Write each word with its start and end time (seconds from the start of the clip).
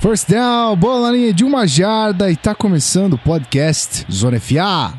First 0.00 0.30
down, 0.30 0.76
bola 0.76 1.08
na 1.08 1.12
linha 1.12 1.32
de 1.32 1.44
uma 1.44 1.66
jarda 1.66 2.30
e 2.30 2.36
tá 2.36 2.54
começando 2.54 3.14
o 3.14 3.18
podcast 3.18 4.06
Zona 4.08 4.38
FA. 4.38 4.94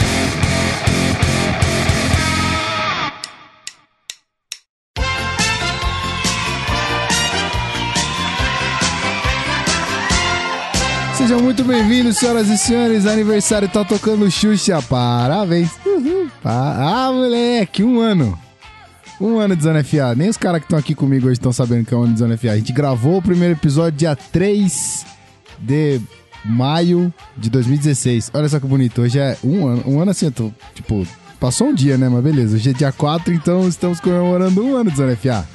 Sejam 11.15 11.39
muito 11.39 11.63
bem-vindos, 11.63 12.17
senhoras 12.17 12.49
e 12.49 12.57
senhores. 12.57 13.07
Aniversário 13.07 13.69
tá 13.69 13.85
tocando 13.85 14.29
Xuxa. 14.29 14.81
Parabéns. 14.81 15.71
Uhul. 15.85 16.27
Ah, 16.43 17.09
moleque, 17.13 17.85
um 17.85 18.01
ano. 18.01 18.37
Um 19.19 19.37
ano 19.37 19.55
de 19.55 19.63
Zona 19.63 19.83
FA. 19.83 20.15
Nem 20.15 20.29
os 20.29 20.37
caras 20.37 20.61
que 20.61 20.65
estão 20.65 20.79
aqui 20.79 20.95
comigo 20.95 21.25
hoje 21.25 21.33
estão 21.33 21.51
sabendo 21.51 21.85
que 21.85 21.93
é 21.93 21.97
um 21.97 22.03
ano 22.03 22.13
de 22.13 22.19
Zona 22.19 22.37
FA. 22.37 22.51
A 22.51 22.57
gente 22.57 22.71
gravou 22.71 23.17
o 23.17 23.21
primeiro 23.21 23.53
episódio 23.53 23.99
dia 23.99 24.15
3 24.15 25.05
de 25.59 25.99
maio 26.45 27.13
de 27.35 27.49
2016. 27.49 28.31
Olha 28.33 28.47
só 28.47 28.59
que 28.59 28.65
bonito. 28.65 29.01
Hoje 29.01 29.19
é 29.19 29.37
um 29.43 29.67
ano. 29.67 29.83
Um 29.85 29.99
ano 29.99 30.11
assim, 30.11 30.27
eu 30.27 30.31
tô, 30.31 30.51
tipo, 30.73 31.05
passou 31.37 31.67
um 31.67 31.73
dia, 31.73 31.97
né? 31.97 32.07
Mas 32.07 32.23
beleza. 32.23 32.55
Hoje 32.55 32.69
é 32.69 32.73
dia 32.73 32.93
4, 32.93 33.33
então 33.33 33.67
estamos 33.67 33.99
comemorando 33.99 34.63
um 34.63 34.75
ano 34.75 34.89
de 34.89 34.97
Zona 34.97 35.15
FA. 35.17 35.45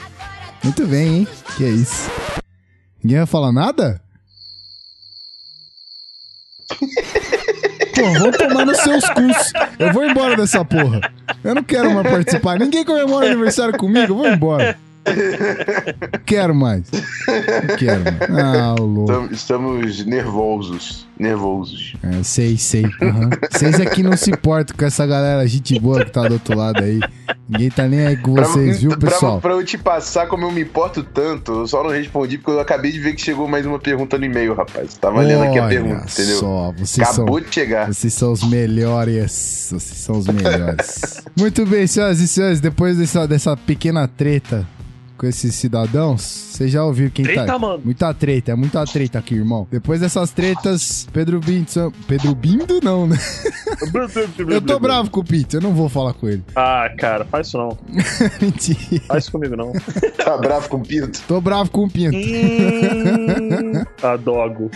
Muito 0.62 0.86
bem, 0.86 1.18
hein? 1.18 1.28
Que 1.56 1.64
é 1.64 1.70
isso. 1.70 2.10
Ninguém 3.02 3.18
vai 3.18 3.26
falar 3.26 3.52
nada? 3.52 4.00
Pô, 7.94 8.18
vão 8.18 8.30
tomar 8.32 8.66
nos 8.66 8.78
seus 8.78 9.04
cus. 9.10 9.52
Eu 9.78 9.92
vou 9.92 10.04
embora 10.04 10.36
dessa 10.36 10.64
porra. 10.64 11.00
Eu 11.42 11.54
não 11.54 11.62
quero 11.62 11.92
mais 11.92 12.08
participar. 12.10 12.58
Ninguém 12.58 12.84
comemora 12.84 13.26
aniversário 13.26 13.76
comigo, 13.76 14.12
eu 14.12 14.16
vou 14.16 14.28
embora. 14.28 14.76
Quero 16.24 16.54
mais. 16.54 16.90
Não 16.90 17.76
quero 17.76 18.02
mais. 18.04 18.44
Ah, 18.44 18.74
louco. 18.78 19.28
Estamos, 19.32 20.04
nervosos. 20.04 21.06
Nervosos. 21.18 21.94
É, 22.02 22.22
sei, 22.22 22.56
sei. 22.56 22.84
Uhum. 22.84 23.30
Vocês 23.50 23.80
aqui 23.80 24.02
não 24.02 24.16
se 24.16 24.30
importam 24.30 24.76
com 24.76 24.84
essa 24.84 25.06
galera, 25.06 25.46
gente 25.46 25.78
boa 25.78 26.04
que 26.04 26.10
tá 26.10 26.26
do 26.26 26.34
outro 26.34 26.56
lado 26.56 26.82
aí. 26.82 27.00
Ninguém 27.48 27.70
tá 27.70 27.86
nem 27.86 28.06
aí 28.06 28.16
com 28.16 28.34
vocês, 28.34 28.80
viu, 28.80 28.90
pra, 28.98 29.10
pessoal? 29.10 29.40
Pra, 29.40 29.52
eu 29.52 29.64
te 29.64 29.78
passar 29.78 30.26
como 30.26 30.44
eu 30.46 30.50
me 30.50 30.62
importo 30.62 31.04
tanto, 31.04 31.52
eu 31.52 31.66
só 31.66 31.84
não 31.84 31.90
respondi 31.90 32.38
porque 32.38 32.50
eu 32.50 32.60
acabei 32.60 32.90
de 32.90 32.98
ver 32.98 33.14
que 33.14 33.20
chegou 33.20 33.46
mais 33.46 33.64
uma 33.66 33.78
pergunta 33.78 34.18
no 34.18 34.24
e-mail, 34.24 34.54
rapaz. 34.54 34.94
Tava 34.94 35.20
lendo 35.20 35.44
aqui 35.44 35.58
a 35.58 35.64
Olha 35.64 35.68
pergunta, 35.68 36.06
entendeu? 36.10 36.38
Só, 36.38 36.72
vocês 36.76 37.08
Acabou 37.08 37.38
são, 37.38 37.48
de 37.48 37.54
chegar. 37.54 37.92
Vocês 37.92 38.14
são 38.14 38.32
os 38.32 38.42
melhores. 38.42 39.68
Vocês 39.70 39.98
são 39.98 40.18
os 40.18 40.26
melhores. 40.26 41.22
Muito 41.38 41.64
bem, 41.66 41.86
senhoras 41.86 42.18
e 42.20 42.26
senhores, 42.26 42.60
depois 42.60 42.96
dessa, 42.96 43.28
dessa 43.28 43.56
pequena 43.56 44.08
treta 44.08 44.66
com 45.24 45.28
esses 45.28 45.54
cidadãos, 45.54 46.20
você 46.20 46.68
já 46.68 46.84
ouviu 46.84 47.10
quem 47.10 47.24
Treta, 47.24 47.46
tá. 47.46 47.58
mano. 47.58 47.80
Muita 47.82 48.12
treta, 48.12 48.52
é 48.52 48.54
muita 48.54 48.84
treta 48.84 49.20
aqui, 49.20 49.34
irmão. 49.34 49.66
Depois 49.70 50.00
dessas 50.00 50.30
tretas, 50.30 51.08
Pedro 51.12 51.40
Bindo. 51.40 51.64
Pedro 52.06 52.34
Bindo, 52.34 52.78
não, 52.82 53.06
né? 53.06 53.16
Eu 54.46 54.60
tô 54.60 54.78
bravo 54.78 55.08
com 55.08 55.20
o 55.20 55.24
Pete, 55.24 55.54
eu 55.54 55.62
não 55.62 55.72
vou 55.72 55.88
falar 55.88 56.12
com 56.12 56.28
ele. 56.28 56.44
Ah, 56.54 56.90
cara, 56.98 57.24
faz 57.24 57.46
isso 57.46 57.56
não. 57.56 57.78
Mentira. 58.40 59.02
Faz 59.06 59.24
isso 59.24 59.32
comigo 59.32 59.56
não. 59.56 59.72
Tá 60.24 60.38
bravo 60.38 60.68
com 60.70 60.78
o 60.78 60.80
Pinto? 60.80 61.20
Tô 61.28 61.38
bravo 61.40 61.70
com 61.70 61.84
o 61.84 61.90
Pinto. 61.90 62.16
hum, 62.16 63.84
adogo. 64.02 64.70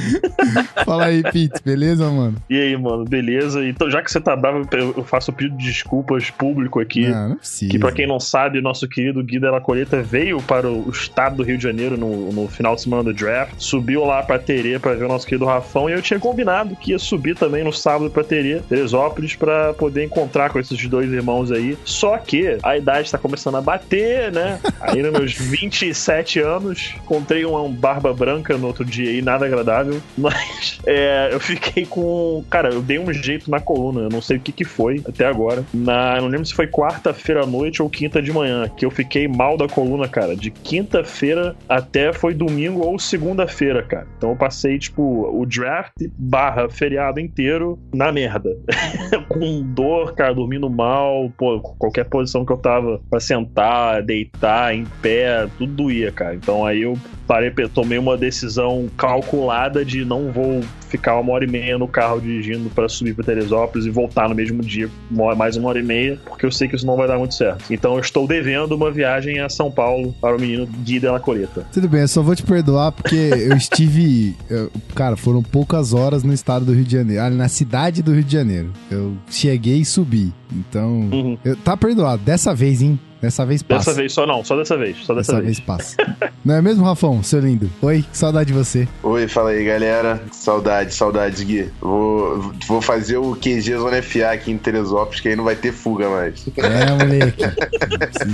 Fala 0.84 1.06
aí, 1.06 1.22
Pete, 1.22 1.62
beleza, 1.64 2.08
mano? 2.10 2.36
E 2.50 2.60
aí, 2.60 2.76
mano, 2.76 3.04
beleza? 3.04 3.66
Então, 3.66 3.90
já 3.90 4.02
que 4.02 4.10
você 4.10 4.20
tá 4.20 4.36
bravo, 4.36 4.68
eu 4.74 5.04
faço 5.04 5.30
um 5.30 5.34
pedido 5.34 5.56
de 5.56 5.64
desculpas 5.64 6.30
público 6.30 6.80
aqui. 6.80 7.08
Não, 7.08 7.30
não 7.30 7.36
precisa. 7.36 7.70
Que 7.70 7.78
pra 7.78 7.92
quem 7.92 8.06
não 8.06 8.20
sabe, 8.20 8.60
nosso 8.60 8.86
querido 8.86 9.22
Guida 9.22 9.46
Della 9.46 9.60
Coleta 9.60 10.02
veio 10.38 10.42
para 10.42 10.70
o 10.70 10.90
estado 10.90 11.36
do 11.36 11.42
Rio 11.42 11.56
de 11.56 11.64
Janeiro 11.64 11.96
no, 11.96 12.32
no 12.32 12.48
final 12.48 12.74
de 12.74 12.82
semana 12.82 13.04
do 13.04 13.12
draft, 13.12 13.54
subiu 13.58 14.04
lá 14.04 14.22
pra 14.22 14.38
Terê 14.38 14.78
pra 14.78 14.94
ver 14.94 15.04
o 15.04 15.08
nosso 15.08 15.26
querido 15.26 15.44
Rafão 15.44 15.88
e 15.88 15.92
eu 15.92 16.02
tinha 16.02 16.18
combinado 16.18 16.76
que 16.76 16.92
ia 16.92 16.98
subir 16.98 17.36
também 17.36 17.64
no 17.64 17.72
sábado 17.72 18.10
pra 18.10 18.24
Terê, 18.24 18.60
Teresópolis, 18.68 19.34
pra 19.34 19.74
poder 19.74 20.04
encontrar 20.04 20.50
com 20.50 20.58
esses 20.58 20.86
dois 20.86 21.10
irmãos 21.12 21.50
aí. 21.50 21.76
Só 21.84 22.16
que 22.18 22.58
a 22.62 22.76
idade 22.76 23.10
tá 23.10 23.18
começando 23.18 23.56
a 23.56 23.60
bater, 23.60 24.32
né? 24.32 24.60
Aí 24.80 25.02
nos 25.02 25.12
meus 25.12 25.34
27 25.38 26.40
anos, 26.40 26.94
encontrei 26.96 27.44
uma 27.44 27.62
um 27.62 27.72
barba 27.72 28.12
branca 28.12 28.56
no 28.56 28.66
outro 28.66 28.84
dia 28.84 29.10
aí, 29.10 29.22
nada 29.22 29.46
agradável, 29.46 30.00
mas 30.16 30.80
é, 30.86 31.30
eu 31.32 31.40
fiquei 31.40 31.86
com. 31.86 32.44
Cara, 32.50 32.72
eu 32.72 32.80
dei 32.80 32.98
um 32.98 33.12
jeito 33.12 33.50
na 33.50 33.60
coluna, 33.60 34.02
eu 34.02 34.08
não 34.08 34.22
sei 34.22 34.36
o 34.36 34.40
que 34.40 34.52
que 34.52 34.64
foi 34.64 35.02
até 35.06 35.26
agora. 35.26 35.64
Na, 35.72 36.20
não 36.20 36.28
lembro 36.28 36.46
se 36.46 36.54
foi 36.54 36.66
quarta-feira 36.66 37.42
à 37.42 37.46
noite 37.46 37.82
ou 37.82 37.88
quinta 37.88 38.20
de 38.22 38.32
manhã, 38.32 38.68
que 38.68 38.84
eu 38.84 38.90
fiquei 38.90 39.26
mal 39.26 39.56
da 39.56 39.68
coluna, 39.68 40.08
cara. 40.08 40.17
De 40.34 40.50
quinta-feira 40.50 41.56
até 41.68 42.12
foi 42.12 42.34
domingo 42.34 42.80
ou 42.80 42.98
segunda-feira, 42.98 43.82
cara. 43.82 44.06
Então 44.16 44.30
eu 44.30 44.36
passei, 44.36 44.78
tipo, 44.78 45.02
o 45.02 45.44
draft 45.46 45.94
barra 46.16 46.68
feriado 46.68 47.20
inteiro 47.20 47.78
na 47.94 48.10
merda. 48.12 48.56
com 49.28 49.62
dor, 49.62 50.14
cara, 50.14 50.34
dormindo 50.34 50.68
mal, 50.68 51.30
pô, 51.36 51.60
qualquer 51.60 52.04
posição 52.04 52.44
que 52.44 52.52
eu 52.52 52.56
tava 52.56 53.00
pra 53.10 53.20
sentar, 53.20 54.02
deitar, 54.02 54.74
em 54.74 54.84
pé, 55.02 55.48
tudo 55.58 55.72
doía, 55.72 56.10
cara. 56.10 56.34
Então 56.34 56.64
aí 56.64 56.82
eu 56.82 56.96
parei, 57.26 57.50
tomei 57.72 57.98
uma 57.98 58.16
decisão 58.16 58.88
calculada 58.96 59.84
de 59.84 60.04
não 60.04 60.32
vou 60.32 60.60
ficar 60.88 61.18
uma 61.18 61.32
hora 61.32 61.44
e 61.44 61.48
meia 61.50 61.78
no 61.78 61.86
carro 61.88 62.20
dirigindo 62.20 62.68
para 62.70 62.88
subir 62.88 63.14
para 63.14 63.24
Teresópolis 63.24 63.86
e 63.86 63.90
voltar 63.90 64.28
no 64.28 64.34
mesmo 64.34 64.62
dia, 64.62 64.88
mais 65.10 65.56
uma 65.56 65.68
hora 65.68 65.78
e 65.78 65.82
meia, 65.82 66.18
porque 66.26 66.46
eu 66.46 66.50
sei 66.50 66.68
que 66.68 66.76
isso 66.76 66.86
não 66.86 66.96
vai 66.96 67.06
dar 67.06 67.18
muito 67.18 67.34
certo. 67.34 67.64
Então 67.70 67.94
eu 67.94 68.00
estou 68.00 68.26
devendo 68.26 68.72
uma 68.74 68.90
viagem 68.90 69.40
a 69.40 69.48
São 69.48 69.70
Paulo 69.70 70.14
para 70.20 70.36
o 70.36 70.40
menino 70.40 70.66
Gui 70.66 70.98
Della 71.00 71.20
Coleta. 71.20 71.66
Tudo 71.72 71.88
bem, 71.88 72.02
eu 72.02 72.08
só 72.08 72.22
vou 72.22 72.34
te 72.34 72.42
perdoar 72.42 72.92
porque 72.92 73.14
eu 73.16 73.56
estive. 73.56 74.34
eu- 74.48 74.70
cara, 74.94 75.16
foram 75.16 75.42
poucas 75.42 75.92
horas 75.92 76.22
no 76.22 76.32
estado 76.32 76.64
do 76.64 76.72
Rio 76.72 76.84
de 76.84 76.92
Janeiro. 76.92 77.34
Na 77.34 77.48
cidade 77.48 78.02
do 78.02 78.12
Rio 78.12 78.24
de 78.24 78.32
Janeiro. 78.32 78.72
Eu 78.90 79.16
cheguei 79.30 79.78
e 79.78 79.84
subi. 79.84 80.32
Então. 80.52 81.08
Uhum. 81.12 81.38
eu- 81.44 81.56
tá 81.56 81.76
perdoado. 81.76 82.22
Dessa 82.22 82.54
vez, 82.54 82.80
hein? 82.82 82.98
Dessa 83.20 83.44
vez 83.44 83.62
passa. 83.62 83.90
Dessa 83.90 84.00
vez 84.00 84.12
só 84.12 84.26
não, 84.26 84.44
só 84.44 84.56
dessa 84.56 84.76
vez, 84.76 84.96
só 85.04 85.14
dessa, 85.14 85.32
Dessa 85.32 85.44
vez 85.44 85.60
passa. 85.60 85.96
Não 86.44 86.54
é 86.54 86.62
mesmo, 86.62 86.84
Rafão, 86.84 87.22
seu 87.22 87.40
lindo? 87.40 87.68
Oi, 87.82 88.02
que 88.10 88.16
saudade 88.16 88.52
de 88.52 88.58
você. 88.58 88.86
Oi, 89.02 89.26
fala 89.28 89.50
aí, 89.50 89.64
galera. 89.64 90.22
Saudade, 90.32 90.94
saudades, 90.94 91.42
Gui. 91.42 91.68
Vou, 91.80 92.52
vou 92.66 92.80
fazer 92.80 93.16
o 93.16 93.34
QG 93.34 93.76
Zona 93.76 94.00
FA 94.02 94.30
aqui 94.32 94.50
em 94.52 94.58
Teresópolis, 94.58 95.20
que 95.20 95.28
aí 95.28 95.36
não 95.36 95.44
vai 95.44 95.56
ter 95.56 95.72
fuga 95.72 96.08
mais. 96.08 96.46
É, 96.56 96.90
moleque. 97.04 97.44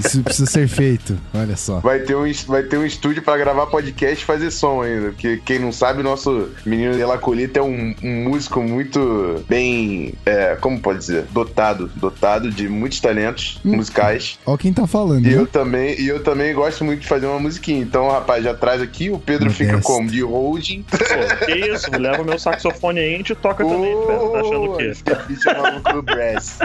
Isso 0.05 0.23
precisa 0.23 0.50
ser 0.50 0.69
feito. 0.69 1.17
Olha 1.34 1.56
só. 1.56 1.81
Vai 1.81 2.00
ter 2.00 2.15
um, 2.15 2.31
vai 2.47 2.62
ter 2.62 2.77
um 2.78 2.84
estúdio 2.84 3.23
pra 3.23 3.37
gravar 3.37 3.67
podcast 3.67 4.23
e 4.23 4.27
fazer 4.27 4.50
som 4.50 4.83
ainda. 4.83 5.11
Porque 5.11 5.41
quem 5.44 5.59
não 5.59 5.73
sabe, 5.73 6.00
o 6.00 6.05
nosso 6.05 6.50
menino 6.67 6.94
de 6.94 7.05
La 7.05 7.19
Colita 7.19 7.61
é 7.61 7.62
um, 7.62 7.94
um 8.03 8.25
músico 8.28 8.61
muito 8.62 9.43
bem. 9.49 10.15
é, 10.27 10.56
como 10.61 10.78
pode 10.81 10.99
dizer? 10.99 11.25
Dotado. 11.33 11.91
Dotado 11.97 12.50
de 12.50 12.69
muitos 12.69 13.00
talentos 13.00 13.59
Hum. 13.65 13.77
musicais. 13.77 14.39
Ó 14.44 14.56
quem 14.56 14.73
tá 14.75 14.87
falando, 14.87 15.27
E 15.27 15.33
eu 15.33 15.43
né? 15.43 15.49
também, 15.51 16.01
e 16.01 16.07
eu 16.09 16.23
também 16.23 16.53
gosto 16.55 16.85
muito 16.85 17.01
de 17.01 17.07
fazer 17.07 17.27
uma 17.27 17.39
musiquinha. 17.39 17.81
Então, 17.81 18.11
rapaz, 18.11 18.43
já 18.45 18.53
traz 18.55 18.83
aqui, 18.83 19.11
o 19.11 19.19
Pedro 19.19 19.51
fica 19.51 19.73
Modesto. 19.73 19.93
como? 19.93 20.11
De 20.11 20.21
holding. 20.23 20.83
Pô, 20.91 21.47
que 21.47 21.53
isso, 21.53 21.91
leva 21.99 22.23
meu 22.25 22.39
saxofone 22.39 22.99
aí 23.01 23.11
e 23.12 23.15
a 23.15 23.17
gente 23.19 23.35
toca 23.35 23.65
também, 23.65 23.95
Pedro. 24.07 24.31
Tá 24.33 24.41
achando 24.41 24.65
o 24.73 24.77
quê? 24.77 24.93
Esse 25.31 25.49
é 25.49 25.55
maluco 25.61 25.93
do 25.93 26.03
brass. 26.03 26.59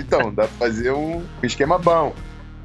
Então, 0.00 0.34
dá 0.34 0.44
pra 0.48 0.66
fazer 0.68 0.92
um, 0.92 1.22
esquema 1.42 1.78
bom. 1.78 2.12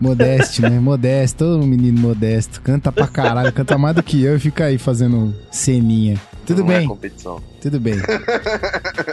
Modeste, 0.02 0.62
né? 0.62 0.72
Modesto, 0.80 1.46
todo 1.46 1.66
menino 1.66 2.00
modesto. 2.00 2.60
Canta 2.62 2.92
pra 2.92 3.08
caralho, 3.08 3.52
canta 3.54 3.78
mais 3.78 3.96
do 3.96 4.04
que 4.04 4.22
eu 4.24 4.36
e 4.36 4.40
fica 4.40 4.66
aí 4.66 4.78
fazendo 4.78 5.34
ceninha. 5.52 6.20
Tudo 6.46 6.64
Não 6.64 6.72
é 6.74 6.80
bem, 6.80 6.88
competição. 6.88 7.42
Tudo 7.66 7.80
bem. 7.80 7.96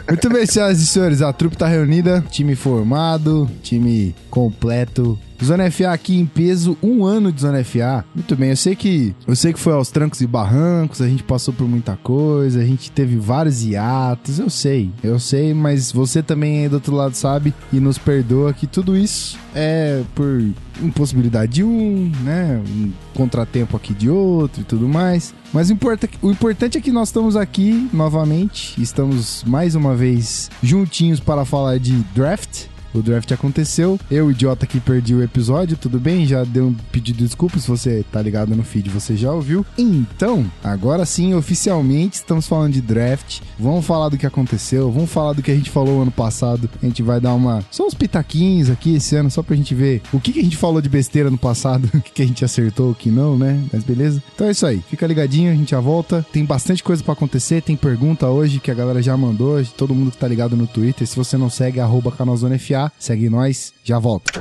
Muito 0.08 0.28
bem, 0.28 0.44
senhoras 0.44 0.78
e 0.78 0.86
senhores, 0.86 1.22
a 1.22 1.32
trupe 1.32 1.56
tá 1.56 1.66
reunida, 1.66 2.22
time 2.30 2.54
formado, 2.54 3.50
time 3.62 4.14
completo. 4.28 5.18
Zona 5.42 5.68
FA 5.70 5.90
aqui 5.90 6.18
em 6.18 6.26
peso, 6.26 6.76
um 6.80 7.04
ano 7.04 7.32
de 7.32 7.40
Zona 7.40 7.64
FA. 7.64 8.04
Muito 8.14 8.36
bem, 8.36 8.50
eu 8.50 8.56
sei 8.56 8.76
que 8.76 9.14
eu 9.26 9.34
sei 9.34 9.52
que 9.52 9.58
foi 9.58 9.72
aos 9.72 9.90
trancos 9.90 10.20
e 10.20 10.26
barrancos, 10.26 11.00
a 11.00 11.08
gente 11.08 11.22
passou 11.22 11.52
por 11.52 11.66
muita 11.66 11.96
coisa, 11.96 12.60
a 12.60 12.64
gente 12.64 12.92
teve 12.92 13.16
vários 13.16 13.64
hiatos, 13.64 14.38
eu 14.38 14.50
sei, 14.50 14.90
eu 15.02 15.18
sei, 15.18 15.52
mas 15.54 15.90
você 15.90 16.22
também 16.22 16.60
aí 16.60 16.68
do 16.68 16.74
outro 16.74 16.94
lado 16.94 17.14
sabe 17.14 17.52
e 17.72 17.80
nos 17.80 17.98
perdoa 17.98 18.52
que 18.52 18.66
tudo 18.66 18.96
isso 18.96 19.36
é 19.54 20.02
por 20.14 20.44
impossibilidade 20.80 21.52
de 21.52 21.64
um, 21.64 22.12
né? 22.22 22.62
Um 22.68 22.92
contratempo 23.14 23.76
aqui 23.76 23.94
de 23.94 24.08
outro 24.10 24.60
e 24.60 24.64
tudo 24.64 24.88
mais. 24.88 25.34
Mas 25.52 25.68
o, 25.68 25.72
importa- 25.74 26.08
o 26.22 26.30
importante 26.30 26.78
é 26.78 26.80
que 26.80 26.90
nós 26.90 27.08
estamos 27.08 27.36
aqui 27.36 27.88
novamente, 27.92 28.80
estamos 28.80 29.44
mais 29.46 29.74
uma 29.74 29.94
vez 29.94 30.50
juntinhos 30.62 31.20
para 31.20 31.44
falar 31.44 31.78
de 31.78 31.92
draft. 32.14 32.66
O 32.94 33.00
draft 33.00 33.30
aconteceu. 33.32 33.98
Eu, 34.10 34.30
idiota 34.30 34.66
que 34.66 34.80
perdi 34.80 35.14
o 35.14 35.22
episódio, 35.22 35.76
tudo 35.76 35.98
bem? 35.98 36.26
Já 36.26 36.44
deu 36.44 36.66
um 36.66 36.74
pedido 36.90 37.18
de 37.18 37.24
desculpa 37.24 37.58
se 37.58 37.68
você 37.68 38.04
tá 38.10 38.20
ligado 38.20 38.54
no 38.54 38.62
feed, 38.62 38.90
você 38.90 39.16
já 39.16 39.32
ouviu. 39.32 39.64
Então, 39.78 40.44
agora 40.62 41.04
sim, 41.06 41.34
oficialmente 41.34 42.16
estamos 42.16 42.46
falando 42.46 42.74
de 42.74 42.80
draft. 42.80 43.40
Vamos 43.58 43.84
falar 43.84 44.08
do 44.08 44.18
que 44.18 44.26
aconteceu, 44.26 44.90
vamos 44.90 45.10
falar 45.10 45.32
do 45.32 45.42
que 45.42 45.50
a 45.50 45.54
gente 45.54 45.70
falou 45.70 46.02
ano 46.02 46.10
passado. 46.10 46.68
A 46.82 46.86
gente 46.86 47.02
vai 47.02 47.20
dar 47.20 47.34
uma. 47.34 47.64
Só 47.70 47.86
uns 47.86 47.94
pitaquinhos 47.94 48.68
aqui 48.68 48.96
esse 48.96 49.16
ano, 49.16 49.30
só 49.30 49.42
pra 49.42 49.56
gente 49.56 49.74
ver 49.74 50.02
o 50.12 50.20
que, 50.20 50.32
que 50.32 50.40
a 50.40 50.44
gente 50.44 50.56
falou 50.56 50.80
de 50.80 50.88
besteira 50.88 51.30
no 51.30 51.38
passado, 51.38 51.88
o 51.94 52.00
que, 52.00 52.12
que 52.12 52.22
a 52.22 52.26
gente 52.26 52.44
acertou, 52.44 52.90
o 52.90 52.94
que 52.94 53.10
não, 53.10 53.38
né? 53.38 53.62
Mas 53.72 53.84
beleza. 53.84 54.22
Então 54.34 54.46
é 54.46 54.50
isso 54.50 54.66
aí. 54.66 54.82
Fica 54.88 55.06
ligadinho, 55.06 55.50
a 55.50 55.54
gente 55.54 55.70
já 55.70 55.80
volta. 55.80 56.24
Tem 56.32 56.44
bastante 56.44 56.82
coisa 56.82 57.02
para 57.02 57.12
acontecer, 57.12 57.62
tem 57.62 57.76
pergunta 57.76 58.26
hoje 58.28 58.60
que 58.60 58.70
a 58.70 58.74
galera 58.74 59.02
já 59.02 59.16
mandou, 59.16 59.62
todo 59.76 59.94
mundo 59.94 60.10
que 60.10 60.18
tá 60.18 60.28
ligado 60.28 60.56
no 60.56 60.66
Twitter. 60.66 61.06
Se 61.06 61.16
você 61.16 61.36
não 61.36 61.50
segue, 61.50 61.80
arroba 61.80 62.12
canalzonefa, 62.12 62.81
segue 62.98 63.28
nós, 63.28 63.74
já 63.84 63.98
volta. 63.98 64.32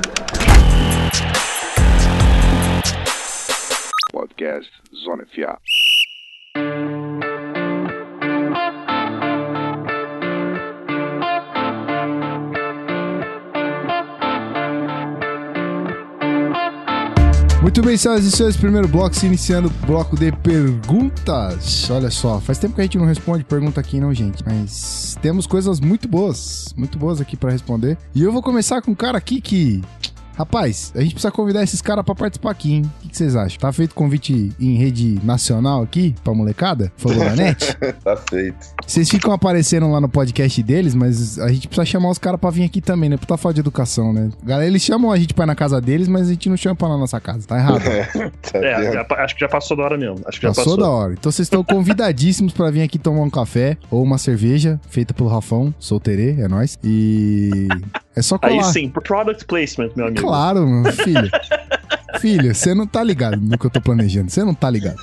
Podcast 4.12 4.70
Zona 4.94 5.26
FA. 5.26 5.58
Muito 17.62 17.80
bem, 17.80 17.96
senhoras 17.96 18.24
e 18.24 18.30
senhores, 18.32 18.56
primeiro 18.56 18.88
bloco, 18.88 19.14
se 19.14 19.24
iniciando 19.24 19.68
o 19.68 19.86
bloco 19.86 20.16
de 20.18 20.32
perguntas. 20.32 21.88
Olha 21.88 22.10
só, 22.10 22.40
faz 22.40 22.58
tempo 22.58 22.74
que 22.74 22.80
a 22.80 22.84
gente 22.84 22.98
não 22.98 23.06
responde 23.06 23.44
pergunta 23.44 23.80
aqui, 23.80 24.00
não, 24.00 24.12
gente, 24.12 24.42
mas 24.44 25.16
temos 25.22 25.46
coisas 25.46 25.78
muito 25.78 26.08
boas, 26.08 26.74
muito 26.76 26.98
boas 26.98 27.20
aqui 27.20 27.36
para 27.36 27.52
responder. 27.52 27.96
E 28.16 28.20
eu 28.20 28.32
vou 28.32 28.42
começar 28.42 28.82
com 28.82 28.90
um 28.90 28.96
cara 28.96 29.16
aqui 29.16 29.40
que 29.40 29.80
Rapaz, 30.34 30.92
a 30.94 31.02
gente 31.02 31.12
precisa 31.12 31.30
convidar 31.30 31.62
esses 31.62 31.82
caras 31.82 32.04
pra 32.04 32.14
participar 32.14 32.50
aqui, 32.50 32.72
hein? 32.72 32.90
O 33.04 33.08
que 33.08 33.16
vocês 33.16 33.36
acham? 33.36 33.60
Tá 33.60 33.70
feito 33.70 33.94
convite 33.94 34.50
em 34.58 34.76
rede 34.76 35.20
nacional 35.22 35.82
aqui, 35.82 36.14
pra 36.24 36.34
molecada? 36.34 36.90
Falou 36.96 37.18
na 37.18 37.36
net? 37.36 37.76
tá 38.02 38.16
feito. 38.16 38.66
Vocês 38.86 39.08
ficam 39.08 39.32
aparecendo 39.32 39.90
lá 39.90 40.00
no 40.00 40.08
podcast 40.08 40.62
deles, 40.62 40.94
mas 40.94 41.38
a 41.38 41.48
gente 41.48 41.66
precisa 41.68 41.84
chamar 41.86 42.10
os 42.10 42.18
caras 42.18 42.38
pra 42.40 42.50
vir 42.50 42.64
aqui 42.64 42.80
também, 42.80 43.08
né? 43.08 43.16
Pra 43.16 43.36
falar 43.36 43.52
de 43.54 43.60
educação, 43.60 44.12
né? 44.12 44.30
Galera, 44.42 44.66
eles 44.68 44.82
chamam 44.82 45.10
a 45.10 45.16
gente 45.16 45.32
pra 45.34 45.44
ir 45.44 45.46
na 45.46 45.54
casa 45.54 45.80
deles, 45.80 46.08
mas 46.08 46.26
a 46.28 46.30
gente 46.30 46.48
não 46.48 46.56
chama 46.56 46.74
pra 46.76 46.88
lá 46.88 46.94
na 46.94 47.00
nossa 47.00 47.20
casa. 47.20 47.46
Tá 47.46 47.58
errado. 47.58 47.80
tá 48.42 48.58
É, 48.58 48.92
já- 48.92 49.06
acho 49.24 49.34
que 49.34 49.40
já 49.40 49.48
passou 49.48 49.76
da 49.76 49.84
hora 49.84 49.96
mesmo. 49.96 50.20
Acho 50.26 50.38
que 50.40 50.46
já 50.46 50.50
Passou 50.50 50.64
passou. 50.64 50.78
da 50.78 50.88
hora. 50.90 51.12
Então 51.14 51.30
vocês 51.32 51.46
estão 51.46 51.64
convidadíssimos 51.64 52.52
pra 52.52 52.70
vir 52.70 52.82
aqui 52.82 52.98
tomar 52.98 53.22
um 53.22 53.30
café 53.30 53.76
ou 53.90 54.02
uma 54.02 54.18
cerveja 54.18 54.80
feita 54.90 55.14
pelo 55.14 55.28
Rafão, 55.28 55.74
solteirê, 55.78 56.40
é 56.40 56.48
nóis. 56.48 56.78
E 56.84 57.68
é 58.14 58.20
só 58.22 58.36
colar. 58.38 58.52
Aí 58.52 58.64
sim, 58.72 58.88
product 58.88 59.46
placement, 59.46 59.90
meu 59.96 60.06
amigo. 60.08 60.20
Claro, 60.20 60.66
meu 60.66 60.92
filho. 60.92 61.30
filho, 62.18 62.54
você 62.54 62.74
não 62.74 62.86
tá 62.86 63.02
ligado 63.02 63.40
no 63.40 63.58
que 63.58 63.66
eu 63.66 63.70
tô 63.70 63.80
planejando. 63.80 64.30
Você 64.30 64.44
não 64.44 64.54
tá 64.54 64.70
ligado. 64.70 64.96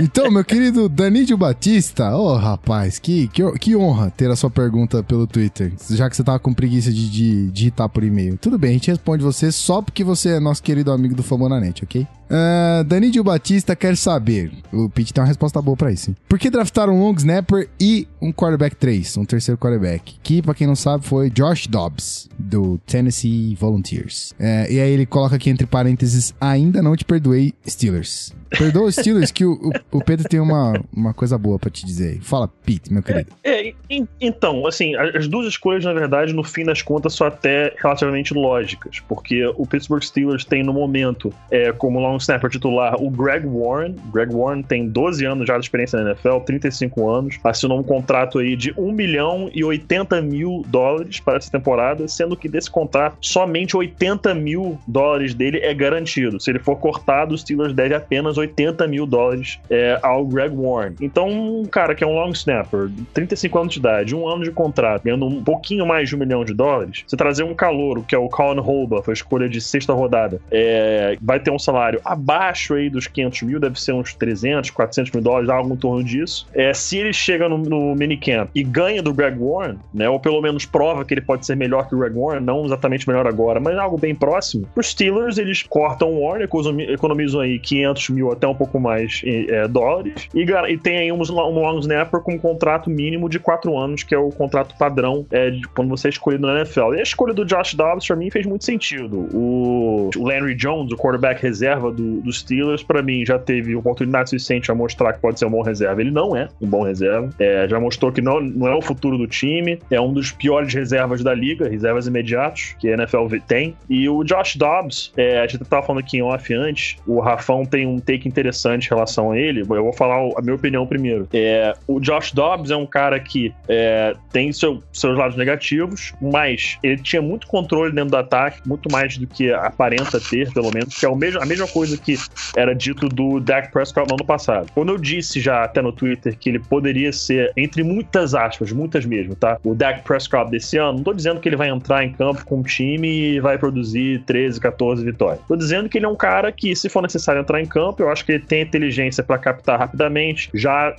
Então, 0.00 0.30
meu 0.30 0.44
querido 0.44 0.88
Danídio 0.88 1.38
Batista, 1.38 2.14
ô 2.14 2.36
rapaz, 2.36 2.98
que, 2.98 3.28
que, 3.28 3.42
que 3.58 3.74
honra 3.74 4.10
ter 4.10 4.30
a 4.30 4.36
sua 4.36 4.50
pergunta 4.50 5.02
pelo 5.02 5.26
Twitter, 5.26 5.72
já 5.90 6.10
que 6.10 6.16
você 6.16 6.22
tava 6.22 6.38
com 6.38 6.52
preguiça 6.52 6.92
de, 6.92 7.50
digitar 7.50 7.88
por 7.88 8.04
e-mail. 8.04 8.36
Tudo 8.36 8.58
bem, 8.58 8.70
a 8.70 8.74
gente 8.74 8.90
responde 8.90 9.24
você 9.24 9.50
só 9.50 9.80
porque 9.80 10.04
você 10.04 10.30
é 10.30 10.40
nosso 10.40 10.62
querido 10.62 10.92
amigo 10.92 11.14
do 11.14 11.22
Famonanet, 11.22 11.82
ok? 11.82 12.06
Uh, 12.26 12.82
Danídio 12.84 13.22
Batista 13.22 13.76
quer 13.76 13.96
saber, 13.96 14.52
o 14.72 14.90
Pete 14.90 15.14
tem 15.14 15.22
uma 15.22 15.28
resposta 15.28 15.62
boa 15.62 15.76
pra 15.76 15.92
isso, 15.92 16.10
hein? 16.10 16.16
Por 16.28 16.38
que 16.38 16.50
draftaram 16.50 16.94
um 16.94 17.00
long 17.00 17.14
snapper 17.14 17.68
e 17.80 18.06
um 18.20 18.32
quarterback 18.32 18.74
3, 18.76 19.16
um 19.16 19.24
terceiro 19.24 19.58
quarterback? 19.58 20.16
Que, 20.22 20.42
pra 20.42 20.52
quem 20.52 20.66
não 20.66 20.74
sabe, 20.74 21.06
foi 21.06 21.30
Josh 21.30 21.68
Dobbs, 21.68 22.28
do 22.36 22.78
Tennessee 22.84 23.54
Volunteers. 23.54 24.34
É, 24.38 24.70
e 24.70 24.80
aí 24.80 24.90
ele 24.90 25.06
coloca 25.06 25.36
aqui 25.36 25.50
entre 25.50 25.66
parênteses, 25.66 25.95
ainda 26.40 26.82
não 26.82 26.96
te 26.96 27.04
perdoei, 27.04 27.52
Steelers. 27.66 28.34
Perdoa 28.50 28.84
os 28.84 28.94
Steelers 28.94 29.30
que 29.32 29.44
o, 29.44 29.52
o, 29.92 29.98
o 29.98 30.04
Pedro 30.04 30.28
tem 30.28 30.38
uma, 30.38 30.72
uma 30.94 31.12
coisa 31.12 31.36
boa 31.36 31.58
pra 31.58 31.68
te 31.68 31.84
dizer 31.84 32.12
aí. 32.12 32.20
Fala, 32.20 32.48
Pete, 32.48 32.92
meu 32.92 33.02
querido. 33.02 33.30
É, 33.42 33.72
en- 33.90 34.06
então, 34.20 34.66
assim, 34.66 34.94
as 34.94 35.26
duas 35.26 35.46
escolhas, 35.48 35.84
na 35.84 35.92
verdade, 35.92 36.32
no 36.32 36.44
fim 36.44 36.64
das 36.64 36.80
contas, 36.80 37.14
são 37.14 37.26
até 37.26 37.74
relativamente 37.82 38.32
lógicas, 38.32 39.00
porque 39.08 39.44
o 39.56 39.66
Pittsburgh 39.66 40.02
Steelers 40.02 40.44
tem, 40.44 40.62
no 40.62 40.72
momento, 40.72 41.32
é, 41.50 41.72
como 41.72 41.98
long 41.98 42.16
snapper 42.18 42.48
titular, 42.50 42.94
o 43.02 43.10
Greg 43.10 43.46
Warren. 43.46 43.96
Greg 44.12 44.32
Warren 44.32 44.62
tem 44.62 44.88
12 44.88 45.24
anos 45.24 45.46
já 45.46 45.58
de 45.58 45.64
experiência 45.64 46.00
na 46.00 46.10
NFL, 46.10 46.38
35 46.46 47.08
anos, 47.10 47.38
assinou 47.42 47.80
um 47.80 47.82
contrato 47.82 48.38
aí 48.38 48.54
de 48.56 48.72
1 48.78 48.92
milhão 48.92 49.50
e 49.52 49.64
80 49.64 50.22
mil 50.22 50.64
dólares 50.68 51.18
para 51.20 51.36
essa 51.38 51.50
temporada, 51.50 52.06
sendo 52.06 52.36
que 52.36 52.48
desse 52.48 52.70
contrato, 52.70 53.16
somente 53.20 53.76
80 53.76 54.34
mil 54.34 54.78
dólares 54.86 55.34
dele 55.34 55.58
é 55.58 55.74
garantido. 55.86 56.40
Se 56.40 56.50
ele 56.50 56.58
for 56.58 56.76
cortado, 56.76 57.34
o 57.34 57.38
Steelers 57.38 57.72
deve 57.72 57.94
apenas 57.94 58.36
80 58.36 58.86
mil 58.88 59.06
dólares 59.06 59.58
é, 59.70 59.98
ao 60.02 60.24
Greg 60.24 60.54
Warren. 60.54 60.94
Então, 61.00 61.28
um 61.28 61.64
cara 61.64 61.94
que 61.94 62.02
é 62.02 62.06
um 62.06 62.14
long 62.14 62.30
snapper, 62.30 62.90
35 63.14 63.58
anos 63.58 63.72
de 63.72 63.78
idade, 63.78 64.14
um 64.14 64.28
ano 64.28 64.42
de 64.42 64.50
contrato, 64.50 65.04
ganhando 65.04 65.26
um 65.26 65.42
pouquinho 65.42 65.86
mais 65.86 66.08
de 66.08 66.16
um 66.16 66.18
milhão 66.18 66.44
de 66.44 66.52
dólares, 66.52 67.04
você 67.06 67.16
trazer 67.16 67.44
um 67.44 67.54
calouro, 67.54 68.02
que 68.02 68.14
é 68.14 68.18
o 68.18 68.28
Colin 68.28 68.60
Holba, 68.60 69.02
foi 69.02 69.12
a 69.12 69.14
escolha 69.14 69.48
de 69.48 69.60
sexta 69.60 69.92
rodada, 69.92 70.40
é, 70.50 71.16
vai 71.20 71.38
ter 71.38 71.50
um 71.50 71.58
salário 71.58 72.00
abaixo 72.04 72.74
aí 72.74 72.90
dos 72.90 73.06
500 73.06 73.42
mil, 73.42 73.60
deve 73.60 73.80
ser 73.80 73.92
uns 73.92 74.14
300, 74.14 74.70
400 74.70 75.12
mil 75.12 75.22
dólares, 75.22 75.48
algo 75.48 75.72
em 75.72 75.76
torno 75.76 76.02
disso. 76.02 76.46
É, 76.54 76.72
se 76.74 76.98
ele 76.98 77.12
chega 77.12 77.48
no, 77.48 77.58
no 77.58 77.94
minicamp 77.94 78.50
e 78.54 78.62
ganha 78.62 79.02
do 79.02 79.12
Greg 79.12 79.38
Warren, 79.38 79.76
né, 79.92 80.08
ou 80.08 80.18
pelo 80.18 80.40
menos 80.40 80.66
prova 80.66 81.04
que 81.04 81.14
ele 81.14 81.20
pode 81.20 81.46
ser 81.46 81.56
melhor 81.56 81.88
que 81.88 81.94
o 81.94 81.98
Greg 81.98 82.14
Warren, 82.16 82.40
não 82.40 82.64
exatamente 82.64 83.08
melhor 83.08 83.26
agora, 83.26 83.60
mas 83.60 83.76
algo 83.78 83.98
bem 83.98 84.14
próximo, 84.14 84.66
os 84.74 84.90
Steelers, 84.90 85.38
eles 85.38 85.62
cortam 85.76 86.18
Warren, 86.22 86.44
economi- 86.44 86.90
economizam 86.90 87.42
aí 87.42 87.58
500 87.58 88.08
mil 88.08 88.32
até 88.32 88.48
um 88.48 88.54
pouco 88.54 88.80
mais 88.80 89.20
é, 89.26 89.68
dólares, 89.68 90.26
e, 90.34 90.40
e 90.42 90.78
tem 90.78 90.96
aí 90.96 91.12
um, 91.12 91.20
um 91.20 91.60
long 91.60 91.78
snapper 91.80 92.20
com 92.20 92.32
um 92.32 92.38
contrato 92.38 92.88
mínimo 92.88 93.28
de 93.28 93.38
4 93.38 93.76
anos, 93.76 94.02
que 94.02 94.14
é 94.14 94.18
o 94.18 94.30
contrato 94.30 94.74
padrão 94.78 95.26
é, 95.30 95.50
de 95.50 95.68
quando 95.68 95.90
você 95.90 96.08
é 96.08 96.10
escolhido 96.10 96.46
na 96.46 96.60
NFL. 96.60 96.94
E 96.94 97.00
a 97.00 97.02
escolha 97.02 97.34
do 97.34 97.44
Josh 97.44 97.74
Dobbs, 97.74 98.06
pra 98.06 98.16
mim, 98.16 98.30
fez 98.30 98.46
muito 98.46 98.64
sentido. 98.64 99.28
O, 99.34 100.08
Landry 100.16 100.54
Jones, 100.54 100.92
o 100.92 100.96
quarterback 100.96 101.42
reserva 101.42 101.92
do, 101.92 102.22
dos 102.22 102.38
Steelers, 102.38 102.82
pra 102.82 103.02
mim, 103.02 103.26
já 103.26 103.38
teve 103.38 103.76
oportunidade 103.76 104.30
suficiente 104.30 104.70
a 104.70 104.74
mostrar 104.74 105.12
que 105.12 105.20
pode 105.20 105.38
ser 105.38 105.44
um 105.44 105.50
bom 105.50 105.60
reserva. 105.60 106.00
Ele 106.00 106.10
não 106.10 106.34
é 106.34 106.48
um 106.58 106.66
bom 106.66 106.84
reserva. 106.84 107.28
É, 107.38 107.68
já 107.68 107.78
mostrou 107.78 108.10
que 108.10 108.22
não, 108.22 108.40
não 108.40 108.66
é 108.66 108.74
o 108.74 108.80
futuro 108.80 109.18
do 109.18 109.26
time. 109.26 109.78
É 109.90 110.00
um 110.00 110.12
dos 110.12 110.32
piores 110.32 110.72
reservas 110.72 111.22
da 111.22 111.34
liga, 111.34 111.68
reservas 111.68 112.06
imediatos, 112.06 112.74
que 112.78 112.88
a 112.88 112.94
NFL 112.94 113.26
tem. 113.46 113.76
E 113.90 114.08
o 114.08 114.24
Josh 114.24 114.56
Dobbs, 114.56 115.12
é, 115.18 115.40
a 115.40 115.46
gente 115.46 115.55
tava 115.64 115.86
falando 115.86 116.00
aqui 116.02 116.18
em 116.18 116.22
off 116.22 116.52
antes, 116.54 116.96
o 117.06 117.20
Rafão 117.20 117.64
tem 117.64 117.86
um 117.86 117.98
take 117.98 118.28
interessante 118.28 118.86
em 118.86 118.88
relação 118.90 119.32
a 119.32 119.38
ele. 119.38 119.60
Eu 119.60 119.66
vou 119.66 119.92
falar 119.92 120.16
a 120.36 120.42
minha 120.42 120.54
opinião 120.54 120.86
primeiro. 120.86 121.28
É, 121.32 121.74
o 121.86 122.00
Josh 122.00 122.32
Dobbs 122.32 122.70
é 122.70 122.76
um 122.76 122.86
cara 122.86 123.18
que 123.20 123.52
é, 123.68 124.14
tem 124.32 124.52
seu- 124.52 124.82
seus 124.92 125.16
lados 125.16 125.36
negativos, 125.36 126.12
mas 126.20 126.78
ele 126.82 126.98
tinha 127.02 127.22
muito 127.22 127.46
controle 127.46 127.92
dentro 127.94 128.10
do 128.10 128.16
ataque, 128.16 128.60
muito 128.66 128.90
mais 128.90 129.16
do 129.16 129.26
que 129.26 129.52
aparenta 129.52 130.20
ter, 130.20 130.52
pelo 130.52 130.70
menos, 130.72 130.96
que 130.98 131.06
é 131.06 131.08
o 131.08 131.16
mesmo, 131.16 131.40
a 131.42 131.46
mesma 131.46 131.66
coisa 131.66 131.96
que 131.96 132.16
era 132.56 132.74
dito 132.74 133.08
do 133.08 133.40
Dak 133.40 133.70
Prescott 133.72 134.08
no 134.08 134.14
ano 134.16 134.24
passado. 134.24 134.70
Quando 134.74 134.90
eu 134.90 134.98
disse 134.98 135.40
já 135.40 135.64
até 135.64 135.80
no 135.80 135.92
Twitter 135.92 136.36
que 136.38 136.48
ele 136.48 136.58
poderia 136.58 137.12
ser, 137.12 137.52
entre 137.56 137.82
muitas 137.82 138.34
aspas, 138.34 138.72
muitas 138.72 139.04
mesmo, 139.04 139.34
tá? 139.34 139.58
O 139.64 139.74
Dak 139.74 140.02
Prescott 140.02 140.50
desse 140.50 140.76
ano, 140.78 140.98
não 140.98 141.02
tô 141.04 141.12
dizendo 141.12 141.40
que 141.40 141.48
ele 141.48 141.56
vai 141.56 141.68
entrar 141.68 142.04
em 142.04 142.12
campo 142.12 142.44
com 142.44 142.58
um 142.58 142.62
time 142.62 143.08
e 143.08 143.40
vai 143.40 143.58
produzir 143.58 144.22
13, 144.26 144.60
14 144.60 145.04
vitórias. 145.04 145.40
Tô 145.48 145.56
dizendo 145.56 145.88
que 145.88 145.98
ele 145.98 146.06
é 146.06 146.08
um 146.08 146.16
cara 146.16 146.50
que, 146.50 146.74
se 146.74 146.88
for 146.88 147.02
necessário 147.02 147.40
entrar 147.40 147.60
em 147.60 147.66
campo, 147.66 148.02
eu 148.02 148.10
acho 148.10 148.24
que 148.24 148.32
ele 148.32 148.44
tem 148.44 148.62
inteligência 148.62 149.22
para 149.22 149.38
captar 149.38 149.78
rapidamente. 149.78 150.50
Já, 150.54 150.94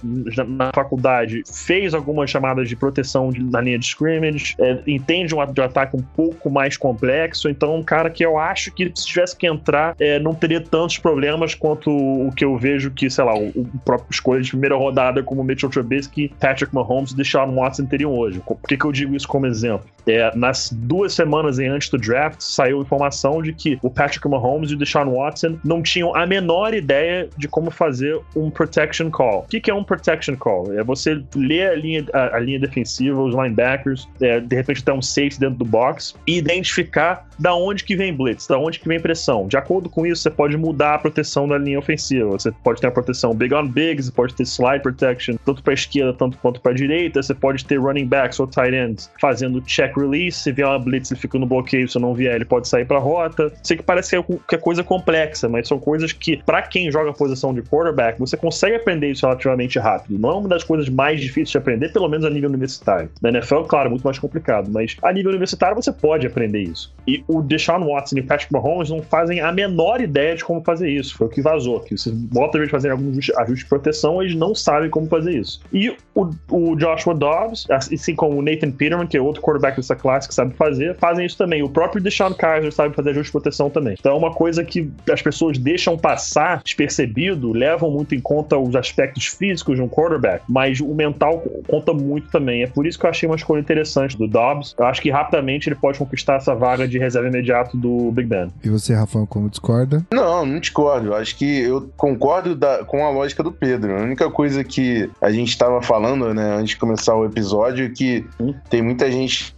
na 0.48 0.72
faculdade 0.74 1.44
fez 1.52 1.94
algumas 1.94 2.30
chamadas 2.30 2.70
de 2.70 2.76
proteção 2.76 3.30
de- 3.30 3.44
na 3.44 3.60
linha 3.62 3.78
de 3.78 3.86
scrimmage, 3.86 4.56
é, 4.60 4.80
entende 4.88 5.36
um, 5.36 5.46
de 5.46 5.62
ataque 5.62 5.96
um 5.96 6.02
pouco 6.02 6.50
mais 6.50 6.78
complexo. 6.78 7.50
Então, 7.50 7.76
um 7.76 7.84
cara 7.84 8.10
que 8.10 8.26
eu 8.26 8.38
acho 8.38 8.72
que 8.72 8.92
se 8.96 9.06
tivesse 9.06 9.36
que 9.36 9.48
entrar, 9.48 9.96
é, 10.00 10.20
não 10.20 10.34
teria 10.34 10.62
tantos 10.62 10.98
problemas 10.98 11.54
quanto 11.54 11.90
o 11.92 12.32
que 12.36 12.46
eu 12.46 12.58
vejo 12.58 12.92
que, 12.92 13.10
sei 13.10 13.24
lá, 13.24 13.38
o, 13.38 13.50
o 13.50 13.68
próprio 13.84 14.12
escolha 14.12 14.42
de 14.42 14.50
primeira 14.50 14.76
rodada 14.76 15.22
como 15.24 15.44
Mitchell 15.44 15.70
Trubisky, 15.70 16.32
Patrick 16.40 16.74
Mahomes 16.74 17.12
e 17.12 17.16
Deshaun 17.18 17.54
Watson 17.56 17.86
teriam 17.86 18.14
hoje. 18.14 18.42
Por 18.46 18.58
que, 18.68 18.78
que 18.78 18.86
eu 18.86 18.92
digo 18.92 19.16
isso 19.16 19.28
como 19.28 19.46
exemplo? 19.46 19.88
É, 20.08 20.34
nas 20.36 20.72
duas 20.72 21.14
semanas 21.14 21.60
antes 21.60 21.90
do 21.90 21.98
draft, 21.98 22.40
saiu 22.40 22.82
informação 22.82 23.42
de 23.42 23.52
que 23.52 23.78
o 23.82 23.90
Patrick 23.90 24.28
Mahomes 24.28 24.37
e 24.72 24.74
o 24.74 24.78
Deshaun 24.78 25.14
Watson 25.16 25.58
não 25.64 25.82
tinham 25.82 26.16
a 26.16 26.26
menor 26.26 26.74
ideia 26.74 27.30
de 27.38 27.48
como 27.48 27.72
fazer 27.72 28.20
um 28.36 28.50
protection 28.50 29.10
call. 29.10 29.40
O 29.40 29.48
que, 29.48 29.60
que 29.60 29.72
é 29.72 29.74
um 29.74 29.84
protection 29.84 30.36
call? 30.36 30.74
É 30.74 30.84
você 30.84 31.22
ler 31.36 31.70
a 31.70 31.76
linha, 31.76 32.06
a, 32.14 32.38
a 32.38 32.40
linha 32.40 32.60
defensiva, 32.60 33.22
os 33.22 33.34
linebackers, 33.34 34.08
é, 34.22 34.40
de 34.40 34.56
repente 34.56 34.82
até 34.82 34.94
um 34.94 35.02
safety 35.02 35.40
dentro 35.40 35.58
do 35.58 35.66
box 35.66 36.16
e 36.26 36.38
identificar 36.38 37.28
da 37.40 37.54
onde 37.54 37.84
que 37.84 37.96
vem 37.96 38.14
blitz, 38.14 38.48
da 38.48 38.58
onde 38.58 38.80
que 38.80 38.88
vem 38.88 39.00
pressão. 39.00 39.48
De 39.48 39.58
acordo 39.58 39.90
com 39.90 40.06
isso, 40.06 40.24
você 40.24 40.30
pode 40.30 40.58
mudar 40.58 40.96
a 40.96 41.00
proteção 41.00 41.48
da 41.48 41.58
linha 41.58 41.80
ofensiva. 41.80 42.30
Você 42.32 42.52
pode 42.64 42.82
ter 42.82 42.88
a 42.88 42.92
proteção 42.92 43.34
big 43.34 43.54
on 43.54 43.68
big, 43.68 44.02
você 44.02 44.12
pode 44.12 44.34
ter 44.34 44.44
slide 44.44 44.82
protection, 44.82 45.36
tanto 45.46 45.62
para 45.62 45.74
esquerda 45.74 46.14
tanto 46.14 46.38
quanto 46.38 46.60
para 46.60 46.74
direita. 46.74 47.22
Você 47.22 47.34
pode 47.34 47.66
ter 47.66 47.80
running 47.80 48.08
backs 48.08 48.40
ou 48.40 48.48
tight 48.48 48.76
ends 48.76 49.12
fazendo 49.20 49.62
check 49.62 49.96
release. 49.96 50.40
Se 50.40 50.52
vier 50.52 50.68
uma 50.68 50.80
blitz, 50.80 51.12
ele 51.12 51.20
fica 51.20 51.38
no 51.38 51.46
bloqueio. 51.46 51.88
Se 51.88 52.00
não 52.00 52.14
vier, 52.14 52.36
ele 52.36 52.46
pode 52.46 52.68
sair 52.68 52.86
para 52.86 52.98
rota. 52.98 53.52
Sei 53.64 53.78
que 53.78 53.84
parece 53.84 54.10
que 54.10 54.16
é 54.16 54.20
coisa 54.62 54.84
complexa, 54.84 55.48
mas 55.48 55.68
são 55.68 55.80
coisas 55.80 56.12
que, 56.12 56.38
para 56.38 56.62
quem 56.62 56.92
joga 56.92 57.10
a 57.10 57.14
posição 57.14 57.54
de 57.54 57.62
quarterback, 57.62 58.20
você 58.20 58.36
consegue 58.36 58.76
aprender 58.76 59.12
isso 59.12 59.26
relativamente 59.26 59.80
rápido. 59.80 60.20
Não 60.20 60.30
é 60.30 60.34
uma 60.36 60.50
das 60.50 60.64
coisas 60.64 60.90
mais 60.90 61.22
difíceis 61.22 61.52
de 61.52 61.58
aprender, 61.58 61.92
pelo 61.92 62.08
menos 62.08 62.26
a 62.26 62.30
nível 62.30 62.50
universitário. 62.50 63.10
Na 63.22 63.30
NFL, 63.30 63.62
claro, 63.62 63.88
é 63.88 63.90
muito 63.90 64.04
mais 64.04 64.20
complicado, 64.20 64.70
mas 64.72 64.96
a 65.02 65.12
nível 65.12 65.30
universitário 65.30 65.76
você 65.76 65.92
pode 65.92 66.28
aprender 66.28 66.62
isso. 66.62 66.94
E 67.08 67.24
o 67.28 67.42
Deshaun 67.42 67.86
Watson 67.86 68.18
e 68.18 68.22
o 68.22 68.26
Patrick 68.26 68.52
Mahomes 68.52 68.90
não 68.90 69.02
fazem 69.02 69.40
a 69.40 69.52
menor 69.52 70.02
ideia 70.02 70.36
de 70.36 70.44
como 70.44 70.62
fazer 70.64 70.90
isso. 70.90 71.16
Foi 71.16 71.28
o 71.28 71.30
que 71.30 71.42
vazou. 71.42 71.80
Que 71.80 71.98
você 71.98 72.12
bota 72.12 72.58
eles 72.58 72.70
fazerem 72.70 72.98
algum 72.98 73.12
ajuste 73.12 73.64
de 73.64 73.66
proteção, 73.66 74.22
eles 74.22 74.36
não 74.36 74.54
sabem 74.54 74.90
como 74.90 75.08
fazer 75.08 75.32
isso. 75.32 75.62
E 75.72 75.96
o, 76.14 76.30
o 76.52 76.76
Joshua 76.76 77.14
Dobbs, 77.14 77.66
assim 77.70 78.16
como 78.16 78.38
o 78.38 78.42
Nathan 78.42 78.72
Peterman, 78.72 79.08
que 79.08 79.18
é 79.18 79.22
outro 79.22 79.42
quarterback 79.42 79.78
dessa 79.78 79.96
classe 79.96 80.28
que 80.28 80.34
sabe 80.34 80.54
fazer, 80.56 80.96
fazem 80.96 81.26
isso 81.26 81.38
também. 81.38 81.64
O 81.64 81.70
próprio 81.70 82.02
Deshaun 82.02 82.34
Kaiser 82.34 82.72
sabe 82.72 82.96
fazer 82.96 83.12
ajuste 83.12 83.28
de 83.28 83.32
proteção 83.32 83.70
também. 83.70 83.96
Então 84.00 84.14
é 84.14 84.17
uma 84.18 84.34
coisa 84.34 84.64
que 84.64 84.90
as 85.12 85.22
pessoas 85.22 85.58
deixam 85.58 85.98
passar 85.98 86.62
despercebido, 86.64 87.52
levam 87.52 87.90
muito 87.90 88.16
em 88.16 88.20
conta 88.20 88.58
os 88.58 88.76
aspectos 88.76 89.26
físicos 89.26 89.76
de 89.76 89.82
um 89.82 89.88
quarterback, 89.88 90.44
mas 90.48 90.80
o 90.80 90.94
mental 90.94 91.44
conta 91.68 91.94
muito 91.94 92.30
também. 92.30 92.64
É 92.64 92.68
por 92.68 92.86
isso 92.86 93.00
que 93.00 93.06
eu 93.06 93.10
achei 93.10 93.28
uma 93.28 93.36
escolha 93.36 93.60
interessante 93.60 94.18
do 94.18 94.28
Dobbs. 94.28 94.76
Eu 94.78 94.86
acho 94.86 95.02
que 95.02 95.10
rapidamente 95.10 95.70
ele 95.70 95.76
pode 95.76 95.98
conquistar 95.98 96.36
essa 96.36 96.56
vaga 96.56 96.88
de 96.88 96.98
reserva 96.98 97.28
imediato 97.28 97.78
do 97.78 98.12
Big 98.12 98.28
Ben. 98.28 98.50
E 98.64 98.70
você, 98.70 98.94
Rafael, 98.94 99.28
como 99.28 99.50
discorda? 99.50 100.06
Não, 100.12 100.46
não 100.46 100.60
discordo. 100.60 101.08
Eu 101.08 101.16
acho 101.16 101.36
que 101.36 101.62
eu 101.62 101.90
concordo 101.96 102.56
da, 102.56 102.84
com 102.84 103.06
a 103.06 103.10
lógica 103.10 103.44
do 103.44 103.52
Pedro. 103.52 103.98
A 103.98 104.02
única 104.02 104.30
coisa 104.30 104.64
que 104.64 105.10
a 105.22 105.32
gente 105.32 105.50
estava 105.50 105.82
falando, 105.82 106.34
né, 106.34 106.56
antes 106.56 106.70
de 106.70 106.78
começar 106.78 107.16
o 107.16 107.26
episódio, 107.26 107.86
é 107.86 107.90
que 107.90 108.26
hum? 108.40 108.54
tem 108.70 108.82
muita 108.82 109.12
gente 109.12 109.54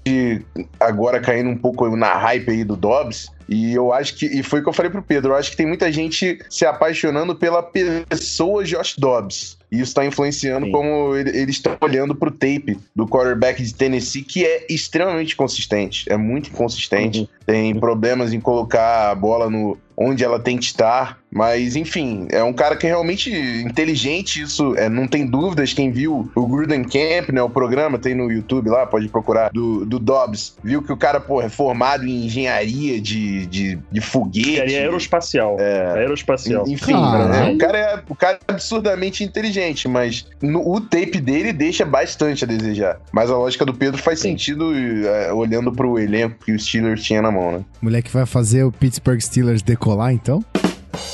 agora 0.80 1.20
caindo 1.20 1.50
um 1.50 1.58
pouco 1.58 1.96
na 1.96 2.14
hype 2.14 2.50
aí 2.50 2.64
do 2.64 2.76
Dobbs. 2.76 3.32
E 3.50 3.74
eu 3.74 3.92
acho 3.92 4.16
que, 4.16 4.28
e 4.28 4.44
foi 4.44 4.60
o 4.60 4.64
que 4.64 4.70
eu 4.70 4.74
falei 4.74 4.92
pro 4.92 5.02
Pedro, 5.02 5.32
eu 5.32 5.36
acho 5.36 5.50
que 5.50 5.58
tem 5.58 5.66
muita 5.66 5.92
gente 5.92 6.40
se 6.50 6.66
apaixonando 6.66 7.36
pela 7.36 7.64
pessoa 7.64 8.64
Josh 8.64 8.96
Dobbs. 8.96 9.58
E 9.72 9.76
isso 9.76 9.86
está 9.86 10.06
influenciando 10.06 10.68
Sim. 10.68 10.72
como 10.72 11.16
ele, 11.16 11.30
eles 11.30 11.56
estão 11.56 11.76
olhando 11.82 12.16
para 12.16 12.30
o 12.30 12.32
tape 12.32 12.78
do 12.96 13.08
quarterback 13.08 13.62
de 13.62 13.74
Tennessee, 13.74 14.24
que 14.24 14.46
é 14.46 14.66
extremamente 14.70 15.36
consistente, 15.36 16.06
é 16.12 16.18
muito 16.18 16.50
inconsistente. 16.50 17.22
Uhum. 17.22 17.28
Tem 17.46 17.80
problemas 17.80 18.34
em 18.34 18.40
colocar 18.40 19.12
a 19.12 19.16
bola 19.16 19.50
no 19.50 19.78
onde 19.98 20.24
ela 20.24 20.40
tem 20.40 20.58
que 20.58 20.66
estar. 20.66 21.19
Mas, 21.32 21.76
enfim, 21.76 22.28
é 22.32 22.44
um 22.44 22.54
cara 22.54 22.76
que 22.76 22.88
é 22.88 22.90
realmente 22.90 23.32
inteligente, 23.32 24.42
isso 24.42 24.76
é, 24.76 24.90
não 24.90 25.08
tem 25.08 25.26
dúvidas. 25.26 25.74
Quem 25.74 25.92
viu 25.92 26.30
o 26.36 26.48
Gruden 26.48 26.84
Camp, 26.84 27.30
né, 27.30 27.42
o 27.42 27.50
programa, 27.50 28.00
tem 28.00 28.16
no 28.16 28.32
YouTube 28.32 28.70
lá, 28.70 28.86
pode 28.86 29.08
procurar, 29.08 29.52
do, 29.52 29.86
do 29.86 30.00
Dobbs, 30.00 30.58
viu 30.64 30.82
que 30.82 30.92
o 30.92 30.98
cara, 30.98 31.20
pô, 31.20 31.42
é 31.42 31.50
formado 31.50 32.06
em 32.06 32.26
engenharia 32.26 33.00
de, 33.00 33.46
de, 33.46 33.80
de 33.92 34.02
foguete. 34.02 34.50
Engenharia 34.50 34.80
aeroespacial. 34.80 35.58
É, 35.60 36.00
aeroespacial. 36.00 36.68
Enfim, 36.68 36.94
né, 36.94 37.52
o, 37.54 37.58
cara 37.58 37.78
é, 37.78 38.04
o 38.10 38.16
cara 38.16 38.40
é 38.48 38.52
absurdamente 38.52 39.24
inteligente, 39.24 39.88
mas 39.88 40.26
no, 40.42 40.68
o 40.68 40.82
tape 40.82 41.20
dele 41.20 41.54
deixa 41.54 41.86
bastante 41.86 42.44
a 42.44 42.48
desejar. 42.48 43.00
Mas 43.12 43.30
a 43.30 43.38
lógica 43.38 43.66
do 43.66 43.74
Pedro 43.74 44.02
faz 44.02 44.20
Sim. 44.20 44.30
sentido 44.30 44.72
é, 45.08 45.32
olhando 45.32 45.72
pro 45.72 46.00
elenco 46.00 46.44
que 46.44 46.52
o 46.52 46.60
Steelers 46.60 47.04
tinha 47.04 47.22
na 47.22 47.32
mão, 47.32 47.52
né? 47.52 47.66
Moleque 47.82 48.12
vai 48.12 48.26
fazer 48.26 48.64
o 48.64 48.72
Pittsburgh 48.72 49.20
Steelers 49.20 49.62
decolar, 49.62 50.12
então? 50.12 50.44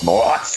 Nossa! 0.04 0.55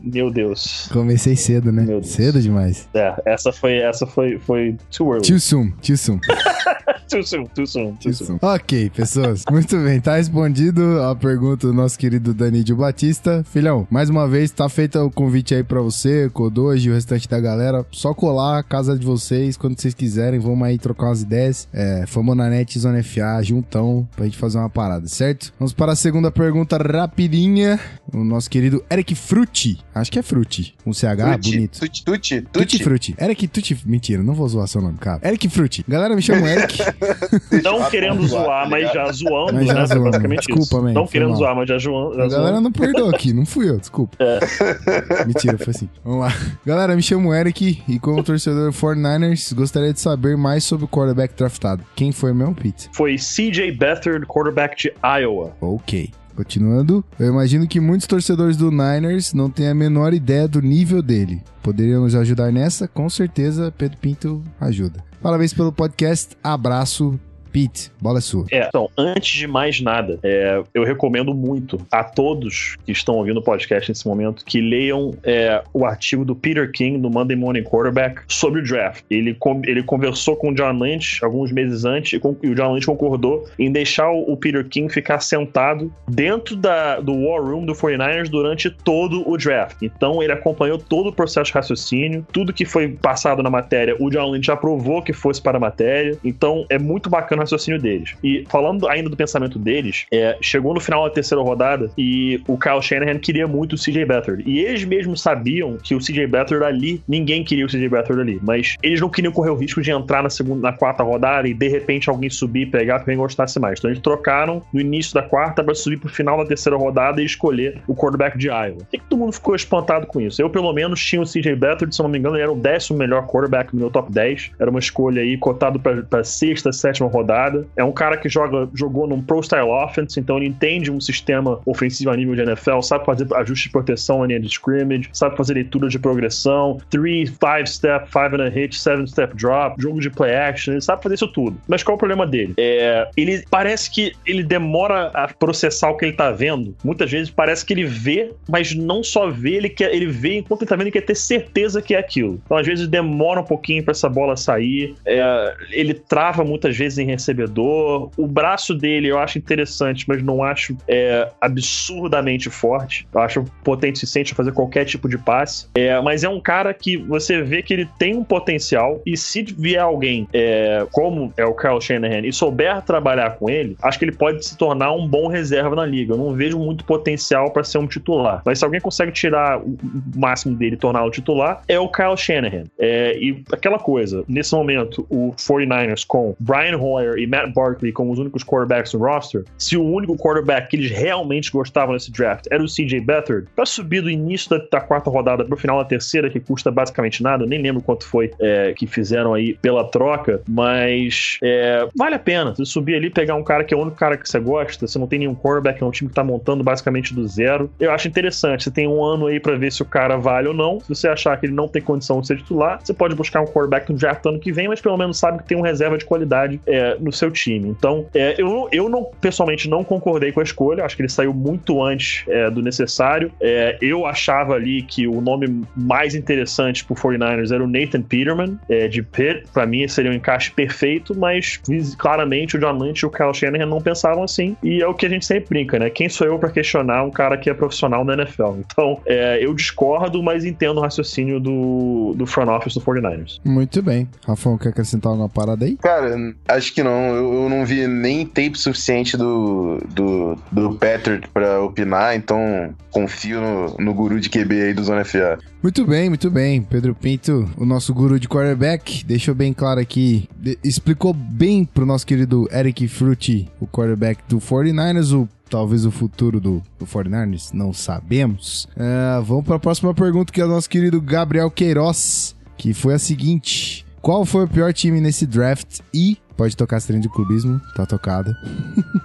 Meu 0.00 0.30
Deus. 0.30 0.88
Comecei 0.92 1.36
cedo, 1.36 1.72
né? 1.72 1.86
Cedo 2.02 2.40
demais. 2.40 2.88
É, 2.94 3.14
essa 3.26 3.52
foi, 3.52 3.78
essa 3.78 4.06
foi, 4.06 4.38
foi 4.38 4.76
too 4.90 5.12
early. 5.12 5.26
Too 5.26 5.40
soon, 5.40 5.70
too 5.82 5.96
soon. 5.96 6.20
too 7.08 7.22
soon, 7.22 7.44
too 7.46 7.66
soon, 7.66 7.94
too 7.94 8.12
soon. 8.12 8.38
Ok, 8.42 8.90
pessoas. 8.90 9.44
Muito 9.50 9.76
bem, 9.78 10.00
tá 10.00 10.16
respondido 10.16 11.02
a 11.02 11.14
pergunta 11.14 11.66
do 11.66 11.72
nosso 11.72 11.98
querido 11.98 12.34
Danídio 12.34 12.76
Batista. 12.76 13.44
Filhão, 13.50 13.86
mais 13.90 14.10
uma 14.10 14.28
vez, 14.28 14.50
tá 14.50 14.68
feito 14.68 14.98
o 14.98 15.10
convite 15.10 15.54
aí 15.54 15.62
pra 15.62 15.80
você, 15.80 16.28
Kodoji 16.30 16.88
e 16.88 16.90
o 16.90 16.94
restante 16.94 17.28
da 17.28 17.40
galera. 17.40 17.86
Só 17.90 18.12
colar 18.12 18.58
a 18.58 18.62
casa 18.62 18.98
de 18.98 19.06
vocês 19.06 19.56
quando 19.56 19.80
vocês 19.80 19.94
quiserem. 19.94 20.40
Vamos 20.40 20.66
aí 20.66 20.78
trocar 20.78 21.06
umas 21.06 21.22
ideias. 21.22 21.68
É, 21.72 22.04
fomos 22.06 22.36
na 22.36 22.48
net 22.48 22.78
Zona 22.78 23.02
FA, 23.02 23.42
juntão, 23.42 24.06
pra 24.14 24.24
gente 24.24 24.36
fazer 24.36 24.58
uma 24.58 24.70
parada, 24.70 25.06
certo? 25.08 25.52
Vamos 25.58 25.72
para 25.72 25.92
a 25.92 25.96
segunda 25.96 26.30
pergunta 26.30 26.76
rapidinha. 26.76 27.78
O 28.12 28.24
nosso 28.24 28.50
querido 28.50 28.84
Eric 28.90 29.14
Frutti. 29.24 29.78
Acho 29.94 30.12
que 30.12 30.18
é 30.18 30.22
Frutti. 30.22 30.74
Um 30.86 30.92
CH 30.92 31.00
Frutti, 31.00 31.50
bonito. 31.50 31.80
Tutti, 31.80 32.04
tutti, 32.04 32.42
tutti. 32.42 32.52
Tutti 32.52 32.82
Frutti. 32.82 33.14
Eric 33.18 33.48
Tutti. 33.48 33.78
Mentira, 33.86 34.22
não 34.22 34.34
vou 34.34 34.46
zoar 34.46 34.68
seu 34.68 34.82
nome, 34.82 34.98
cara. 34.98 35.26
Eric 35.26 35.48
Frutti. 35.48 35.82
Galera, 35.88 36.14
me 36.14 36.20
chama 36.20 36.46
Eric. 36.46 36.78
não 37.64 37.88
querendo 37.90 38.26
zoar, 38.26 38.68
mas 38.68 38.92
já 38.92 39.10
zoando, 39.10 39.54
mas 39.54 39.66
já 39.66 39.74
né? 39.74 39.86
Zoando. 39.86 40.04
Basicamente 40.10 40.46
desculpa, 40.46 40.62
isso. 40.62 40.82
Man, 40.82 40.92
não 40.92 41.06
querendo 41.06 41.30
mal. 41.30 41.38
zoar, 41.38 41.56
mas 41.56 41.68
já 41.68 41.78
zoando. 41.78 42.22
a 42.22 42.28
galera 42.28 42.60
não 42.60 42.70
perdoou 42.70 43.08
aqui, 43.10 43.32
não 43.32 43.46
fui 43.46 43.70
eu, 43.70 43.78
desculpa. 43.78 44.16
É. 44.20 45.24
Mentira, 45.24 45.56
foi 45.56 45.70
assim. 45.70 45.88
Vamos 46.04 46.20
lá. 46.20 46.32
Galera, 46.66 46.94
me 46.94 47.02
chamo 47.02 47.32
Eric 47.32 47.82
e 47.88 47.98
como 47.98 48.22
torcedor 48.22 48.72
49ers, 48.72 49.54
gostaria 49.54 49.92
de 49.92 50.00
saber 50.00 50.36
mais 50.36 50.64
sobre 50.64 50.84
o 50.84 50.88
quarterback 50.88 51.34
draftado. 51.34 51.82
Quem 51.96 52.12
foi 52.12 52.34
meu 52.34 52.52
Pete? 52.52 52.90
Foi 52.92 53.16
CJ 53.16 53.72
Beathard, 53.72 54.26
quarterback 54.26 54.76
de 54.76 54.92
Iowa. 55.02 55.56
Ok. 55.60 56.10
Continuando, 56.34 57.04
eu 57.18 57.28
imagino 57.28 57.66
que 57.66 57.80
muitos 57.80 58.06
torcedores 58.06 58.56
do 58.56 58.70
Niners 58.70 59.32
não 59.32 59.48
têm 59.48 59.68
a 59.68 59.74
menor 59.74 60.12
ideia 60.12 60.48
do 60.48 60.60
nível 60.60 61.00
dele. 61.00 61.42
Poderiam 61.62 62.02
nos 62.02 62.14
ajudar 62.14 62.52
nessa? 62.52 62.88
Com 62.88 63.08
certeza, 63.08 63.72
Pedro 63.76 63.98
Pinto 63.98 64.42
ajuda. 64.60 65.04
Parabéns 65.22 65.54
pelo 65.54 65.72
podcast. 65.72 66.36
Abraço. 66.42 67.18
Pete, 67.54 67.92
bola 68.02 68.18
é 68.18 68.20
sua. 68.20 68.46
É, 68.50 68.66
então, 68.66 68.90
antes 68.98 69.30
de 69.30 69.46
mais 69.46 69.80
nada, 69.80 70.18
é, 70.24 70.60
eu 70.74 70.82
recomendo 70.82 71.32
muito 71.32 71.80
a 71.88 72.02
todos 72.02 72.74
que 72.84 72.90
estão 72.90 73.14
ouvindo 73.14 73.38
o 73.38 73.42
podcast 73.44 73.88
nesse 73.88 74.08
momento 74.08 74.44
que 74.44 74.60
leiam 74.60 75.14
é, 75.22 75.62
o 75.72 75.86
artigo 75.86 76.24
do 76.24 76.34
Peter 76.34 76.68
King 76.72 76.98
no 76.98 77.08
Monday 77.08 77.36
Morning 77.36 77.62
Quarterback 77.62 78.22
sobre 78.26 78.60
o 78.60 78.64
draft. 78.64 79.04
Ele, 79.08 79.38
ele 79.66 79.84
conversou 79.84 80.34
com 80.34 80.50
o 80.50 80.54
John 80.54 80.72
Lynch 80.72 81.24
alguns 81.24 81.52
meses 81.52 81.84
antes 81.84 82.14
e, 82.14 82.18
com, 82.18 82.36
e 82.42 82.48
o 82.48 82.56
John 82.56 82.72
Lynch 82.72 82.86
concordou 82.86 83.48
em 83.56 83.70
deixar 83.70 84.10
o, 84.10 84.32
o, 84.32 84.36
Peter 84.36 84.68
King 84.68 84.92
ficar 84.92 85.20
sentado 85.20 85.94
dentro 86.08 86.56
da, 86.56 86.98
do 86.98 87.14
War 87.14 87.40
Room 87.40 87.64
do 87.64 87.72
49ers 87.72 88.28
durante 88.28 88.68
todo 88.68 89.22
o 89.30 89.36
draft. 89.36 89.76
Então, 89.80 90.20
ele 90.20 90.32
acompanhou 90.32 90.76
todo 90.76 91.10
o 91.10 91.12
processo 91.12 91.52
de 91.52 91.54
raciocínio, 91.54 92.26
tudo 92.32 92.52
que 92.52 92.64
foi 92.64 92.88
passado 92.88 93.44
na 93.44 93.50
matéria, 93.50 93.94
o 94.00 94.10
John 94.10 94.32
Lynch 94.32 94.50
aprovou 94.50 95.00
que 95.00 95.12
fosse 95.12 95.40
para 95.40 95.56
a 95.56 95.60
matéria. 95.60 96.18
Então, 96.24 96.66
é 96.68 96.80
muito 96.80 97.08
bacana 97.08 97.43
raciocínio 97.44 97.80
deles. 97.80 98.14
E 98.22 98.44
falando 98.48 98.88
ainda 98.88 99.08
do 99.08 99.16
pensamento 99.16 99.58
deles, 99.58 100.06
é, 100.12 100.36
chegou 100.40 100.74
no 100.74 100.80
final 100.80 101.04
da 101.04 101.10
terceira 101.10 101.42
rodada 101.42 101.90
e 101.96 102.40
o 102.46 102.58
Kyle 102.58 102.82
Shanahan 102.82 103.18
queria 103.18 103.46
muito 103.46 103.74
o 103.74 103.78
CJ 103.78 104.04
Beathard. 104.04 104.42
E 104.46 104.60
eles 104.60 104.84
mesmos 104.84 105.20
sabiam 105.20 105.76
que 105.82 105.94
o 105.94 105.98
CJ 105.98 106.26
Beathard 106.26 106.64
ali, 106.64 107.02
ninguém 107.06 107.44
queria 107.44 107.64
o 107.64 107.68
CJ 107.68 107.88
Beathard 107.88 108.20
ali, 108.20 108.40
mas 108.42 108.76
eles 108.82 109.00
não 109.00 109.08
queriam 109.08 109.32
correr 109.32 109.50
o 109.50 109.56
risco 109.56 109.80
de 109.82 109.90
entrar 109.90 110.22
na 110.22 110.30
segunda, 110.30 110.70
na 110.70 110.72
quarta 110.72 111.02
rodada 111.02 111.48
e 111.48 111.54
de 111.54 111.68
repente 111.68 112.08
alguém 112.08 112.30
subir 112.30 112.62
e 112.62 112.66
pegar 112.66 112.98
porque 112.98 113.10
alguém 113.10 113.22
gostasse 113.22 113.58
mais. 113.58 113.78
Então 113.78 113.90
eles 113.90 114.02
trocaram 114.02 114.62
no 114.72 114.80
início 114.80 115.14
da 115.14 115.22
quarta 115.22 115.62
para 115.62 115.74
subir 115.74 115.98
pro 115.98 116.08
final 116.08 116.38
da 116.38 116.44
terceira 116.44 116.76
rodada 116.76 117.20
e 117.20 117.24
escolher 117.24 117.80
o 117.86 117.94
quarterback 117.94 118.38
de 118.38 118.48
Iowa. 118.48 118.78
Que, 118.90 118.98
que 118.98 119.04
todo 119.08 119.18
mundo 119.18 119.32
ficou 119.32 119.54
espantado 119.54 120.06
com 120.06 120.20
isso? 120.20 120.40
Eu, 120.40 120.50
pelo 120.50 120.72
menos, 120.72 121.00
tinha 121.00 121.20
o 121.20 121.26
CJ 121.26 121.54
Beathard, 121.56 121.94
se 121.94 122.02
não 122.02 122.08
me 122.08 122.18
engano, 122.18 122.36
ele 122.36 122.42
era 122.42 122.52
o 122.52 122.56
décimo 122.56 122.98
melhor 122.98 123.26
quarterback 123.26 123.74
no 123.74 123.80
meu 123.80 123.90
top 123.90 124.10
10. 124.10 124.52
Era 124.58 124.70
uma 124.70 124.78
escolha 124.78 125.22
aí 125.22 125.36
cotado 125.36 125.78
para 125.80 126.24
sexta, 126.24 126.72
sétima 126.72 127.08
rodada 127.08 127.33
rodada. 127.34 127.66
É 127.76 127.84
um 127.84 127.92
cara 127.92 128.16
que 128.16 128.28
joga, 128.28 128.68
jogou 128.74 129.06
num 129.06 129.20
Pro 129.20 129.42
Style 129.42 129.68
Offense, 129.68 130.18
então 130.18 130.36
ele 130.36 130.46
entende 130.46 130.90
um 130.90 131.00
sistema 131.00 131.60
ofensivo 131.66 132.10
a 132.10 132.16
nível 132.16 132.34
de 132.34 132.42
NFL, 132.42 132.80
sabe 132.80 133.04
fazer 133.04 133.26
ajuste 133.34 133.66
de 133.66 133.72
proteção 133.72 134.20
na 134.20 134.26
linha 134.26 134.40
de 134.40 134.46
scrimmage, 134.46 135.08
sabe 135.12 135.36
fazer 135.36 135.54
leitura 135.54 135.88
de 135.88 135.98
progressão, 135.98 136.78
3, 136.90 137.30
5 137.30 137.38
step, 137.66 138.06
5 138.06 138.18
and 138.36 138.46
a 138.46 138.48
hit, 138.48 138.78
7 138.78 139.10
step 139.10 139.36
drop, 139.36 139.80
jogo 139.80 140.00
de 140.00 140.10
play 140.10 140.34
action, 140.34 140.74
ele 140.74 140.80
sabe 140.80 141.02
fazer 141.02 141.16
isso 141.16 141.28
tudo. 141.28 141.56
Mas 141.66 141.82
qual 141.82 141.94
é 141.94 141.96
o 141.96 141.98
problema 141.98 142.26
dele? 142.26 142.54
É, 142.58 143.08
ele 143.16 143.44
parece 143.50 143.90
que 143.90 144.12
ele 144.26 144.42
demora 144.42 145.10
a 145.14 145.28
processar 145.28 145.90
o 145.90 145.96
que 145.96 146.04
ele 146.04 146.14
tá 146.14 146.30
vendo. 146.30 146.76
Muitas 146.84 147.10
vezes 147.10 147.30
parece 147.30 147.64
que 147.64 147.72
ele 147.72 147.84
vê, 147.84 148.32
mas 148.48 148.74
não 148.74 149.02
só 149.02 149.30
vê, 149.30 149.54
ele 149.54 149.68
quer, 149.68 149.94
ele 149.94 150.06
vê 150.06 150.38
enquanto 150.38 150.62
ele 150.62 150.68
tá 150.68 150.76
vendo, 150.76 150.86
ele 150.86 150.92
quer 150.92 151.02
ter 151.02 151.14
certeza 151.14 151.82
que 151.82 151.94
é 151.94 151.98
aquilo. 151.98 152.40
Então, 152.44 152.56
às 152.56 152.66
vezes, 152.66 152.86
demora 152.86 153.40
um 153.40 153.44
pouquinho 153.44 153.82
para 153.82 153.92
essa 153.92 154.08
bola 154.08 154.36
sair. 154.36 154.94
É, 155.06 155.54
ele 155.70 155.94
trava 155.94 156.44
muitas 156.44 156.76
vezes 156.76 156.98
em 156.98 157.06
recebedor. 157.24 158.10
O 158.16 158.26
braço 158.26 158.74
dele 158.74 159.08
eu 159.08 159.18
acho 159.18 159.38
interessante, 159.38 160.04
mas 160.06 160.22
não 160.22 160.42
acho 160.42 160.76
é, 160.86 161.30
absurdamente 161.40 162.50
forte. 162.50 163.06
Eu 163.12 163.20
acho 163.20 163.44
potente 163.62 163.96
o 163.96 163.98
suficiente 164.00 164.32
a 164.32 164.36
fazer 164.36 164.52
qualquer 164.52 164.84
tipo 164.84 165.08
de 165.08 165.16
passe. 165.16 165.66
É, 165.74 166.00
mas 166.00 166.24
é 166.24 166.28
um 166.28 166.40
cara 166.40 166.74
que 166.74 166.96
você 166.96 167.42
vê 167.42 167.62
que 167.62 167.72
ele 167.72 167.88
tem 167.98 168.16
um 168.16 168.24
potencial 168.24 169.00
e 169.06 169.16
se 169.16 169.42
vier 169.42 169.82
alguém 169.82 170.28
é, 170.32 170.86
como 170.92 171.32
é 171.36 171.44
o 171.44 171.54
Kyle 171.54 171.80
Shanahan 171.80 172.26
e 172.26 172.32
souber 172.32 172.82
trabalhar 172.82 173.36
com 173.36 173.48
ele, 173.48 173.76
acho 173.82 173.98
que 173.98 174.04
ele 174.04 174.12
pode 174.12 174.44
se 174.44 174.56
tornar 174.56 174.92
um 174.92 175.06
bom 175.06 175.28
reserva 175.28 175.74
na 175.74 175.86
liga. 175.86 176.14
Eu 176.14 176.18
não 176.18 176.32
vejo 176.32 176.58
muito 176.58 176.84
potencial 176.84 177.50
para 177.50 177.64
ser 177.64 177.78
um 177.78 177.86
titular. 177.86 178.42
Mas 178.44 178.58
se 178.58 178.64
alguém 178.64 178.80
consegue 178.80 179.12
tirar 179.12 179.60
o 179.60 179.76
máximo 180.16 180.56
dele 180.56 180.74
e 180.74 180.78
torná-lo 180.78 181.10
titular, 181.10 181.62
é 181.68 181.78
o 181.78 181.88
Kyle 181.88 182.16
Shanahan. 182.16 182.64
É, 182.78 183.16
e 183.16 183.42
aquela 183.52 183.78
coisa, 183.78 184.24
nesse 184.28 184.54
momento, 184.54 185.06
o 185.08 185.32
49ers 185.36 186.04
com 186.06 186.34
Brian 186.38 186.76
Hoyer 186.78 187.03
e 187.18 187.26
Matt 187.26 187.52
Barkley 187.52 187.92
como 187.92 188.12
os 188.12 188.18
únicos 188.18 188.42
quarterbacks 188.42 188.92
no 188.92 189.00
roster, 189.00 189.44
se 189.58 189.76
o 189.76 189.84
único 189.84 190.16
quarterback 190.16 190.68
que 190.68 190.76
eles 190.76 190.90
realmente 190.90 191.50
gostavam 191.50 191.94
nesse 191.94 192.10
draft 192.10 192.46
era 192.50 192.62
o 192.62 192.66
CJ 192.66 193.00
Beathard, 193.00 193.46
para 193.54 193.66
subir 193.66 194.00
do 194.00 194.10
início 194.10 194.50
da, 194.50 194.64
da 194.70 194.80
quarta 194.80 195.10
rodada 195.10 195.44
pro 195.44 195.56
final 195.56 195.78
da 195.78 195.84
terceira, 195.84 196.30
que 196.30 196.40
custa 196.40 196.70
basicamente 196.70 197.22
nada, 197.22 197.46
nem 197.46 197.60
lembro 197.60 197.82
quanto 197.82 198.06
foi 198.06 198.30
é, 198.40 198.72
que 198.74 198.86
fizeram 198.86 199.34
aí 199.34 199.54
pela 199.60 199.84
troca, 199.84 200.42
mas 200.48 201.38
é, 201.42 201.86
vale 201.96 202.14
a 202.14 202.18
pena. 202.18 202.54
Você 202.54 202.64
subir 202.64 202.96
ali, 202.96 203.10
pegar 203.10 203.34
um 203.34 203.44
cara 203.44 203.64
que 203.64 203.72
é 203.72 203.76
o 203.76 203.80
único 203.80 203.96
cara 203.96 204.16
que 204.16 204.28
você 204.28 204.40
gosta, 204.40 204.86
você 204.86 204.98
não 204.98 205.06
tem 205.06 205.18
nenhum 205.18 205.34
quarterback, 205.34 205.82
é 205.82 205.86
um 205.86 205.90
time 205.90 206.08
que 206.08 206.14
tá 206.14 206.24
montando 206.24 206.64
basicamente 206.64 207.14
do 207.14 207.26
zero. 207.26 207.70
Eu 207.78 207.92
acho 207.92 208.08
interessante. 208.08 208.64
Você 208.64 208.70
tem 208.70 208.88
um 208.88 209.02
ano 209.02 209.26
aí 209.26 209.38
para 209.38 209.56
ver 209.56 209.72
se 209.72 209.82
o 209.82 209.84
cara 209.84 210.16
vale 210.16 210.48
ou 210.48 210.54
não. 210.54 210.80
Se 210.80 210.88
você 210.88 211.08
achar 211.08 211.38
que 211.38 211.46
ele 211.46 211.54
não 211.54 211.68
tem 211.68 211.82
condição 211.82 212.20
de 212.20 212.26
ser 212.26 212.38
titular, 212.38 212.80
você 212.82 212.92
pode 212.92 213.14
buscar 213.14 213.40
um 213.40 213.46
quarterback 213.46 213.90
no 213.92 213.98
draft 213.98 214.24
ano 214.26 214.38
que 214.38 214.52
vem, 214.52 214.68
mas 214.68 214.80
pelo 214.80 214.96
menos 214.96 215.18
sabe 215.18 215.38
que 215.38 215.48
tem 215.48 215.56
um 215.56 215.62
reserva 215.62 215.96
de 215.96 216.04
qualidade 216.04 216.60
é, 216.66 216.93
no 217.00 217.12
seu 217.12 217.30
time. 217.30 217.68
Então, 217.68 218.06
é, 218.14 218.34
eu, 218.38 218.68
eu 218.72 218.88
não, 218.88 219.04
pessoalmente, 219.20 219.68
não 219.68 219.84
concordei 219.84 220.32
com 220.32 220.40
a 220.40 220.42
escolha. 220.42 220.84
Acho 220.84 220.96
que 220.96 221.02
ele 221.02 221.08
saiu 221.08 221.32
muito 221.32 221.82
antes 221.82 222.24
é, 222.28 222.50
do 222.50 222.62
necessário. 222.62 223.30
É, 223.40 223.76
eu 223.80 224.06
achava 224.06 224.54
ali 224.54 224.82
que 224.82 225.06
o 225.06 225.20
nome 225.20 225.62
mais 225.76 226.14
interessante 226.14 226.84
pro 226.84 226.94
49ers 226.94 227.52
era 227.52 227.62
o 227.62 227.66
Nathan 227.66 228.02
Peterman, 228.02 228.58
é, 228.68 228.88
de 228.88 229.02
Pitt. 229.02 229.44
Pra 229.52 229.66
mim, 229.66 229.86
seria 229.88 230.10
um 230.10 230.14
encaixe 230.14 230.50
perfeito, 230.50 231.16
mas 231.18 231.60
claramente 231.98 232.56
o 232.56 232.60
John 232.60 232.78
Lynch 232.78 233.04
e 233.04 233.06
o 233.06 233.10
Kyle 233.10 233.34
Shanahan 233.34 233.66
não 233.66 233.80
pensavam 233.80 234.22
assim. 234.22 234.56
E 234.62 234.82
é 234.82 234.86
o 234.86 234.94
que 234.94 235.06
a 235.06 235.08
gente 235.08 235.24
sempre 235.24 235.48
brinca, 235.48 235.78
né? 235.78 235.90
Quem 235.90 236.08
sou 236.08 236.26
eu 236.26 236.38
para 236.38 236.50
questionar 236.50 237.02
um 237.02 237.10
cara 237.10 237.36
que 237.36 237.50
é 237.50 237.54
profissional 237.54 238.04
na 238.04 238.14
NFL? 238.14 238.56
Então, 238.58 239.00
é, 239.06 239.44
eu 239.44 239.54
discordo, 239.54 240.22
mas 240.22 240.44
entendo 240.44 240.78
o 240.78 240.80
raciocínio 240.80 241.40
do, 241.40 242.14
do 242.16 242.26
front 242.26 242.48
office 242.48 242.74
do 242.74 242.80
49ers. 242.80 243.40
Muito 243.44 243.82
bem. 243.82 244.08
Rafão, 244.26 244.56
quer 244.58 244.70
acrescentar 244.70 245.10
alguma 245.10 245.28
parada 245.28 245.64
aí? 245.64 245.76
Cara, 245.76 246.34
acho 246.48 246.74
que 246.74 246.82
não. 246.84 247.14
Eu, 247.14 247.42
eu 247.42 247.48
não 247.48 247.64
vi 247.64 247.86
nem 247.86 248.26
tape 248.26 248.58
suficiente 248.58 249.16
do, 249.16 249.78
do, 249.94 250.38
do 250.52 250.74
Patrick 250.74 251.28
pra 251.28 251.62
opinar, 251.62 252.14
então 252.14 252.74
confio 252.90 253.40
no, 253.40 253.76
no 253.78 253.94
guru 253.94 254.20
de 254.20 254.30
QB 254.30 254.62
aí 254.62 254.74
do 254.74 254.84
Zona 254.84 255.04
FA. 255.04 255.38
Muito 255.62 255.84
bem, 255.86 256.08
muito 256.08 256.30
bem. 256.30 256.62
Pedro 256.62 256.94
Pinto, 256.94 257.48
o 257.56 257.64
nosso 257.64 257.92
guru 257.92 258.20
de 258.20 258.28
quarterback, 258.28 259.04
deixou 259.04 259.34
bem 259.34 259.52
claro 259.52 259.80
aqui, 259.80 260.28
de, 260.36 260.58
explicou 260.62 261.12
bem 261.12 261.64
pro 261.64 261.86
nosso 261.86 262.06
querido 262.06 262.46
Eric 262.52 262.86
Frutti, 262.86 263.50
o 263.58 263.66
quarterback 263.66 264.20
do 264.28 264.38
49ers, 264.38 265.12
o 265.12 265.28
talvez 265.48 265.86
o 265.86 265.90
futuro 265.90 266.40
do, 266.40 266.62
do 266.78 266.86
49ers, 266.86 267.50
não 267.52 267.72
sabemos. 267.72 268.66
Uh, 268.76 269.22
vamos 269.22 269.44
para 269.44 269.56
a 269.56 269.60
próxima 269.60 269.94
pergunta 269.94 270.32
que 270.32 270.40
é 270.40 270.44
o 270.44 270.48
nosso 270.48 270.68
querido 270.68 271.00
Gabriel 271.00 271.50
Queiroz, 271.50 272.34
que 272.56 272.74
foi 272.74 272.94
a 272.94 272.98
seguinte: 272.98 273.83
Qual 274.04 274.26
foi 274.26 274.44
o 274.44 274.46
pior 274.46 274.70
time 274.74 275.00
nesse 275.00 275.24
draft? 275.24 275.80
E 275.92 276.18
pode 276.36 276.54
tocar 276.54 276.78
trem 276.82 277.00
de 277.00 277.08
clubismo, 277.08 277.58
tá 277.74 277.86
tocada. 277.86 278.36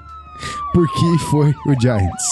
porque 0.74 1.18
foi 1.30 1.56
o 1.66 1.80
Giants. 1.80 2.26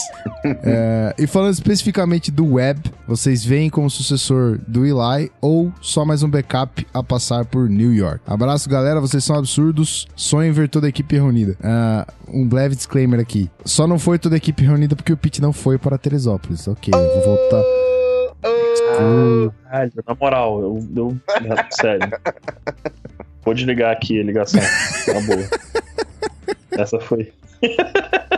é, 0.44 1.16
e 1.18 1.26
falando 1.26 1.54
especificamente 1.54 2.30
do 2.30 2.56
Webb, 2.56 2.92
vocês 3.08 3.46
veem 3.46 3.70
como 3.70 3.90
sucessor 3.90 4.60
do 4.68 4.86
Eli 4.86 5.32
ou 5.40 5.72
só 5.80 6.04
mais 6.04 6.24
um 6.24 6.30
backup 6.30 6.86
a 6.94 7.02
passar 7.02 7.46
por 7.46 7.70
New 7.70 7.94
York? 7.94 8.20
Abraço, 8.28 8.70
galera. 8.70 9.00
Vocês 9.00 9.24
são 9.24 9.38
absurdos. 9.38 10.06
Sonho 10.14 10.50
em 10.50 10.52
ver 10.52 10.68
toda 10.68 10.88
a 10.88 10.90
equipe 10.90 11.16
reunida. 11.16 11.58
Uh, 11.62 12.42
um 12.42 12.46
breve 12.46 12.76
disclaimer 12.76 13.22
aqui. 13.22 13.50
Só 13.64 13.88
não 13.88 13.98
foi 13.98 14.20
toda 14.20 14.36
a 14.36 14.40
equipe 14.40 14.62
reunida 14.66 14.94
porque 14.94 15.14
o 15.14 15.18
Pete 15.18 15.42
não 15.42 15.54
foi 15.54 15.78
para 15.78 15.98
Teresópolis. 15.98 16.68
Ok, 16.68 16.92
vou 16.92 17.24
voltar. 17.24 17.97
Ah, 18.98 19.88
na 20.08 20.16
moral, 20.20 20.62
eu, 20.62 20.88
eu 20.96 21.18
sério. 21.72 22.10
Vou 23.44 23.54
desligar 23.54 23.92
aqui 23.92 24.20
a 24.20 24.24
ligação. 24.24 24.62
Na 25.08 25.22
boa. 25.22 25.50
Essa 26.72 27.00
foi. 27.00 27.32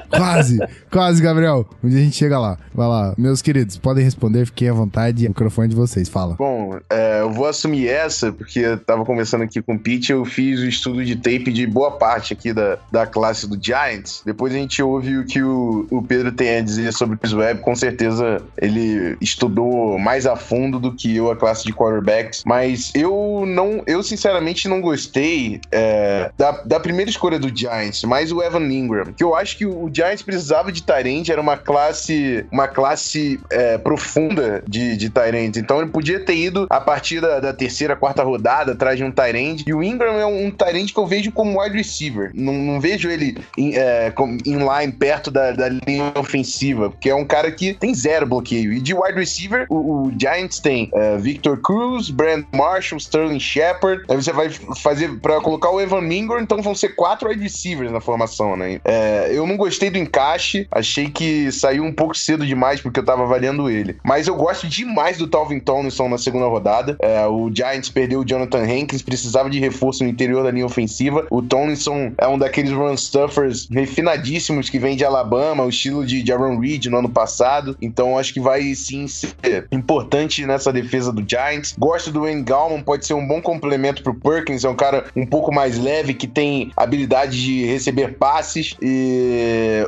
Quase, 0.09 0.59
quase, 0.91 1.21
Gabriel. 1.21 1.65
Um 1.83 1.89
dia 1.89 1.99
a 1.99 2.03
gente 2.03 2.15
chega 2.15 2.39
lá. 2.39 2.57
Vai 2.73 2.87
lá. 2.87 3.13
Meus 3.17 3.41
queridos, 3.41 3.77
podem 3.77 4.03
responder, 4.03 4.45
fiquem 4.45 4.69
à 4.69 4.73
vontade. 4.73 5.25
O 5.25 5.29
microfone 5.29 5.69
de 5.69 5.75
vocês, 5.75 6.09
fala. 6.09 6.35
Bom, 6.35 6.77
é, 6.89 7.21
eu 7.21 7.31
vou 7.31 7.45
assumir 7.45 7.87
essa, 7.87 8.31
porque 8.31 8.59
eu 8.59 8.77
tava 8.77 9.05
conversando 9.05 9.43
aqui 9.43 9.61
com 9.61 9.75
o 9.75 9.79
Pete, 9.79 10.11
eu 10.11 10.25
fiz 10.25 10.59
o 10.59 10.65
estudo 10.65 11.05
de 11.05 11.15
tape 11.15 11.51
de 11.51 11.65
boa 11.67 11.91
parte 11.91 12.33
aqui 12.33 12.51
da, 12.51 12.77
da 12.91 13.05
classe 13.05 13.47
do 13.47 13.57
Giants. 13.61 14.21
Depois 14.25 14.53
a 14.53 14.57
gente 14.57 14.81
ouve 14.81 15.17
o 15.17 15.25
que 15.25 15.41
o, 15.41 15.87
o 15.89 16.01
Pedro 16.01 16.31
tem 16.31 16.57
a 16.57 16.61
dizer 16.61 16.91
sobre 16.91 17.17
o 17.21 17.37
Webb. 17.37 17.61
Com 17.61 17.75
certeza 17.75 18.41
ele 18.57 19.15
estudou 19.21 19.97
mais 19.99 20.25
a 20.25 20.35
fundo 20.35 20.79
do 20.79 20.93
que 20.93 21.15
eu 21.15 21.31
a 21.31 21.35
classe 21.35 21.63
de 21.63 21.73
quarterbacks. 21.73 22.43
Mas 22.45 22.91
eu 22.95 23.43
não, 23.47 23.83
eu 23.85 24.01
sinceramente 24.01 24.67
não 24.67 24.81
gostei 24.81 25.61
é, 25.71 26.31
da, 26.37 26.51
da 26.63 26.79
primeira 26.79 27.09
escolha 27.09 27.37
do 27.37 27.55
Giants, 27.55 28.03
mais 28.03 28.31
o 28.31 28.41
Evan 28.41 28.65
Ingram, 28.71 29.08
que 29.15 29.23
eu 29.23 29.35
acho 29.35 29.57
que 29.57 29.65
o 29.65 29.89
Giants 29.93 30.21
precisava 30.21 30.71
de 30.71 30.83
Tyrande, 30.83 31.31
era 31.31 31.41
uma 31.41 31.57
classe, 31.57 32.45
uma 32.51 32.67
classe 32.67 33.39
é, 33.49 33.77
profunda 33.77 34.63
de, 34.67 34.97
de 34.97 35.09
Tyrande. 35.09 35.59
Então 35.59 35.81
ele 35.81 35.89
podia 35.89 36.19
ter 36.19 36.35
ido 36.35 36.67
a 36.69 36.79
partir 36.79 37.21
da, 37.21 37.39
da 37.39 37.53
terceira, 37.53 37.95
quarta 37.95 38.23
rodada 38.23 38.73
atrás 38.73 38.97
de 38.97 39.03
um 39.03 39.11
Tyrande. 39.11 39.63
E 39.67 39.73
o 39.73 39.83
Ingram 39.83 40.19
é 40.19 40.25
um, 40.25 40.47
um 40.47 40.51
Tyrande 40.51 40.93
que 40.93 40.99
eu 40.99 41.07
vejo 41.07 41.31
como 41.31 41.61
wide 41.61 41.75
receiver. 41.75 42.31
Não, 42.33 42.53
não 42.53 42.79
vejo 42.79 43.09
ele 43.09 43.37
em, 43.57 43.75
é, 43.75 44.13
line 44.45 44.93
perto 44.93 45.31
da, 45.31 45.51
da, 45.51 45.69
linha 45.69 46.11
ofensiva, 46.15 46.89
porque 46.89 47.09
é 47.09 47.15
um 47.15 47.25
cara 47.25 47.51
que 47.51 47.73
tem 47.73 47.93
zero 47.93 48.25
bloqueio. 48.25 48.73
E 48.73 48.79
de 48.79 48.93
wide 48.93 49.17
receiver, 49.17 49.65
o, 49.69 50.07
o 50.07 50.13
Giants 50.17 50.59
tem 50.59 50.89
é, 50.93 51.17
Victor 51.17 51.59
Cruz, 51.61 52.09
Brand 52.09 52.43
Marshall, 52.53 52.99
Sterling 52.99 53.39
Shepard. 53.39 54.03
Aí 54.09 54.15
você 54.15 54.31
vai 54.31 54.49
fazer 54.81 55.19
para 55.19 55.39
colocar 55.41 55.69
o 55.69 55.79
Evan 55.79 56.07
Ingram, 56.13 56.41
então 56.41 56.61
vão 56.61 56.75
ser 56.75 56.89
quatro 56.89 57.29
wide 57.29 57.41
receivers 57.41 57.91
na 57.91 57.99
formação, 57.99 58.55
né? 58.55 58.79
É, 58.83 58.98
eu 59.31 59.45
não 59.45 59.57
gostei 59.57 59.89
do 59.89 59.97
encaixe, 59.97 60.67
achei 60.71 61.09
que 61.09 61.51
saiu 61.51 61.83
um 61.83 61.93
pouco 61.93 62.15
cedo 62.15 62.45
demais 62.45 62.81
porque 62.81 62.99
eu 62.99 63.05
tava 63.05 63.23
avaliando 63.23 63.69
ele. 63.69 63.97
Mas 64.03 64.27
eu 64.27 64.35
gosto 64.35 64.67
demais 64.67 65.17
do 65.17 65.27
Talvin 65.27 65.59
Tomlinson 65.59 66.09
na 66.09 66.17
segunda 66.17 66.45
rodada. 66.47 66.97
É, 67.01 67.25
o 67.25 67.49
Giants 67.53 67.89
perdeu 67.89 68.21
o 68.21 68.25
Jonathan 68.25 68.63
Hankins, 68.63 69.01
precisava 69.01 69.49
de 69.49 69.59
reforço 69.59 70.03
no 70.03 70.09
interior 70.09 70.43
da 70.43 70.51
linha 70.51 70.65
ofensiva. 70.65 71.25
O 71.29 71.41
Tomlinson 71.41 72.13
é 72.17 72.27
um 72.27 72.37
daqueles 72.37 72.71
run 72.71 72.95
stuffers 72.95 73.67
refinadíssimos 73.69 74.69
que 74.69 74.79
vem 74.79 74.95
de 74.95 75.05
Alabama, 75.05 75.63
o 75.63 75.69
estilo 75.69 76.05
de 76.05 76.25
Jaron 76.25 76.59
Reed 76.59 76.85
no 76.87 76.97
ano 76.97 77.09
passado. 77.09 77.77
Então 77.81 78.17
acho 78.17 78.33
que 78.33 78.39
vai 78.39 78.73
sim 78.75 79.07
ser 79.07 79.67
importante 79.71 80.45
nessa 80.45 80.71
defesa 80.71 81.11
do 81.11 81.23
Giants. 81.27 81.75
Gosto 81.77 82.11
do 82.11 82.21
Wayne 82.21 82.43
Gallman, 82.43 82.81
pode 82.81 83.05
ser 83.05 83.13
um 83.13 83.27
bom 83.27 83.41
complemento 83.41 84.03
pro 84.03 84.13
Perkins, 84.13 84.63
é 84.63 84.69
um 84.69 84.75
cara 84.75 85.05
um 85.15 85.25
pouco 85.25 85.53
mais 85.53 85.77
leve 85.77 86.13
que 86.13 86.27
tem 86.27 86.71
habilidade 86.75 87.41
de 87.41 87.65
receber 87.65 88.15
passes 88.15 88.75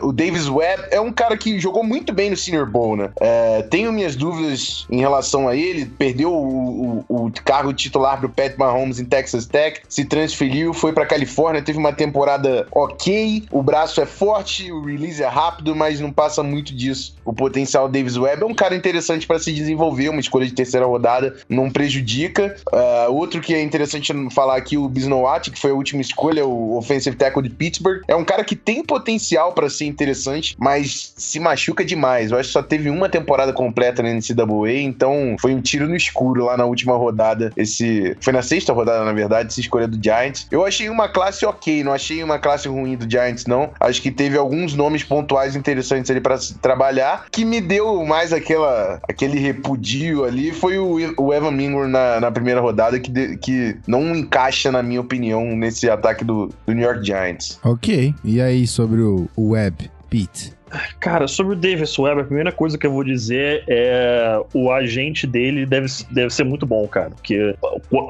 o 0.02 0.12
Davis 0.12 0.48
Webb 0.48 0.84
é 0.92 1.00
um 1.00 1.12
cara 1.12 1.38
que 1.38 1.60
jogou 1.60 1.84
muito 1.84 2.14
bem 2.14 2.30
no 2.30 2.38
Senior 2.38 2.70
Bowl, 2.70 2.96
né? 2.96 3.10
É, 3.20 3.62
tenho 3.64 3.92
minhas 3.92 4.16
dúvidas 4.16 4.86
em 4.90 5.00
relação 5.00 5.48
a 5.48 5.56
ele. 5.56 5.86
Perdeu 5.86 6.32
o, 6.32 7.06
o, 7.08 7.26
o 7.26 7.32
cargo 7.44 7.74
titular 7.74 8.20
pro 8.20 8.30
Pat 8.30 8.56
Mahomes 8.58 9.00
em 9.00 9.06
Texas 9.06 9.46
Tech, 9.46 9.82
se 9.88 10.06
transferiu, 10.06 10.74
foi 10.74 10.94
pra 10.94 11.06
Califórnia, 11.06 11.62
teve 11.62 11.78
uma 11.78 11.94
temporada 11.94 12.68
ok. 12.72 13.44
O 13.52 13.62
braço 13.62 14.02
é 14.02 14.06
forte, 14.06 14.72
o 14.72 14.84
release 14.84 15.22
é 15.22 15.28
rápido, 15.28 15.76
mas 15.76 16.00
não 16.00 16.12
passa 16.12 16.44
muito 16.44 16.76
disso. 16.76 17.16
O 17.24 17.34
potencial 17.34 17.88
Davis 17.88 18.18
Webb 18.18 18.44
é 18.44 18.46
um 18.46 18.54
cara 18.54 18.76
interessante 18.76 19.28
para 19.28 19.40
se 19.40 19.52
desenvolver, 19.52 20.10
uma 20.10 20.20
escolha 20.20 20.46
de 20.46 20.54
terceira 20.54 20.86
rodada 20.86 21.36
não 21.48 21.70
prejudica. 21.70 22.56
Uh, 22.72 23.12
outro 23.14 23.42
que 23.42 23.54
é 23.54 23.62
interessante 23.62 24.12
falar 24.32 24.58
aqui, 24.58 24.78
o 24.78 24.88
Bisnoat, 24.88 25.52
que 25.52 25.60
foi 25.60 25.72
a 25.72 25.76
última 25.76 26.02
escolha, 26.02 26.46
o 26.46 26.78
offensive 26.78 27.16
tackle 27.16 27.44
de 27.44 27.50
Pittsburgh, 27.50 28.02
é 28.08 28.16
um 28.16 28.26
cara 28.26 28.44
que 28.44 28.56
tem 28.56 28.84
potencial 28.91 29.54
para 29.54 29.69
ser 29.69 29.86
interessante, 29.86 30.54
mas 30.60 31.13
se 31.15 31.39
machuca 31.39 31.86
demais. 31.86 32.30
Eu 32.30 32.38
acho 32.38 32.49
que 32.49 32.54
só 32.54 32.62
teve 32.62 32.89
uma 32.89 33.08
temporada 33.08 33.54
completa 33.54 34.04
na 34.04 34.10
NCAA, 34.10 34.82
então 34.82 35.38
foi 35.39 35.56
um 35.56 35.62
tiro 35.62 35.88
no 35.88 35.95
escuro 35.95 36.43
lá 36.43 36.58
na 36.58 36.65
última 36.65 36.97
rodada. 36.97 37.54
Esse 37.56 38.17
foi 38.19 38.34
na 38.34 38.41
sexta 38.41 38.73
rodada, 38.73 39.06
na 39.06 39.13
verdade, 39.13 39.47
essa 39.47 39.62
escolha 39.62 39.88
do 39.88 39.97
Giants. 40.04 40.45
Eu 40.51 40.65
achei 40.65 40.89
uma 40.89 41.08
classe 41.08 41.45
ok, 41.45 41.86
não 41.86 41.93
achei 41.93 42.21
uma 42.21 42.38
classe 42.38 42.67
ruim 42.67 42.97
do 42.97 43.10
Giants, 43.10 43.45
não. 43.45 43.69
Acho 43.80 44.01
que 44.01 44.12
teve 44.12 44.38
alguns 44.38 44.73
nomes 44.73 45.06
pontuais 45.06 45.56
interessantes 45.56 46.12
ali 46.12 46.19
para 46.19 46.38
trabalhar, 46.62 47.27
que 47.32 47.45
me 47.45 47.62
deu 47.62 48.04
mais 48.06 48.34
aquela, 48.34 48.99
aquele 49.08 49.39
repudio 49.39 50.25
ali. 50.25 50.51
Foi 50.51 50.77
o, 50.77 50.97
o 51.17 51.34
Evan 51.34 51.51
Mingur 51.51 51.88
na, 51.88 52.19
na 52.19 52.30
primeira 52.30 52.60
rodada, 52.60 52.99
que, 52.99 53.10
de, 53.10 53.38
que 53.38 53.77
não 53.88 54.13
encaixa, 54.13 54.69
na 54.69 54.84
minha 54.84 54.99
opinião, 54.99 55.56
nesse 55.56 55.89
ataque 55.89 56.25
do, 56.25 56.49
do 56.65 56.73
New 56.73 56.84
York 56.84 57.06
Giants. 57.06 57.58
Ok. 57.63 58.13
E 58.25 58.41
aí, 58.41 58.67
sobre 58.82 59.02
o, 59.04 59.28
Web, 59.38 59.91
Pete? 60.10 60.61
Cara, 60.99 61.27
sobre 61.27 61.53
o 61.53 61.55
Davis 61.55 61.97
Webb, 61.97 62.21
a 62.21 62.23
primeira 62.23 62.51
coisa 62.51 62.77
que 62.77 62.86
eu 62.86 62.91
vou 62.91 63.03
dizer 63.03 63.63
é 63.67 64.39
o 64.53 64.71
agente 64.71 65.25
dele 65.27 65.65
deve, 65.65 65.88
deve 66.12 66.34
ser 66.34 66.43
muito 66.43 66.65
bom, 66.65 66.88
cara. 66.88 67.10
Porque 67.12 67.55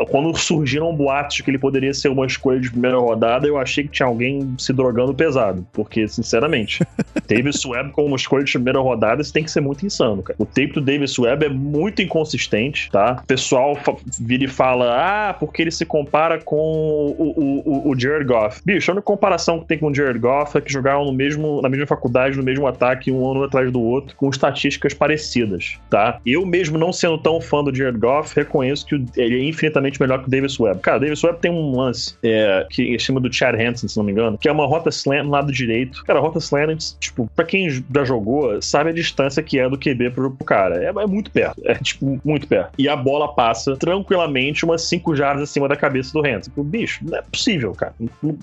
quando 0.10 0.36
surgiram 0.38 0.94
boatos 0.96 1.38
de 1.38 1.44
que 1.44 1.52
ele 1.52 1.58
poderia 1.58 1.94
ser 1.94 2.10
uma 2.10 2.26
escolha 2.26 2.60
de 2.60 2.70
primeira 2.70 2.98
rodada, 2.98 3.48
eu 3.48 3.58
achei 3.58 3.84
que 3.84 3.90
tinha 3.90 4.08
alguém 4.08 4.54
se 4.58 4.74
drogando 4.74 5.14
pesado. 5.14 5.66
Porque, 5.72 6.08
sinceramente, 6.08 6.86
Davis 7.28 7.64
Webb 7.66 7.92
como 7.92 8.08
uma 8.08 8.18
escolha 8.18 8.44
de 8.44 8.52
primeira 8.52 8.80
rodada, 8.80 9.22
isso 9.22 9.34
tem 9.34 9.44
que 9.44 9.52
ser 9.52 9.62
muito 9.62 9.86
insano, 9.86 10.22
cara. 10.22 10.36
O 10.40 10.46
tape 10.46 10.74
do 10.74 10.82
Davis 10.82 11.18
Webb 11.18 11.46
é 11.46 11.50
muito 11.50 12.02
inconsistente, 12.02 12.90
tá? 12.92 13.20
O 13.24 13.28
pessoal 13.28 13.78
vira 14.20 14.44
e 14.44 14.48
fala, 14.48 15.30
ah, 15.30 15.34
porque 15.34 15.62
ele 15.62 15.72
se 15.72 15.86
compara 15.86 16.40
com 16.40 16.58
o, 16.58 17.62
o, 17.66 17.92
o, 17.92 18.00
Jared 18.00 18.26
Goff. 18.26 18.62
Bicho, 18.66 18.92
a 18.92 18.94
única 18.94 19.06
comparação 19.06 19.60
que 19.60 19.68
tem 19.68 19.78
com 19.78 19.88
o 19.88 19.94
Jared 19.94 20.20
Goff 20.20 20.58
é 20.58 20.62
que 20.62 20.72
jogaram 20.72 21.06
no 21.06 21.14
mesmo, 21.14 21.62
na 21.62 21.70
mesma 21.70 21.88
faculdade, 21.88 22.38
no 22.38 22.44
mesmo 22.44 22.51
mesmo 22.52 22.68
ataque 22.68 23.12
um 23.12 23.30
ano 23.30 23.44
atrás 23.44 23.72
do 23.72 23.82
outro, 23.82 24.16
com 24.16 24.30
estatísticas 24.30 24.94
parecidas, 24.94 25.78
tá? 25.90 26.20
Eu 26.26 26.46
mesmo 26.46 26.78
não 26.78 26.94
sendo 26.94 27.18
tão 27.18 27.42
fã 27.42 27.64
do 27.64 27.76
Jared 27.76 27.98
Goff, 27.98 28.36
reconheço 28.36 28.86
que 28.86 28.96
ele 29.18 29.42
é 29.42 29.44
infinitamente 29.44 30.00
melhor 30.00 30.20
que 30.20 30.28
o 30.28 30.32
Davis 30.32 30.60
Webb. 30.60 30.82
Cara, 30.82 30.98
o 30.98 31.00
Davis 31.00 31.24
Webb 31.24 31.40
tem 31.40 31.52
um 31.52 31.76
lance 31.76 32.16
é, 32.24 32.66
que 32.70 32.98
cima 33.00 33.20
do 33.20 33.32
Chad 33.32 33.56
Hansen, 33.56 33.90
se 33.90 33.98
não 33.98 34.04
me 34.04 34.12
engano, 34.12 34.38
que 34.38 34.48
é 34.48 34.52
uma 34.52 34.66
rota 34.66 34.90
slant 34.90 35.26
no 35.26 35.32
lado 35.32 35.52
direito. 35.52 36.04
Cara, 36.04 36.20
a 36.20 36.22
rota 36.22 36.40
slant, 36.40 36.94
tipo, 37.00 37.30
pra 37.36 37.46
quem 37.46 37.70
já 37.70 38.04
jogou, 38.06 38.62
sabe 38.62 38.92
a 38.92 38.94
distância 38.94 39.42
que 39.42 39.60
é 39.60 39.68
do 39.68 39.78
QB 39.78 40.12
pro, 40.12 40.32
pro 40.32 40.46
cara. 40.46 40.84
É, 40.84 40.88
é 40.88 41.08
muito 41.08 41.32
perto. 41.32 41.62
É, 41.66 41.76
tipo, 41.76 42.20
muito 42.24 42.48
perto. 42.48 42.72
E 42.78 42.88
a 42.88 42.96
bola 42.96 43.34
passa 43.34 43.76
tranquilamente 43.76 44.64
umas 44.66 44.84
5 44.84 45.16
jardas 45.16 45.44
acima 45.44 45.68
da 45.68 45.76
cabeça 45.76 46.14
do 46.14 46.20
Hansen. 46.20 46.42
Tipo, 46.42 46.64
bicho, 46.64 47.04
não 47.04 47.18
é 47.18 47.22
possível, 47.22 47.74
cara. 47.74 47.94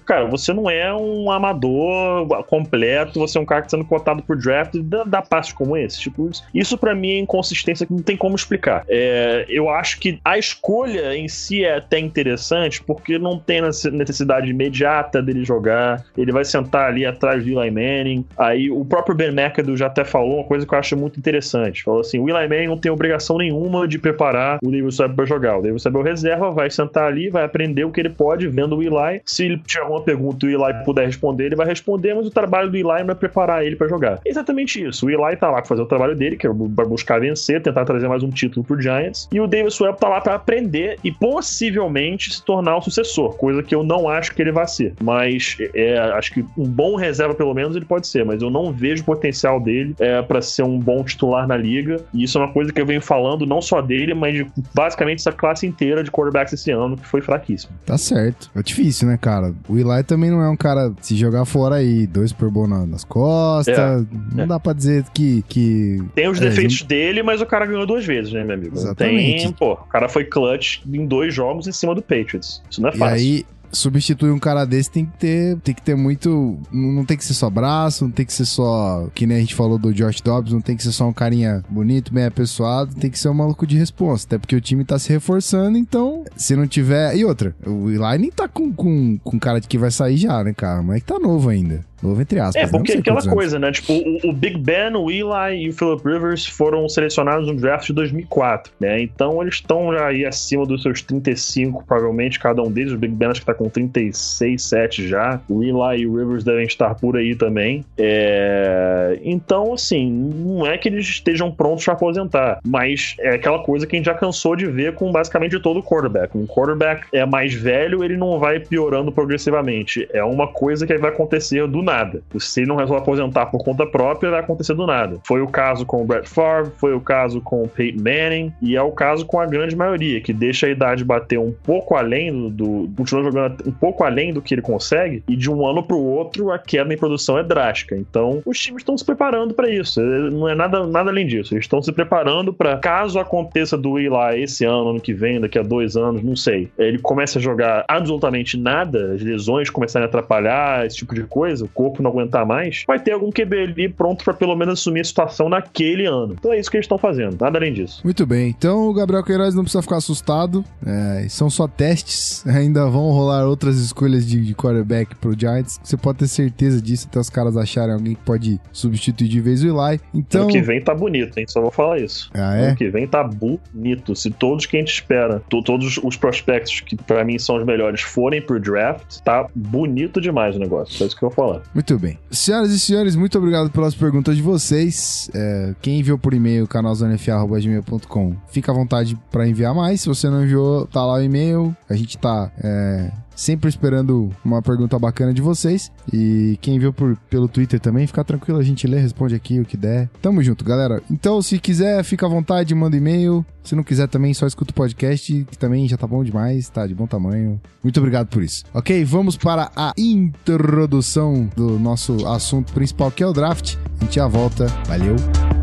Cara, 0.05 0.27
você 0.27 0.53
não 0.53 0.68
é 0.68 0.92
um 0.94 1.31
amador 1.31 2.27
completo, 2.44 3.18
você 3.18 3.38
é 3.38 3.40
um 3.40 3.47
cara 3.47 3.62
que 3.62 3.68
tá 3.68 3.77
sendo 3.77 3.85
cotado 3.99 4.23
por 4.23 4.37
draft 4.37 4.77
dá, 4.77 5.05
dá 5.05 5.23
passos 5.23 5.53
como 5.53 5.77
esse. 5.77 6.01
Tipo, 6.01 6.31
isso 6.55 6.79
para 6.79 6.95
mim 6.95 7.11
é 7.11 7.19
inconsistência 7.19 7.87
que 7.87 7.93
não 7.93 8.03
tem 8.03 8.17
como 8.17 8.37
explicar. 8.37 8.85
É, 8.89 9.45
eu 9.49 9.69
acho 9.69 9.99
que 9.99 10.21
a 10.25 10.39
escolha 10.39 11.17
em 11.17 11.29
si 11.29 11.65
é 11.65 11.77
até 11.77 11.99
interessante 11.99 12.83
porque 12.83 13.19
não 13.19 13.39
tem 13.39 13.61
necessidade 13.61 14.51
imediata 14.51 15.23
dele 15.23 15.45
jogar. 15.45 16.05
Ele 16.17 16.33
vai 16.33 16.45
sentar 16.45 16.89
ali 16.89 17.05
atrás 17.05 17.45
do 17.45 17.51
Eli 17.51 17.71
Manning. 17.71 18.25
Aí 18.37 18.71
o 18.71 18.85
próprio 18.85 19.15
Ben 19.15 19.29
McAdoo 19.29 19.77
já 19.77 19.87
até 19.87 20.05
falou 20.05 20.37
uma 20.37 20.45
coisa 20.45 20.67
que 20.67 20.75
eu 20.75 20.79
acho 20.79 20.97
muito 20.97 21.19
interessante. 21.19 21.83
Falou 21.83 22.01
assim: 22.01 22.19
o 22.19 22.29
Eli 22.29 22.49
Manning 22.49 22.69
não 22.69 22.79
tem 22.79 22.91
obrigação 22.91 23.39
nenhuma 23.39 23.87
de 23.87 23.99
preparar 23.99 24.59
o 24.63 24.71
Davis 24.71 24.99
Webb 24.99 25.17
para 25.17 25.25
jogar. 25.25 25.59
O 25.59 25.63
Davis 25.63 25.85
Webb 25.85 25.99
é 25.99 26.01
o 26.01 26.03
reserva, 26.03 26.51
vai 26.51 26.71
sentar 26.71 27.05
ali, 27.05 27.29
vai 27.29 27.45
aprender 27.45 27.85
o 27.85 27.91
que 27.91 28.01
ele 28.01 28.11
pode 28.11 28.47
vendo 28.49 28.77
o 28.77 28.83
Eli. 28.83 29.21
Se 29.25 29.45
ele 29.45 29.59
tiver 29.67 29.83
alguma 29.83 30.03
pergunta 30.03 30.47
e 30.47 30.55
o 30.55 30.67
Eli 30.67 30.85
puder 30.85 31.07
responder, 31.07 31.47
ele 31.47 31.57
vai 31.57 31.67
responder, 31.67 32.15
mas 32.15 32.27
o 32.27 32.31
trabalho 32.31 32.71
do 32.71 32.77
Eli 32.77 33.05
não 33.05 33.11
é 33.11 33.15
preparar 33.15 33.65
ele 33.65 33.77
para 33.77 33.88
jogar. 33.88 34.20
Exatamente 34.24 34.85
isso. 34.85 35.07
O 35.07 35.11
Eli 35.11 35.37
tá 35.37 35.51
lá 35.51 35.59
pra 35.59 35.66
fazer 35.66 35.83
o 35.83 35.87
trabalho 35.87 36.14
dele, 36.14 36.37
que 36.37 36.46
é 36.46 36.51
buscar 36.51 37.20
vencer, 37.20 37.62
tentar 37.62 37.85
trazer 37.85 38.09
mais 38.09 38.22
um 38.22 38.31
título 38.31 38.64
pro 38.64 38.81
Giants. 38.81 39.29
E 39.33 39.40
o 39.40 39.46
Davis 39.46 39.81
Webb 39.81 39.98
tá 39.98 40.09
lá 40.09 40.20
para 40.20 40.35
aprender 40.35 40.98
e 41.03 41.11
possivelmente 41.11 42.33
se 42.33 42.42
tornar 42.42 42.77
o 42.77 42.83
sucessor, 42.83 43.37
coisa 43.37 43.62
que 43.62 43.74
eu 43.74 43.83
não 43.83 44.09
acho 44.09 44.35
que 44.35 44.42
ele 44.42 44.53
vai 44.53 44.66
ser. 44.66 44.94
Mas 45.03 45.57
é, 45.74 45.98
acho 45.98 46.33
que 46.33 46.44
um 46.57 46.66
bom 46.66 46.96
reserva, 46.96 47.35
pelo 47.35 47.55
menos, 47.55 47.77
ele 47.77 47.85
pode 47.85 48.07
ser. 48.07 48.24
Mas 48.24 48.42
eu 48.42 48.51
não 48.51 48.72
vejo 48.72 49.05
potencial 49.05 49.61
dele 49.61 49.94
é, 49.98 50.20
para 50.22 50.40
ser 50.42 50.62
um 50.62 50.79
bom 50.79 51.03
titular 51.03 51.46
na 51.46 51.57
liga. 51.57 52.01
E 52.12 52.24
isso 52.24 52.38
é 52.38 52.42
uma 52.42 52.53
coisa 52.53 52.72
que 52.72 52.81
eu 52.81 52.87
venho 52.87 53.01
falando 53.01 53.46
não 53.46 53.61
só 53.61 53.81
dele, 53.81 54.14
mas 54.14 54.35
de 54.35 54.46
basicamente 54.74 55.20
essa 55.20 55.33
classe 55.33 55.66
inteira 55.66 56.03
de 56.03 56.11
quarterbacks 56.11 56.53
esse 56.53 56.70
ano, 56.70 56.96
que 56.96 57.07
foi 57.07 57.20
fraquíssimo. 57.20 57.72
Tá 57.85 57.96
certo. 57.96 58.51
É 58.55 58.62
difícil, 58.62 59.09
né, 59.09 59.18
cara? 59.20 59.55
O 59.68 59.77
Eli 59.77 60.03
também 60.05 60.31
não 60.31 60.42
é 60.42 60.48
um 60.48 60.57
cara 60.57 60.92
se 61.01 61.16
jogar 61.16 61.44
fora 61.44 61.77
aí, 61.77 62.07
dois 62.07 62.33
por 62.33 62.51
bom 62.51 62.66
nas 62.66 63.05
costas. 63.05 63.67
É. 63.70 64.35
Não 64.35 64.44
é. 64.44 64.46
dá 64.46 64.61
pra 64.61 64.72
dizer 64.72 65.04
que. 65.12 65.44
que 65.48 66.02
tem 66.14 66.28
os 66.28 66.40
é, 66.40 66.48
defeitos 66.48 66.78
gente... 66.78 66.87
dele, 66.87 67.22
mas 67.22 67.40
o 67.40 67.46
cara 67.46 67.66
ganhou 67.66 67.87
duas 67.87 68.04
vezes, 68.04 68.33
né, 68.33 68.44
meu 68.44 68.54
amigo? 68.54 68.76
Exatamente. 68.76 69.42
Tem, 69.44 69.52
pô, 69.52 69.72
o 69.72 69.76
cara 69.76 70.09
foi 70.09 70.24
clutch 70.24 70.81
em 70.87 71.07
dois 71.07 71.35
jogos 71.35 71.66
em 71.66 71.72
cima 71.72 71.94
do 71.94 72.02
Patriots. 72.02 72.62
Isso 72.70 72.81
não 72.81 72.88
é 72.90 72.92
fácil. 72.92 73.26
E 73.26 73.37
aí, 73.37 73.46
substituir 73.72 74.31
um 74.31 74.38
cara 74.38 74.64
desse 74.64 74.90
tem 74.90 75.04
que 75.04 75.16
ter, 75.18 75.57
tem 75.59 75.74
que 75.74 75.83
ter 75.83 75.94
muito, 75.94 76.59
não 76.72 77.04
tem 77.04 77.16
que 77.16 77.24
ser 77.24 77.35
só 77.35 77.50
braço, 77.50 78.04
não 78.04 78.11
tem 78.11 78.24
que 78.24 78.33
ser 78.33 78.46
só, 78.46 79.09
que 79.14 79.26
nem 79.26 79.37
a 79.37 79.40
gente 79.40 79.54
falou 79.54 79.78
do 79.78 79.92
Josh 79.92 80.20
Dobbs, 80.20 80.52
não 80.52 80.61
tem 80.61 80.76
que 80.76 80.83
ser 80.83 80.92
só 80.92 81.07
um 81.07 81.12
carinha 81.12 81.62
bonito, 81.68 82.12
bem 82.12 82.24
apessoado, 82.24 82.94
tem 82.94 83.11
que 83.11 83.18
ser 83.18 83.28
um 83.28 83.35
maluco 83.35 83.66
de 83.66 83.76
resposta, 83.76 84.26
até 84.26 84.38
porque 84.38 84.57
o 84.57 84.61
time 84.61 84.85
tá 84.85 84.98
se 84.98 85.11
reforçando, 85.11 85.76
então, 85.76 86.24
se 86.37 86.57
não 86.57 86.66
tiver, 86.66 87.16
e 87.16 87.24
outra, 87.24 87.54
o 87.66 87.90
Eli 87.90 88.18
nem 88.18 88.31
tá 88.31 88.48
com, 88.48 88.72
com, 88.72 89.18
com 89.18 89.38
cara 89.38 89.61
de 89.61 89.68
que 89.68 89.78
vai 89.78 89.90
sair 89.90 90.16
já, 90.16 90.42
né, 90.42 90.52
cara, 90.54 90.83
mas 90.83 90.96
é 90.96 91.00
que 91.00 91.07
tá 91.07 91.18
novo 91.18 91.48
ainda. 91.48 91.85
Novo 92.03 92.21
entre 92.21 92.39
aspas. 92.39 92.57
É, 92.57 92.67
né? 92.67 92.71
porque 92.71 92.93
aquela 92.93 93.23
coisa, 93.23 93.59
né? 93.59 93.73
Tipo, 93.73 93.93
o, 93.93 94.31
o, 94.31 94.33
Big 94.33 94.59
Ben, 94.59 94.95
o 94.95 95.11
Eli 95.11 95.65
e 95.65 95.69
o 95.69 95.73
Philip 95.73 96.03
Rivers 96.05 96.47
foram 96.47 96.89
selecionados 96.89 97.47
no 97.47 97.55
draft 97.55 97.87
de 97.87 97.93
2004, 97.93 98.73
né? 98.79 99.01
Então 99.01 99.41
eles 99.43 99.55
estão 99.55 99.93
já 99.93 100.07
aí 100.07 100.25
acima 100.25 100.65
dos 100.65 100.83
seus 100.83 101.03
35, 101.03 101.85
provavelmente, 101.87 102.39
cada 102.39 102.63
um 102.63 102.71
deles. 102.71 102.93
O 102.93 102.99
Big 102.99 103.15
Ben 103.15 103.29
acho 103.29 103.41
que 103.41 103.47
tá 103.47 103.55
com 103.55 103.69
36, 103.69 104.63
7 104.63 105.09
já. 105.09 105.41
O 105.49 105.63
Eli 105.63 106.03
e 106.03 106.07
o 106.07 106.17
Rivers 106.17 106.45
devem 106.45 106.67
estar 106.67 106.95
por 106.95 107.17
aí 107.17 107.35
também. 107.35 107.85
É... 107.97 109.19
Então, 109.23 109.75
assim, 109.75 110.11
não 110.11 110.67
é 110.67 110.79
que 110.79 110.89
eles 110.89 111.07
estejam 111.07 111.51
prontos 111.51 111.85
para 111.85 111.95
aposentar, 111.95 112.61
mas 112.65 113.17
é 113.19 113.31
aquela 113.31 113.59
coisa 113.61 113.87
que 113.87 113.97
a 113.97 113.99
gente 113.99 114.07
já 114.07 114.15
cansou 114.15 114.55
de 114.55 114.67
ver 114.67 114.95
com 114.95 115.11
basicamente 115.11 115.59
todo 115.61 115.81
o 115.81 115.83
quarterback. 115.83 116.37
Um 116.37 116.47
quarterback 116.47 117.07
é 117.13 117.25
mais 117.27 117.55
velho, 117.55 118.05
ele 118.05 118.17
não 118.17 118.39
vai 118.39 118.61
piorando 118.61 119.11
progressivamente. 119.11 120.09
É 120.13 120.23
uma 120.23 120.47
coisa 120.47 120.87
que 120.87 120.97
vai 120.99 121.11
acontecer 121.11 121.67
do 121.67 121.83
nada. 121.88 122.22
Se 122.38 122.61
ele 122.61 122.68
não 122.68 122.77
resolve 122.77 123.03
aposentar 123.03 123.46
por 123.46 123.64
conta 123.64 123.87
própria, 123.87 124.31
vai 124.31 124.40
acontecer 124.40 124.74
do 124.74 124.87
nada. 124.87 125.18
Foi 125.24 125.40
o 125.40 125.48
caso 125.48 125.85
com 125.87 126.03
o 126.03 126.05
Brett 126.05 126.29
Favre, 126.29 126.72
foi 126.77 126.94
o 126.94 127.01
caso 127.01 127.40
com 127.40 127.62
o 127.62 127.68
Peyton 127.68 128.03
Manning, 128.03 128.53
e 128.62 128.77
é 128.77 128.83
o 128.83 128.92
caso 128.92 129.24
com 129.27 129.40
a 129.40 129.46
grande 129.46 129.74
maioria, 129.74 130.20
que 130.20 130.33
deixa 130.33 130.66
a 130.66 130.70
idade 130.70 131.05
bater 131.05 131.38
um 131.38 131.53
pouco 131.53 131.94
além 131.94 132.51
do, 132.51 132.88
continua 132.96 133.24
jogando 133.24 133.66
um 133.66 133.72
pouco 133.72 134.05
além 134.05 134.33
do 134.33 134.42
que 134.42 134.55
ele 134.55 134.62
consegue, 134.62 135.22
e 135.29 135.37
de 135.37 135.51
um 135.51 135.66
ano 135.66 135.83
para 135.83 135.96
o 135.96 136.05
outro 136.05 136.51
a 136.51 136.59
queda 136.59 136.92
em 136.92 136.96
produção 136.96 137.38
é 137.38 137.42
drástica. 137.42 137.96
Então, 137.96 138.42
os 138.44 138.59
times 138.59 138.83
estão 138.83 138.96
se 138.96 139.05
preparando 139.05 139.55
para 139.55 139.68
isso. 139.70 140.01
Não 140.01 140.48
é 140.48 140.55
nada, 140.55 140.87
nada 140.87 141.11
além 141.11 141.27
disso. 141.27 141.55
Eles 141.55 141.64
estão 141.64 141.83
se 141.83 141.92
preparando 141.92 142.53
para 142.53 142.77
caso 142.77 143.18
aconteça 143.18 143.77
do 143.77 143.98
Eli 143.98 144.42
esse 144.42 144.64
ano, 144.64 144.90
ano 144.90 145.01
que 145.01 145.12
vem, 145.12 145.40
daqui 145.40 145.59
a 145.59 145.62
dois 145.62 145.96
anos, 145.96 146.22
não 146.22 146.37
sei. 146.37 146.68
Ele 146.79 146.98
começa 146.98 147.38
a 147.38 147.42
jogar 147.42 147.85
absolutamente 147.88 148.57
nada, 148.57 149.12
as 149.14 149.22
lesões 149.22 149.70
começarem 149.70 150.05
a 150.05 150.09
atrapalhar, 150.09 150.87
esse 150.87 150.96
tipo 150.96 151.14
de 151.14 151.22
coisa 151.24 151.68
corpo 151.79 152.03
não 152.03 152.11
aguentar 152.11 152.45
mais, 152.45 152.83
vai 152.88 152.99
ter 152.99 153.12
algum 153.12 153.31
QB 153.31 153.57
ali 153.57 153.88
pronto 153.88 154.25
para 154.25 154.35
pelo 154.35 154.57
menos 154.57 154.81
assumir 154.81 155.01
a 155.01 155.05
situação 155.05 155.49
naquele 155.49 156.07
ano. 156.07 156.35
Então 156.37 156.53
é 156.53 156.59
isso 156.59 156.69
que 156.69 156.77
eles 156.77 156.87
estão 156.87 156.99
fazendo, 156.99 157.37
nada 157.41 157.57
além 157.57 157.73
disso. 157.73 158.01
Muito 158.03 158.27
bem, 158.27 158.49
então 158.49 158.88
o 158.88 158.93
Gabriel 158.93 159.23
Queiroz 159.23 159.55
não 159.55 159.62
precisa 159.62 159.81
ficar 159.81 159.99
assustado, 159.99 160.64
é, 160.85 161.27
são 161.29 161.49
só 161.49 161.69
testes, 161.69 162.45
ainda 162.51 162.85
vão 162.87 163.12
rolar 163.12 163.47
outras 163.47 163.79
escolhas 163.79 164.27
de, 164.27 164.45
de 164.45 164.55
quarterback 164.57 165.14
pro 165.14 165.38
Giants, 165.38 165.79
você 165.81 165.97
pode 165.97 166.19
ter 166.19 166.27
certeza 166.27 166.83
disso, 166.83 167.07
até 167.09 167.21
os 167.21 167.31
caras 167.31 167.57
acharem 167.57 167.95
alguém 167.95 168.17
que 168.17 168.23
pode 168.23 168.61
substituir 168.73 169.29
de 169.29 169.41
vez 169.41 169.62
o 169.62 169.69
Eli. 169.69 170.01
Então... 170.12 170.43
Ano 170.43 170.51
que 170.51 170.61
vem 170.61 170.83
tá 170.83 170.93
bonito, 170.93 171.38
hein? 171.38 171.45
Só 171.47 171.61
vou 171.61 171.71
falar 171.71 172.01
isso. 172.01 172.29
Ah, 172.35 172.57
é? 172.57 172.67
Ano 172.67 172.77
que 172.77 172.88
vem 172.88 173.07
tá 173.07 173.23
bonito. 173.23 174.17
Se 174.17 174.31
todos 174.31 174.67
que 174.67 174.77
a 174.77 174.81
gente 174.81 174.93
espera, 174.93 175.41
todos 175.49 176.01
os 176.03 176.17
prospectos 176.17 176.81
que 176.81 176.97
para 176.97 177.25
mim 177.25 177.38
são 177.38 177.57
os 177.57 177.64
melhores 177.64 178.01
forem 178.01 178.43
pro 178.43 178.59
draft, 178.59 179.21
tá 179.21 179.47
bonito 179.55 180.21
demais 180.21 180.57
o 180.57 180.59
negócio. 180.59 181.03
É 181.03 181.07
isso 181.07 181.17
que 181.17 181.25
eu 181.25 181.31
vou 181.31 181.37
falar. 181.37 181.67
Muito 181.74 181.98
bem. 181.98 182.18
Senhoras 182.31 182.70
e 182.70 182.81
senhores, 182.81 183.14
muito 183.14 183.37
obrigado 183.38 183.70
pelas 183.70 183.94
perguntas 183.94 184.37
de 184.37 184.42
vocês. 184.42 185.31
É, 185.35 185.74
quem 185.81 186.00
enviou 186.00 186.18
por 186.18 186.35
e-mail, 186.35 186.66
canalzonefa.gmail.com, 186.66 188.37
fica 188.50 188.72
à 188.72 188.74
vontade 188.74 189.16
para 189.31 189.46
enviar 189.46 189.74
mais. 189.74 190.00
Se 190.00 190.09
você 190.09 190.28
não 190.28 190.42
enviou, 190.42 190.87
tá 190.87 191.04
lá 191.04 191.14
o 191.14 191.22
e-mail. 191.22 191.76
A 191.88 191.94
gente 191.94 192.16
tá 192.18 192.50
é, 192.62 193.12
Sempre 193.38 193.68
esperando 193.68 194.33
uma 194.44 194.61
pergunta 194.61 194.98
bacana 194.98 195.33
de 195.33 195.40
vocês. 195.40 195.92
E 196.12 196.59
quem 196.61 196.77
viu 196.77 196.92
por, 196.92 197.16
pelo 197.31 197.46
Twitter 197.46 197.79
também, 197.79 198.05
fica 198.05 198.24
tranquilo, 198.24 198.59
a 198.59 198.64
gente 198.64 198.85
lê, 198.85 198.98
responde 198.98 199.33
aqui 199.37 199.61
o 199.61 199.64
que 199.64 199.77
der. 199.77 200.11
Tamo 200.20 200.42
junto, 200.42 200.64
galera. 200.64 201.01
Então, 201.09 201.40
se 201.40 201.57
quiser, 201.61 202.03
fica 202.03 202.27
à 202.27 202.29
vontade, 202.29 202.74
manda 202.74 202.96
e-mail. 202.96 203.46
Se 203.62 203.77
não 203.77 203.85
quiser 203.85 204.09
também, 204.09 204.35
só 204.35 204.44
escuta 204.44 204.72
o 204.72 204.74
podcast, 204.74 205.46
que 205.48 205.57
também 205.57 205.87
já 205.87 205.96
tá 205.96 206.05
bom 206.05 206.24
demais, 206.24 206.68
tá 206.68 206.85
de 206.85 206.96
bom 206.96 207.07
tamanho. 207.07 207.61
Muito 207.81 207.98
obrigado 207.98 208.27
por 208.27 208.42
isso. 208.42 208.64
Ok, 208.74 209.05
vamos 209.05 209.37
para 209.37 209.70
a 209.77 209.92
introdução 209.96 211.48
do 211.55 211.79
nosso 211.79 212.27
assunto 212.27 212.72
principal, 212.72 213.12
que 213.12 213.22
é 213.22 213.27
o 213.27 213.33
draft. 213.33 213.77
A 214.01 214.05
gente 214.05 214.16
já 214.16 214.27
volta. 214.27 214.66
Valeu! 214.88 215.58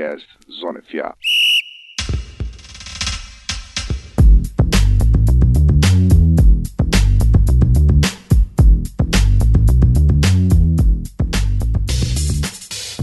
Podcast 0.00 0.26
Zona 0.50 0.80
FA. 0.82 1.14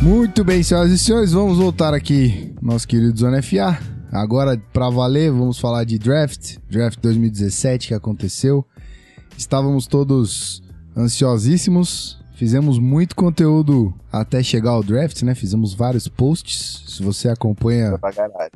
Muito 0.02 0.44
bem, 0.44 0.64
senhoras 0.64 0.92
e 0.92 0.98
senhores, 0.98 1.34
vamos 1.34 1.60
voltar 1.60 1.94
aqui, 1.94 2.56
nosso 2.60 2.88
querido 2.88 3.20
Zona 3.20 3.44
FA. 3.44 3.78
Agora, 4.12 4.58
pra 4.74 4.90
valer, 4.90 5.32
vamos 5.32 5.60
falar 5.60 5.84
de 5.84 6.00
draft, 6.00 6.58
draft 6.68 7.00
2017 7.00 7.90
que 7.90 7.94
aconteceu. 7.94 8.66
Estávamos 9.38 9.86
todos 9.86 10.64
ansiosíssimos, 10.96 12.20
fizemos 12.38 12.78
muito 12.78 13.16
conteúdo 13.16 13.94
até 14.12 14.42
chegar 14.42 14.72
ao 14.72 14.84
draft, 14.84 15.22
né? 15.24 15.36
Fizemos 15.36 15.74
vários 15.74 16.08
posts. 16.08 16.84
Se 16.88 17.04
você 17.04 17.30
acompanha. 17.30 18.00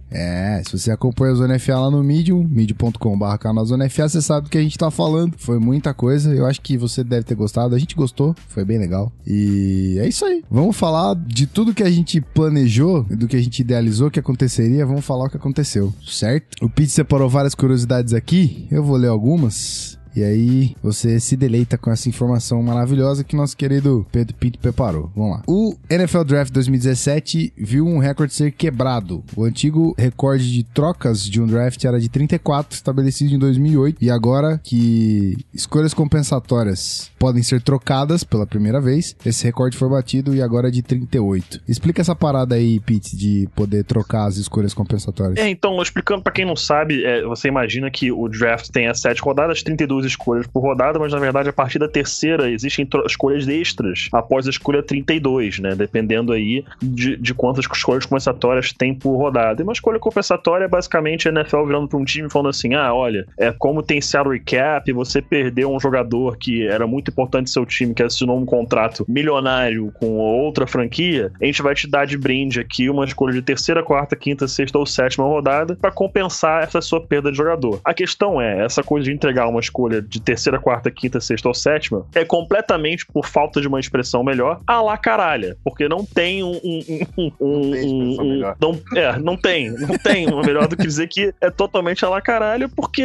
É, 0.10 0.62
se 0.66 0.78
você 0.78 0.92
acompanha 0.92 1.34
a 1.34 1.36
Zona 1.36 1.60
FA 1.60 1.78
lá 1.78 1.92
no 1.92 2.04
Medium, 2.04 2.48
medium.com.br 2.48 3.38
canal 3.40 3.66
Zona 3.66 3.90
FA, 3.90 4.08
você 4.08 4.22
sabe 4.22 4.46
do 4.46 4.50
que 4.50 4.58
a 4.58 4.62
gente 4.62 4.78
tá 4.78 4.90
falando. 4.90 5.36
Foi 5.38 5.60
muita 5.60 5.94
coisa. 5.94 6.34
Eu 6.34 6.46
acho 6.46 6.62
que 6.62 6.78
você 6.78 7.04
deve 7.04 7.24
ter 7.24 7.36
gostado. 7.36 7.76
A 7.76 7.80
gente 7.80 7.96
gostou, 7.96 8.36
foi 8.48 8.64
bem 8.64 8.78
legal. 8.78 9.12
E 9.26 9.98
é 10.00 10.08
isso 10.08 10.26
aí. 10.26 10.44
Vamos 10.50 10.78
falar 10.78 11.16
de 11.16 11.48
tudo 11.48 11.74
que 11.74 11.84
a 11.84 11.90
gente 11.90 12.22
planejou, 12.22 13.04
do 13.04 13.28
que 13.28 13.36
a 13.36 13.42
gente 13.42 13.60
idealizou 13.60 14.12
que 14.12 14.20
aconteceria. 14.20 14.86
Vamos 14.86 15.04
falar 15.04 15.26
o 15.26 15.30
que 15.30 15.38
aconteceu, 15.38 15.94
certo? 16.06 16.64
O 16.64 16.70
Pete 16.70 16.92
separou 16.92 17.30
várias 17.30 17.56
curiosidades 17.56 18.14
aqui. 18.14 18.68
Eu 18.72 18.84
vou 18.84 18.96
ler 18.96 19.08
algumas. 19.08 20.00
E 20.16 20.24
aí 20.24 20.76
você 20.82 21.20
se 21.20 21.36
deleita 21.36 21.78
com 21.78 21.92
essa 21.92 22.10
informação 22.10 22.62
maravilhosa 22.62 23.24
que 23.24 23.36
nosso 23.36 23.56
querido 23.56 24.06
Pedro 24.12 24.36
Pinto 24.36 24.60
preparou. 24.60 25.12
Vamos 25.16 25.38
lá. 25.38 25.44
O 25.48 25.76
NFL 25.90 26.24
Draft 26.24 26.54
2017 26.54 27.54
viu 27.58 27.86
um 27.86 27.98
recorde 27.98 28.34
ser 28.34 28.52
quebrado. 28.52 29.24
O 29.36 29.44
antigo 29.44 29.96
recorde 29.98 30.52
de 30.52 30.64
trocas 30.64 31.24
de 31.24 31.42
um 31.42 31.48
draft 31.48 31.84
era 31.84 32.00
de 32.00 32.10
34, 32.10 32.76
estabelecido 32.76 33.34
em 33.34 33.40
2008, 33.40 33.98
e 34.02 34.10
agora 34.10 34.60
que 34.64 35.38
escolhas 35.54 35.94
compensatórias 35.94 37.12
podem 37.18 37.44
ser 37.44 37.62
trocadas 37.62 38.24
pela 38.24 38.46
primeira 38.46 38.82
vez, 38.82 39.16
esse 39.26 39.46
recorde 39.46 39.78
foi 39.78 39.90
batido 39.90 40.36
e 40.36 40.42
agora 40.42 40.68
é 40.68 40.72
de 40.72 40.82
38. 40.82 41.62
Explica 41.68 42.02
essa 42.02 42.16
parada 42.16 42.56
aí, 42.56 42.80
Pete, 42.80 43.16
de 43.16 43.48
poder 43.56 43.84
trocar 43.84 44.26
as 44.26 44.38
escolhas 44.38 44.74
compensatórias. 44.74 45.38
É, 45.38 45.48
então, 45.48 45.82
explicando 45.82 46.22
pra 46.22 46.32
quem 46.32 46.46
não 46.46 46.56
sabe, 46.56 47.04
é, 47.04 47.24
você 47.24 47.48
imagina 47.48 47.90
que 47.92 48.12
o 48.12 48.28
draft 48.28 48.70
tem 48.70 48.88
as 48.88 49.00
sete 49.00 49.22
rodadas, 49.22 49.64
32 49.64 50.01
escolhas 50.06 50.48
por 50.48 50.62
rodada, 50.62 51.00
mas 51.00 51.12
na 51.12 51.20
verdade 51.20 51.50
a 51.50 51.54
partir 51.54 51.80
da 51.80 51.88
terceira 51.88 52.50
existem 52.50 52.88
escolhas 53.06 53.48
extras 53.48 54.10
após 54.12 54.48
a 54.48 54.50
escolha 54.50 54.84
32, 54.84 55.60
né? 55.60 55.76
Dependendo 55.76 56.34
aí 56.34 56.64
de, 56.82 57.18
de 57.18 57.34
quantas 57.34 57.66
escolhas 57.66 58.06
compensatórias 58.06 58.74
tem 58.74 58.94
por 58.94 59.18
rodada. 59.18 59.62
E 59.62 59.64
uma 59.64 59.74
escolha 59.74 60.00
compensatória 60.00 60.66
é 60.66 60.68
basicamente 60.68 61.28
a 61.28 61.32
NFL 61.32 61.66
virando 61.66 61.88
pra 61.88 61.98
um 61.98 62.06
time 62.06 62.30
falando 62.30 62.50
assim: 62.50 62.74
ah, 62.74 62.94
olha, 62.94 63.26
é 63.38 63.52
como 63.52 63.84
tem 63.84 64.02
salary 64.02 64.40
cap, 64.40 64.92
você 64.94 65.22
perdeu 65.22 65.72
um 65.72 65.80
jogador 65.80 66.38
que 66.38 66.68
era 66.68 66.88
muito 66.88 67.12
importante 67.12 67.50
seu 67.50 67.66
time, 67.66 67.94
que 67.94 68.04
assinou 68.04 68.40
um 68.40 68.46
contrato 68.46 69.06
milionário 69.08 69.92
com 70.00 70.18
outra 70.18 70.68
franquia, 70.68 71.32
a 71.42 71.46
gente 71.46 71.62
vai 71.62 71.76
te 71.76 71.88
dar 71.88 72.06
de 72.06 72.18
brinde 72.18 72.60
aqui 72.60 72.90
uma 72.90 73.06
escolha 73.06 73.34
de 73.34 73.42
terceira, 73.42 73.84
quarta, 73.84 74.16
quinta, 74.16 74.48
sexta 74.48 74.78
ou 74.78 74.86
sétima 74.86 75.26
rodada 75.26 75.76
pra 75.76 75.92
compensar 75.92 76.64
essa 76.64 76.82
sua 76.82 77.02
perda 77.02 77.32
de 77.32 77.38
jogador. 77.38 77.80
A 77.84 77.94
questão 77.94 78.42
é, 78.42 78.64
essa 78.64 78.84
coisa 78.84 79.06
de 79.06 79.12
entregar 79.12 79.48
uma 79.48 79.60
escolha 79.60 79.91
de 80.00 80.22
terceira, 80.22 80.60
quarta, 80.60 80.92
quinta, 80.92 81.20
sexta 81.20 81.48
ou 81.48 81.54
sétima 81.54 82.06
é 82.14 82.24
completamente 82.24 83.06
por 83.06 83.26
falta 83.26 83.60
de 83.60 83.68
uma 83.68 83.80
expressão 83.80 84.24
melhor, 84.24 84.60
a 84.68 84.82
lá 84.82 84.98
caralha, 84.98 85.58
porque 85.64 85.90
não 85.90 86.06
tem 86.06 86.44
um, 86.44 86.60
um, 86.64 87.12
um, 87.20 87.32
um, 87.42 88.40
Não 88.60 88.76
tem 88.76 88.92
não, 88.94 89.02
é, 89.02 89.20
não 89.20 89.38
tem, 89.38 89.72
não 89.72 89.98
tem 89.98 90.28
uma 90.28 90.42
melhor 90.44 90.68
do 90.68 90.78
que 90.78 90.84
dizer 90.84 91.08
que 91.08 91.34
é 91.42 91.50
totalmente 91.50 92.06
a 92.06 92.10
lá 92.10 92.22
caralho, 92.22 92.70
porque 92.70 93.04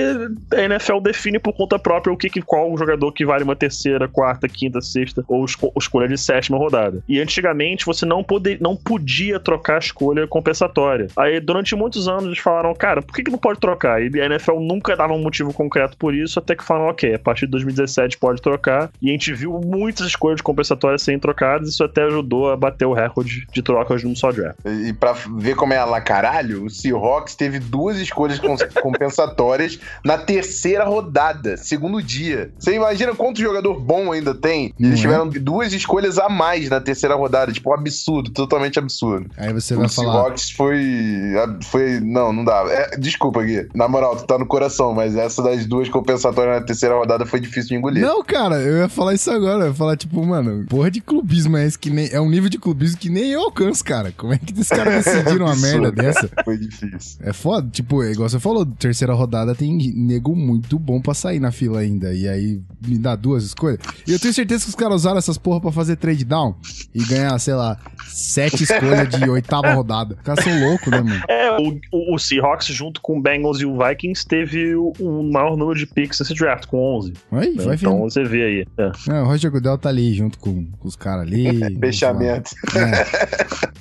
a 0.52 0.60
NFL 0.62 1.00
define 1.00 1.38
por 1.38 1.52
conta 1.54 1.78
própria 1.78 2.12
o 2.12 2.16
que, 2.16 2.28
que 2.28 2.42
qual 2.42 2.76
jogador 2.76 3.12
que 3.12 3.24
vale 3.24 3.44
uma 3.44 3.56
terceira, 3.56 4.08
quarta, 4.08 4.48
quinta, 4.48 4.80
sexta 4.80 5.24
ou 5.28 5.44
esco- 5.44 5.72
escolha 5.78 6.08
de 6.08 6.18
sétima 6.18 6.58
rodada. 6.58 7.02
E 7.08 7.20
antigamente 7.20 7.86
você 7.86 8.04
não, 8.04 8.22
poder, 8.22 8.58
não 8.60 8.76
podia 8.76 9.40
trocar 9.40 9.76
a 9.76 9.78
escolha 9.78 10.26
compensatória. 10.26 11.06
Aí 11.16 11.40
durante 11.40 11.74
muitos 11.74 12.08
anos 12.08 12.24
eles 12.24 12.38
falaram, 12.38 12.74
cara, 12.74 13.02
por 13.02 13.14
que, 13.14 13.22
que 13.22 13.30
não 13.30 13.38
pode 13.38 13.60
trocar? 13.60 14.02
E 14.02 14.20
a 14.20 14.26
NFL 14.26 14.60
nunca 14.60 14.96
dava 14.96 15.12
um 15.12 15.22
motivo 15.22 15.52
concreto 15.52 15.96
por 15.96 16.14
isso, 16.14 16.38
até 16.38 16.54
que 16.54 16.64
falaram, 16.64 16.75
ok, 16.80 17.14
a 17.14 17.18
partir 17.18 17.46
de 17.46 17.52
2017 17.52 18.18
pode 18.18 18.40
trocar. 18.40 18.90
E 19.00 19.08
a 19.08 19.12
gente 19.12 19.32
viu 19.32 19.60
muitas 19.64 20.06
escolhas 20.06 20.40
compensatórias 20.40 21.02
serem 21.02 21.20
trocadas, 21.20 21.68
isso 21.68 21.84
até 21.84 22.02
ajudou 22.04 22.50
a 22.50 22.56
bater 22.56 22.86
o 22.86 22.92
recorde 22.92 23.46
de 23.52 23.62
trocas 23.62 24.02
num 24.02 24.14
só 24.14 24.30
draft. 24.30 24.58
E 24.64 24.92
pra 24.92 25.12
ver 25.12 25.54
como 25.56 25.72
é 25.72 25.84
lá 25.84 26.00
caralho, 26.00 26.64
o 26.64 26.70
Seahawks 26.70 27.34
teve 27.34 27.58
duas 27.58 27.98
escolhas 27.98 28.38
compensatórias 28.82 29.78
na 30.04 30.18
terceira 30.18 30.84
rodada, 30.84 31.56
segundo 31.56 32.02
dia. 32.02 32.50
Você 32.58 32.74
imagina 32.74 33.14
quanto 33.14 33.40
jogador 33.40 33.78
bom 33.78 34.12
ainda 34.12 34.34
tem? 34.34 34.72
Eles 34.78 34.98
é? 34.98 35.02
tiveram 35.02 35.28
duas 35.28 35.72
escolhas 35.72 36.18
a 36.18 36.28
mais 36.28 36.68
na 36.68 36.80
terceira 36.80 37.14
rodada, 37.14 37.52
tipo 37.52 37.70
um 37.70 37.74
absurdo, 37.74 38.30
totalmente 38.30 38.78
absurdo. 38.78 39.30
Aí 39.36 39.52
você 39.52 39.74
O 39.74 39.78
vai 39.78 39.88
falar. 39.88 40.12
Seahawks 40.12 40.50
foi, 40.50 41.32
foi. 41.64 42.00
Não, 42.00 42.32
não 42.32 42.44
dá. 42.44 42.64
É, 42.68 42.96
desculpa, 42.96 43.42
Gui. 43.42 43.68
Na 43.74 43.88
moral, 43.88 44.16
tu 44.16 44.26
tá 44.26 44.38
no 44.38 44.46
coração, 44.46 44.94
mas 44.94 45.16
essa 45.16 45.42
das 45.42 45.66
duas 45.66 45.88
compensatórias 45.88 46.60
na 46.60 46.65
terceira 46.66 46.94
rodada 46.94 47.24
foi 47.24 47.40
difícil 47.40 47.68
de 47.70 47.74
engolir. 47.76 48.02
Não, 48.02 48.22
cara, 48.22 48.56
eu 48.60 48.78
ia 48.78 48.88
falar 48.88 49.14
isso 49.14 49.30
agora. 49.30 49.64
Eu 49.64 49.68
ia 49.68 49.74
falar, 49.74 49.96
tipo, 49.96 50.24
mano, 50.24 50.66
porra 50.68 50.90
de 50.90 51.00
clubismo 51.00 51.56
é 51.56 51.66
esse 51.66 51.78
que 51.78 51.88
nem. 51.90 52.08
É 52.12 52.20
um 52.20 52.28
nível 52.28 52.50
de 52.50 52.58
clubismo 52.58 52.98
que 52.98 53.08
nem 53.08 53.30
eu 53.32 53.40
alcanço, 53.40 53.84
cara. 53.84 54.12
Como 54.16 54.32
é 54.32 54.38
que 54.38 54.52
esses 54.52 54.68
caras 54.68 55.04
decidiram 55.04 55.46
uma 55.46 55.56
merda 55.56 55.90
dessa? 55.92 56.28
Foi 56.44 56.58
difícil. 56.58 57.18
É 57.22 57.32
foda, 57.32 57.68
tipo, 57.70 58.02
é 58.02 58.12
igual 58.12 58.28
você 58.28 58.38
falou, 58.40 58.66
terceira 58.66 59.14
rodada 59.14 59.54
tem 59.54 59.72
nego 59.94 60.34
muito 60.36 60.78
bom 60.78 61.00
pra 61.00 61.14
sair 61.14 61.40
na 61.40 61.50
fila 61.52 61.80
ainda. 61.80 62.12
E 62.14 62.28
aí 62.28 62.60
me 62.86 62.98
dá 62.98 63.14
duas 63.16 63.44
escolhas. 63.44 63.78
E 64.06 64.12
eu 64.12 64.18
tenho 64.18 64.34
certeza 64.34 64.64
que 64.64 64.70
os 64.70 64.74
caras 64.74 64.96
usaram 64.96 65.18
essas 65.18 65.38
porra 65.38 65.60
pra 65.60 65.72
fazer 65.72 65.96
trade 65.96 66.24
down 66.24 66.54
e 66.94 67.04
ganhar, 67.04 67.38
sei 67.38 67.54
lá, 67.54 67.78
sete 68.08 68.64
escolhas 68.64 69.08
de 69.08 69.28
oitava 69.28 69.72
rodada. 69.72 70.14
Os 70.16 70.22
caras 70.22 70.44
são 70.44 70.60
loucos, 70.68 70.88
né, 70.90 71.00
mano? 71.00 71.22
É, 71.28 71.56
o, 71.60 71.78
o- 71.92 72.14
o 72.14 72.18
Seahawks, 72.18 72.66
junto 72.68 73.00
com 73.00 73.18
o 73.18 73.22
Bengals 73.22 73.60
e 73.60 73.66
o 73.66 73.76
Vikings, 73.78 74.26
teve 74.26 74.74
o, 74.74 74.92
o 74.98 75.22
maior 75.30 75.56
número 75.56 75.78
de 75.78 75.86
picks 75.86 76.18
nesse 76.20 76.34
draft, 76.34 76.55
com 76.64 76.96
11. 76.96 77.12
Aí, 77.32 77.54
né? 77.54 77.64
vai 77.64 77.74
então 77.74 77.98
você 78.00 78.24
vê 78.24 78.44
aí. 78.44 78.66
É. 78.78 78.92
É, 79.12 79.22
o 79.22 79.26
Roger 79.26 79.50
Goodell 79.50 79.78
tá 79.78 79.88
ali 79.88 80.14
junto 80.14 80.38
com, 80.38 80.64
com 80.64 80.88
os 80.88 80.96
caras 80.96 81.26
ali. 81.26 81.58
Fechamento. 81.80 82.50
É. 82.74 83.76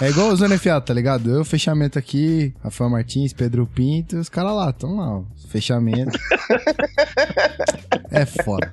É 0.00 0.10
igual 0.10 0.28
o 0.28 0.36
Zona 0.36 0.56
FA, 0.56 0.80
tá 0.80 0.94
ligado? 0.94 1.28
Eu, 1.28 1.44
fechamento 1.44 1.98
aqui, 1.98 2.54
Rafael 2.62 2.88
Martins, 2.88 3.32
Pedro 3.32 3.66
Pinto, 3.66 4.16
os 4.16 4.28
caras 4.28 4.52
lá, 4.52 4.72
tão 4.72 4.96
lá, 4.96 5.18
ó. 5.18 5.22
Fechamento. 5.48 6.16
é 8.12 8.24
foda. 8.24 8.72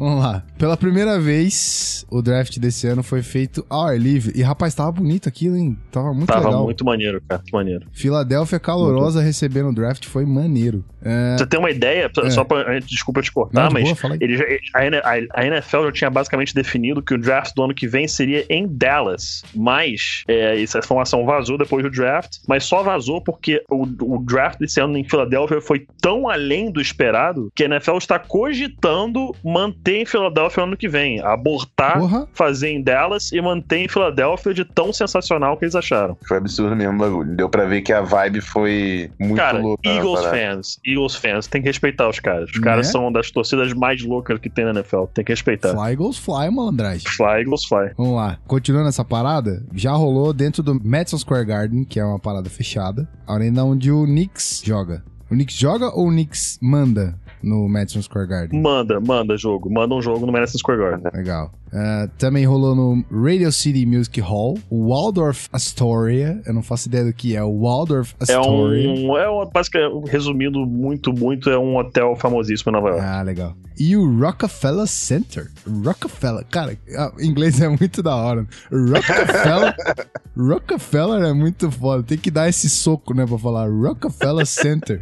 Vamos 0.00 0.24
lá. 0.24 0.42
Pela 0.58 0.76
primeira 0.78 1.20
vez, 1.20 2.06
o 2.10 2.22
draft 2.22 2.58
desse 2.58 2.86
ano 2.88 3.02
foi 3.02 3.22
feito 3.22 3.64
ao 3.68 3.82
ar 3.88 4.00
livre. 4.00 4.32
E, 4.34 4.42
rapaz, 4.42 4.74
tava 4.74 4.90
bonito 4.90 5.28
aquilo, 5.28 5.56
hein? 5.56 5.76
Tava 5.92 6.14
muito 6.14 6.26
Tava 6.28 6.46
legal. 6.48 6.64
muito 6.64 6.84
maneiro, 6.84 7.20
cara. 7.28 7.40
Muito 7.42 7.52
maneiro. 7.52 7.86
Filadélfia 7.92 8.58
calorosa 8.58 9.20
recebendo 9.20 9.68
o 9.68 9.74
draft 9.74 10.06
foi 10.06 10.24
maneiro. 10.24 10.82
É... 11.02 11.36
Você 11.38 11.46
tem 11.46 11.60
uma 11.60 11.70
ideia, 11.70 12.10
É. 12.24 12.30
só 12.30 12.44
pra. 12.44 12.78
Desculpa 12.80 13.20
te 13.20 13.26
Não, 13.28 13.34
cortar, 13.34 13.68
de 13.68 13.74
mas. 13.74 14.00
boa. 14.00 14.16
Ele 14.20 14.36
já- 14.38 14.44
a- 14.74 15.40
a 15.40 15.46
NFL 15.46 15.84
já 15.84 15.92
tinha 15.92 16.10
basicamente 16.10 16.54
definido 16.54 17.02
que 17.02 17.12
o 17.14 17.18
draft 17.18 17.54
do 17.54 17.62
ano 17.62 17.74
que 17.74 17.86
vem 17.86 18.08
seria 18.08 18.44
em 18.48 18.66
Dallas. 18.66 19.42
Mas 19.54 20.24
é, 20.26 20.62
essa 20.62 20.78
informação 20.78 21.24
vazou 21.26 21.58
depois 21.58 21.82
do 21.84 21.90
draft, 21.90 22.38
mas 22.48 22.64
só 22.64 22.82
vazou 22.82 23.20
porque 23.22 23.62
o, 23.70 23.82
o 24.16 24.24
draft 24.24 24.58
desse 24.58 24.80
ano 24.80 24.96
em 24.96 25.04
Filadélfia 25.04 25.60
foi 25.60 25.86
tão 26.00 26.26
além 26.28 26.70
do 26.72 26.80
esperado 26.80 27.50
que 27.54 27.64
a 27.64 27.66
NFL 27.66 27.98
está 27.98 28.18
cogitando 28.18 29.34
manter 29.44 29.89
manter 29.90 29.96
em 30.02 30.06
Filadélfia 30.06 30.62
ano 30.62 30.76
que 30.76 30.88
vem. 30.88 31.20
Abortar, 31.20 31.98
Porra. 31.98 32.28
fazer 32.32 32.70
em 32.70 32.82
Dallas 32.82 33.32
e 33.32 33.40
manter 33.40 33.78
em 33.78 33.88
Filadélfia 33.88 34.54
de 34.54 34.64
tão 34.64 34.92
sensacional 34.92 35.56
que 35.56 35.64
eles 35.64 35.74
acharam. 35.74 36.16
Foi 36.26 36.36
absurdo 36.36 36.76
mesmo 36.76 36.94
o 36.94 36.98
bagulho. 36.98 37.34
Deu 37.36 37.48
pra 37.48 37.64
ver 37.66 37.82
que 37.82 37.92
a 37.92 38.00
vibe 38.00 38.40
foi 38.40 39.10
muito 39.18 39.36
Cara, 39.36 39.58
louca. 39.58 39.88
Eagles 39.88 40.24
fans, 40.26 40.80
Eagles 40.86 41.14
fans, 41.16 41.46
tem 41.46 41.60
que 41.62 41.68
respeitar 41.68 42.08
os 42.08 42.20
caras. 42.20 42.50
Os 42.50 42.56
Né? 42.58 42.64
caras 42.64 42.86
são 42.88 43.02
uma 43.02 43.12
das 43.12 43.30
torcidas 43.30 43.72
mais 43.72 44.02
loucas 44.02 44.38
que 44.38 44.48
tem 44.50 44.64
na 44.64 44.70
NFL. 44.72 45.04
Tem 45.14 45.24
que 45.24 45.32
respeitar. 45.32 45.70
Fly 45.74 45.92
Eagles 45.92 46.18
Fly, 46.18 46.50
malandragem. 46.50 47.10
Fly, 47.10 47.40
Eagles 47.40 47.64
fly. 47.64 47.90
Vamos 47.96 48.14
lá. 48.16 48.38
Continuando 48.46 48.88
essa 48.88 49.04
parada, 49.04 49.64
já 49.74 49.92
rolou 49.92 50.32
dentro 50.32 50.62
do 50.62 50.80
Madison 50.84 51.18
Square 51.18 51.44
Garden, 51.46 51.84
que 51.84 51.98
é 51.98 52.04
uma 52.04 52.18
parada 52.18 52.48
fechada, 52.50 53.08
a 53.26 53.34
arena 53.34 53.64
onde 53.64 53.90
o 53.90 54.04
Knicks 54.04 54.62
joga. 54.64 55.02
O 55.30 55.34
Knicks 55.34 55.56
joga 55.56 55.88
ou 55.94 56.08
o 56.08 56.10
Knicks 56.10 56.58
manda 56.60 57.14
no 57.42 57.68
Madison 57.68 58.02
Square 58.02 58.26
Garden? 58.26 58.62
Manda, 58.62 59.00
manda 59.00 59.36
jogo. 59.36 59.70
Manda 59.70 59.94
um 59.94 60.00
jogo 60.00 60.26
no 60.26 60.32
Madison 60.32 60.58
Square 60.58 60.78
Garden. 60.78 61.10
Legal. 61.14 61.52
Ah, 61.72 62.08
também 62.18 62.44
rolou 62.44 62.74
no 62.74 63.04
Radio 63.24 63.50
City 63.52 63.86
Music 63.86 64.20
Hall, 64.20 64.58
Waldorf 64.70 65.48
Astoria. 65.52 66.40
Eu 66.44 66.52
não 66.54 66.62
faço 66.62 66.88
ideia 66.88 67.04
do 67.04 67.12
que 67.12 67.36
é 67.36 67.42
o 67.44 67.60
Waldorf 67.60 68.14
É 68.20 68.24
Astoria. 68.34 68.90
um. 68.90 69.16
É 69.16 69.28
uma, 69.28 69.46
basicamente, 69.46 70.10
resumindo 70.10 70.66
muito, 70.66 71.12
muito, 71.12 71.48
é 71.48 71.58
um 71.58 71.76
hotel 71.76 72.16
famosíssimo 72.16 72.70
em 72.70 72.74
Nova 72.74 72.88
York. 72.88 73.04
Ah, 73.04 73.22
legal. 73.22 73.56
E 73.78 73.96
o 73.96 74.18
Rockefeller 74.18 74.86
Center. 74.86 75.50
Rockefeller. 75.84 76.44
Cara, 76.50 76.76
ah, 76.98 77.12
inglês 77.20 77.60
é 77.60 77.68
muito 77.68 78.02
da 78.02 78.14
hora. 78.14 78.46
Rockefeller. 78.70 79.74
Rockefeller 80.36 81.22
é 81.22 81.32
muito 81.32 81.70
foda. 81.70 82.02
Tem 82.02 82.18
que 82.18 82.30
dar 82.30 82.48
esse 82.48 82.68
soco, 82.68 83.14
né, 83.14 83.24
pra 83.26 83.38
falar 83.38 83.68
Rockefeller 83.70 84.46
Center. 84.46 85.00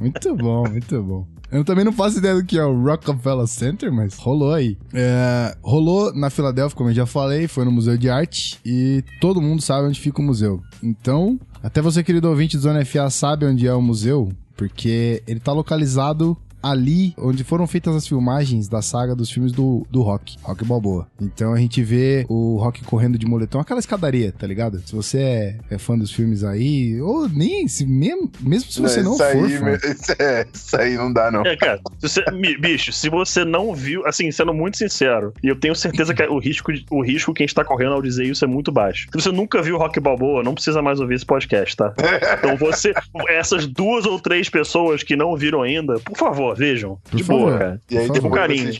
Muito 0.00 0.34
bom, 0.36 0.68
muito 0.68 1.02
bom. 1.02 1.26
Eu 1.52 1.64
também 1.64 1.84
não 1.84 1.92
faço 1.92 2.18
ideia 2.18 2.34
do 2.34 2.44
que 2.44 2.58
é 2.58 2.64
o 2.64 2.82
Rockefeller 2.82 3.46
Center, 3.46 3.92
mas 3.92 4.16
rolou 4.18 4.52
aí. 4.52 4.76
É, 4.92 5.54
rolou 5.62 5.83
na 6.14 6.30
Filadélfia, 6.30 6.76
como 6.76 6.90
eu 6.90 6.94
já 6.94 7.06
falei, 7.06 7.48
foi 7.48 7.64
no 7.64 7.72
Museu 7.72 7.96
de 7.96 8.08
Arte 8.08 8.58
e 8.64 9.02
todo 9.20 9.40
mundo 9.40 9.62
sabe 9.62 9.88
onde 9.88 10.00
fica 10.00 10.20
o 10.20 10.24
museu. 10.24 10.62
Então, 10.82 11.38
até 11.62 11.80
você, 11.80 12.02
querido 12.02 12.28
ouvinte 12.28 12.56
do 12.56 12.62
Zona 12.62 12.84
FA, 12.84 13.08
sabe 13.10 13.46
onde 13.46 13.66
é 13.66 13.74
o 13.74 13.82
museu, 13.82 14.30
porque 14.56 15.22
ele 15.26 15.40
tá 15.40 15.52
localizado 15.52 16.36
ali 16.64 17.14
onde 17.18 17.44
foram 17.44 17.66
feitas 17.66 17.94
as 17.94 18.06
filmagens 18.08 18.68
da 18.68 18.80
saga 18.80 19.14
dos 19.14 19.30
filmes 19.30 19.52
do, 19.52 19.86
do 19.90 20.02
Rock, 20.02 20.36
Rock 20.42 20.64
Balboa. 20.64 21.06
Então 21.20 21.52
a 21.52 21.58
gente 21.58 21.82
vê 21.82 22.24
o 22.28 22.56
Rock 22.56 22.82
correndo 22.84 23.18
de 23.18 23.26
moletom, 23.26 23.60
aquela 23.60 23.80
escadaria, 23.80 24.32
tá 24.32 24.46
ligado? 24.46 24.80
Se 24.86 24.94
você 24.94 25.18
é, 25.18 25.56
é 25.70 25.78
fã 25.78 25.96
dos 25.98 26.10
filmes 26.12 26.42
aí, 26.44 27.00
ou 27.00 27.28
nem, 27.28 27.68
se, 27.68 27.84
mesmo, 27.86 28.30
mesmo 28.40 28.70
se 28.70 28.80
você 28.80 29.02
não 29.02 29.14
isso 29.14 29.24
for 29.24 29.44
aí, 29.44 29.58
fã. 29.58 29.72
Isso, 29.74 30.12
é, 30.18 30.46
isso 30.52 30.76
aí 30.76 30.96
não 30.96 31.12
dá, 31.12 31.30
não. 31.30 31.42
É, 31.42 31.56
cara, 31.56 31.80
se 31.98 32.08
você- 32.08 32.24
bicho, 32.58 32.92
se 32.92 33.08
você 33.08 33.44
não 33.44 33.74
viu, 33.74 34.06
assim, 34.06 34.30
sendo 34.30 34.54
muito 34.54 34.78
sincero, 34.78 35.32
e 35.42 35.48
eu 35.48 35.56
tenho 35.56 35.74
certeza 35.74 36.14
que 36.14 36.22
o 36.24 36.38
risco, 36.38 36.72
o 36.90 37.02
risco 37.02 37.34
que 37.34 37.42
a 37.42 37.46
gente 37.46 37.54
tá 37.54 37.64
correndo 37.64 37.92
ao 37.92 38.02
dizer 38.02 38.24
isso 38.24 38.44
é 38.44 38.48
muito 38.48 38.72
baixo. 38.72 39.06
Se 39.12 39.20
você 39.22 39.30
nunca 39.30 39.60
viu 39.62 39.76
Rock 39.76 40.00
Balboa, 40.00 40.42
não 40.42 40.54
precisa 40.54 40.80
mais 40.80 41.00
ouvir 41.00 41.14
esse 41.16 41.26
podcast, 41.26 41.76
tá? 41.76 41.92
Então 42.38 42.56
você, 42.56 42.92
essas 43.28 43.66
duas 43.66 44.04
ou 44.06 44.18
três 44.18 44.48
pessoas 44.48 45.02
que 45.02 45.16
não 45.16 45.36
viram 45.36 45.62
ainda, 45.62 45.98
por 46.00 46.16
favor, 46.16 46.53
vejam. 46.54 46.98
Por 47.10 47.16
de 47.16 47.24
favor. 47.24 47.40
boa, 47.48 47.58
cara. 47.58 47.80
E 47.90 47.98
aí 47.98 48.06
favor. 48.08 48.30
carinho. 48.32 48.70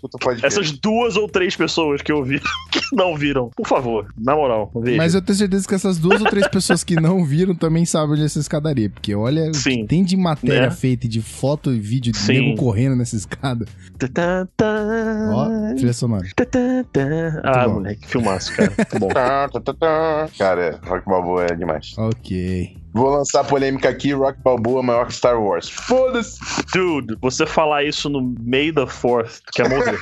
Essas 0.42 0.70
duas 0.72 1.16
ou 1.16 1.28
três 1.28 1.54
pessoas 1.56 2.00
que 2.02 2.10
eu 2.12 2.22
vi 2.24 2.40
que 2.70 2.80
não 2.94 3.16
viram, 3.16 3.50
por 3.56 3.66
favor, 3.66 4.06
na 4.18 4.34
moral, 4.34 4.70
vejam. 4.74 4.96
Mas 4.98 5.14
eu 5.14 5.22
tenho 5.22 5.36
certeza 5.38 5.66
que 5.68 5.74
essas 5.74 5.98
duas 5.98 6.20
ou 6.20 6.26
três 6.28 6.46
pessoas 6.48 6.82
que 6.84 6.96
não 6.96 7.24
viram 7.24 7.54
também 7.54 7.84
sabem 7.84 8.12
onde 8.14 8.22
é 8.22 8.26
essa 8.26 8.38
escadaria. 8.38 8.88
Porque 8.90 9.14
olha 9.14 9.48
o 9.48 9.50
que 9.52 9.56
Sim. 9.58 9.86
tem 9.86 10.02
de 10.04 10.16
matéria 10.16 10.62
Né? 10.62 10.70
feita, 10.70 11.06
e 11.06 11.08
de 11.08 11.20
foto 11.20 11.72
e 11.72 11.78
vídeo 11.80 12.12
de 12.12 12.18
Sim. 12.18 12.32
nego 12.50 12.56
correndo 12.60 12.96
nessa 12.96 13.16
escada. 13.16 13.66
Tá, 13.98 14.46
tá, 14.56 15.30
Ó, 15.32 15.74
trilha 15.74 15.92
sonora. 15.92 16.26
tá, 16.36 16.44
tá, 16.44 16.84
tá. 16.92 17.40
Ah, 17.44 17.66
bom. 17.68 17.74
moleque, 17.74 18.06
filmaço, 18.06 18.54
cara. 18.54 18.72
Muito 18.76 18.98
bom. 18.98 19.08
Tá, 19.08 19.48
tá, 19.48 19.60
tá, 19.60 19.74
tá. 19.74 20.28
Cara, 20.38 20.80
Rock 20.86 21.04
Balboa 21.06 21.44
é 21.46 21.54
demais. 21.54 21.94
Ok. 21.98 22.76
Vou 22.94 23.10
lançar 23.10 23.40
a 23.40 23.44
polêmica 23.44 23.88
aqui: 23.88 24.12
Rock 24.12 24.38
Balboa 24.42 24.82
maior 24.82 25.06
que 25.06 25.14
Star 25.14 25.40
Wars. 25.40 25.68
Foda-se! 25.68 26.38
Dude, 26.72 27.16
você 27.20 27.44
falar 27.44 27.82
isso 27.82 28.08
no 28.08 28.22
May 28.40 28.72
the 28.72 28.82
4th, 28.86 29.40
tu 29.46 29.52
quer 29.52 29.68
morrer. 29.68 29.98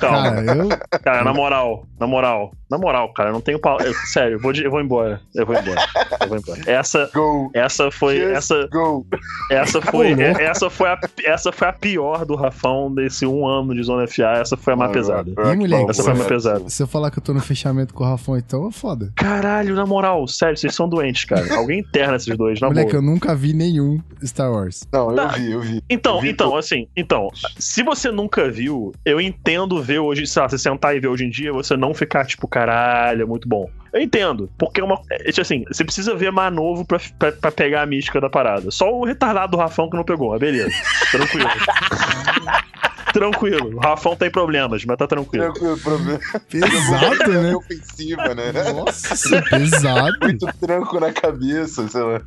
Calma. 0.00 0.30
Cara, 0.42 0.44
eu. 0.56 0.68
Cara, 1.02 1.24
na 1.24 1.32
moral, 1.32 1.86
na 1.98 2.06
moral, 2.06 2.50
na 2.70 2.78
moral, 2.78 3.12
cara, 3.12 3.28
eu 3.30 3.32
não 3.32 3.40
tenho 3.40 3.58
eu- 3.84 3.94
sério, 4.12 4.34
eu 4.36 4.40
vou, 4.40 4.52
de- 4.52 4.64
eu 4.64 4.70
vou 4.70 4.80
embora. 4.80 5.20
Eu 5.34 5.46
vou 5.46 5.56
embora. 5.56 5.80
Eu 6.20 6.28
vou 6.28 6.38
embora. 6.38 6.60
Essa. 6.66 7.10
Go! 7.14 7.50
Essa 7.54 7.90
foi. 7.90 8.16
Just 8.18 8.36
Essa, 8.36 8.68
Go! 8.72 9.06
essa 9.50 9.80
foi. 9.80 10.12
Ô, 10.12 10.16
louco. 10.16 10.40
essa 10.40 10.70
foi, 10.70 10.88
a, 10.88 10.98
essa 11.24 11.52
foi 11.52 11.68
a 11.68 11.72
pior 11.72 12.24
do 12.24 12.34
Rafão 12.34 12.92
desse 12.92 13.26
um 13.26 13.46
ano 13.46 13.74
de 13.74 13.82
Zona 13.82 14.06
FA. 14.06 14.38
Essa 14.40 14.56
foi 14.56 14.72
a 14.72 14.76
mais 14.76 14.92
pesada. 14.92 15.30
Rock 15.36 15.52
Ih, 15.52 15.56
moleque. 15.56 15.90
Essa 15.90 16.02
foi 16.02 16.12
a 16.12 16.14
mais 16.16 16.26
é 16.26 16.28
pesada. 16.28 16.68
Se 16.68 16.82
eu 16.82 16.86
falar 16.86 17.10
que 17.10 17.18
eu 17.18 17.22
tô 17.22 17.32
no 17.32 17.40
fechamento 17.40 17.92
com 17.94 18.04
o 18.04 18.06
Rafão, 18.06 18.36
então 18.36 18.66
é 18.68 18.72
foda. 18.72 19.12
Caralho, 19.16 19.74
na 19.74 19.86
moral, 19.86 20.26
sério, 20.26 20.56
vocês 20.56 20.74
são 20.74 20.88
doentes, 20.88 21.24
cara. 21.24 21.42
Alguém 21.60 21.80
interna 21.80 22.16
esses 22.16 22.36
dois, 22.36 22.60
na 22.60 22.68
Moleque, 22.68 22.92
boa. 22.92 22.98
eu 22.98 23.02
nunca 23.02 23.34
vi 23.34 23.52
nenhum 23.52 24.00
Star 24.24 24.50
Wars. 24.52 24.86
Não, 24.92 25.10
eu 25.10 25.16
Tá. 25.16 25.28
vi, 25.28 25.52
eu 25.52 25.60
vi. 25.60 25.82
Então, 25.88 26.16
Eu 26.16 26.20
vi 26.22 26.30
então, 26.30 26.48
tudo. 26.48 26.58
assim, 26.58 26.86
então, 26.96 27.28
se 27.58 27.82
você 27.82 28.10
nunca 28.10 28.50
viu, 28.50 28.92
eu 29.04 29.20
entendo 29.20 29.82
ver 29.82 29.98
hoje, 29.98 30.26
sei 30.26 30.42
lá, 30.42 30.48
você 30.48 30.58
sentar 30.58 30.96
e 30.96 31.00
ver 31.00 31.08
hoje 31.08 31.24
em 31.24 31.30
dia, 31.30 31.52
você 31.52 31.76
não 31.76 31.92
ficar 31.94 32.24
tipo, 32.26 32.46
caralho, 32.48 33.22
é 33.22 33.24
muito 33.26 33.48
bom. 33.48 33.68
Eu 33.92 34.00
entendo, 34.00 34.48
porque 34.56 34.80
é 34.80 34.84
uma. 34.84 35.00
é, 35.10 35.24
tipo 35.24 35.40
assim, 35.40 35.64
você 35.66 35.84
precisa 35.84 36.14
ver 36.14 36.30
mais 36.30 36.52
novo 36.54 36.84
pra, 36.84 37.00
pra, 37.18 37.32
pra 37.32 37.50
pegar 37.50 37.82
a 37.82 37.86
mística 37.86 38.20
da 38.20 38.30
parada. 38.30 38.70
Só 38.70 38.88
o 38.92 39.04
retardado 39.04 39.50
do 39.50 39.58
Rafão 39.58 39.90
que 39.90 39.96
não 39.96 40.04
pegou, 40.04 40.30
mas 40.30 40.38
beleza. 40.38 40.70
Tranquilo. 41.10 41.48
Tranquilo. 43.12 43.76
O 43.76 43.80
Rafão 43.80 44.16
tem 44.16 44.30
problemas, 44.30 44.84
mas 44.84 44.96
tá 44.96 45.06
tranquilo. 45.06 45.52
Tranquilo, 45.52 45.78
problema. 45.78 46.18
Pesado, 46.50 47.22
É 47.32 47.42
né? 47.42 47.54
ofensiva, 47.56 48.34
né? 48.34 48.52
Nossa, 48.74 49.42
pesado. 49.42 50.12
Muito 50.22 50.46
tranco 50.60 51.00
na 51.00 51.12
cabeça, 51.12 51.86
sei 51.88 52.02
lá. 52.02 52.20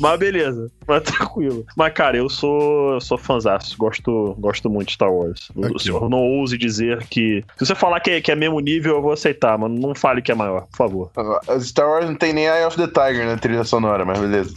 Mas 0.00 0.18
beleza, 0.18 0.70
mas 0.86 1.02
tranquilo. 1.02 1.64
Mas, 1.76 1.92
cara, 1.92 2.16
eu 2.16 2.28
sou, 2.28 3.00
sou 3.00 3.16
fãzaço, 3.18 3.76
gosto, 3.78 4.34
gosto 4.38 4.68
muito 4.70 4.88
de 4.88 4.94
Star 4.94 5.12
Wars. 5.12 5.48
Eu- 5.56 5.72
Ok. 5.72 5.90
Eu 6.02 6.08
não 6.08 6.18
ouse 6.18 6.56
dizer 6.58 7.06
que. 7.08 7.44
Se 7.58 7.64
você 7.66 7.74
falar 7.74 8.00
que 8.00 8.10
é, 8.10 8.20
que 8.20 8.30
é 8.30 8.34
mesmo 8.36 8.60
nível, 8.60 8.96
eu 8.96 9.02
vou 9.02 9.12
aceitar, 9.12 9.56
mas 9.58 9.70
não 9.70 9.94
fale 9.94 10.20
que 10.22 10.30
é 10.30 10.34
maior, 10.34 10.66
por 10.70 10.76
favor. 10.76 11.10
A 11.48 11.58
Star 11.60 11.88
Wars 11.88 12.06
não 12.06 12.14
tem 12.14 12.32
nem 12.32 12.44
Eye 12.46 12.64
of 12.66 12.76
the 12.76 12.86
Tiger 12.86 13.26
na 13.26 13.36
trilha 13.36 13.64
sonora, 13.64 14.04
mas 14.04 14.18
beleza. 14.18 14.54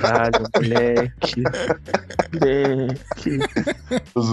Caralho, 0.00 0.32
moleque. 0.54 1.42
Moleque. 2.32 3.38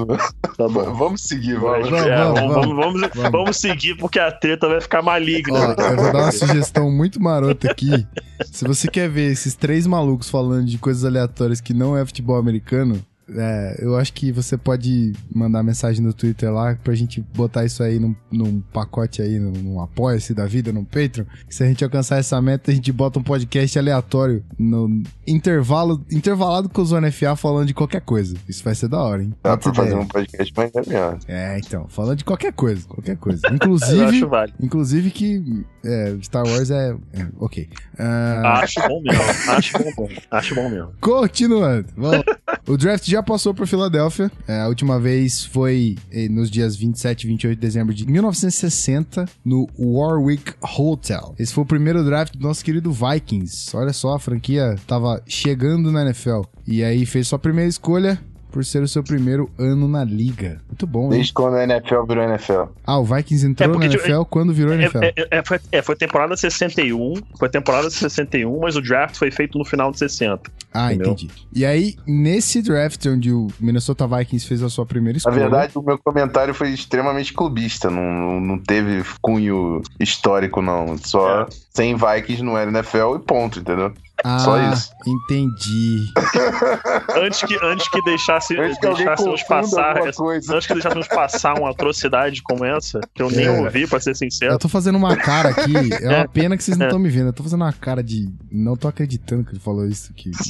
Tá 0.58 0.68
bom. 0.68 0.94
Vamos 0.94 1.22
seguir, 1.22 1.60
vamos. 1.60 1.90
Vamos, 1.90 2.06
é, 2.06 2.16
vamos, 2.16 2.40
vamos, 2.40 2.54
vamos, 2.54 2.76
vamos, 2.76 3.02
vamos. 3.16 3.32
vamos 3.32 3.58
seguir 3.58 3.98
porque 3.98 4.20
a 4.20 4.32
treta 4.32 4.68
vai 4.68 4.80
ficar 4.80 5.02
maligna. 5.02 5.76
Ó, 5.76 5.82
eu 5.82 5.96
vou 5.96 6.14
dar 6.14 6.20
uma 6.20 6.32
sugestão 6.32 6.92
muito 6.92 7.20
marota 7.20 7.72
aqui. 7.72 8.06
Se 8.46 8.64
você 8.64 8.88
quer 8.88 9.10
ver 9.10 9.32
esses 9.32 9.56
três 9.56 9.88
malucos 9.88 10.30
falando 10.30 10.68
de 10.68 10.78
coisas 10.78 11.04
aleatórias 11.04 11.60
que 11.60 11.74
não 11.74 11.98
é 11.98 12.06
futebol 12.06 12.38
americano, 12.38 13.04
é, 13.30 13.78
eu 13.80 13.96
acho 13.96 14.14
que 14.14 14.32
você 14.32 14.58
pode 14.58 15.14
mandar 15.34 15.64
mensagem 15.64 16.04
no 16.04 16.14
Twitter 16.14 16.52
lá 16.52 16.76
pra 16.84 16.94
gente 16.94 17.22
botar 17.34 17.66
isso 17.66 17.82
aí 17.82 18.00
num, 18.00 18.16
num 18.32 18.62
pacote 18.74 19.22
aí, 19.22 19.40
num, 19.40 19.52
num 19.52 19.82
apoia-se 19.82 20.34
da 20.34 20.46
vida, 20.46 20.72
num 20.72 20.84
Patreon. 20.84 21.26
Se 21.50 21.64
a 21.64 21.68
gente 21.68 21.84
alcançar 21.84 22.18
essa 22.18 22.42
meta, 22.42 22.72
a 22.72 22.74
gente 22.74 22.92
bota 22.92 23.20
um 23.20 23.24
podcast 23.24 23.78
aleatório 23.80 24.44
no 24.58 25.04
intervalo, 25.26 26.04
intervalado 26.12 26.70
com 26.70 26.82
o 26.82 26.86
Zona 26.86 27.12
FA 27.12 27.36
falando 27.36 27.68
de 27.68 27.74
qualquer 27.74 28.02
coisa. 28.02 28.36
Isso 28.48 28.64
vai 28.64 28.76
ser 28.76 28.88
da 28.88 29.02
hora, 29.02 29.24
hein? 29.24 29.34
Dá 29.42 29.58
pra 29.58 29.74
fazer 29.74 29.96
um 29.96 30.08
podcast 30.08 30.54
mais 30.56 30.72
mesmo. 30.74 31.20
É, 31.28 31.60
então, 31.60 31.88
falando 31.88 32.18
de 32.18 32.26
qualquer 32.26 32.54
coisa, 32.54 32.86
qualquer 32.88 33.18
coisa. 33.18 33.42
Inclusive. 33.52 34.22
Inclusive 34.60 35.12
que 35.12 35.66
é, 35.84 36.16
Star 36.22 36.46
Wars 36.46 36.72
é. 36.72 36.96
é, 37.14 37.28
ok. 37.40 37.70
Ah, 38.00 38.62
Acho 38.62 38.80
bom 38.88 39.02
mesmo. 39.02 39.22
Acho 39.52 39.78
bom 39.78 40.08
mesmo. 40.08 40.22
Acho 40.32 40.56
bom 40.56 40.70
mesmo. 40.70 40.94
continuando. 41.02 41.88
Vamos. 41.96 42.24
o 42.68 42.78
draft 42.78 43.08
já 43.10 43.22
passou 43.22 43.54
por 43.54 43.68
Filadélfia. 43.68 44.32
É, 44.48 44.62
a 44.62 44.68
última 44.68 45.00
vez 45.00 45.44
foi 45.46 45.96
eh, 46.12 46.28
nos 46.30 46.50
dias 46.50 46.76
27 46.76 47.24
e 47.24 47.28
28 47.28 47.56
de 47.56 47.62
dezembro 47.62 47.94
de 47.94 48.06
1960, 48.08 49.26
no 49.44 49.68
Warwick 49.78 50.54
Hotel. 50.78 51.36
Esse 51.38 51.54
foi 51.54 51.64
o 51.64 51.68
primeiro 51.68 52.04
draft 52.04 52.36
do 52.36 52.48
nosso 52.48 52.64
querido 52.64 52.92
Vikings. 52.92 53.76
Olha 53.76 53.94
só, 53.94 54.16
a 54.16 54.20
franquia 54.20 54.76
tava 54.88 55.22
chegando 55.28 55.92
na 55.92 56.04
NFL. 56.04 56.42
E 56.66 56.84
aí 56.84 57.06
fez 57.06 57.28
sua 57.28 57.40
primeira 57.40 57.70
escolha. 57.70 58.20
Por 58.54 58.64
ser 58.64 58.84
o 58.84 58.88
seu 58.88 59.04
primeiro 59.04 59.50
ano 59.58 59.88
na 59.88 60.04
liga. 60.04 60.62
Muito 60.70 60.86
bom, 60.86 61.06
hein? 61.06 61.10
Desde 61.10 61.34
quando 61.34 61.56
a 61.56 61.64
NFL 61.64 62.04
virou 62.08 62.24
NFL. 62.24 62.62
Ah, 62.86 63.00
o 63.00 63.04
Vikings 63.04 63.48
entrou 63.48 63.68
É 63.68 63.74
porque, 63.74 63.88
na 63.88 63.94
NFL 63.96 64.24
quando 64.30 64.54
virou 64.54 64.74
NFL. 64.76 65.00
É, 65.04 65.14
é, 65.18 65.28
é, 65.40 65.44
foi, 65.44 65.60
é, 65.72 65.82
foi 65.82 65.96
temporada 65.96 66.38
61, 66.38 67.16
foi 67.40 67.50
temporada 67.50 67.90
61, 67.90 68.60
mas 68.60 68.76
o 68.76 68.82
draft 68.82 69.16
foi 69.18 69.32
feito 69.32 69.58
no 69.58 69.66
final 69.66 69.92
de 69.92 69.98
60. 69.98 70.40
Ah, 70.72 70.94
Entendeu? 70.94 71.14
entendi. 71.14 71.32
E 71.52 71.66
aí, 71.66 71.96
nesse 72.06 72.62
draft 72.62 73.04
onde 73.08 73.32
o 73.32 73.48
Minnesota 73.60 74.08
Vikings 74.08 74.48
fez 74.48 74.62
a 74.62 74.70
sua 74.70 74.86
primeira 74.86 75.16
Na 75.16 75.18
escolha. 75.18 75.36
verdade, 75.40 75.72
o 75.76 75.82
meu 75.82 75.98
comentário 75.98 76.54
foi 76.54 76.70
extremamente 76.70 77.34
clubista. 77.34 77.90
Não, 77.90 78.02
não, 78.04 78.40
não 78.40 78.60
teve 78.60 79.04
cunho 79.20 79.82
histórico, 80.00 80.62
não. 80.62 80.96
Só 81.00 81.42
É. 81.42 81.46
sem 81.74 81.96
Vikings 81.96 82.44
não 82.44 82.56
era 82.58 82.70
NFL 82.70 83.16
e 83.16 83.20
ponto, 83.20 83.60
entendeu? 83.60 83.92
Ah, 84.24 84.40
Só 84.40 84.58
isso. 84.72 84.92
entendi. 85.06 86.06
Antes 87.16 87.42
que, 87.44 87.58
antes 87.64 87.88
que 87.90 88.02
deixasse, 88.04 88.58
Antes 88.58 88.80
que 88.80 88.88
deixássemos 88.88 89.44
passar. 89.44 89.98
Antes 90.00 90.66
que 90.68 90.74
deixássemos 90.74 91.08
passar 91.08 91.58
uma 91.60 91.70
atrocidade 91.72 92.42
como 92.42 92.64
essa, 92.66 93.00
que 93.14 93.22
eu 93.22 93.30
nem 93.30 93.46
É. 93.46 93.52
ouvi, 93.52 93.86
pra 93.88 94.00
ser 94.00 94.16
sincero. 94.16 94.54
Eu 94.54 94.60
tô 94.60 94.70
fazendo 94.70 94.98
uma 94.98 95.16
cara 95.18 95.50
aqui. 95.50 95.74
É 96.02 96.08
uma 96.18 96.28
pena 96.28 96.58
que 96.58 96.64
vocês 96.64 96.78
não 96.78 96.88
estão 96.88 97.00
me 97.00 97.10
vendo. 97.10 97.28
Eu 97.28 97.34
tô 97.34 97.44
fazendo 97.44 97.62
uma 97.62 97.74
cara 97.74 98.02
de. 98.04 98.28
Não 98.52 98.76
tô 98.76 98.88
acreditando 98.88 99.44
que 99.44 99.52
ele 99.52 99.60
falou 99.60 99.86
isso 99.86 100.12
aqui. 100.12 100.32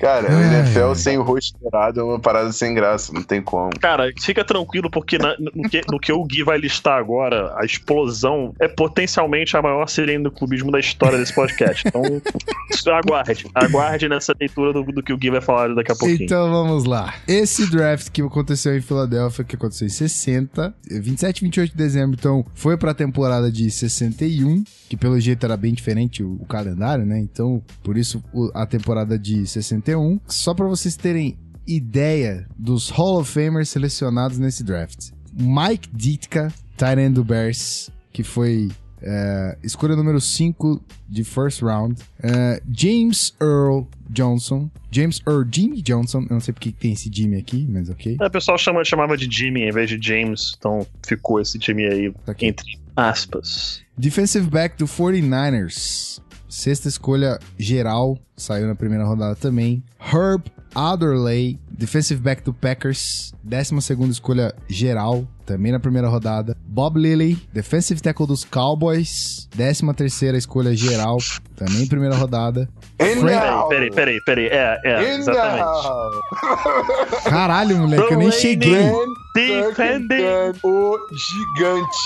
Cara, 0.00 0.28
o 0.28 0.40
NFL 0.40 0.94
sem 0.94 1.18
o 1.18 1.22
rosto 1.22 1.58
dourado 1.60 2.00
é 2.00 2.02
uma 2.02 2.18
parada 2.20 2.52
sem 2.52 2.74
graça, 2.74 3.12
não 3.12 3.22
tem 3.22 3.42
como. 3.42 3.70
Cara, 3.80 4.10
fica 4.20 4.44
tranquilo, 4.44 4.90
porque 4.90 5.18
na- 5.18 5.36
no, 5.38 5.68
que, 5.68 5.80
no 5.90 5.98
que 5.98 6.12
o 6.12 6.22
Gui 6.24 6.42
vai 6.44 6.58
listar 6.58 6.98
agora, 6.98 7.52
a 7.56 7.64
explosão 7.64 8.54
é 8.60 8.68
potencialmente 8.68 9.56
a 9.56 9.62
maior 9.62 9.88
sirene 9.88 10.24
do 10.24 10.30
clubismo 10.30 10.70
da 10.70 10.78
história 10.78 11.07
desse 11.16 11.34
podcast. 11.34 11.86
Então, 11.86 12.02
aguarde. 12.94 13.46
Aguarde 13.54 14.08
nessa 14.08 14.34
leitura 14.38 14.72
do, 14.72 14.82
do 14.82 15.02
que 15.02 15.12
o 15.12 15.16
Gui 15.16 15.30
vai 15.30 15.40
falar 15.40 15.74
daqui 15.74 15.92
a 15.92 15.94
pouquinho. 15.94 16.22
Então 16.24 16.50
vamos 16.50 16.84
lá. 16.84 17.14
Esse 17.26 17.70
draft 17.70 18.10
que 18.10 18.20
aconteceu 18.22 18.76
em 18.76 18.80
Filadélfia, 18.80 19.44
que 19.44 19.56
aconteceu 19.56 19.86
em 19.86 19.90
60, 19.90 20.74
27 20.90 21.38
e 21.38 21.44
28 21.44 21.70
de 21.72 21.76
dezembro, 21.76 22.16
então 22.18 22.44
foi 22.54 22.76
pra 22.76 22.92
temporada 22.94 23.50
de 23.50 23.70
61, 23.70 24.64
que 24.88 24.96
pelo 24.96 25.18
jeito 25.20 25.44
era 25.44 25.56
bem 25.56 25.72
diferente 25.74 26.22
o, 26.22 26.32
o 26.40 26.46
calendário, 26.46 27.04
né? 27.06 27.18
Então, 27.18 27.62
por 27.82 27.96
isso 27.96 28.22
o- 28.32 28.50
a 28.54 28.66
temporada 28.66 29.18
de 29.18 29.46
61. 29.46 30.20
Só 30.26 30.54
pra 30.54 30.66
vocês 30.66 30.96
terem 30.96 31.38
ideia 31.66 32.46
dos 32.58 32.88
Hall 32.88 33.20
of 33.20 33.30
Famers 33.30 33.68
selecionados 33.68 34.38
nesse 34.38 34.64
draft. 34.64 35.10
Mike 35.32 35.88
Ditka, 35.92 36.52
end 36.98 37.10
do 37.14 37.22
Bears, 37.22 37.90
que 38.12 38.22
foi 38.24 38.68
é, 39.02 39.56
escolha 39.62 39.94
número 39.96 40.20
5 40.20 40.80
de 41.08 41.24
first 41.24 41.62
round. 41.62 42.00
É, 42.22 42.62
James 42.72 43.34
Earl 43.40 43.82
Johnson. 44.10 44.70
James 44.90 45.20
Earl 45.26 45.42
Jimmy 45.50 45.82
Johnson. 45.82 46.22
Eu 46.22 46.34
não 46.34 46.40
sei 46.40 46.52
porque 46.54 46.72
que 46.72 46.78
tem 46.78 46.92
esse 46.92 47.10
Jimmy 47.12 47.36
aqui, 47.38 47.66
mas 47.68 47.88
ok. 47.88 48.16
É, 48.20 48.26
O 48.26 48.30
pessoal 48.30 48.58
chama, 48.58 48.84
chamava 48.84 49.16
de 49.16 49.28
Jimmy 49.30 49.62
em 49.62 49.70
vez 49.72 49.88
de 49.90 49.98
James, 50.00 50.54
então 50.58 50.86
ficou 51.06 51.40
esse 51.40 51.58
time 51.58 51.86
aí 51.86 52.12
Tá 52.24 52.34
entre 52.40 52.78
aspas. 52.96 53.82
Defensive 53.96 54.48
back 54.48 54.76
do 54.78 54.86
49ers. 54.86 56.20
Sexta 56.48 56.88
escolha 56.88 57.38
geral. 57.58 58.18
Saiu 58.36 58.66
na 58.66 58.74
primeira 58.74 59.04
rodada 59.04 59.36
também. 59.36 59.82
Herb 60.00 60.44
Adderley. 60.74 61.58
Defensive 61.70 62.20
back 62.20 62.42
do 62.42 62.52
Packers. 62.52 63.32
Décima 63.42 63.80
segunda 63.80 64.12
escolha 64.12 64.54
geral. 64.68 65.26
Também 65.46 65.72
na 65.72 65.80
primeira 65.80 66.08
rodada. 66.08 66.56
Bob 66.66 66.98
Lilly. 66.98 67.40
Defensive 67.52 68.00
tackle 68.00 68.26
dos 68.26 68.44
Cowboys. 68.44 69.48
Décima 69.54 69.94
terceira 69.94 70.36
escolha 70.36 70.74
geral. 70.74 71.18
Também 71.56 71.86
primeira 71.86 72.14
rodada. 72.14 72.68
And 73.00 73.22
Peraí, 73.22 73.68
peraí, 73.68 73.90
peraí, 73.90 74.20
peraí. 74.20 74.46
É, 74.48 74.80
é, 74.82 75.14
exatamente. 75.14 75.62
Caralho, 77.24 77.78
moleque, 77.78 78.12
eu 78.12 78.18
nem 78.18 78.32
cheguei. 78.32 78.90
Defending. 79.34 80.24
O 80.64 80.98
gigante. 81.12 81.96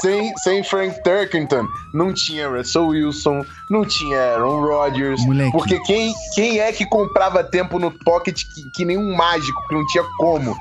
Sem, 0.00 0.36
sem 0.38 0.64
Frank 0.64 1.00
Turkington, 1.04 1.68
não 1.92 2.12
tinha 2.12 2.48
Russell 2.48 2.88
Wilson, 2.88 3.44
não 3.70 3.84
tinha 3.84 4.18
Aaron 4.34 4.60
Rodgers. 4.60 5.24
Moleque. 5.24 5.52
Porque 5.52 5.78
quem, 5.80 6.12
quem 6.34 6.58
é 6.58 6.72
que 6.72 6.84
comprava 6.84 7.44
tempo 7.44 7.78
no 7.78 7.92
pocket 7.92 8.36
que, 8.54 8.70
que 8.74 8.84
nem 8.84 8.98
um 8.98 9.14
mágico, 9.14 9.68
que 9.68 9.74
não 9.74 9.86
tinha 9.86 10.02
como? 10.18 10.56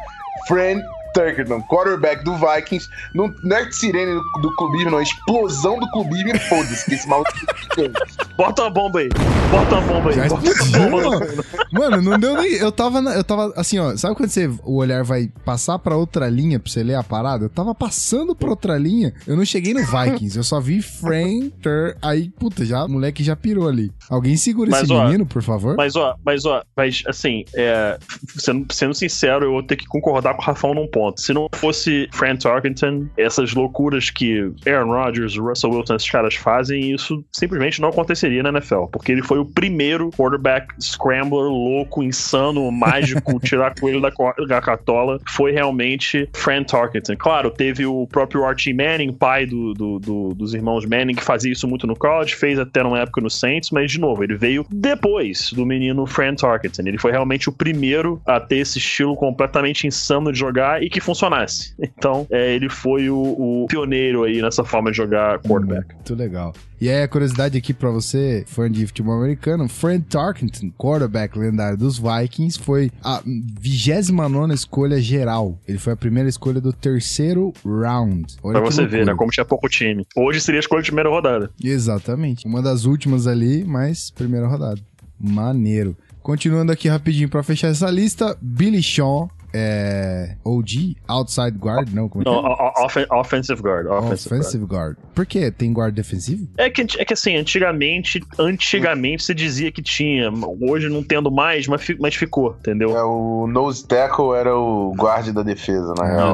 Frank 0.48 0.84
Turkington, 1.14 1.62
quarterback 1.64 2.24
do 2.24 2.36
Vikings. 2.36 2.90
Não, 3.14 3.34
não 3.44 3.58
é 3.58 3.72
sirene 3.72 4.14
do, 4.14 4.42
do 4.42 4.56
clubismo, 4.56 4.92
não. 4.92 5.02
Explosão 5.02 5.80
do 5.80 5.90
clubismo 5.92 6.36
e 6.36 6.40
foda-se, 6.40 6.86
que 6.86 6.96
esse 6.96 7.08
maluco. 7.08 7.32
Bota 8.36 8.64
uma 8.64 8.70
bomba 8.72 9.00
aí. 9.00 9.10
Bota 9.52 9.76
uma 9.76 9.82
bomba 9.82 10.10
aí. 10.10 10.16
Já 10.16 10.28
Bota 10.28 10.64
uma 10.64 10.90
bomba 10.90 11.02
no 11.02 11.44
mano. 11.74 12.02
Não 12.02 12.18
deu 12.20 12.36
nem. 12.36 12.54
Eu 12.54 12.72
tava, 12.72 13.02
na- 13.02 13.16
eu 13.16 13.24
tava 13.24 13.54
assim, 13.56 13.80
ó. 13.80 13.96
Sabe 13.98 14.16
quando 14.16 14.30
você, 14.30 14.50
o 14.64 14.76
olhar 14.78 15.04
vai 15.04 15.30
passar 15.46 15.80
pra 15.80 15.96
outra 15.98 16.30
linha 16.30 16.60
pra 16.60 16.72
você 16.72 16.84
ler 16.84 16.96
a 16.96 17.04
parada? 17.04 17.46
Eu 17.46 17.50
tava 17.50 17.74
passando 17.76 18.36
pra 18.36 18.50
outra 18.50 18.78
linha. 18.78 19.14
Eu 19.28 19.36
não 19.36 19.46
cheguei 19.46 19.74
no 19.74 19.82
Vikings. 19.86 20.38
Eu 20.38 20.44
só 20.44 20.60
vi 20.60 20.82
Franter. 20.82 21.98
Aí, 22.02 22.30
puta, 22.30 22.66
já, 22.66 22.86
o 22.86 22.90
moleque 22.90 23.24
já 23.24 23.36
pirou 23.36 23.68
ali. 23.68 23.92
Alguém 24.10 24.36
segura 24.38 24.70
Mas, 24.72 24.84
esse 24.84 24.94
ó, 24.94 25.06
menino, 25.06 25.26
por 25.26 25.42
favor? 25.42 25.76
Mas 25.76 25.96
ó, 25.96 26.16
mas 26.26 26.46
ó, 26.46 26.64
mas 26.76 27.04
assim, 27.08 27.44
é, 27.56 27.98
sendo, 28.38 28.66
sendo 28.72 28.94
sincero, 28.94 29.46
eu 29.46 29.52
vou 29.52 29.64
ter 29.64 29.76
que 29.76 29.86
concordar 29.86 30.34
com 30.36 30.42
o 30.42 30.46
Rafão 30.46 30.74
num 30.74 30.88
ponto. 30.88 31.22
Se 31.22 31.34
não 31.34 31.48
fosse 31.56 32.08
Frank 32.14 32.42
Tarkenton, 32.44 33.08
essas 33.18 33.54
loucuras 33.54 34.10
que 34.10 34.52
Aaron 34.68 34.92
Rodgers, 34.92 35.38
Russell 35.38 35.72
Wilson, 35.72 35.96
esses 35.96 36.10
caras 36.10 36.36
fazem, 36.36 36.94
isso 36.94 37.24
simplesmente 37.32 37.82
não 37.82 37.90
aconteceria 37.90 38.44
na 38.44 38.50
NFL. 38.50 38.86
Porque 38.92 39.12
ele 39.12 39.24
foi 39.24 39.40
o 39.40 39.46
primeiro 39.46 40.10
quarterback 40.12 40.74
scrambler 40.82 41.50
louco, 41.64 42.04
insano, 42.04 42.70
mágico, 42.72 43.40
tirar 43.44 43.74
coelho 43.80 44.02
da, 44.02 44.12
da 44.48 44.62
catola. 44.62 45.20
Foi 45.30 45.52
realmente 45.52 46.30
Frank 46.34 46.68
Tarkenton. 46.70 47.16
Claro, 47.18 47.50
teve 47.52 47.86
o 47.86 48.08
próprio 48.08 48.44
Archie 48.46 48.74
Manning, 48.74 49.14
pai 49.14 49.46
do, 49.46 49.74
do- 49.74 50.00
do- 50.00 50.34
dos 50.34 50.54
irmãos 50.54 50.86
Manning, 50.86 51.16
que 51.16 51.24
fazia 51.24 51.52
isso 51.52 51.68
muito 51.68 51.88
no 51.88 51.96
college, 51.96 52.36
fez 52.36 52.60
até 52.60 52.84
numa 52.84 53.00
época 53.00 53.22
no 53.22 53.30
Saints, 53.30 53.70
mas 53.72 53.92
de 53.92 54.00
novo, 54.00 54.24
ele 54.24 54.36
veio 54.36 54.66
depois 54.70 55.52
do 55.54 55.66
menino 55.66 56.06
Frank 56.06 56.42
Tarkenton. 56.42 56.84
Ele 56.86 56.98
foi 56.98 57.12
realmente 57.12 57.50
o 57.50 57.52
primeiro 57.52 58.22
a 58.26 58.40
ter 58.40 58.58
esse 58.58 58.78
estilo 58.78 59.16
completamente 59.16 59.88
insano 59.88 60.32
de 60.32 60.38
jogar 60.40 60.84
e 60.84 60.90
que 60.90 61.00
funcionasse. 61.00 61.74
Então, 62.04 62.28
é, 62.32 62.54
ele 62.54 62.70
foi 62.70 63.10
o, 63.10 63.16
o 63.18 63.66
pioneiro 63.70 64.24
aí 64.24 64.42
nessa 64.42 64.64
forma 64.64 64.92
de 64.92 64.98
jogar 64.98 65.40
quarterback. 65.40 65.94
Muito 65.94 66.16
legal. 66.16 66.54
E 66.84 66.90
aí, 66.90 67.02
a 67.02 67.08
curiosidade 67.08 67.58
aqui 67.58 67.74
pra 67.74 67.90
você, 67.90 68.44
fã 68.46 68.70
de 68.70 68.86
futebol 68.86 69.16
americano, 69.16 69.70
Frank 69.70 70.06
Tarkenton, 70.10 70.70
quarterback 70.78 71.40
lendário 71.40 71.78
dos 71.78 71.98
Vikings, 71.98 72.60
foi 72.60 72.92
a 73.02 73.24
29 73.26 74.54
escolha 74.54 75.00
geral. 75.00 75.58
Ele 75.66 75.78
foi 75.78 75.94
a 75.94 75.96
primeira 75.96 76.28
escolha 76.28 76.60
do 76.60 76.74
terceiro 76.74 77.54
round. 77.66 78.36
Olha 78.44 78.60
Pra 78.60 78.70
você 78.70 78.86
ver, 78.86 79.06
né? 79.06 79.16
Como 79.16 79.32
tinha 79.32 79.46
pouco 79.46 79.70
time. 79.70 80.06
Hoje 80.14 80.42
seria 80.42 80.60
a 80.60 80.60
escolha 80.60 80.82
de 80.82 80.90
primeira 80.90 81.10
rodada. 81.10 81.50
Exatamente. 81.64 82.46
Uma 82.46 82.62
das 82.62 82.84
últimas 82.84 83.28
ali, 83.28 83.64
mas 83.64 84.12
primeira 84.12 84.46
rodada. 84.46 84.82
Maneiro. 85.18 85.96
Continuando 86.22 86.74
aqui 86.74 86.90
rapidinho 86.90 87.30
pra 87.30 87.44
fechar 87.44 87.70
essa 87.70 87.90
lista, 87.90 88.38
Billy 88.42 88.84
Shaw, 88.84 89.32
é, 89.54 90.36
OG, 90.44 90.98
outside 91.08 91.58
guard, 91.58 91.90
não, 91.94 92.10
como 92.10 92.24
é 92.24 92.26
que 92.26 92.32
Não, 92.32 92.40
é? 92.40 92.50
o- 92.50 92.54
o- 92.82 92.86
offen- 92.86 93.06
offensive 93.12 93.62
guard. 93.62 93.86
Offensive 93.88 94.30
guard. 94.30 94.42
Offensive 94.42 94.66
guard. 94.66 94.98
Por 95.14 95.26
quê? 95.26 95.52
Tem 95.52 95.72
guard 95.72 95.94
defensivo? 95.96 96.48
É 96.58 96.70
que, 96.70 96.82
é 96.98 97.06
que 97.06 97.14
assim, 97.14 97.36
antigamente, 97.36 98.20
antigamente 98.40 99.24
se 99.24 99.34
dizia 99.34 99.72
que 99.72 99.82
tinha, 99.82 100.32
hoje 100.62 100.90
não 100.90 101.04
tendo 101.04 101.32
mais, 101.32 101.68
mas, 101.68 101.82
fi- 101.82 101.98
mas 102.00 102.16
ficou, 102.16 102.56
entendeu? 102.60 102.98
É, 102.98 103.04
o 103.04 103.48
nose 103.48 103.86
tackle 103.88 104.34
era 104.36 104.56
o 104.58 104.94
guarde 104.96 105.32
da 105.32 105.44
defesa, 105.44 105.94
na 105.98 106.04
Ah, 106.06 106.08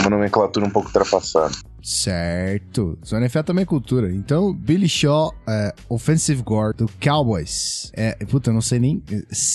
Uma 0.00 0.10
nomenclatura 0.10 0.64
um 0.66 0.70
pouco 0.70 0.88
ultrapassada. 0.88 1.52
Certo. 1.82 2.96
Zona 3.04 3.28
FA 3.28 3.42
também 3.42 3.62
é 3.62 3.66
cultura. 3.66 4.12
Então, 4.14 4.54
Billy 4.54 4.88
Shaw, 4.88 5.34
é, 5.48 5.74
offensive 5.88 6.40
guard 6.42 6.76
do 6.76 6.90
Cowboys. 7.02 7.90
É, 7.94 8.12
puta, 8.26 8.50
eu 8.50 8.54
não 8.54 8.60
sei 8.60 8.78
nem. 8.78 9.02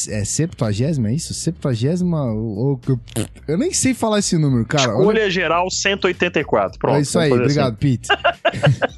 É 0.10 0.24
septuagésima, 0.26 1.10
é 1.10 1.14
isso? 1.16 1.34
Septuagésima? 1.34 2.24
ou- 2.26 2.80
ou- 2.88 3.00
Eu 3.48 3.58
nem 3.58 3.74
sei 3.74 3.94
falar 3.94 4.20
esse 4.20 4.38
número, 4.38 4.66
cara. 4.66 4.90
Olha- 4.92 5.00
Escolha 5.00 5.30
geral 5.32 5.70
184. 5.72 6.78
Pronto. 6.78 6.98
é 6.98 7.02
isso 7.02 7.18
aí, 7.18 7.30
fazer 7.30 7.42
obrigado, 7.42 7.78
Pete. 7.78 8.08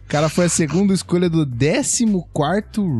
O 0.00 0.08
cara 0.10 0.28
foi 0.28 0.46
a 0.46 0.48
segunda 0.48 0.92
escolha 0.92 1.30
do 1.30 1.46
14 1.46 2.04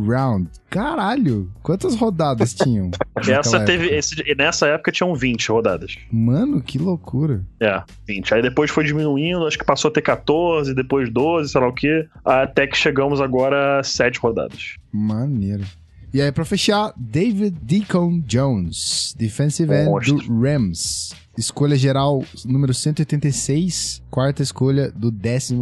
round. 0.07 0.47
Caralho, 0.71 1.51
quantas 1.61 1.95
rodadas 1.95 2.53
tinham? 2.53 2.91
Essa 3.27 3.59
teve, 3.65 3.89
esse, 3.89 4.15
nessa 4.35 4.67
época 4.67 4.89
tinham 4.89 5.13
20 5.13 5.49
rodadas. 5.51 5.97
Mano, 6.09 6.61
que 6.61 6.79
loucura. 6.79 7.43
É, 7.59 7.83
20. 8.07 8.33
Aí 8.33 8.41
depois 8.41 8.71
foi 8.71 8.85
diminuindo, 8.85 9.45
acho 9.45 9.59
que 9.59 9.65
passou 9.65 9.89
a 9.89 9.93
ter 9.93 10.01
14, 10.01 10.73
depois 10.73 11.11
12, 11.11 11.51
sei 11.51 11.59
lá 11.59 11.67
o 11.67 11.73
quê, 11.73 12.07
até 12.23 12.65
que 12.65 12.77
chegamos 12.77 13.19
agora 13.19 13.79
a 13.79 13.83
7 13.83 14.17
rodadas. 14.19 14.75
Maneiro. 14.93 15.65
E 16.13 16.21
aí, 16.21 16.31
pra 16.31 16.45
fechar, 16.45 16.93
David 16.95 17.57
Deacon 17.61 18.21
Jones, 18.25 19.13
defensive 19.17 19.73
end 19.73 19.89
Monstro. 19.89 20.17
do 20.19 20.41
Rams. 20.41 21.13
Escolha 21.37 21.75
geral 21.75 22.23
número 22.45 22.73
186, 22.73 24.01
quarta 24.09 24.41
escolha 24.41 24.89
do 24.89 25.11
14 25.11 25.53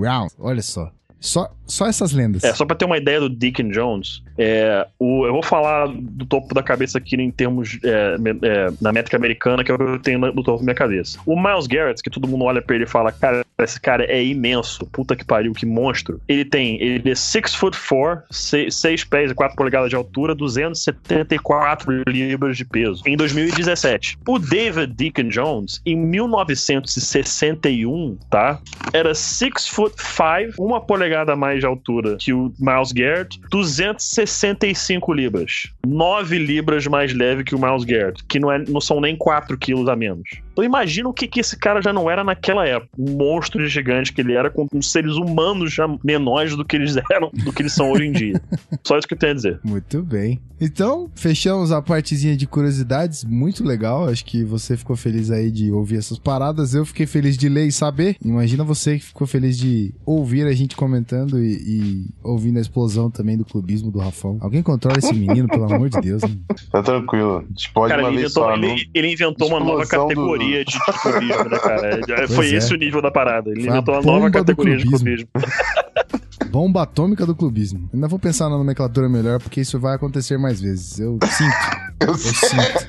round. 0.00 0.32
Olha 0.38 0.62
só. 0.62 0.90
Só, 1.24 1.50
só 1.66 1.86
essas 1.86 2.12
lendas. 2.12 2.44
É, 2.44 2.52
só 2.52 2.66
pra 2.66 2.76
ter 2.76 2.84
uma 2.84 2.98
ideia 2.98 3.18
do 3.18 3.30
Deacon 3.30 3.70
Jones, 3.70 4.22
é, 4.36 4.86
o, 4.98 5.24
eu 5.24 5.32
vou 5.32 5.42
falar 5.42 5.88
do 5.88 6.26
topo 6.26 6.54
da 6.54 6.62
cabeça 6.62 6.98
aqui 6.98 7.16
em 7.16 7.30
termos 7.30 7.78
é, 7.82 8.16
é, 8.42 8.70
na 8.78 8.92
métrica 8.92 9.16
americana, 9.16 9.64
que 9.64 9.70
é 9.70 9.74
o 9.74 9.78
que 9.78 9.84
eu 9.84 9.98
tenho 9.98 10.18
no 10.18 10.42
topo 10.42 10.58
da 10.58 10.64
minha 10.64 10.74
cabeça. 10.74 11.18
O 11.24 11.34
Miles 11.34 11.66
Garrett, 11.66 12.02
que 12.02 12.10
todo 12.10 12.28
mundo 12.28 12.44
olha 12.44 12.60
pra 12.60 12.76
ele 12.76 12.84
e 12.84 12.86
fala, 12.86 13.10
cara, 13.10 13.42
esse 13.58 13.80
cara 13.80 14.04
é 14.04 14.22
imenso, 14.22 14.84
puta 14.92 15.16
que 15.16 15.24
pariu, 15.24 15.54
que 15.54 15.64
monstro. 15.64 16.20
Ele 16.28 16.44
tem, 16.44 16.78
ele 16.82 17.10
é 17.10 17.14
6 17.14 17.54
foot 17.54 17.74
4, 17.74 18.24
6 18.70 19.04
pés 19.04 19.30
e 19.30 19.34
4 19.34 19.56
polegadas 19.56 19.88
de 19.88 19.96
altura, 19.96 20.34
274 20.34 22.02
libras 22.06 22.58
de 22.58 22.66
peso, 22.66 23.02
em 23.06 23.16
2017. 23.16 24.18
O 24.28 24.38
David 24.38 24.92
Deacon 24.92 25.28
Jones, 25.28 25.80
em 25.86 25.96
1961, 25.96 28.18
tá, 28.28 28.60
era 28.92 29.14
6 29.14 29.68
foot 29.68 29.94
5, 29.98 30.62
1 30.62 30.80
polegada 30.80 31.13
a 31.14 31.36
mais 31.36 31.60
de 31.60 31.66
altura 31.66 32.16
que 32.18 32.32
o 32.32 32.52
Miles 32.58 32.92
Garrett, 32.92 33.40
265 33.50 35.12
libras. 35.12 35.72
9 35.86 36.38
libras 36.38 36.86
mais 36.86 37.12
leve 37.12 37.44
que 37.44 37.54
o 37.54 37.58
Miles 37.58 37.84
Garrett, 37.84 38.22
que 38.24 38.38
não, 38.38 38.50
é, 38.50 38.58
não 38.58 38.80
são 38.80 39.00
nem 39.00 39.16
4 39.16 39.56
quilos 39.58 39.88
a 39.88 39.96
menos. 39.96 40.28
Então 40.54 40.64
imagina 40.64 41.08
o 41.08 41.12
que, 41.12 41.26
que 41.26 41.40
esse 41.40 41.58
cara 41.58 41.82
já 41.82 41.92
não 41.92 42.08
era 42.08 42.22
naquela 42.22 42.64
época. 42.66 42.88
Um 42.96 43.16
monstro 43.16 43.66
gigante 43.68 44.12
que 44.12 44.20
ele 44.20 44.34
era 44.34 44.48
com, 44.48 44.68
com 44.68 44.80
seres 44.80 45.16
humanos 45.16 45.74
já 45.74 45.86
menores 46.02 46.56
do 46.56 46.64
que 46.64 46.76
eles 46.76 46.96
eram, 47.10 47.28
do 47.32 47.52
que 47.52 47.60
eles 47.62 47.72
são 47.72 47.90
hoje 47.90 48.04
em 48.06 48.12
dia. 48.12 48.40
Só 48.84 48.96
isso 48.96 49.08
que 49.08 49.14
eu 49.14 49.18
tenho 49.18 49.32
a 49.32 49.34
dizer. 49.36 49.60
Muito 49.64 50.00
bem. 50.02 50.40
Então, 50.60 51.10
fechamos 51.16 51.72
a 51.72 51.82
partezinha 51.82 52.36
de 52.36 52.46
curiosidades. 52.46 53.24
Muito 53.24 53.64
legal. 53.64 54.08
Acho 54.08 54.24
que 54.24 54.44
você 54.44 54.76
ficou 54.76 54.94
feliz 54.94 55.30
aí 55.30 55.50
de 55.50 55.72
ouvir 55.72 55.96
essas 55.98 56.18
paradas. 56.18 56.72
Eu 56.72 56.86
fiquei 56.86 57.04
feliz 57.06 57.36
de 57.36 57.48
ler 57.48 57.66
e 57.66 57.72
saber. 57.72 58.16
Imagina 58.24 58.62
você 58.62 58.96
que 58.96 59.04
ficou 59.04 59.26
feliz 59.26 59.58
de 59.58 59.92
ouvir 60.06 60.46
a 60.46 60.52
gente 60.52 60.76
comentando 60.76 61.42
e, 61.42 61.52
e 61.54 62.06
ouvindo 62.22 62.58
a 62.58 62.62
explosão 62.62 63.10
também 63.10 63.36
do 63.36 63.44
clubismo 63.44 63.90
do 63.90 63.98
Rafão. 63.98 64.38
Alguém 64.40 64.62
controla 64.62 64.98
esse 64.98 65.12
menino, 65.12 65.48
pelo 65.48 65.64
amor 65.64 65.90
de 65.90 66.00
Deus. 66.00 66.22
Né? 66.22 66.30
Tá 66.70 66.82
tranquilo. 66.82 67.38
A 67.38 67.48
gente 67.48 67.72
pode 67.72 67.90
Cara, 67.90 68.02
uma 68.04 68.08
ele 68.10 68.18
vez 68.18 68.30
inventou, 68.30 68.44
só. 68.44 68.54
ele, 68.56 68.66
não- 68.68 68.90
ele 68.94 69.12
inventou 69.12 69.48
uma 69.48 69.58
nova 69.60 69.82
do- 69.82 69.88
categoria 70.52 70.64
de 70.64 70.72
de 70.72 71.00
clubismo, 71.00 71.44
né, 71.50 71.58
cara? 71.58 72.28
Foi 72.28 72.46
é. 72.52 72.54
esse 72.56 72.74
o 72.74 72.76
nível 72.76 73.00
da 73.02 73.10
parada. 73.10 73.50
Ele 73.50 73.62
Foi 73.62 73.70
inventou 73.70 73.94
uma 73.94 74.02
nova 74.02 74.30
categoria 74.30 74.76
de 74.76 74.84
clubismo. 74.84 75.26
clubismo. 75.32 75.64
Bomba 76.50 76.82
atômica 76.82 77.26
do 77.26 77.34
clubismo. 77.34 77.88
Ainda 77.92 78.06
vou 78.06 78.18
pensar 78.18 78.48
na 78.48 78.56
nomenclatura 78.56 79.08
melhor, 79.08 79.40
porque 79.40 79.60
isso 79.60 79.78
vai 79.80 79.96
acontecer 79.96 80.38
mais 80.38 80.60
vezes. 80.60 81.00
Eu 81.00 81.18
sinto. 81.28 81.84
Eu, 82.00 82.08
Eu 82.08 82.14
sinto. 82.14 82.86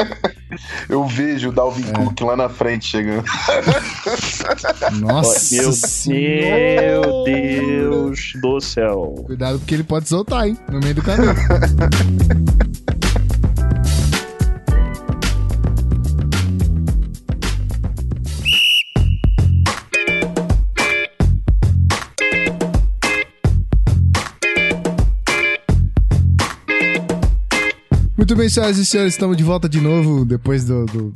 eu 0.89 1.05
vejo 1.07 1.49
o 1.49 1.51
Dalvin 1.51 1.87
É. 1.89 1.91
Cook 1.93 2.21
lá 2.21 2.35
na 2.37 2.47
frente 2.49 2.85
chegando. 2.85 3.23
Nossa 4.99 5.55
Meu, 5.55 5.71
Senhora. 5.71 7.01
meu 7.01 7.23
Deus 7.23 8.33
do 8.41 8.59
céu. 8.59 9.15
Cuidado 9.25 9.57
porque 9.59 9.73
ele 9.73 9.83
pode 9.83 10.07
soltar, 10.09 10.47
hein? 10.47 10.57
No 10.71 10.79
meio 10.79 10.93
do 10.95 11.01
caminho. 11.01 11.33
Muito 28.25 28.37
bem, 28.37 28.49
senhoras 28.49 28.79
e 28.79 28.85
senhores, 28.87 29.13
estamos 29.13 29.37
de 29.37 29.43
volta 29.43 29.69
de 29.69 29.79
novo 29.79 30.25
depois 30.25 30.65
do, 30.65 30.87
do, 30.87 31.13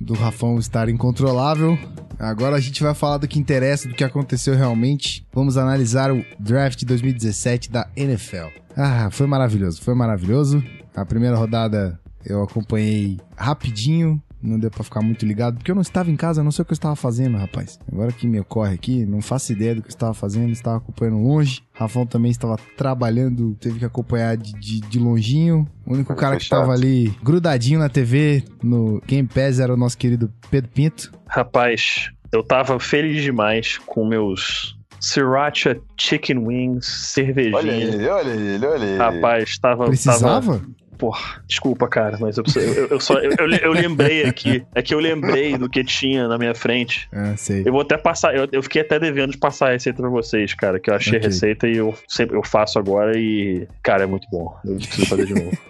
do 0.00 0.14
Rafão 0.14 0.58
estar 0.58 0.88
incontrolável. 0.88 1.78
Agora 2.18 2.56
a 2.56 2.60
gente 2.60 2.82
vai 2.82 2.94
falar 2.94 3.18
do 3.18 3.28
que 3.28 3.38
interessa, 3.38 3.86
do 3.86 3.94
que 3.94 4.02
aconteceu 4.02 4.56
realmente. 4.56 5.22
Vamos 5.34 5.58
analisar 5.58 6.10
o 6.10 6.24
draft 6.38 6.82
2017 6.82 7.70
da 7.70 7.86
NFL. 7.94 8.46
Ah, 8.74 9.10
foi 9.10 9.26
maravilhoso, 9.26 9.82
foi 9.82 9.94
maravilhoso. 9.94 10.64
A 10.96 11.04
primeira 11.04 11.36
rodada 11.36 12.00
eu 12.24 12.42
acompanhei 12.42 13.18
rapidinho, 13.36 14.18
não 14.42 14.58
deu 14.58 14.70
pra 14.70 14.82
ficar 14.82 15.00
muito 15.02 15.24
ligado, 15.26 15.56
porque 15.56 15.70
eu 15.70 15.74
não 15.74 15.82
estava 15.82 16.10
em 16.10 16.16
casa, 16.16 16.40
eu 16.40 16.44
não 16.44 16.50
sei 16.50 16.62
o 16.62 16.66
que 16.66 16.72
eu 16.72 16.76
estava 16.76 16.96
fazendo, 16.96 17.36
rapaz. 17.36 17.78
Agora 17.90 18.12
que 18.12 18.26
me 18.26 18.40
ocorre 18.40 18.74
aqui, 18.74 19.04
não 19.04 19.20
faço 19.20 19.52
ideia 19.52 19.74
do 19.74 19.82
que 19.82 19.88
eu 19.88 19.94
estava 19.94 20.14
fazendo, 20.14 20.50
estava 20.50 20.78
acompanhando 20.78 21.18
longe. 21.18 21.62
Rafão 21.72 22.06
também 22.06 22.30
estava 22.30 22.56
trabalhando, 22.76 23.54
teve 23.60 23.78
que 23.78 23.84
acompanhar 23.84 24.36
de, 24.36 24.52
de, 24.52 24.80
de 24.80 24.98
longinho. 24.98 25.68
O 25.86 25.94
único 25.94 26.14
cara 26.14 26.36
que 26.36 26.42
estava 26.42 26.72
ali 26.72 27.14
grudadinho 27.22 27.78
na 27.78 27.88
TV, 27.88 28.44
no 28.62 29.00
Game 29.06 29.28
Pass, 29.28 29.60
era 29.60 29.72
o 29.72 29.76
nosso 29.76 29.96
querido 29.96 30.32
Pedro 30.50 30.70
Pinto. 30.70 31.12
Rapaz, 31.26 32.10
eu 32.32 32.42
tava 32.42 32.78
feliz 32.78 33.22
demais 33.22 33.78
com 33.78 34.06
meus 34.06 34.78
Sriracha 35.00 35.80
Chicken 35.96 36.38
Wings, 36.38 36.86
cervejinha. 36.86 37.56
Olha 37.56 37.70
ele, 37.72 38.08
olha 38.08 38.30
ele, 38.30 38.66
olha 38.66 38.84
ele. 38.84 38.98
Rapaz, 38.98 39.58
tava. 39.58 39.76
tava 39.78 39.88
Precisava? 39.88 40.62
Porra, 41.00 41.42
desculpa, 41.48 41.88
cara, 41.88 42.18
mas 42.20 42.36
eu, 42.36 42.44
eu, 42.56 42.86
eu 42.88 43.00
só. 43.00 43.14
Eu, 43.14 43.32
eu, 43.62 43.72
lembrei 43.72 44.24
aqui. 44.26 44.62
É 44.74 44.82
que 44.82 44.92
eu 44.94 45.00
lembrei 45.00 45.56
do 45.56 45.66
que 45.66 45.82
tinha 45.82 46.28
na 46.28 46.36
minha 46.36 46.54
frente. 46.54 47.08
Ah, 47.10 47.34
sei. 47.38 47.62
Eu 47.64 47.72
vou 47.72 47.80
até 47.80 47.96
passar. 47.96 48.36
Eu, 48.36 48.46
eu 48.52 48.62
fiquei 48.62 48.82
até 48.82 48.98
devendo 49.00 49.30
de 49.30 49.38
passar 49.38 49.68
a 49.68 49.72
receita 49.72 49.98
pra 50.02 50.10
vocês, 50.10 50.52
cara. 50.52 50.78
Que 50.78 50.90
eu 50.90 50.94
achei 50.94 51.16
Ok. 51.16 51.26
a 51.26 51.30
receita 51.30 51.66
e 51.66 51.78
eu 51.78 51.94
sempre 52.06 52.36
eu 52.36 52.44
faço 52.44 52.78
agora 52.78 53.18
e. 53.18 53.66
Cara, 53.82 54.02
é 54.02 54.06
muito 54.06 54.28
bom. 54.30 54.54
Eu 54.62 54.76
preciso 54.76 55.06
fazer 55.06 55.24
de 55.26 55.34
novo. 55.34 55.50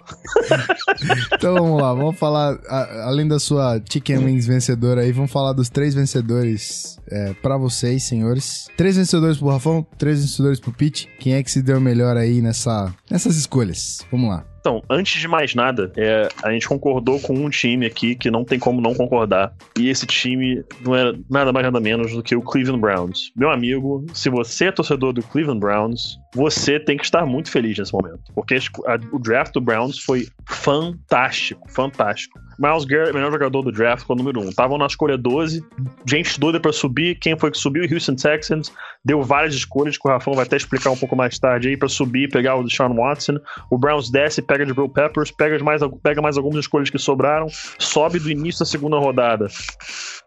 Então 1.33 1.53
vamos 1.55 1.81
lá, 1.81 1.93
vamos 1.93 2.17
falar, 2.17 2.57
a- 2.67 3.05
além 3.07 3.27
da 3.27 3.39
sua 3.39 3.81
Chicken 3.89 4.19
Wings 4.19 4.45
vencedora 4.45 5.01
aí, 5.01 5.11
vamos 5.11 5.31
falar 5.31 5.53
dos 5.53 5.69
três 5.69 5.93
vencedores 5.95 6.97
é, 7.09 7.33
para 7.41 7.57
vocês, 7.57 8.03
senhores. 8.03 8.67
Três 8.77 8.97
vencedores 8.97 9.37
pro 9.37 9.47
Rafão, 9.49 9.85
três 9.97 10.21
vencedores 10.21 10.59
pro 10.59 10.71
Pete. 10.71 11.09
Quem 11.19 11.33
é 11.33 11.43
que 11.43 11.49
se 11.51 11.61
deu 11.61 11.79
melhor 11.79 12.17
aí 12.17 12.41
nessa, 12.41 12.93
nessas 13.09 13.35
escolhas? 13.37 13.99
Vamos 14.11 14.29
lá. 14.29 14.45
Então, 14.61 14.81
antes 14.87 15.19
de 15.19 15.27
mais 15.27 15.55
nada, 15.55 15.91
é, 15.97 16.27
a 16.43 16.51
gente 16.51 16.67
concordou 16.67 17.19
com 17.19 17.33
um 17.33 17.49
time 17.49 17.83
aqui 17.85 18.15
que 18.15 18.29
não 18.29 18.45
tem 18.45 18.59
como 18.59 18.79
não 18.79 18.93
concordar. 18.93 19.51
E 19.77 19.89
esse 19.89 20.05
time 20.05 20.63
não 20.81 20.95
era 20.95 21.17
nada 21.27 21.51
mais 21.51 21.65
nada 21.65 21.79
menos 21.79 22.13
do 22.13 22.21
que 22.21 22.35
o 22.35 22.41
Cleveland 22.43 22.79
Browns. 22.79 23.31
Meu 23.35 23.49
amigo, 23.49 24.05
se 24.13 24.29
você 24.29 24.65
é 24.65 24.71
torcedor 24.71 25.13
do 25.13 25.23
Cleveland 25.23 25.59
Browns, 25.59 26.19
você 26.35 26.79
tem 26.79 26.95
que 26.95 27.03
estar 27.03 27.25
muito 27.25 27.49
feliz 27.49 27.75
nesse 27.77 27.91
momento. 27.91 28.21
Porque 28.35 28.55
a- 28.85 28.99
o 29.11 29.17
draft 29.19 29.51
do 29.53 29.61
Browns 29.61 29.97
foi 29.97 30.27
fantástico, 30.47 31.67
fantástico. 31.71 32.39
Miles 32.61 32.85
Garrett, 32.85 33.13
melhor 33.13 33.31
jogador 33.31 33.63
do 33.63 33.71
draft, 33.71 34.05
foi 34.05 34.15
o 34.15 34.19
número 34.19 34.39
1. 34.39 34.43
Um. 34.43 34.49
Estavam 34.49 34.77
na 34.77 34.85
escolha 34.85 35.17
12, 35.17 35.65
gente 36.05 36.39
doida 36.39 36.59
pra 36.59 36.71
subir. 36.71 37.15
Quem 37.15 37.35
foi 37.35 37.49
que 37.49 37.57
subiu? 37.57 37.83
O 37.83 37.93
Houston 37.93 38.15
Texans. 38.15 38.71
Deu 39.03 39.23
várias 39.23 39.55
escolhas, 39.55 39.97
que 39.97 40.07
o 40.07 40.11
Rafão 40.11 40.33
vai 40.33 40.45
até 40.45 40.57
explicar 40.57 40.91
um 40.91 40.97
pouco 40.97 41.15
mais 41.15 41.39
tarde 41.39 41.69
aí, 41.69 41.75
pra 41.75 41.89
subir 41.89 42.29
pegar 42.29 42.55
o 42.55 42.63
Deshaun 42.63 42.93
Watson. 42.93 43.39
O 43.71 43.77
Browns 43.79 44.11
desce, 44.11 44.43
pega 44.43 44.63
de 44.63 44.73
Bill 44.73 44.87
Peppers, 44.87 45.31
pega 45.31 45.57
mais, 45.63 45.81
pega 46.03 46.21
mais 46.21 46.37
algumas 46.37 46.59
escolhas 46.59 46.91
que 46.91 46.99
sobraram, 46.99 47.47
sobe 47.79 48.19
do 48.19 48.29
início 48.29 48.59
da 48.59 48.65
segunda 48.65 48.99
rodada 48.99 49.47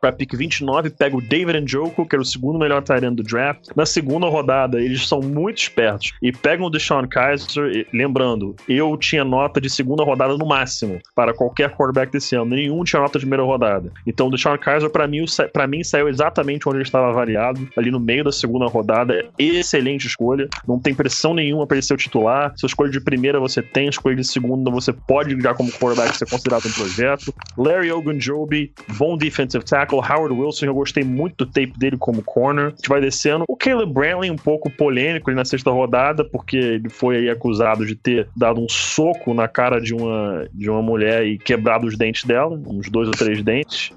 pra 0.05 0.13
pick 0.13 0.37
29, 0.37 0.91
pega 0.91 1.17
o 1.17 1.23
David 1.23 1.63
Njoku, 1.63 2.07
que 2.07 2.15
era 2.15 2.21
o 2.21 2.27
segundo 2.27 2.59
melhor 2.59 2.85
end 2.91 3.17
do 3.17 3.23
draft. 3.23 3.69
Na 3.75 3.87
segunda 3.87 4.27
rodada, 4.29 4.79
eles 4.79 5.09
são 5.09 5.21
muito 5.21 5.57
espertos 5.57 6.13
e 6.21 6.31
pegam 6.31 6.67
o 6.67 6.71
Deshaun 6.71 7.09
Kaiser. 7.09 7.65
E, 7.73 7.87
lembrando, 7.91 8.55
eu 8.69 8.95
tinha 8.99 9.25
nota 9.25 9.63
de 9.63 9.71
segunda 9.71 10.05
rodada 10.05 10.37
no 10.37 10.45
máximo 10.45 11.01
para 11.15 11.33
qualquer 11.33 11.71
quarterback 11.71 12.13
desse 12.13 12.37
ano. 12.37 12.51
Nenhum 12.51 12.85
tinha 12.85 13.01
nota 13.01 13.19
de 13.19 13.25
primeira 13.25 13.43
rodada. 13.43 13.91
Então, 14.07 14.27
o 14.27 14.31
Deshaun 14.31 14.59
Kaiser, 14.59 14.91
pra 14.91 15.09
mim, 15.09 15.25
pra 15.51 15.67
mim, 15.67 15.83
saiu 15.83 16.07
exatamente 16.07 16.69
onde 16.69 16.77
ele 16.77 16.85
estava 16.85 17.09
avaliado, 17.09 17.67
ali 17.75 17.91
no 17.91 17.99
meio 17.99 18.25
da 18.25 18.33
segunda 18.33 18.67
rodada. 18.67 19.25
Excelente 19.39 20.07
escolha. 20.07 20.51
Não 20.69 20.79
tem 20.79 20.95
pressão 20.95 21.33
nenhuma 21.33 21.67
para 21.67 21.79
ele 21.79 21.87
ser 21.87 21.95
o 21.95 21.97
titular. 21.97 22.53
Sua 22.57 22.67
escolha 22.67 22.91
de 22.91 23.01
primeira 23.01 23.41
você 23.41 23.63
tem, 23.63 23.89
escolha 23.89 24.17
de 24.17 24.25
segunda 24.25 24.71
você 24.71 24.93
pode 24.93 25.35
ligar 25.35 25.55
como 25.55 25.73
quarterback 25.73 26.15
ser 26.15 26.29
considerado 26.29 26.67
um 26.67 26.73
projeto. 26.73 27.35
Larry 27.57 27.91
Ogunjobi, 27.91 28.71
bom 28.99 29.17
defensive 29.17 29.65
tackle. 29.65 29.94
Howard 29.97 30.35
Wilson, 30.35 30.67
eu 30.67 30.75
gostei 30.75 31.05
muito 31.05 31.45
do 31.45 31.47
tape 31.47 31.73
dele 31.77 31.97
como 31.97 32.23
corner. 32.23 32.67
A 32.67 32.71
gente 32.71 32.89
vai 32.89 33.01
descendo. 33.01 33.45
O 33.49 33.57
Caleb 33.57 33.93
Brantley, 33.93 34.31
um 34.31 34.37
pouco 34.37 34.71
polêmico 34.71 35.31
ali 35.31 35.37
na 35.37 35.45
sexta 35.45 35.71
rodada, 35.71 36.25
porque 36.25 36.57
ele 36.57 36.89
foi 36.89 37.17
aí 37.17 37.31
acusado 37.31 37.87
de 37.87 37.95
ter 37.95 38.29
dado 38.37 38.61
um 38.61 38.69
soco 38.69 39.35
na 39.35 39.49
cara 39.49 39.81
de 39.81 39.95
uma, 39.95 40.49
de 40.53 40.71
uma 40.71 40.83
mulher 40.83 41.27
e 41.27 41.39
quebrado 41.39 41.87
os 41.87 41.97
dentes 41.97 42.25
dela, 42.25 42.61
uns 42.67 42.89
dois 42.89 43.09
ou 43.09 43.15
três 43.15 43.43
dentes. 43.43 43.93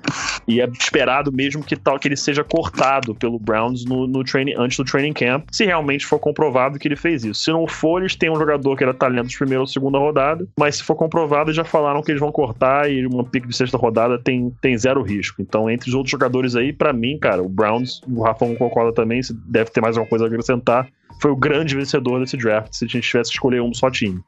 E 0.48 0.62
é 0.62 0.66
esperado 0.66 1.32
mesmo 1.32 1.64
que 1.64 1.76
tal 1.76 2.00
que 2.00 2.08
ele 2.08 2.16
seja 2.16 2.44
cortado 2.44 3.14
pelo 3.14 3.38
Browns 3.38 3.86
no, 3.86 4.08
no 4.08 4.24
training, 4.24 4.54
antes 4.58 4.78
do 4.78 4.86
training 4.86 5.14
camp, 5.14 5.46
se 5.52 5.66
realmente 5.66 6.06
for 6.06 6.20
comprovado 6.20 6.80
que 6.80 6.88
ele 6.88 6.96
fez 6.96 7.24
isso. 7.24 7.42
Se 7.42 7.52
não 7.52 7.68
for, 7.68 8.02
eles 8.02 8.16
têm 8.16 8.30
um 8.30 8.36
jogador 8.36 8.76
que 8.76 8.84
era 8.84 8.94
talento 8.94 9.28
de 9.28 9.38
primeira 9.38 9.62
ou 9.62 9.68
segunda 9.68 9.98
rodada, 9.98 10.48
mas 10.58 10.78
se 10.78 10.84
for 10.84 10.96
comprovado, 10.96 11.52
já 11.52 11.64
falaram 11.64 12.02
que 12.02 12.12
eles 12.12 12.22
vão 12.22 12.32
cortar 12.32 12.90
e 12.90 13.06
uma 13.06 13.24
pick 13.24 13.46
de 13.46 13.56
sexta 13.56 13.78
rodada 13.78 14.18
tem, 14.18 14.54
tem 14.62 14.78
zero 14.78 15.02
risco. 15.02 15.42
Então, 15.42 15.70
entre 15.70 15.87
os 15.88 15.94
outros 15.94 16.12
jogadores 16.12 16.56
aí, 16.56 16.74
pra 16.74 16.94
mim, 16.94 17.18
cara, 17.18 17.42
o 17.42 17.50
Browns, 17.50 18.02
o 18.08 18.22
Rafão 18.22 18.56
concorda 18.56 18.94
também, 18.94 19.22
deve 19.46 19.72
ter 19.72 19.82
mais 19.82 19.98
alguma 19.98 20.10
coisa 20.10 20.26
a 20.26 20.28
acrescentar. 20.28 20.88
Foi 21.20 21.32
o 21.32 21.36
grande 21.36 21.76
vencedor 21.76 22.20
desse 22.20 22.38
draft, 22.38 22.74
se 22.74 22.86
a 22.86 22.88
gente 22.88 23.08
tivesse 23.08 23.30
que 23.32 23.36
escolher 23.38 23.62
um 23.62 23.74
só 23.74 23.90
time. 23.90 24.22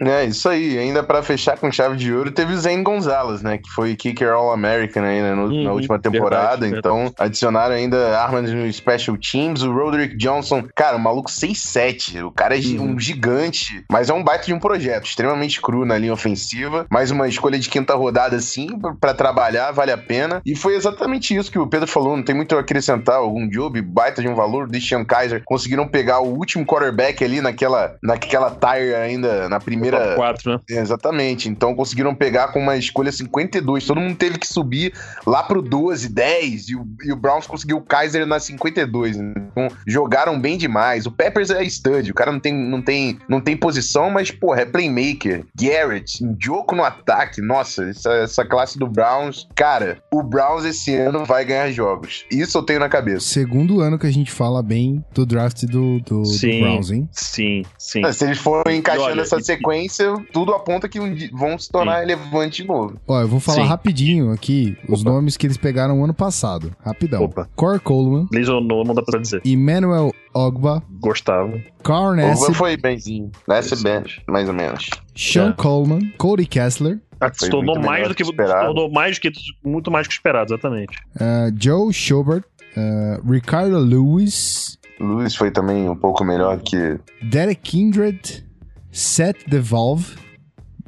É, 0.00 0.24
isso 0.24 0.48
aí. 0.48 0.78
Ainda 0.78 1.02
pra 1.02 1.22
fechar 1.22 1.56
com 1.58 1.70
chave 1.70 1.96
de 1.96 2.12
ouro, 2.12 2.30
teve 2.30 2.52
o 2.52 2.58
Zane 2.58 2.82
Gonzalez, 2.82 3.42
né? 3.42 3.58
Que 3.58 3.70
foi 3.70 3.94
kicker 3.96 4.30
All-American 4.32 5.02
aí 5.04 5.20
né, 5.22 5.34
no- 5.34 5.48
na 5.48 5.70
Uhum, 5.70 5.72
última 5.74 5.98
temporada. 5.98 6.56
verdade, 6.60 6.76
então, 6.78 7.12
adicionaram 7.18 7.74
ainda 7.74 8.18
armas 8.18 8.50
no 8.50 8.70
Special 8.72 9.16
Teams. 9.16 9.62
O 9.62 9.72
Roderick 9.72 10.16
Johnson, 10.16 10.64
cara, 10.74 10.96
o 10.96 11.00
maluco 11.00 11.30
6'7". 11.30 12.22
O 12.22 12.30
cara 12.30 12.56
é 12.56 12.60
Uhum. 12.60 12.92
um 12.92 12.98
gigante, 13.00 13.84
mas 13.90 14.08
é 14.10 14.12
um 14.14 14.22
baita 14.22 14.46
de 14.46 14.52
um 14.54 14.58
projeto. 14.58 15.06
Extremamente 15.06 15.60
cru 15.60 15.84
na 15.84 15.96
linha 15.98 16.12
ofensiva. 16.12 16.86
Mais 16.90 17.10
uma 17.10 17.28
escolha 17.28 17.58
de 17.58 17.68
quinta 17.68 17.94
rodada, 17.94 18.36
assim, 18.36 18.78
pra- 18.78 18.94
pra 19.00 19.14
trabalhar, 19.14 19.70
vale 19.72 19.92
a 19.92 19.98
pena. 19.98 20.40
E 20.44 20.54
foi 20.56 20.74
exatamente 20.74 21.34
isso 21.36 21.50
que 21.50 21.58
o 21.58 21.66
Pedro 21.66 21.86
falou. 21.88 22.16
Não 22.16 22.22
tem 22.24 22.34
muito 22.34 22.56
a 22.56 22.60
acrescentar. 22.60 23.16
Algum 23.16 23.48
job, 23.48 23.80
baita 23.80 24.20
de 24.22 24.28
um 24.28 24.34
valor. 24.34 24.68
Deshaun 24.68 25.04
Kaiser 25.04 25.42
conseguiram 25.44 25.86
pegar 25.86 26.20
o 26.20 26.33
último 26.34 26.64
quarterback 26.64 27.22
ali 27.24 27.40
naquela, 27.40 27.96
naquela 28.02 28.50
tire 28.50 28.94
ainda, 28.94 29.48
na 29.48 29.60
primeira. 29.60 29.98
Top 29.98 30.16
4, 30.16 30.52
né? 30.52 30.60
Exatamente. 30.68 31.48
Então 31.48 31.74
conseguiram 31.74 32.14
pegar 32.14 32.48
com 32.48 32.60
uma 32.60 32.76
escolha 32.76 33.12
52. 33.12 33.86
Todo 33.86 34.00
mundo 34.00 34.16
teve 34.16 34.38
que 34.38 34.46
subir 34.46 34.92
lá 35.26 35.42
pro 35.42 35.62
12, 35.62 36.08
10. 36.08 36.68
E 36.68 36.76
o, 36.76 36.86
e 37.04 37.12
o 37.12 37.16
Browns 37.16 37.46
conseguiu 37.46 37.78
o 37.78 37.82
Kaiser 37.82 38.26
na 38.26 38.38
52. 38.38 39.16
Então 39.16 39.68
jogaram 39.86 40.40
bem 40.40 40.56
demais. 40.56 41.06
O 41.06 41.10
Peppers 41.10 41.50
é 41.50 41.62
stud. 41.64 42.10
O 42.10 42.14
cara 42.14 42.32
não 42.32 42.40
tem, 42.40 42.54
não 42.54 42.82
tem, 42.82 43.18
não 43.28 43.40
tem 43.40 43.56
posição, 43.56 44.10
mas, 44.10 44.30
porra, 44.30 44.62
é 44.62 44.64
playmaker. 44.64 45.44
Garrett, 45.58 46.18
Joko 46.40 46.74
no 46.74 46.82
ataque. 46.82 47.40
Nossa, 47.40 47.84
essa, 47.84 48.12
essa 48.14 48.44
classe 48.44 48.78
do 48.78 48.86
Browns. 48.86 49.48
Cara, 49.54 49.98
o 50.12 50.22
Browns 50.22 50.64
esse 50.64 50.94
ano 50.94 51.24
vai 51.24 51.44
ganhar 51.44 51.70
jogos. 51.70 52.24
Isso 52.30 52.58
eu 52.58 52.62
tenho 52.62 52.80
na 52.80 52.88
cabeça. 52.88 53.26
Segundo 53.26 53.80
ano 53.80 53.98
que 53.98 54.06
a 54.06 54.12
gente 54.12 54.30
fala 54.30 54.62
bem 54.62 55.04
do 55.12 55.24
draft 55.24 55.64
do, 55.64 56.00
do, 56.00 56.23
do 56.24 56.38
Sim. 56.38 56.60
Browns, 56.60 56.90
hein? 56.90 57.08
Sim, 57.12 57.62
sim. 57.78 58.12
Se 58.12 58.24
eles 58.24 58.38
forem 58.38 58.78
encaixando 58.78 59.10
olha, 59.10 59.20
essa 59.22 59.36
e- 59.38 59.44
sequência, 59.44 60.12
tudo 60.32 60.52
aponta 60.52 60.88
que 60.88 60.98
um 61.00 61.14
vão 61.32 61.58
se 61.58 61.70
tornar 61.70 62.00
relevante 62.00 62.62
de 62.62 62.68
novo. 62.68 62.98
Ó, 63.06 63.20
eu 63.20 63.28
vou 63.28 63.40
falar 63.40 63.62
Sim. 63.62 63.68
rapidinho 63.68 64.32
aqui 64.32 64.76
os 64.88 65.00
Opa. 65.02 65.10
nomes 65.10 65.36
que 65.36 65.46
eles 65.46 65.56
pegaram 65.56 66.02
ano 66.04 66.14
passado. 66.14 66.72
Rapidão. 66.84 67.22
Opa. 67.24 67.48
Cor 67.54 67.78
Coleman, 67.80 68.26
Liz 68.32 68.48
ou 68.48 68.60
não, 68.60 68.82
não 68.84 68.94
dá 68.94 69.02
pra 69.02 69.20
dizer. 69.20 69.40
Emmanuel 69.44 70.12
Ogba, 70.34 70.82
Gostava. 71.00 71.52
Carl 71.82 72.14
Nassib, 72.14 72.54
foi 72.54 72.76
benzinho. 72.76 73.30
Nessa 73.46 73.76
bem, 73.76 74.02
mais 74.28 74.48
ou 74.48 74.54
menos. 74.54 74.88
Sean 75.14 75.50
É. 75.50 75.52
Coleman, 75.52 76.10
Cody 76.18 76.46
Kessler, 76.46 76.98
Ah, 77.20 77.30
Se 77.32 77.48
tornou 77.48 77.78
mais 77.78 78.08
do 78.08 78.14
que, 78.14 78.22
do 78.24 78.26
que 78.26 78.32
esperado. 78.32 78.60
se 78.60 78.66
tornou 78.66 78.90
mais 78.90 79.16
do 79.16 79.20
que 79.22 79.32
muito 79.64 79.90
mais 79.90 80.06
do 80.06 80.08
que 80.10 80.14
esperado, 80.14 80.52
exatamente. 80.52 80.94
uh, 81.16 81.54
Joe 81.58 81.92
Schobert, 81.92 82.42
uh, 82.76 83.30
Ricardo 83.32 83.78
Lewis, 83.78 84.76
Luiz 85.00 85.34
foi 85.34 85.50
também 85.50 85.88
um 85.88 85.96
pouco 85.96 86.24
melhor 86.24 86.60
que. 86.60 86.98
Derek 87.22 87.60
Kindred, 87.62 88.44
Seth 88.92 89.46
DeVolve, 89.48 90.16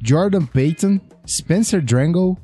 Jordan 0.02 0.44
Payton, 0.46 1.00
Spencer 1.26 1.82
Drangle, 1.82 2.36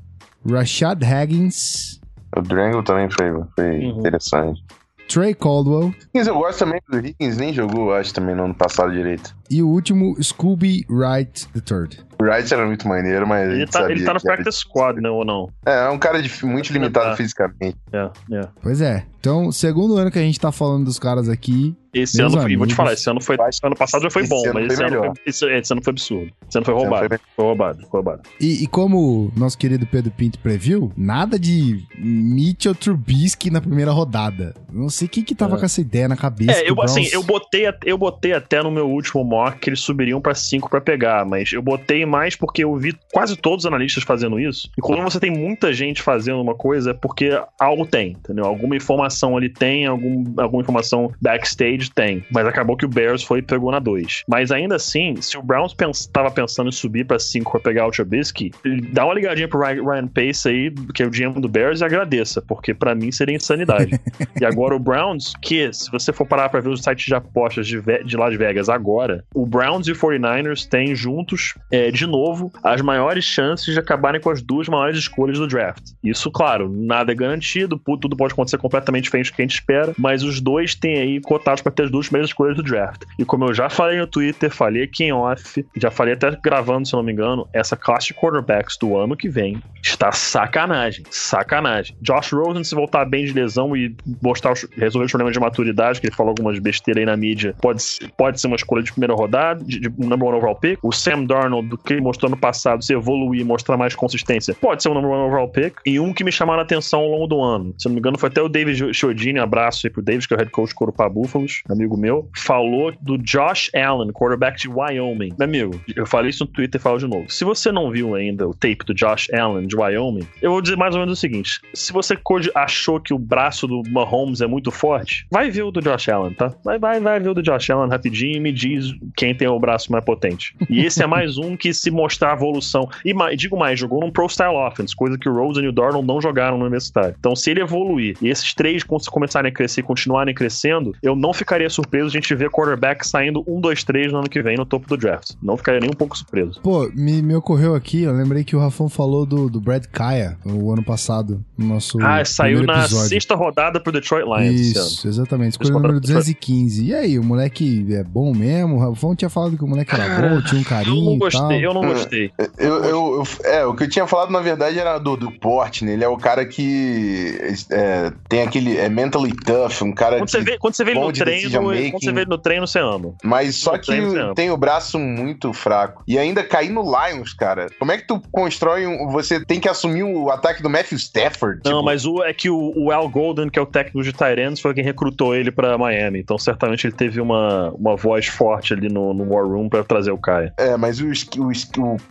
Rashad 0.49 1.03
Haggins, 1.05 2.01
O 2.37 2.41
Drangle 2.41 2.83
também 2.83 3.09
foi, 3.11 3.31
foi 3.55 3.79
Uhum. 3.79 3.99
interessante. 4.01 4.63
Trey 5.09 5.35
Caldwell 5.35 5.93
Higgins, 6.15 6.27
eu 6.27 6.35
gosto 6.35 6.61
também 6.61 6.81
do 6.89 6.99
Higgins, 6.99 7.37
nem 7.37 7.53
jogou, 7.53 7.93
acho, 7.93 8.15
também 8.15 8.35
no 8.35 8.45
ano 8.45 8.55
passado 8.55 8.91
direito. 8.93 9.37
e 9.51 9.63
o 9.63 9.69
último, 9.69 10.17
Scooby 10.23 10.87
Wright 10.89 11.47
III. 11.55 12.01
O 12.19 12.25
Wright 12.25 12.55
era 12.55 12.65
muito 12.67 12.89
maneiro, 12.89 13.27
mas. 13.27 13.47
a 13.49 13.51
Ele 13.53 13.61
gente 13.61 13.71
tá, 13.73 13.81
sabia 13.81 13.95
ele 13.97 14.05
tá 14.05 14.15
no 14.15 14.21
que 14.21 14.27
era- 14.29 14.37
practice 14.37 14.61
squad, 14.61 15.01
né, 15.03 15.11
ou 15.11 15.25
não? 15.25 15.51
É, 15.67 15.85
é 15.87 15.91
um 15.91 15.99
cara 15.99 16.23
de- 16.23 16.47
muito 16.47 16.73
limitado 16.73 17.11
Tá. 17.11 17.17
fisicamente. 17.17 17.77
É, 17.93 18.11
é. 18.37 18.49
Pois 18.63 18.81
é. 18.81 19.05
Então, 19.23 19.53
segundo 19.53 19.97
ano 19.97 20.11
que 20.11 20.19
a 20.19 20.23
gente 20.23 20.41
tá 20.41 20.51
falando 20.51 20.85
dos 20.87 20.99
caras 20.99 21.29
aqui. 21.29 21.77
Esse 21.95 22.21
ano, 22.23 22.31
foi- 22.41 22.53
e 22.53 22.57
vou 22.57 22.67
te 22.67 22.71
amigos. 22.71 22.75
falar, 22.75 22.93
esse 22.95 23.09
ano 23.09 23.21
foi. 23.21 23.37
Ano 23.63 23.77
passado 23.77 24.03
já 24.03 24.11
foi 24.11 24.23
Esse 24.23 24.31
bom, 24.31 24.43
ano 24.47 24.55
mas 24.55 24.65
foi 24.65 24.73
esse 24.75 24.83
ano, 24.83 24.99
foi, 24.99 25.13
esse, 25.27 25.45
esse 25.59 25.73
ano 25.75 25.83
foi 25.85 25.91
absurdo. 25.93 26.33
Esse 26.49 26.59
ano 26.59 26.65
foi 26.65 26.75
Esse 26.75 26.83
ano 26.85 26.91
roubado. 26.91 27.09
foi 27.09 27.19
Foi 27.37 27.45
roubado, 27.45 27.79
foi 27.83 27.89
roubado. 27.93 28.23
E, 28.41 28.65
e 28.65 28.67
como 28.67 29.31
nosso 29.37 29.57
querido 29.59 29.87
Pedro 29.87 30.11
Pinto 30.11 30.39
previu, 30.39 30.91
nada 30.97 31.39
de 31.39 31.85
Mitchell 31.99 32.75
Trubisky 32.75 33.51
na 33.51 33.61
primeira 33.61 33.93
rodada. 33.93 34.55
Não 34.73 34.89
sei 34.89 35.07
quem 35.07 35.23
que 35.23 35.35
tava 35.35 35.57
É. 35.57 35.59
com 35.59 35.67
essa 35.67 35.81
ideia 35.83 36.09
na 36.09 36.17
cabeça. 36.17 36.53
É, 36.61 36.69
eu, 36.69 36.81
assim, 36.81 37.07
eu 37.13 37.23
botei, 37.23 37.67
eu 37.85 37.99
botei 37.99 38.33
até 38.33 38.63
no 38.63 38.71
meu 38.71 38.89
último 38.89 39.23
mock 39.23 39.59
que 39.59 39.69
eles 39.69 39.81
subiriam 39.81 40.19
pra 40.21 40.35
5 40.35 40.71
pra 40.71 40.81
pegar, 40.81 41.27
mas 41.27 41.53
eu 41.53 41.61
botei 41.63 42.07
mais 42.07 42.35
porque 42.35 42.65
eu 42.65 42.75
vi 42.75 42.97
quase 43.13 43.37
todos 43.37 43.65
os 43.65 43.67
analistas 43.69 44.03
fazendo 44.03 44.41
isso. 44.41 44.69
E 44.79 44.81
quando 44.81 45.03
você 45.03 45.21
tem 45.21 45.31
muita 45.31 45.73
gente 45.75 46.01
fazendo 46.01 46.41
uma 46.41 46.55
coisa, 46.55 46.93
é 46.93 46.95
porque 46.95 47.39
algo 47.61 47.87
tem, 47.87 48.13
entendeu? 48.13 48.47
Alguma 48.47 48.75
informação 48.75 49.12
ali 49.37 49.49
tem, 49.49 49.87
algum, 49.87 50.25
alguma 50.37 50.63
informação 50.63 51.13
backstage 51.21 51.91
tem. 51.91 52.25
Mas 52.31 52.47
acabou 52.47 52.77
que 52.77 52.85
o 52.85 52.89
Bears 52.89 53.23
foi 53.23 53.39
e 53.39 53.43
pegou 53.43 53.71
na 53.71 53.79
2. 53.79 54.25
Mas 54.29 54.51
ainda 54.51 54.77
assim, 54.77 55.17
se 55.21 55.37
o 55.37 55.43
Browns 55.43 55.75
pens 55.75 56.07
tava 56.07 56.31
pensando 56.31 56.69
em 56.69 56.73
subir 56.73 57.07
pra 57.07 57.19
5 57.19 57.51
pra 57.51 57.61
pegar 57.61 57.87
o 57.87 57.91
Trubisky, 57.91 58.51
dá 58.93 59.05
uma 59.05 59.15
ligadinha 59.15 59.49
pro 59.49 59.61
Ryan, 59.61 59.83
Ryan 59.83 60.07
Pace 60.09 60.49
aí, 60.49 60.71
que 60.95 61.03
é 61.03 61.07
o 61.07 61.11
GM 61.11 61.41
do 61.41 61.49
Bears, 61.49 61.81
e 61.81 61.85
agradeça, 61.85 62.41
porque 62.43 62.75
pra 62.75 62.95
mim 62.95 63.11
seria 63.11 63.37
insanidade. 63.37 63.93
E 64.41 64.45
agora 64.45 64.75
o 64.75 64.79
Browns, 64.79 65.35
que 65.41 65.73
se 65.73 65.91
você 65.91 66.13
for 66.13 66.27
parar 66.27 66.49
pra 66.49 66.61
ver 66.61 66.71
os 66.71 66.83
sites 66.83 67.07
de 67.07 67.15
apostas 67.15 67.67
de, 67.67 67.81
de 67.81 68.17
Las 68.17 68.37
Vegas 68.37 68.69
agora, 68.69 69.25
o 69.35 69.47
Browns 69.47 69.87
e 69.87 69.93
o 69.93 69.95
49ers 69.95 70.67
têm 70.67 70.95
juntos, 70.95 71.55
é, 71.71 71.91
de 71.91 72.07
novo, 72.07 72.51
as 72.63 72.81
maiores 72.81 73.25
chances 73.25 73.73
de 73.73 73.79
acabarem 73.79 74.21
com 74.21 74.31
as 74.31 74.43
duas 74.43 74.69
maiores 74.69 74.99
escolhas 74.99 75.39
do 75.39 75.47
draft. 75.47 75.83
Isso, 76.03 76.31
claro, 76.31 76.69
nada 76.69 77.13
é 77.13 77.15
garantido, 77.15 77.79
tudo 77.79 78.17
pode 78.17 78.33
acontecer 78.33 78.59
completamente 78.59 79.02
diferente 79.03 79.31
do 79.31 79.37
que 79.37 79.43
a 79.43 79.45
gente 79.45 79.55
espera, 79.55 79.93
mas 79.99 80.23
os 80.23 80.41
dois 80.41 80.75
têm 80.75 80.99
aí 80.99 81.21
cotados 81.21 81.63
pra 81.63 81.73
ter 81.73 81.85
as 81.85 81.91
duas 81.91 82.07
primeiras 82.07 82.31
escolhas 82.31 82.57
do 82.57 82.63
draft. 82.63 83.03
E 83.19 83.25
como 83.25 83.45
eu 83.45 83.55
já 83.55 83.69
falei 83.69 83.99
no 83.99 84.07
Twitter, 84.07 84.51
falei 84.51 84.85
aqui 84.85 85.05
em 85.05 85.13
off, 85.13 85.65
já 85.77 85.91
falei 85.91 86.15
até 86.15 86.31
gravando, 86.43 86.87
se 86.87 86.95
não 86.95 87.03
me 87.03 87.13
engano, 87.13 87.49
essa 87.53 87.77
classe 87.77 88.09
de 88.09 88.15
quarterbacks 88.15 88.77
do 88.77 88.97
ano 88.97 89.17
que 89.17 89.29
vem 89.29 89.63
está 89.83 90.13
sacanagem. 90.13 91.05
Sacanagem. 91.11 91.97
Josh 92.01 92.33
Rosen, 92.33 92.65
se 92.65 92.75
voltar 92.75 93.05
bem 93.05 93.25
de 93.25 93.33
lesão 93.33 93.77
e 93.77 93.95
mostrar 94.23 94.53
os, 94.53 94.67
resolver 94.77 95.07
os 95.07 95.13
problemas 95.13 95.33
de 95.33 95.41
maturidade, 95.41 96.01
que 96.01 96.07
ele 96.07 96.15
falou 96.15 96.31
algumas 96.31 96.59
besteiras 96.59 97.01
aí 97.01 97.07
na 97.07 97.17
mídia, 97.17 97.55
pode, 97.61 97.83
pode 98.17 98.41
ser 98.41 98.47
uma 98.47 98.57
escolha 98.57 98.83
de 98.83 98.93
primeira 98.93 99.15
rodada, 99.15 99.63
de, 99.65 99.81
de 99.81 99.89
number 99.99 100.29
one 100.29 100.37
overall 100.37 100.57
pick. 100.57 100.79
O 100.83 100.93
Sam 100.93 101.25
Darnold, 101.25 101.69
do 101.69 101.79
que 101.79 101.95
ele 101.95 102.01
mostrou 102.01 102.31
no 102.31 102.37
passado, 102.37 102.83
se 102.85 102.93
evoluir, 102.93 103.45
mostrar 103.45 103.77
mais 103.77 103.95
consistência, 103.95 104.55
pode 104.55 104.83
ser 104.83 104.91
um 104.91 104.95
number 104.95 105.11
one 105.11 105.27
overall 105.27 105.49
pick. 105.49 105.75
E 105.85 105.99
um 105.99 106.13
que 106.13 106.25
me 106.25 106.33
chamaram 106.33 106.61
a 106.61 106.63
atenção 106.63 107.01
ao 107.01 107.09
longo 107.09 107.27
do 107.27 107.41
ano, 107.41 107.75
se 107.79 107.87
não 107.87 107.95
me 107.95 107.99
engano, 107.99 108.19
foi 108.19 108.29
até 108.29 108.41
o 108.41 108.49
David 108.49 108.92
Chiodini, 108.95 109.39
abraço 109.39 109.87
aí 109.87 109.91
pro 109.91 110.03
David, 110.03 110.27
que 110.27 110.35
é 110.35 110.37
o 110.37 110.39
head 110.39 110.51
coach 110.51 110.71
do 110.71 110.75
Corupá 110.75 111.09
Búfalos, 111.09 111.63
amigo 111.69 111.97
meu, 111.97 112.29
falou 112.37 112.93
do 113.01 113.19
Josh 113.19 113.71
Allen, 113.75 114.13
quarterback 114.13 114.59
de 114.61 114.69
Wyoming. 114.69 115.35
Meu 115.39 115.49
amigo, 115.49 115.81
eu 115.95 116.07
falei 116.07 116.31
isso 116.31 116.45
no 116.45 116.51
Twitter 116.51 116.81
e 116.81 116.83
falo 116.83 116.99
de 116.99 117.07
novo. 117.07 117.31
Se 117.31 117.45
você 117.45 117.71
não 117.71 117.91
viu 117.91 118.15
ainda 118.15 118.49
o 118.49 118.55
tape 118.55 118.85
do 118.87 118.95
Josh 118.95 119.29
Allen 119.33 119.67
de 119.67 119.77
Wyoming, 119.77 120.27
eu 120.41 120.51
vou 120.51 120.61
dizer 120.61 120.77
mais 120.77 120.95
ou 120.95 121.01
menos 121.01 121.19
o 121.19 121.21
seguinte: 121.21 121.61
se 121.75 121.93
você 121.93 122.17
achou 122.55 123.01
que 123.01 123.15
o 123.15 123.19
braço 123.19 123.67
do 123.67 123.83
Mahomes 123.91 124.41
é 124.41 124.47
muito 124.47 124.71
forte, 124.71 125.27
vai 125.31 125.51
ver 125.51 125.63
o 125.63 125.71
do 125.71 125.81
Josh 125.81 126.09
Allen, 126.09 126.35
tá? 126.35 126.53
Vai, 126.65 126.79
vai, 126.79 127.01
vai 127.01 127.21
ver 127.21 127.31
o 127.31 127.35
do 127.35 127.43
Josh 127.43 127.71
Allen 127.71 127.91
rapidinho 127.91 128.37
e 128.37 128.41
me 128.41 128.53
diz 128.53 128.95
quem 129.17 129.35
tem 129.35 129.49
o 129.49 129.59
braço 129.59 129.91
mais 129.91 130.05
potente. 130.05 130.55
E 130.69 130.85
esse 130.85 131.03
é 131.03 131.07
mais 131.07 131.39
um 131.39 131.57
que 131.57 131.73
se 131.73 131.91
mostrar 131.91 132.33
a 132.33 132.35
evolução. 132.35 132.89
E 133.05 133.13
mais, 133.13 133.37
digo 133.37 133.57
mais, 133.57 133.79
jogou 133.79 134.01
num 134.01 134.11
Pro 134.11 134.29
Style 134.29 134.55
Offense, 134.55 134.95
coisa 134.95 135.19
que 135.19 135.29
o 135.29 135.35
Rosen 135.35 135.65
e 135.65 135.69
o 135.69 135.73
Darnold 135.73 136.07
não 136.07 136.21
jogaram 136.21 136.57
no 136.57 136.65
universitário. 136.65 137.15
Então, 137.19 137.35
se 137.35 137.51
ele 137.51 137.61
evoluir 137.61 138.17
e 138.21 138.29
esses 138.29 138.55
três 138.55 138.82
com- 138.87 138.99
começarem 139.11 139.51
a 139.51 139.55
crescer 139.55 139.81
e 139.81 139.85
continuarem 139.85 140.35
crescendo, 140.35 140.95
eu 141.03 141.15
não 141.17 141.33
ficaria 141.33 141.69
surpreso 141.71 142.11
de 142.11 142.19
a 142.19 142.21
gente 142.21 142.35
ver 142.35 142.51
quarterback 142.51 143.07
saindo 143.07 143.43
um, 143.47 143.61
dois, 143.61 143.83
três 143.85 144.13
no 144.13 144.19
ano 144.19 144.29
que 144.29 144.43
vem 144.43 144.57
no 144.57 144.65
topo 144.67 144.87
do 144.89 144.97
draft. 144.97 145.31
Não 145.43 145.57
ficaria 145.57 145.81
nem 145.81 145.91
um 145.91 145.95
pouco 145.95 146.17
surpreso. 146.17 146.61
Pô, 146.63 146.91
me, 146.95 147.23
me 147.23 147.35
ocorreu 147.35 147.75
aqui, 147.75 148.03
eu 148.03 148.13
lembrei 148.13 148.45
que 148.45 148.55
o 148.57 148.59
Rafão 148.59 148.89
falou 148.89 149.25
do, 149.27 149.49
do 149.49 149.61
Brad 149.61 149.85
Kaya 149.87 150.37
o 150.45 150.73
ano 150.73 150.83
passado, 150.83 151.45
no 151.57 151.67
nosso 151.67 151.99
Ah, 152.03 152.25
saiu 152.25 152.63
na 152.65 152.81
episódio. 152.81 153.09
sexta 153.09 153.35
rodada 153.35 153.81
pro 153.81 153.93
Detroit 153.93 154.25
Lions 154.25 154.61
esse 154.61 154.79
ano. 154.79 154.87
Isso, 154.87 155.09
exatamente. 155.09 155.53
Escolha 155.53 155.71
número 155.73 155.95
mandaram- 155.95 156.01
215. 156.15 156.85
E 156.85 156.95
aí, 156.95 157.19
o 157.19 157.25
moleque 157.25 157.87
é 157.95 158.03
bom 158.03 158.33
mesmo? 158.35 158.77
O 158.77 158.79
Rafão 158.79 159.15
tinha 159.15 159.29
falado 159.29 159.57
que 159.57 159.65
o 159.65 159.67
moleque 159.69 159.95
era 159.95 160.21
bom, 160.29 160.41
tinha 160.43 160.59
um 160.59 160.63
Eu 160.63 160.69
carinho 160.69 161.05
não 161.05 161.15
e 161.15 161.19
tal. 161.19 161.41
gostei, 161.43 161.67
eu 161.67 161.75
não 161.75 161.81
gostei. 161.83 162.31
Eu, 162.59 162.85
eu, 162.85 162.85
eu- 162.85 163.25
é, 163.45 163.65
o 163.67 163.75
que 163.75 163.85
eu 163.85 163.89
tinha 163.89 164.07
falado, 164.07 164.31
na 164.31 164.41
verdade, 164.41 164.79
era 164.79 164.99
do, 164.99 165.17
do 165.17 165.31
porte, 165.31 165.85
né? 165.85 165.93
Ele 165.93 166.05
é 166.05 166.09
o 166.09 166.17
cara 166.17 166.45
que 166.47 167.37
é, 167.71 168.13
tem 168.29 168.43
aquele. 168.43 168.72
É 168.79 168.89
mentally 168.89 169.33
tough, 169.35 169.83
um 169.83 169.93
cara 169.93 170.19
Quando 170.19 170.31
você 170.31 170.41
vê, 170.41 170.59
quando 170.59 170.75
você 170.75 170.85
vê 170.85 170.91
ele 170.93 171.01
no 171.01 171.13
de 171.13 171.21
treino, 171.21 171.41
decision 171.41 171.65
quando 171.65 171.77
making. 171.77 171.99
você 172.01 172.13
vê 172.13 172.21
ele 172.21 172.31
no 172.31 172.39
treino, 172.39 172.67
você 172.67 172.79
ama. 172.79 173.15
Mas 173.23 173.57
só 173.57 173.73
No 173.73 173.79
que 173.79 173.87
treino, 173.87 174.35
tem 174.35 174.51
o 174.51 174.57
braço 174.57 174.99
muito 174.99 175.53
fraco. 175.53 176.03
E 176.07 176.19
ainda 176.19 176.43
cair 176.43 176.71
no 176.71 176.83
Lions, 176.83 177.33
cara. 177.33 177.67
Como 177.79 177.93
é 177.93 177.99
que 177.99 178.07
tu 178.07 178.21
constrói 178.31 178.87
um. 178.87 179.09
Você 179.11 179.45
tem 179.45 179.61
que 179.61 179.69
assumir 179.69 180.03
o 180.03 180.31
ataque 180.31 180.63
do 180.63 180.71
Matthew 180.71 180.99
Stafford? 180.99 181.61
Não, 181.65 181.73
tipo, 181.73 181.85
mas 181.85 182.05
o, 182.07 182.23
é 182.23 182.33
que 182.33 182.49
o, 182.51 182.73
o 182.77 182.91
Al 182.93 183.09
Golden, 183.09 183.49
que 183.49 183.59
é 183.59 183.63
o 183.63 183.67
técnico 183.67 184.03
de 184.03 184.13
Tyrants, 184.13 184.61
foi 184.61 184.75
quem 184.75 184.85
recrutou 184.85 185.35
ele 185.35 185.51
pra 185.51 185.77
Miami. 185.79 186.21
Então, 186.21 186.39
certamente, 186.39 186.87
ele 186.87 186.95
teve 186.95 187.21
uma, 187.21 187.71
uma 187.71 187.97
voz 187.97 188.27
forte 188.27 188.73
ali 188.73 188.89
no, 188.89 189.13
no 189.15 189.33
War 189.33 189.47
Room 189.47 189.69
pra 189.69 189.83
trazer 189.85 190.11
o 190.11 190.19
Caia. 190.19 190.53
É, 190.59 190.77
mas 190.77 191.01
o, 191.01 191.07
o, 191.39 191.49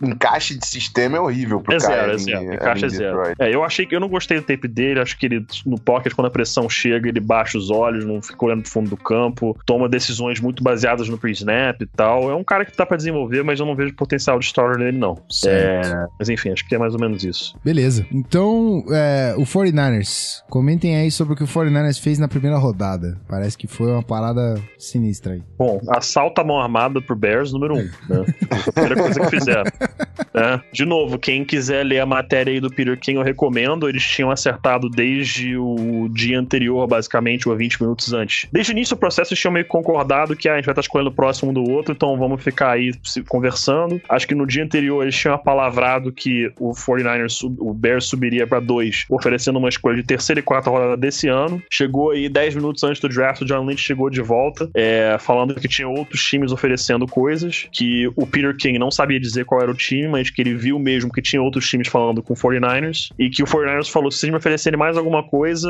o 0.02 0.08
encaixe 0.08 0.56
de 0.58 0.66
sistema 0.66 1.16
é 1.16 1.20
horrível 1.20 1.60
pro 1.60 1.74
É 1.74 1.78
cara. 1.78 1.94
zero, 1.94 2.12
é 2.12 2.14
em- 2.14 2.18
zero. 2.18 2.42
em 2.42 2.54
Encaixa 2.54 2.86
é 2.86 2.88
zero. 2.88 3.16
Detroit. 3.16 3.36
É, 3.40 3.54
eu 3.54 3.64
achei 3.64 3.86
que 3.86 3.94
eu 3.94 4.00
não 4.00 4.08
gostei 4.08 4.38
do 4.38 4.44
tape 4.44 4.68
dele. 4.68 5.00
Acho 5.00 5.18
que 5.18 5.26
ele, 5.26 5.44
no 5.66 5.80
pocket, 5.80 6.12
quando 6.14 6.26
a 6.26 6.30
pressão 6.30 6.51
chega, 6.68 7.08
ele 7.08 7.20
baixa 7.20 7.58
os 7.58 7.70
olhos, 7.70 8.04
não 8.04 8.22
fica 8.22 8.44
olhando 8.44 8.62
pro 8.62 8.70
fundo 8.70 8.90
do 8.90 8.96
campo, 8.96 9.56
toma 9.66 9.88
decisões 9.88 10.40
muito 10.40 10.62
baseadas 10.62 11.08
no 11.08 11.18
pre-snap 11.18 11.80
e 11.80 11.86
tal. 11.86 12.30
É 12.30 12.34
um 12.34 12.44
cara 12.44 12.64
que 12.64 12.76
dá 12.76 12.84
pra 12.84 12.96
desenvolver, 12.96 13.42
mas 13.42 13.60
eu 13.60 13.66
não 13.66 13.74
vejo 13.74 13.94
potencial 13.94 14.38
de 14.38 14.46
starter 14.46 14.78
nele, 14.78 14.98
não. 14.98 15.16
Certo. 15.30 15.86
É, 15.86 16.06
mas 16.18 16.28
enfim, 16.28 16.50
acho 16.50 16.66
que 16.66 16.74
é 16.74 16.78
mais 16.78 16.94
ou 16.94 17.00
menos 17.00 17.24
isso. 17.24 17.56
Beleza. 17.64 18.06
Então, 18.12 18.84
é, 18.90 19.34
o 19.36 19.42
49ers. 19.42 20.42
Comentem 20.48 20.96
aí 20.96 21.10
sobre 21.10 21.34
o 21.34 21.36
que 21.36 21.44
o 21.44 21.46
49ers 21.46 22.00
fez 22.00 22.18
na 22.18 22.28
primeira 22.28 22.56
rodada. 22.58 23.18
Parece 23.28 23.56
que 23.56 23.66
foi 23.66 23.90
uma 23.90 24.02
parada 24.02 24.60
sinistra 24.78 25.34
aí. 25.34 25.42
Bom, 25.58 25.80
assalto 25.88 26.40
à 26.40 26.44
mão 26.44 26.60
armada 26.60 27.00
pro 27.00 27.16
Bears, 27.16 27.52
número 27.52 27.74
um, 27.74 27.84
né? 28.08 28.24
Essa 28.50 28.72
foi 28.72 28.84
a 28.84 28.86
primeira 28.86 29.02
coisa 29.02 29.20
que 29.20 29.30
fizeram. 29.30 29.64
né? 30.34 30.60
De 30.72 30.84
novo, 30.84 31.18
quem 31.18 31.44
quiser 31.44 31.84
ler 31.84 32.00
a 32.00 32.06
matéria 32.06 32.52
aí 32.52 32.60
do 32.60 32.70
Peter 32.70 32.98
King, 32.98 33.18
eu 33.18 33.24
recomendo. 33.24 33.88
Eles 33.88 34.02
tinham 34.02 34.30
acertado 34.30 34.88
desde 34.88 35.56
o 35.56 36.08
dia 36.08 36.31
anterior, 36.34 36.86
basicamente, 36.86 37.48
ou 37.48 37.56
20 37.56 37.82
minutos 37.82 38.12
antes. 38.12 38.48
Desde 38.52 38.72
o 38.72 38.74
início, 38.74 38.94
o 38.94 38.98
processo 38.98 39.34
tinha 39.34 39.50
meio 39.50 39.66
concordado 39.66 40.36
que 40.36 40.48
ah, 40.48 40.54
a 40.54 40.56
gente 40.56 40.66
vai 40.66 40.72
estar 40.72 40.80
escolhendo 40.80 41.10
o 41.10 41.14
próximo 41.14 41.52
do 41.52 41.62
outro, 41.70 41.92
então 41.92 42.16
vamos 42.18 42.42
ficar 42.42 42.72
aí 42.72 42.92
conversando. 43.28 44.00
Acho 44.08 44.26
que 44.26 44.34
no 44.34 44.46
dia 44.46 44.64
anterior 44.64 45.02
eles 45.02 45.16
tinham 45.16 45.34
apalavrado 45.34 46.12
que 46.12 46.52
o 46.58 46.72
49ers, 46.72 47.42
o 47.58 47.72
Bears 47.72 48.06
subiria 48.06 48.46
para 48.46 48.60
dois, 48.60 49.04
oferecendo 49.08 49.58
uma 49.58 49.68
escolha 49.68 49.96
de 49.96 50.02
terceira 50.02 50.40
e 50.40 50.42
quarta 50.42 50.70
rodada 50.70 50.96
desse 50.96 51.28
ano. 51.28 51.62
Chegou 51.70 52.10
aí 52.10 52.28
10 52.28 52.56
minutos 52.56 52.82
antes 52.82 53.00
do 53.00 53.08
draft, 53.08 53.42
o 53.42 53.44
John 53.44 53.64
Lynch 53.64 53.82
chegou 53.82 54.10
de 54.10 54.20
volta, 54.20 54.70
é, 54.74 55.16
falando 55.18 55.54
que 55.54 55.68
tinha 55.68 55.88
outros 55.88 56.22
times 56.24 56.52
oferecendo 56.52 57.06
coisas, 57.06 57.66
que 57.72 58.10
o 58.16 58.26
Peter 58.26 58.56
King 58.56 58.78
não 58.78 58.90
sabia 58.90 59.20
dizer 59.20 59.44
qual 59.44 59.60
era 59.60 59.70
o 59.70 59.74
time, 59.74 60.08
mas 60.08 60.30
que 60.30 60.40
ele 60.40 60.54
viu 60.54 60.78
mesmo 60.78 61.12
que 61.12 61.22
tinha 61.22 61.42
outros 61.42 61.68
times 61.68 61.88
falando 61.88 62.22
com 62.22 62.32
o 62.32 62.36
49ers, 62.36 63.10
e 63.18 63.28
que 63.30 63.42
o 63.42 63.46
49ers 63.46 63.90
falou: 63.90 64.10
se 64.10 64.18
vocês 64.18 64.30
me 64.30 64.38
oferecerem 64.38 64.78
mais 64.78 64.96
alguma 64.96 65.22
coisa, 65.22 65.68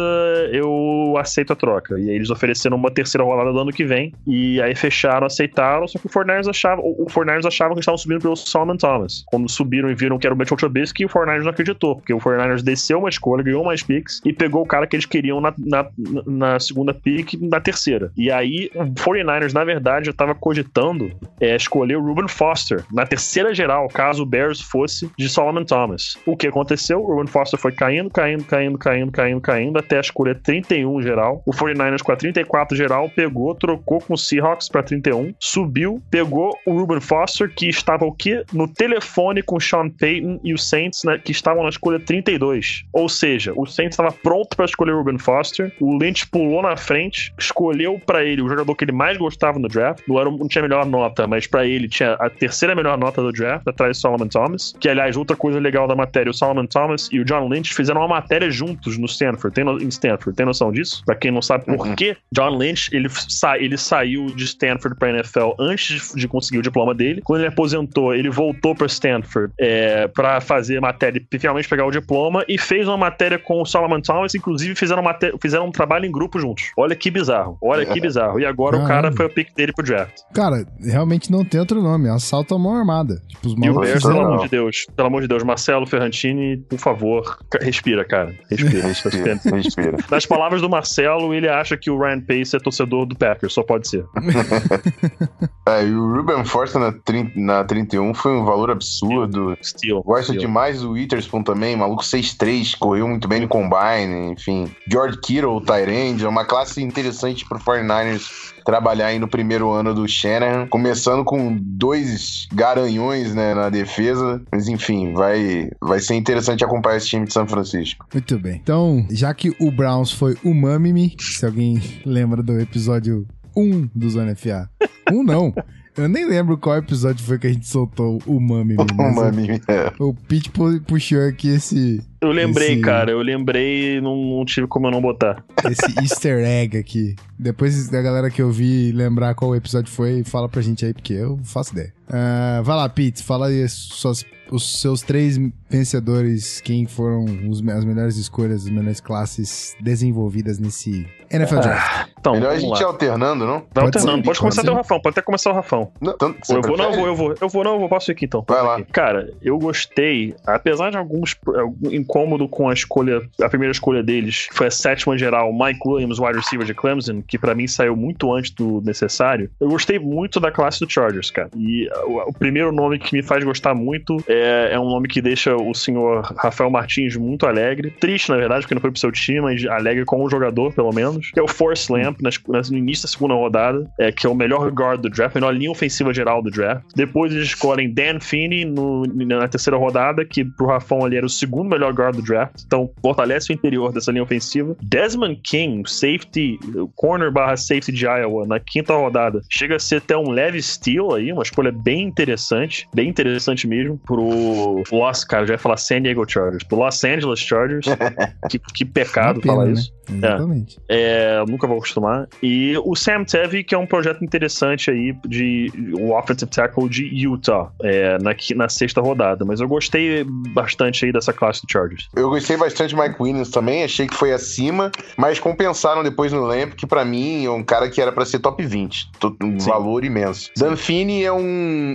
eu 0.53 1.15
aceito 1.19 1.53
a 1.53 1.57
troca. 1.57 1.99
E 1.99 2.11
aí 2.11 2.17
eles 2.17 2.31
ofereceram 2.31 2.77
uma 2.77 2.91
terceira 2.91 3.25
rodada 3.25 3.53
do 3.53 3.59
ano 3.59 3.73
que 3.73 3.85
vem, 3.85 4.13
e 4.27 4.61
aí 4.61 4.75
fecharam, 4.75 5.27
aceitaram, 5.27 5.89
só 5.89 5.99
que 5.99 6.07
o 6.07 6.11
49ers 6.11 6.49
achava, 6.49 6.81
o 6.83 7.07
49ers 7.07 7.47
achava 7.47 7.75
que 7.75 7.81
estavam 7.81 7.99
subindo 7.99 8.21
pelo 8.21 8.37
Solomon 8.37 8.77
Thomas. 8.77 9.25
Quando 9.27 9.51
subiram 9.51 9.91
e 9.91 9.95
viram 9.95 10.19
que 10.19 10.27
era 10.27 10.35
o 10.35 10.39
Mitchell 10.39 10.57
Trubisky, 10.57 11.05
o 11.05 11.09
49ers 11.09 11.43
não 11.43 11.51
acreditou, 11.51 11.97
porque 11.97 12.13
o 12.13 12.19
49ers 12.19 12.63
desceu 12.63 12.99
uma 12.99 13.09
escolha, 13.09 13.43
ganhou 13.43 13.65
mais 13.65 13.83
picks 13.83 14.21
e 14.25 14.33
pegou 14.33 14.63
o 14.63 14.67
cara 14.67 14.87
que 14.87 14.97
eles 14.97 15.07
queriam 15.07 15.41
na, 15.41 15.55
na, 15.59 15.87
na 16.27 16.61
segunda 16.61 16.93
pick 16.93 17.35
na 17.41 17.61
terceira. 17.61 18.13
E 18.17 18.31
aí, 18.31 18.71
o 18.75 18.85
49ers, 18.85 19.53
na 19.53 19.65
verdade, 19.65 20.07
já 20.07 20.13
estava 20.13 20.35
cogitando 20.35 21.11
é, 21.41 21.57
escolher 21.57 21.97
o 21.97 22.03
Ruben 22.03 22.29
Foster 22.29 22.85
na 22.93 23.07
terceira 23.07 23.55
geral, 23.55 23.89
caso 23.89 24.23
o 24.23 24.27
Bears 24.27 24.61
fosse 24.61 25.11
de 25.17 25.29
Solomon 25.29 25.65
Thomas. 25.65 26.17
O 26.27 26.37
que 26.37 26.47
aconteceu? 26.47 27.01
O 27.01 27.07
Ruben 27.07 27.27
Foster 27.27 27.59
foi 27.59 27.73
caindo, 27.73 28.11
caindo, 28.11 28.45
caindo, 28.45 28.79
caindo, 28.79 29.13
caindo, 29.13 29.41
caindo, 29.41 29.79
até 29.79 29.97
a 29.97 30.01
escolha 30.01 30.35
31 30.43 31.03
geral. 31.03 31.43
O 31.47 31.53
49ers 31.53 32.03
com 32.03 32.13
a 32.13 32.17
34 32.17 32.77
geral 32.77 33.11
pegou, 33.15 33.55
trocou 33.55 34.01
com 34.01 34.15
o 34.15 34.19
Seahawks 34.19 34.69
para 34.69 34.83
31, 34.83 35.35
subiu, 35.39 36.03
pegou 36.11 36.57
o 36.67 36.73
Ruben 36.73 37.01
Foster, 37.01 37.53
que 37.55 37.69
estava 37.69 38.05
o 38.05 38.13
quê? 38.13 38.45
No 38.53 38.69
telefone 38.69 39.43
com 39.43 39.57
o 39.57 39.61
Sean 39.61 39.89
Payton 39.89 40.41
e 40.43 40.53
o 40.53 40.59
Saints, 40.59 41.05
né, 41.05 41.19
que 41.19 41.33
estavam 41.33 41.63
na 41.63 41.69
escolha 41.69 41.99
32. 41.99 42.85
Ou 42.93 43.09
seja, 43.09 43.53
o 43.57 43.67
Saints 43.67 43.95
estava 43.95 44.13
pronto 44.13 44.57
para 44.57 44.65
escolher 44.65 44.93
o 44.93 44.99
Ruben 44.99 45.19
Foster, 45.19 45.73
o 45.81 45.97
Lynch 45.97 46.27
pulou 46.29 46.63
na 46.63 46.77
frente, 46.77 47.33
escolheu 47.39 48.01
para 48.05 48.25
ele 48.25 48.43
o 48.43 48.49
jogador 48.49 48.75
que 48.75 48.85
ele 48.85 48.93
mais 48.93 49.17
gostava 49.17 49.59
no 49.59 49.69
draft, 49.69 50.03
não, 50.07 50.19
era, 50.19 50.31
não 50.31 50.49
tinha 50.49 50.63
melhor 50.63 50.87
nota, 50.87 51.27
mas 51.27 51.47
para 51.47 51.67
ele 51.67 51.89
tinha 51.89 52.13
a 52.15 52.31
terceira 52.31 52.75
melhor 52.75 52.99
nota 52.99 53.23
do 53.23 53.33
draft, 53.33 53.67
atrás 53.67 53.97
do 53.97 54.01
Solomon 54.01 54.29
Thomas, 54.29 54.75
que 54.81 54.89
aliás, 54.89 55.17
outra 55.17 55.37
coisa 55.37 55.59
legal 55.59 55.87
da 55.87 55.95
matéria, 55.95 56.31
o 56.31 56.35
Solomon 56.35 56.67
Thomas 56.67 57.09
e 57.13 57.21
o 57.21 57.25
John 57.25 57.49
Lynch 57.49 57.75
fizeram 57.75 58.01
uma 58.01 58.09
matéria 58.09 58.51
juntos 58.51 58.99
no 58.99 59.07
Stanford, 59.07 59.55
tem 59.55 59.65
no, 59.65 59.81
em 59.83 59.89
Stanford, 59.89 60.32
tem 60.35 60.47
noção 60.47 60.73
disso? 60.73 61.03
Pra 61.05 61.15
quem 61.15 61.31
não 61.31 61.43
sabe 61.43 61.65
por 61.65 61.87
uhum. 61.87 61.95
quê, 61.95 62.17
John 62.33 62.57
Lynch, 62.57 62.91
ele, 62.93 63.09
sa, 63.09 63.59
ele 63.59 63.77
saiu 63.77 64.27
de 64.27 64.45
Stanford 64.45 64.99
pra 64.99 65.11
NFL 65.11 65.53
antes 65.59 66.13
de 66.15 66.29
conseguir 66.29 66.59
o 66.59 66.63
diploma 66.63 66.95
dele, 66.95 67.21
quando 67.25 67.41
ele 67.41 67.49
aposentou, 67.49 68.15
ele 68.15 68.31
voltou 68.31 68.75
pra 68.75 68.87
Stanford 68.87 69.53
é, 69.59 70.09
pra 70.09 70.41
fazer 70.41 70.81
matéria, 70.81 71.23
finalmente 71.31 71.69
pegar 71.69 71.87
o 71.87 71.91
diploma, 71.91 72.45
e 72.49 72.59
fez 72.59 72.89
uma 72.89 72.97
matéria 72.97 73.39
com 73.39 73.63
o 73.63 73.67
Solomon 73.67 74.01
Thomas, 74.01 74.35
inclusive 74.35 74.75
fizeram, 74.75 75.03
matéria, 75.03 75.37
fizeram 75.41 75.67
um 75.67 75.73
trabalho 75.73 76.07
em 76.07 76.13
grupo 76.13 76.39
juntos. 76.39 76.71
Olha 76.77 76.95
que 76.97 77.11
bizarro, 77.11 77.57
olha 77.63 77.85
que 77.87 78.01
bizarro. 78.01 78.41
E 78.41 78.47
agora 78.47 78.77
o 78.77 78.87
cara 78.87 79.13
foi 79.13 79.27
o 79.27 79.31
pick 79.31 79.55
dele 79.55 79.73
pro 79.73 79.85
draft. 79.85 80.15
Cara, 80.33 80.67
realmente 80.81 81.31
não 81.31 81.45
tem 81.45 81.61
outro 81.61 81.83
nome. 81.83 82.09
Assalto 82.09 82.55
à 82.55 82.59
mão 82.59 82.77
armada. 82.77 83.21
Tipo, 83.29 83.49
os 83.49 83.55
malucos 83.55 83.89
Bears, 83.89 84.03
pelo 84.03 84.21
amor 84.21 84.43
de 84.43 84.49
Deus. 84.49 84.87
Pelo 84.97 85.09
amor 85.09 85.23
de 85.23 85.29
Deus. 85.29 85.43
Marcelo 85.43 85.87
Ferrantini, 85.87 86.57
por 86.57 86.79
favor, 86.79 87.39
respira, 87.61 88.05
cara. 88.05 88.35
Respira. 88.51 88.89
respira, 88.89 89.41
respira. 89.57 89.97
Nas 90.23 90.27
palavras 90.27 90.61
do 90.61 90.71
Marcelo, 90.71 91.35
ele 91.35 91.49
acha 91.49 91.77
que 91.77 91.91
o 91.91 91.99
Ryan 91.99 92.21
Pace 92.21 92.55
é 92.55 92.61
torcedor 92.61 93.07
do 93.07 93.17
Packers. 93.17 93.53
Só 93.53 93.65
pode 93.65 93.89
ser. 93.89 94.05
é, 95.67 95.85
e 95.85 95.93
o 95.93 96.15
Ruben 96.15 96.45
Forster 96.45 96.81
na, 96.81 96.93
30, 96.93 97.33
na 97.35 97.65
31 97.65 98.15
foi 98.15 98.31
um 98.31 98.45
valor 98.45 98.71
absurdo. 98.71 99.59
Steel. 99.61 100.01
Gosto 100.05 100.37
demais 100.37 100.81
do 100.81 100.93
Witherspoon 100.93 101.43
também. 101.43 101.75
Maluco 101.75 102.05
6'3", 102.05 102.79
correu 102.79 103.09
muito 103.09 103.27
bem 103.27 103.41
no 103.41 103.49
Combine. 103.49 104.33
Enfim, 104.33 104.71
George 104.89 105.19
Kittle, 105.21 105.61
Tyrande. 105.61 106.25
É 106.25 106.29
uma 106.29 106.45
classe 106.45 106.81
interessante 106.81 107.45
pro 107.45 107.59
49ers 107.59 108.52
trabalhar 108.65 109.07
aí 109.07 109.19
no 109.19 109.29
primeiro 109.29 109.71
ano 109.71 109.95
do 109.95 110.07
Shanahan, 110.07 110.67
começando 110.69 111.25
com 111.25 111.57
dois 111.61 112.47
garanhões 112.53 113.35
né, 113.35 113.55
na 113.55 113.69
defesa, 113.69 114.43
mas 114.51 114.69
enfim, 114.69 115.13
vai, 115.13 115.71
vai 115.81 116.01
ser 116.01 116.15
interessante 116.15 116.65
acompanhar 116.65 116.97
esse 116.97 117.09
time 117.09 117.27
de 117.27 117.33
São 117.33 117.47
Francisco. 117.47 118.07
Muito 118.13 118.39
bem. 118.39 118.61
Então, 118.63 119.07
já 119.11 119.33
que 119.35 119.55
o 119.61 119.71
Browns 119.71 120.13
foi 120.13 120.37
o 120.45 120.55
Mamimi, 120.55 121.17
se 121.19 121.45
alguém 121.45 121.81
lembra 122.05 122.43
do 122.43 122.59
episódio 122.61 123.27
1 123.57 123.89
do 123.95 124.11
Zona 124.11 124.35
FA. 124.35 124.69
Um 125.11 125.23
não. 125.23 125.53
Eu 125.97 126.09
nem 126.09 126.25
lembro 126.25 126.57
qual 126.57 126.79
episódio 126.79 127.23
foi 127.23 127.39
que 127.39 127.47
a 127.47 127.53
gente 127.53 127.67
soltou 127.67 128.19
o 128.27 128.41
Mami. 128.41 128.77
O 128.79 129.15
Mami, 129.15 129.61
é. 129.69 129.93
O 129.99 130.15
Pete 130.15 130.51
puxou 130.87 131.29
aqui 131.29 131.49
esse. 131.49 132.03
Eu 132.23 132.31
lembrei, 132.31 132.75
esse... 132.75 132.81
cara. 132.81 133.11
Eu 133.11 133.21
lembrei 133.21 133.97
e 133.97 134.01
não, 134.01 134.17
não, 134.17 134.45
tive 134.45 134.69
como 134.69 134.87
eu 134.87 134.93
não 134.93 135.01
botar. 135.01 135.45
Esse 135.69 136.01
easter 136.01 136.39
egg 136.45 136.79
aqui. 136.79 137.17
Depois 137.37 137.89
da 137.89 138.01
galera 138.01 138.31
que 138.31 138.41
eu 138.41 138.51
vi 138.53 138.93
lembrar 138.93 139.35
qual 139.35 139.57
episódio 139.57 139.91
foi, 139.91 140.23
fala 140.23 140.49
pra 140.49 140.63
gente 140.63 140.85
aí, 140.87 140.95
porque 140.95 141.13
eu 141.13 141.41
faço 141.43 141.73
ideia. 141.73 141.93
Uh, 142.13 142.63
vai 142.63 142.77
lá, 142.77 142.89
Pete, 142.89 143.23
fala 143.23 143.47
aí 143.47 143.67
suas, 143.69 144.23
os 144.51 144.81
seus 144.81 145.01
três 145.01 145.39
vencedores, 145.71 146.61
quem 146.61 146.87
foram 146.87 147.25
os, 147.49 147.67
as 147.67 147.85
melhores 147.87 148.17
escolhas, 148.17 148.65
as 148.65 148.71
melhores 148.71 149.01
classes 149.01 149.75
desenvolvidas 149.81 150.59
nesse 150.59 151.09
NFL 151.31 151.61
Draft. 151.61 151.91
Ah, 151.91 152.09
então, 152.21 152.35
Melhor 152.35 152.53
a 152.53 152.59
gente 152.59 152.79
ir 152.79 152.85
alternando, 152.85 153.47
não? 153.47 153.65
Vai 153.73 153.85
alternando. 153.85 154.17
Pode, 154.17 154.25
pode 154.25 154.39
começar 154.41 154.61
até 154.61 154.71
o 154.71 154.75
Rafão, 154.75 155.01
pode 155.01 155.15
até 155.15 155.23
começar 155.23 155.51
o 155.51 155.55
Rafão. 155.55 155.91
Não, 156.01 156.17
tanto, 156.17 156.39
eu 156.53 156.61
vou, 156.61 156.77
não, 156.77 156.93
eu 156.93 156.97
vou, 156.97 157.07
eu 157.07 157.17
vou, 157.17 157.35
eu 157.41 157.49
vou, 157.49 157.65
não, 157.65 157.73
eu 157.73 157.79
vou, 157.81 157.89
posso 157.89 158.11
ir 158.11 158.13
aqui 158.13 158.27
então. 158.27 158.45
Vai 158.47 158.63
lá. 158.63 158.83
Cara, 158.93 159.33
eu 159.41 159.59
gostei, 159.59 160.35
apesar 160.47 160.91
de 160.91 160.99
alguns 160.99 161.35
algum 161.57 161.91
incômodo 161.91 162.47
com 162.47 162.69
a 162.69 162.75
escolha, 162.75 163.23
a 163.41 163.49
primeira 163.49 163.73
escolha 163.73 164.03
deles, 164.03 164.49
que 164.49 164.55
foi 164.55 164.67
a 164.67 164.71
sétima 164.71 165.17
geral, 165.17 165.51
Mike 165.53 165.81
Williams, 165.87 166.19
wide 166.19 166.37
receiver 166.37 166.67
de 166.67 166.75
Clemson, 166.75 167.23
que 167.23 167.39
para 167.39 167.55
mim 167.55 167.67
saiu 167.67 167.97
muito 167.97 168.33
antes 168.33 168.51
do 168.51 168.83
necessário. 168.85 169.51
Eu 169.59 169.69
gostei 169.69 169.99
muito 169.99 170.39
da 170.39 170.53
classe 170.53 170.81
do 170.81 170.91
Chargers, 170.91 171.31
cara. 171.31 171.49
E 171.57 171.89
o, 172.05 172.19
o 172.29 172.33
primeiro 172.33 172.73
nome 172.73 172.99
que 172.99 173.15
me 173.15 173.23
faz 173.23 173.45
gostar 173.45 173.75
muito 173.75 174.17
é, 174.29 174.71
é 174.73 174.81
um 174.81 174.89
nome 174.89 175.09
que 175.09 175.21
deixa 175.21 175.55
o 175.55 175.75
senhor 175.75 176.23
Rafael 176.37 176.71
Martins 176.71 177.17
muito 177.17 177.47
alegre. 177.47 177.91
Triste, 177.91 178.31
na 178.31 178.37
verdade, 178.37 178.63
porque 178.63 178.75
não 178.75 178.81
foi 178.81 178.91
pro 178.91 179.01
seu 179.01 179.13
time, 179.13 179.41
mas 179.41 179.65
alegre 179.67 180.05
como 180.05 180.29
jogador, 180.29 180.73
pelo 180.73 180.93
menos. 180.93 181.31
Que 181.31 181.41
é 181.41 181.43
o 181.43 181.49
Force 181.49 181.93
Lamp, 181.93 182.21
nas, 182.21 182.41
no 182.71 182.79
início 182.79 183.05
da 183.05 183.09
segunda 183.09 183.35
rodada, 183.35 183.89
é, 183.99 184.11
que 184.13 184.27
é 184.27 184.31
o 184.31 184.35
melhor 184.35 184.71
guard 184.71 185.01
do 185.01 185.11
draft, 185.11 185.37
a 185.37 185.41
melhor 185.41 185.55
linha 185.55 185.71
ofensiva 185.71 186.13
geral 186.13 186.43
do 186.43 186.51
draft. 186.51 186.85
Depois 186.95 187.33
eles 187.33 187.49
escolhem 187.49 187.93
Dan 187.93 188.21
Finney 188.21 188.65
no, 188.65 189.05
na 189.07 189.49
terceira 189.49 189.77
rodada, 189.77 190.25
que 190.25 190.45
pro 190.45 190.67
Rafão 190.67 191.05
ali 191.05 191.17
era 191.17 191.27
o 191.27 191.31
segundo 191.31 191.71
melhor 191.71 191.93
guard 191.93 192.17
do 192.17 192.23
draft. 192.23 192.63
Então, 192.67 192.91
fortalece 193.03 193.53
o 193.53 193.55
interior 193.55 193.93
dessa 193.93 194.11
linha 194.11 194.23
ofensiva. 194.23 194.77
Desmond 194.83 195.41
King, 195.43 195.89
safety, 195.89 196.59
corner 196.95 197.31
barra 197.31 197.57
safety 197.57 197.93
de 197.93 198.07
Iowa, 198.07 198.47
na 198.47 198.59
quinta 198.61 198.95
rodada. 198.95 199.41
Chega 199.51 199.77
a 199.77 199.79
ser 199.79 199.97
até 199.97 200.17
um 200.17 200.31
leve 200.31 200.63
steal 200.63 201.15
aí, 201.15 201.33
uma 201.33 201.43
escolha 201.43 201.73
bem 201.83 202.03
interessante, 202.03 202.89
bem 202.95 203.09
interessante 203.09 203.67
mesmo, 203.67 203.99
pro 203.99 204.83
Los, 204.91 205.25
cara, 205.25 205.47
já 205.47 205.55
ia 205.55 205.59
falar 205.59 205.77
San 205.77 206.03
Diego 206.03 206.25
Chargers, 206.29 206.65
pro 206.65 206.79
Los 206.79 207.03
Angeles 207.05 207.41
Chargers. 207.41 207.87
que, 208.49 208.59
que 208.59 208.85
pecado 208.85 209.41
pena, 209.41 209.53
falar 209.53 209.67
né? 209.67 209.73
isso. 209.73 209.93
Exatamente. 210.11 210.79
É, 210.89 211.03
é, 211.03 211.45
nunca 211.47 211.67
vou 211.67 211.77
acostumar. 211.79 212.29
E 212.43 212.75
o 212.85 212.95
Sam 212.95 213.25
Tevi, 213.25 213.63
que 213.65 213.75
é 213.75 213.79
um 213.79 213.87
projeto 213.87 214.25
interessante 214.25 214.91
aí 214.91 215.15
de 215.27 215.71
o 215.99 216.13
offensive 216.13 216.51
tackle 216.51 216.89
de 216.89 217.05
Utah, 217.05 217.71
é, 217.83 218.19
na, 218.19 218.35
na 218.57 218.69
sexta 218.69 219.01
rodada. 219.01 219.45
Mas 219.45 219.61
eu 219.61 219.69
gostei 219.69 220.25
bastante 220.55 221.05
aí 221.05 221.13
dessa 221.13 221.33
classe 221.33 221.63
do 221.63 221.71
Chargers. 221.71 222.09
Eu 222.17 222.31
gostei 222.31 222.57
bastante 222.57 222.95
de 222.95 223.01
Mike 223.01 223.17
Williams 223.21 223.51
também, 223.51 223.85
achei 223.85 224.07
que 224.07 224.15
foi 224.15 224.33
acima, 224.33 224.91
mas 225.17 225.39
compensaram 225.39 226.03
depois 226.03 226.33
no 226.33 226.41
Lamp, 226.41 226.75
que 226.75 226.87
para 226.87 227.05
mim 227.05 227.45
é 227.45 227.51
um 227.51 227.63
cara 227.63 227.89
que 227.89 228.01
era 228.01 228.13
para 228.13 228.25
ser 228.25 228.39
top 228.41 228.65
20. 228.65 229.11
Um 229.43 229.59
Sim. 229.59 229.69
valor 229.69 230.05
imenso. 230.05 230.51
Sim. 230.57 230.65
Danfini 230.65 231.25
é 231.25 231.33
um, 231.33 231.41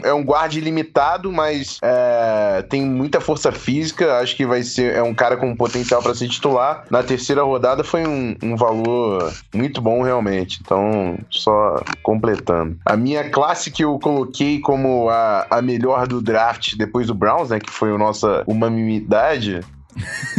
é 0.03 0.13
um 0.13 0.23
guarde 0.23 0.59
limitado, 0.61 1.32
mas 1.32 1.78
é, 1.82 2.63
tem 2.69 2.82
muita 2.82 3.19
força 3.19 3.51
física. 3.51 4.19
Acho 4.19 4.36
que 4.36 4.45
vai 4.45 4.63
ser 4.63 4.95
é 4.95 5.03
um 5.03 5.13
cara 5.13 5.38
com 5.38 5.55
potencial 5.55 6.01
para 6.01 6.15
ser 6.15 6.28
titular. 6.28 6.86
Na 6.89 7.03
terceira 7.03 7.43
rodada 7.43 7.84
foi 7.84 8.05
um, 8.07 8.36
um 8.43 8.55
valor 8.55 9.34
muito 9.53 9.82
bom, 9.82 10.01
realmente. 10.01 10.59
Então, 10.61 11.17
só 11.30 11.82
completando. 12.03 12.78
A 12.86 12.95
minha 12.95 13.30
classe 13.30 13.71
que 13.71 13.84
eu 13.84 13.97
coloquei 13.99 14.59
como 14.59 15.09
a, 15.09 15.47
a 15.49 15.61
melhor 15.61 16.07
do 16.07 16.21
draft 16.21 16.75
depois 16.75 17.07
do 17.07 17.13
Browns, 17.13 17.49
né? 17.49 17.59
Que 17.59 17.71
foi 17.71 17.93
a 17.93 17.97
nossa 17.97 18.43
unanimidade, 18.47 19.61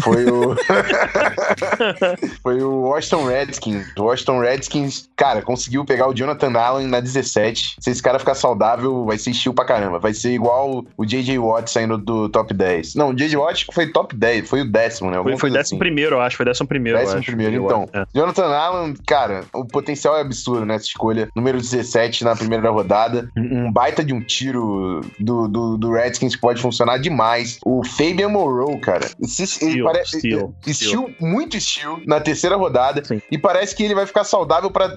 Foi 0.03 0.25
o. 0.25 0.57
Foi 2.43 2.63
o 2.63 2.83
Washington 2.83 3.27
Redskins. 3.27 3.87
O 3.99 4.03
Washington 4.05 4.41
Redskins, 4.41 5.09
cara, 5.17 5.43
conseguiu 5.43 5.85
pegar 5.85 6.09
o 6.09 6.15
Jonathan 6.15 6.53
Allen 6.59 6.87
na 6.87 7.01
17. 7.01 7.77
Se 7.79 7.91
esse 7.91 8.03
cara 8.03 8.19
ficar 8.19 8.35
saudável, 8.35 9.05
vai 9.05 9.19
ser 9.19 9.31
estilo 9.31 9.55
pra 9.55 9.65
caramba. 9.65 9.99
Vai 9.99 10.15
ser 10.15 10.33
igual 10.33 10.85
o 10.97 11.05
J.J. 11.05 11.39
Watt 11.39 11.71
saindo 11.71 11.99
do 11.99 12.29
top 12.29 12.55
10. 12.55 12.95
Não, 12.95 13.11
o 13.11 13.15
J.J. 13.15 13.37
Watt 13.37 13.67
foi 13.73 13.87
top 13.89 14.15
10, 14.17 14.49
foi 14.49 14.63
o 14.63 14.71
décimo, 14.71 15.11
né? 15.11 15.15
Foi, 15.15 15.19
Alguma 15.19 15.39
foi 15.39 15.51
décimo 15.51 15.77
assim. 15.77 15.79
primeiro, 15.79 16.17
eu 16.17 16.21
acho. 16.21 16.37
Foi 16.37 16.47
décimo 16.47 16.69
primeiro, 16.69 16.99
Décimo 16.99 17.23
primeiro, 17.23 17.65
então. 17.65 17.89
é. 17.93 18.05
Jonathan 18.15 18.47
Allen, 18.47 18.95
cara, 19.07 19.45
o 19.53 19.65
potencial 19.65 20.17
é 20.17 20.21
absurdo 20.21 20.65
nessa 20.65 20.87
escolha. 20.87 21.29
Número 21.35 21.59
17 21.59 22.25
na 22.25 22.35
primeira 22.35 22.71
rodada. 22.71 23.29
Um 23.37 23.59
um 23.59 23.73
baita 23.73 24.05
de 24.05 24.15
um 24.15 24.21
tiro 24.21 25.01
do, 25.19 25.49
do, 25.49 25.77
do 25.77 25.93
Redskins 25.93 26.37
pode 26.37 26.61
funcionar 26.63 26.99
demais. 26.99 27.59
O 27.65 27.85
Fabian 27.85 28.29
Moreau, 28.29 28.79
cara. 28.79 29.07
Ele 29.19 29.29
Steel, 29.51 29.85
parece. 29.85 30.19
steel, 30.19 30.55
Steel, 30.67 31.11
muito 31.21 31.61
steel 31.61 32.01
na 32.07 32.21
terceira 32.21 32.57
rodada. 32.57 33.05
Sim. 33.05 33.21
E 33.31 33.39
parece 33.39 33.75
que 33.75 33.83
ele 33.83 33.95
vai 33.95 34.07
ficar 34.07 34.25
saudável 34.25 34.71
pra, 34.71 34.89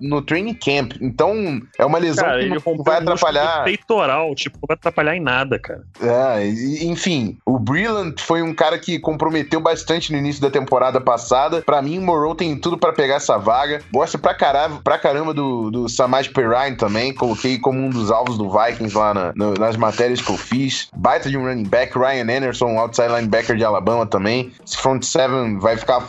no 0.00 0.22
training 0.22 0.54
camp. 0.54 0.92
Então, 1.00 1.60
é 1.78 1.84
uma 1.84 1.98
lesão 1.98 2.24
Cara, 2.24 2.38
que 2.38 2.44
ele 2.46 2.54
não 2.54 2.82
vai 2.84 2.96
atrapalhar. 2.98 3.64
peitoral, 3.64 4.34
tipo, 4.34 4.56
não 4.62 4.66
vai 4.66 4.74
atrapalhar 4.74 5.16
em 5.16 5.20
nada, 5.20 5.58
cara. 5.58 5.82
É, 6.00 6.46
e- 6.46 6.86
enfim, 6.88 7.38
o 7.46 7.58
Brillant 7.58 8.18
foi 8.20 8.42
um 8.42 8.54
cara 8.54 8.78
que 8.78 8.98
comprometeu 8.98 9.60
bastante 9.60 10.12
no 10.12 10.18
início 10.18 10.40
da 10.42 10.50
temporada 10.50 11.00
passada. 11.00 11.62
Pra 11.62 11.80
mim, 11.82 11.98
o 11.98 12.02
Morrow 12.02 12.34
tem 12.34 12.56
tudo 12.56 12.78
pra 12.78 12.92
pegar 12.92 13.16
essa 13.16 13.38
vaga. 13.38 13.80
Gosto 13.92 14.18
pra 14.18 14.34
caramba, 14.34 14.80
pra 14.82 14.98
caramba 14.98 15.32
do, 15.34 15.70
do 15.70 15.88
Samaj 15.88 16.28
Perrine 16.30 16.76
também. 16.76 17.14
Coloquei 17.14 17.58
como 17.58 17.78
um 17.80 17.90
dos 17.90 18.10
alvos 18.10 18.36
do 18.38 18.48
Vikings 18.50 18.96
lá 18.96 19.14
na- 19.14 19.32
no- 19.34 19.54
nas 19.54 19.76
matérias 19.76 20.20
que 20.20 20.30
eu 20.30 20.36
fiz. 20.36 20.88
Baita 20.96 21.28
de 21.28 21.36
um 21.36 21.44
running 21.44 21.64
back. 21.64 21.96
Ryan 21.98 22.22
Anderson, 22.36 22.78
outside 22.78 23.08
linebacker 23.08 23.47
de 23.56 23.64
Alabama 23.64 24.06
também. 24.06 24.52
Esse 24.64 24.76
front 24.76 25.02
seven 25.02 25.58
vai 25.58 25.76
ficar 25.76 26.08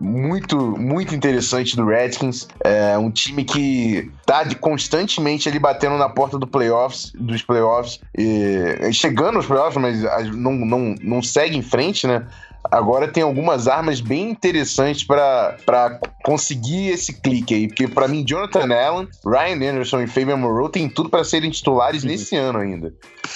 muito, 0.00 0.56
muito 0.78 1.14
interessante 1.14 1.76
do 1.76 1.86
Redskins. 1.86 2.48
É 2.64 2.98
um 2.98 3.10
time 3.10 3.44
que 3.44 4.10
tá 4.26 4.44
de- 4.44 4.56
constantemente 4.56 5.48
ali 5.48 5.58
batendo 5.58 5.96
na 5.96 6.08
porta 6.08 6.38
do 6.38 6.46
playoffs, 6.46 7.12
dos 7.14 7.42
playoffs, 7.42 8.00
e, 8.16 8.92
chegando 8.92 9.36
aos 9.36 9.46
playoffs, 9.46 9.80
mas 9.80 10.02
não, 10.34 10.52
não, 10.52 10.94
não 11.02 11.22
segue 11.22 11.56
em 11.56 11.62
frente, 11.62 12.06
né? 12.06 12.26
Agora 12.70 13.08
tem 13.08 13.22
algumas 13.22 13.66
armas 13.66 14.00
bem 14.00 14.30
interessantes 14.30 15.04
para 15.04 15.98
conseguir 16.24 16.90
esse 16.90 17.20
clique 17.20 17.54
aí, 17.54 17.66
porque 17.66 17.88
para 17.88 18.06
mim 18.06 18.24
Jonathan 18.24 18.72
Allen, 18.72 19.08
Ryan 19.26 19.70
Anderson 19.70 20.00
e 20.02 20.06
Fabian 20.06 20.36
Moreau 20.36 20.68
tem 20.68 20.88
tudo 20.88 21.10
para 21.10 21.24
serem 21.24 21.50
titulares 21.50 22.04
nesse 22.04 22.36
ano 22.36 22.60
ainda. 22.60 22.94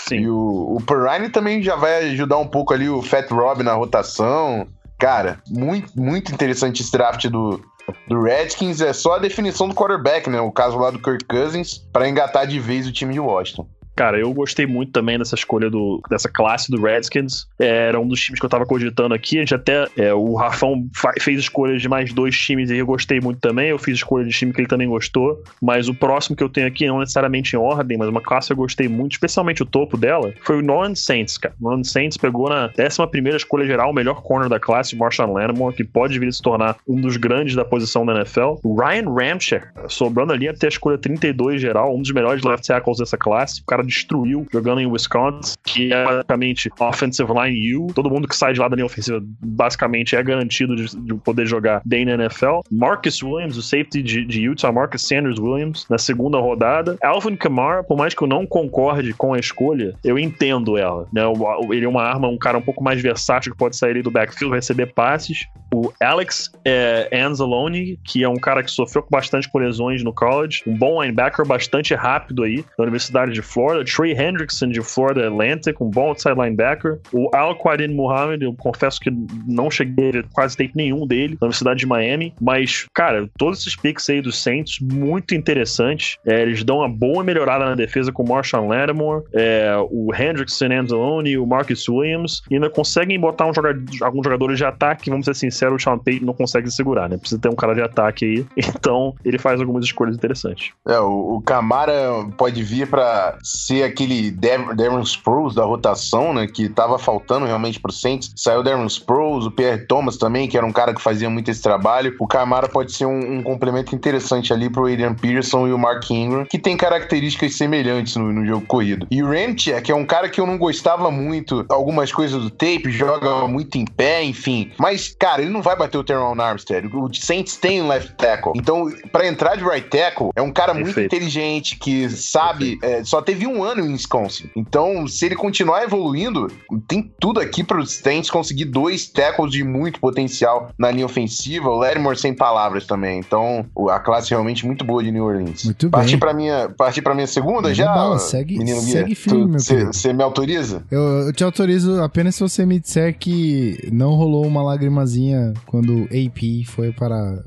Sim. 0.08 0.16
E 0.20 0.28
o, 0.28 0.76
o 0.76 0.82
Perrine 0.82 1.28
também 1.28 1.62
já 1.62 1.76
vai 1.76 2.10
ajudar 2.10 2.38
um 2.38 2.46
pouco 2.46 2.72
ali 2.72 2.88
o 2.88 3.02
Fat 3.02 3.28
Rob 3.30 3.62
na 3.62 3.74
rotação. 3.74 4.66
Cara, 4.98 5.40
muito, 5.48 5.92
muito 6.00 6.32
interessante 6.32 6.82
esse 6.82 6.92
draft 6.92 7.26
do, 7.26 7.60
do 8.08 8.22
Redskins. 8.22 8.80
É 8.80 8.92
só 8.92 9.14
a 9.14 9.18
definição 9.18 9.68
do 9.68 9.74
quarterback, 9.74 10.30
né? 10.30 10.40
O 10.40 10.52
caso 10.52 10.78
lá 10.78 10.90
do 10.90 10.98
Kirk 10.98 11.24
Cousins, 11.24 11.78
para 11.92 12.08
engatar 12.08 12.46
de 12.46 12.58
vez 12.60 12.86
o 12.86 12.92
time 12.92 13.12
de 13.12 13.20
Washington. 13.20 13.68
Cara, 13.96 14.18
eu 14.18 14.32
gostei 14.34 14.66
muito 14.66 14.92
também 14.92 15.18
dessa 15.18 15.34
escolha 15.34 15.70
do, 15.70 16.02
dessa 16.10 16.28
classe 16.28 16.70
do 16.70 16.80
Redskins. 16.80 17.46
É, 17.58 17.88
Era 17.88 17.98
um 17.98 18.06
dos 18.06 18.20
times 18.20 18.38
que 18.38 18.44
eu 18.44 18.50
tava 18.50 18.66
cogitando 18.66 19.14
aqui. 19.14 19.38
A 19.38 19.40
gente 19.40 19.54
até. 19.54 19.86
é, 19.96 20.12
o 20.12 20.34
Rafão 20.34 20.86
fez 21.18 21.40
escolhas 21.40 21.80
de 21.80 21.88
mais 21.88 22.12
dois 22.12 22.36
times 22.36 22.70
e 22.70 22.76
eu 22.76 22.84
gostei 22.84 23.20
muito 23.20 23.40
também. 23.40 23.70
Eu 23.70 23.78
fiz 23.78 23.96
escolha 23.96 24.26
de 24.26 24.30
time 24.30 24.52
que 24.52 24.60
ele 24.60 24.68
também 24.68 24.86
gostou. 24.86 25.42
Mas 25.62 25.88
o 25.88 25.94
próximo 25.94 26.36
que 26.36 26.44
eu 26.44 26.48
tenho 26.50 26.66
aqui, 26.66 26.86
não 26.86 27.00
necessariamente 27.00 27.56
em 27.56 27.58
ordem, 27.58 27.96
mas 27.96 28.08
uma 28.08 28.20
classe 28.20 28.48
que 28.48 28.52
eu 28.52 28.58
gostei 28.58 28.86
muito, 28.86 29.12
especialmente 29.12 29.62
o 29.62 29.66
topo 29.66 29.96
dela, 29.96 30.32
foi 30.42 30.58
o 30.58 30.60
New 30.60 30.94
Saints, 30.94 31.38
cara. 31.38 31.54
O 31.58 31.74
New 31.74 31.84
Saints 31.84 32.18
pegou 32.18 32.50
na 32.50 32.70
11 32.78 33.36
escolha 33.36 33.66
geral 33.66 33.90
o 33.90 33.94
melhor 33.94 34.22
corner 34.22 34.48
da 34.48 34.60
classe, 34.60 34.94
Marshall 34.94 35.32
Lattimore, 35.32 35.74
que 35.74 35.84
pode 35.84 36.18
vir 36.18 36.28
a 36.28 36.32
se 36.32 36.42
tornar 36.42 36.76
um 36.86 37.00
dos 37.00 37.16
grandes 37.16 37.54
da 37.54 37.64
posição 37.64 38.04
da 38.04 38.14
NFL. 38.14 38.56
Ryan 38.64 39.10
Ramchick, 39.10 39.66
sobrando 39.88 40.32
ali 40.32 40.48
até 40.48 40.66
a 40.66 40.68
escolha 40.68 40.98
32 40.98 41.60
geral, 41.60 41.96
um 41.96 42.02
dos 42.02 42.12
melhores 42.12 42.42
left 42.42 42.66
tackles 42.66 42.98
dessa 42.98 43.16
classe. 43.16 43.62
O 43.62 43.64
cara 43.64 43.85
destruiu 43.86 44.46
jogando 44.52 44.80
em 44.80 44.86
Wisconsin, 44.86 45.54
que 45.64 45.92
é 45.92 46.04
basicamente 46.04 46.70
offensive 46.78 47.32
line 47.32 47.76
U. 47.76 47.86
Todo 47.94 48.10
mundo 48.10 48.28
que 48.28 48.36
sai 48.36 48.52
de 48.52 48.60
lá 48.60 48.68
da 48.68 48.76
linha 48.76 48.86
ofensiva 48.86 49.20
basicamente 49.40 50.16
é 50.16 50.22
garantido 50.22 50.76
de, 50.76 50.96
de 50.96 51.14
poder 51.14 51.46
jogar 51.46 51.80
bem 51.84 52.04
na 52.04 52.12
NFL. 52.12 52.60
Marcus 52.70 53.22
Williams, 53.22 53.56
o 53.56 53.62
safety 53.62 54.02
de, 54.02 54.24
de 54.24 54.42
Utah, 54.42 54.72
Marcus 54.72 55.02
Sanders 55.02 55.38
Williams, 55.38 55.86
na 55.88 55.98
segunda 55.98 56.38
rodada. 56.38 56.96
Alvin 57.02 57.36
Kamara, 57.36 57.82
por 57.82 57.96
mais 57.96 58.14
que 58.14 58.22
eu 58.22 58.28
não 58.28 58.46
concorde 58.46 59.12
com 59.14 59.34
a 59.34 59.38
escolha, 59.38 59.94
eu 60.04 60.18
entendo 60.18 60.76
ela. 60.76 61.06
Né? 61.12 61.22
Ele 61.70 61.84
é 61.84 61.88
uma 61.88 62.02
arma, 62.02 62.28
um 62.28 62.38
cara 62.38 62.58
um 62.58 62.62
pouco 62.62 62.82
mais 62.82 63.00
versátil 63.00 63.52
que 63.52 63.58
pode 63.58 63.76
sair 63.76 64.02
do 64.02 64.10
backfield, 64.10 64.54
receber 64.54 64.86
passes. 64.92 65.46
O 65.74 65.92
Alex 66.00 66.50
é, 66.64 67.08
Anzalone, 67.12 67.98
que 68.04 68.22
é 68.22 68.28
um 68.28 68.36
cara 68.36 68.62
que 68.62 68.70
sofreu 68.70 69.04
bastante 69.10 69.50
com 69.50 69.58
lesões 69.58 70.02
no 70.02 70.12
college, 70.12 70.62
um 70.66 70.76
bom 70.76 71.02
linebacker, 71.02 71.46
bastante 71.46 71.94
rápido 71.94 72.44
aí, 72.44 72.64
da 72.78 72.84
Universidade 72.84 73.32
de 73.32 73.42
Florida. 73.42 73.75
Trey 73.84 74.12
Hendrickson, 74.12 74.68
de 74.68 74.82
Florida 74.82 75.26
Atlantic, 75.26 75.80
um 75.80 75.90
bom 75.90 76.08
outside 76.08 76.34
linebacker. 76.34 76.98
O 77.12 77.28
Al 77.34 77.56
Quadin 77.56 77.88
Muhammad, 77.88 78.42
eu 78.42 78.54
confesso 78.54 79.00
que 79.00 79.10
não 79.46 79.70
cheguei 79.70 80.20
a 80.20 80.22
quase 80.32 80.56
tape 80.56 80.72
nenhum 80.74 81.06
dele, 81.06 81.36
na 81.40 81.46
Universidade 81.46 81.80
de 81.80 81.86
Miami, 81.86 82.34
mas, 82.40 82.86
cara, 82.94 83.28
todos 83.38 83.60
esses 83.60 83.76
picks 83.76 84.08
aí 84.08 84.20
dos 84.20 84.42
Saints, 84.42 84.78
muito 84.80 85.34
interessantes. 85.34 86.18
É, 86.26 86.42
eles 86.42 86.62
dão 86.64 86.78
uma 86.78 86.88
boa 86.88 87.22
melhorada 87.22 87.64
na 87.64 87.74
defesa 87.74 88.12
com 88.12 88.22
o 88.22 88.28
Marshall 88.28 88.68
Lattimore, 88.68 89.24
é, 89.32 89.74
o 89.90 90.12
Hendrickson 90.14 90.66
Anzalone 90.66 91.36
o 91.38 91.46
Marcus 91.46 91.88
Williams, 91.88 92.42
e 92.50 92.54
ainda 92.54 92.70
conseguem 92.70 93.18
botar 93.18 93.46
um 93.46 93.54
jogador, 93.54 93.82
alguns 94.02 94.24
jogadores 94.24 94.58
de 94.58 94.64
ataque, 94.64 95.10
vamos 95.10 95.24
ser 95.26 95.34
sinceros, 95.34 95.82
o 95.82 95.84
Sean 95.84 95.98
Payton 95.98 96.26
não 96.26 96.34
consegue 96.34 96.70
segurar, 96.70 97.08
né? 97.08 97.16
Precisa 97.16 97.40
ter 97.40 97.48
um 97.48 97.54
cara 97.54 97.74
de 97.74 97.82
ataque 97.82 98.24
aí, 98.24 98.46
então 98.56 99.14
ele 99.24 99.38
faz 99.38 99.60
algumas 99.60 99.84
escolhas 99.84 100.16
interessantes. 100.16 100.72
É, 100.86 100.98
o, 100.98 101.36
o 101.36 101.42
Camara 101.42 102.26
pode 102.36 102.62
vir 102.62 102.88
para 102.88 103.38
ser 103.66 103.82
aquele 103.82 104.30
Devon 104.30 105.00
Sproles 105.02 105.54
da 105.54 105.64
rotação, 105.64 106.32
né? 106.32 106.46
Que 106.46 106.68
tava 106.68 106.98
faltando 106.98 107.46
realmente 107.46 107.80
pro 107.80 107.92
Saints. 107.92 108.32
Saiu 108.36 108.60
o 108.60 108.62
Devon 108.62 108.86
Sproles, 108.86 109.46
o 109.46 109.50
Pierre 109.50 109.86
Thomas 109.86 110.16
também, 110.16 110.48
que 110.48 110.56
era 110.56 110.64
um 110.64 110.72
cara 110.72 110.94
que 110.94 111.02
fazia 111.02 111.28
muito 111.28 111.50
esse 111.50 111.62
trabalho. 111.62 112.14
O 112.20 112.26
Camara 112.26 112.68
pode 112.68 112.92
ser 112.92 113.06
um, 113.06 113.38
um 113.38 113.42
complemento 113.42 113.94
interessante 113.94 114.52
ali 114.52 114.70
pro 114.70 114.86
Adrian 114.86 115.14
Peterson 115.14 115.66
e 115.66 115.72
o 115.72 115.78
Mark 115.78 116.08
Ingram, 116.10 116.46
que 116.48 116.58
tem 116.58 116.76
características 116.76 117.56
semelhantes 117.56 118.16
no, 118.16 118.32
no 118.32 118.46
jogo 118.46 118.64
corrido. 118.66 119.06
E 119.10 119.22
o 119.22 119.26
Ramchick, 119.26 119.82
que 119.82 119.90
é 119.92 119.94
um 119.94 120.06
cara 120.06 120.28
que 120.28 120.40
eu 120.40 120.46
não 120.46 120.58
gostava 120.58 121.10
muito, 121.10 121.64
algumas 121.68 122.12
coisas 122.12 122.40
do 122.40 122.50
tape, 122.50 122.90
joga 122.90 123.48
muito 123.48 123.76
em 123.76 123.84
pé, 123.84 124.22
enfim. 124.22 124.70
Mas, 124.78 125.14
cara, 125.18 125.42
ele 125.42 125.50
não 125.50 125.62
vai 125.62 125.76
bater 125.76 125.98
o 125.98 126.04
Teron 126.04 126.40
Armstead. 126.40 126.88
O 126.94 127.12
Saints 127.12 127.56
tem 127.56 127.82
um 127.82 127.88
left 127.88 128.14
tackle. 128.14 128.52
Então, 128.54 128.86
pra 129.10 129.26
entrar 129.26 129.56
de 129.56 129.64
right 129.64 129.88
tackle, 129.88 130.30
é 130.36 130.42
um 130.42 130.52
cara 130.52 130.72
muito 130.72 130.86
Perfeito. 130.86 131.14
inteligente, 131.14 131.78
que 131.78 132.08
sabe. 132.08 132.78
é, 132.82 133.02
só 133.02 133.20
teve 133.20 133.46
um 133.46 133.55
ano 133.62 133.84
em 133.84 133.92
Wisconsin. 133.92 134.50
Então, 134.56 135.06
se 135.06 135.24
ele 135.26 135.34
continuar 135.36 135.82
evoluindo, 135.84 136.48
tem 136.86 137.12
tudo 137.20 137.40
aqui 137.40 137.62
para 137.64 137.78
os 137.78 137.92
Saints 137.92 138.30
conseguir 138.30 138.66
dois 138.66 139.08
tackles 139.08 139.52
de 139.52 139.62
muito 139.64 140.00
potencial 140.00 140.70
na 140.78 140.90
linha 140.90 141.06
ofensiva. 141.06 141.68
O 141.68 141.76
Lattimore 141.76 142.18
sem 142.18 142.34
palavras 142.34 142.86
também. 142.86 143.18
Então, 143.18 143.66
a 143.90 143.98
classe 143.98 144.30
realmente 144.30 144.66
muito 144.66 144.84
boa 144.84 145.02
de 145.02 145.10
New 145.10 145.24
Orleans. 145.24 145.64
Muito 145.64 145.90
partir 145.90 146.12
bem. 146.12 146.18
Pra 146.20 146.34
minha, 146.34 146.68
partir 146.76 147.02
pra 147.02 147.14
minha 147.14 147.26
segunda 147.26 147.72
já? 147.74 147.86
bala, 147.86 148.18
segue- 148.18 148.58
menino 148.58 148.80
segue 148.80 149.14
firme. 149.14 149.58
Você 149.58 150.12
me 150.12 150.22
autoriza? 150.22 150.82
Eu, 150.90 151.00
eu 151.26 151.32
te 151.32 151.44
autorizo 151.44 152.00
apenas 152.02 152.34
se 152.34 152.40
você 152.40 152.64
me 152.66 152.78
disser 152.78 153.16
que 153.18 153.88
não 153.92 154.14
rolou 154.14 154.46
uma 154.46 154.62
lagrimazinha 154.62 155.52
quando 155.66 156.04
AP 156.04 156.64
foi 156.66 156.92
para 156.92 157.42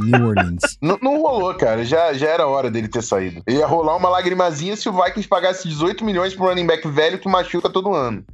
New 0.00 0.26
Orleans. 0.28 0.60
Não, 0.80 0.98
não 1.02 1.20
rolou, 1.20 1.52
cara. 1.54 1.84
Já, 1.84 2.12
já 2.12 2.28
era 2.28 2.46
hora 2.46 2.70
dele 2.70 2.88
ter 2.88 3.02
saído. 3.02 3.42
Ia 3.48 3.66
rolar 3.66 3.96
uma 3.96 4.08
lagrimazinha 4.08 4.74
se 4.76 4.88
o 4.88 4.92
Vikings 4.92 5.28
pagasse 5.28 5.68
18 5.68 6.04
milhões 6.04 6.34
pro 6.34 6.46
running 6.46 6.66
back 6.66 6.86
velho 6.88 7.18
que 7.18 7.28
machuca 7.28 7.68
todo 7.68 7.94
ano. 7.94 8.24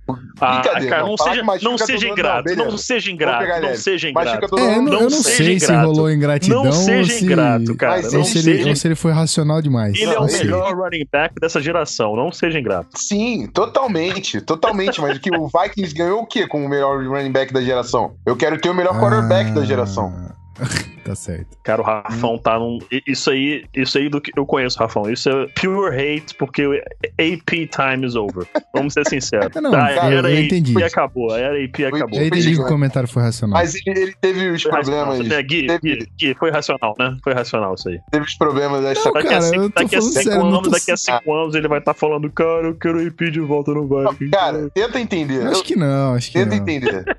Ah, 0.40 0.60
Brincadeira, 0.60 0.88
cara, 0.90 1.02
não. 1.02 1.08
não, 1.10 1.16
seja, 1.16 1.42
não 1.42 1.78
seja 1.78 2.06
ano, 2.06 2.12
ingrato, 2.12 2.48
não, 2.50 2.56
não, 2.56 2.64
beleza. 2.66 2.82
seja 2.82 3.10
ingrato, 3.10 3.62
não 3.62 3.74
seja 3.76 4.12
Machuca 4.12 4.36
ingrato. 4.36 4.48
todo 4.56 4.60
É, 4.60 4.62
eu 4.64 4.78
ano. 4.78 4.82
não, 4.90 4.92
eu 5.00 5.00
não 5.02 5.10
seja 5.10 5.36
sei 5.36 5.58
se 5.60 5.66
ingrato. 5.66 5.86
rolou 5.86 6.10
ingratidão 6.12 6.64
Não 6.64 6.72
seja 6.72 7.12
se, 7.12 7.24
ingrato, 7.24 7.76
cara. 7.76 7.96
Mas 7.96 8.12
não 8.12 8.20
ou, 8.20 8.24
se 8.26 8.32
seja... 8.34 8.50
ele, 8.50 8.68
ou 8.70 8.76
se 8.76 8.88
ele 8.88 8.94
foi 8.94 9.12
racional 9.12 9.60
demais. 9.62 9.94
Ele 9.94 10.04
é 10.04 10.06
Não, 10.06 10.16
o 10.18 10.20
Não 10.22 10.28
sei. 10.28 10.44
melhor 10.44 10.74
running 10.76 11.06
back 11.10 11.34
dessa 11.40 11.60
geração, 11.60 12.14
não 12.16 12.30
seja 12.30 12.58
ingrato. 12.58 12.88
Sim, 12.96 13.46
totalmente, 13.52 14.40
totalmente. 14.40 15.00
Mas 15.00 15.18
que 15.18 15.30
o 15.36 15.48
Vikings 15.62 15.94
ganhou 15.94 16.20
o 16.22 16.26
quê 16.26 16.46
com 16.46 16.64
o 16.64 16.68
melhor 16.68 17.04
running 17.04 17.32
back 17.32 17.52
da 17.52 17.60
geração? 17.60 18.14
Eu 18.24 18.36
quero 18.36 18.58
ter 18.60 18.70
o 18.70 18.74
melhor 18.74 18.98
quarterback 19.00 19.50
da 19.52 19.64
geração. 19.64 20.12
Tá 21.06 21.14
certo. 21.14 21.56
Cara, 21.62 21.80
o 21.80 21.84
Rafão 21.84 22.36
tá 22.36 22.58
num. 22.58 22.80
Isso 23.06 23.30
aí, 23.30 23.64
isso 23.72 23.96
aí 23.96 24.08
do 24.08 24.20
que 24.20 24.32
eu 24.36 24.44
conheço, 24.44 24.76
Rafão. 24.76 25.08
Isso 25.08 25.28
é 25.30 25.46
pure 25.54 25.94
hate, 25.94 26.34
porque 26.34 26.66
o 26.66 26.72
AP 26.72 27.68
time 27.70 28.04
is 28.04 28.16
over. 28.16 28.44
Vamos 28.74 28.92
ser 28.92 29.06
sinceros. 29.06 29.54
Não, 29.62 29.70
Tá, 29.70 29.94
cara, 29.94 30.12
era 30.12 30.28
eu 30.28 30.36
AP 30.36 30.44
entendi. 30.46 30.76
e 30.76 30.82
acabou. 30.82 31.30
Era 31.36 31.64
AP 31.64 31.76
acabou. 31.94 32.18
Eu 32.18 32.26
entendi 32.26 32.54
que 32.54 32.58
o 32.60 32.64
né? 32.64 32.68
comentário 32.68 33.08
foi 33.08 33.22
racional. 33.22 33.56
Mas 33.56 33.76
ele, 33.86 34.00
ele 34.00 34.14
teve 34.20 34.48
os 34.50 34.62
Foi 34.62 34.72
problemas. 34.72 35.30
É, 35.30 35.42
Gui, 35.44 35.66
teve, 35.68 35.78
Gui, 35.96 36.08
Gui, 36.18 36.34
foi 36.34 36.50
racional, 36.50 36.96
né? 36.98 37.16
Foi 37.22 37.32
racional 37.34 37.74
isso 37.74 37.88
aí. 37.88 38.00
teve 38.10 38.24
os 38.24 38.34
problemas 38.34 38.82
dessa. 38.82 39.04
Não, 39.04 39.12
Daqui 39.12 39.28
cara, 39.28 39.38
a 39.38 39.42
cinco, 39.42 39.62
eu 39.62 39.70
tô 39.70 39.82
daqui 39.84 39.94
a 39.96 40.00
cinco 40.00 40.12
sério, 40.14 40.38
não 40.40 40.48
anos, 40.48 40.62
tô- 40.62 40.70
daqui 40.70 40.90
a 40.90 40.96
cinco 40.96 41.32
anos, 41.34 41.54
ele 41.54 41.68
vai 41.68 41.78
estar 41.78 41.94
falando, 41.94 42.28
cara, 42.32 42.66
eu 42.66 42.74
quero 42.74 43.06
AP 43.06 43.30
de 43.30 43.38
volta 43.38 43.70
no 43.72 43.86
Vikings. 43.86 44.30
Cara, 44.32 44.68
tenta 44.74 44.98
entender. 44.98 45.44
Eu 45.46 45.52
acho 45.52 45.62
que 45.62 45.76
não, 45.76 46.14
acho 46.14 46.32
que 46.32 46.38
Tenta 46.40 46.50
não. 46.56 46.56
entender. 46.56 47.16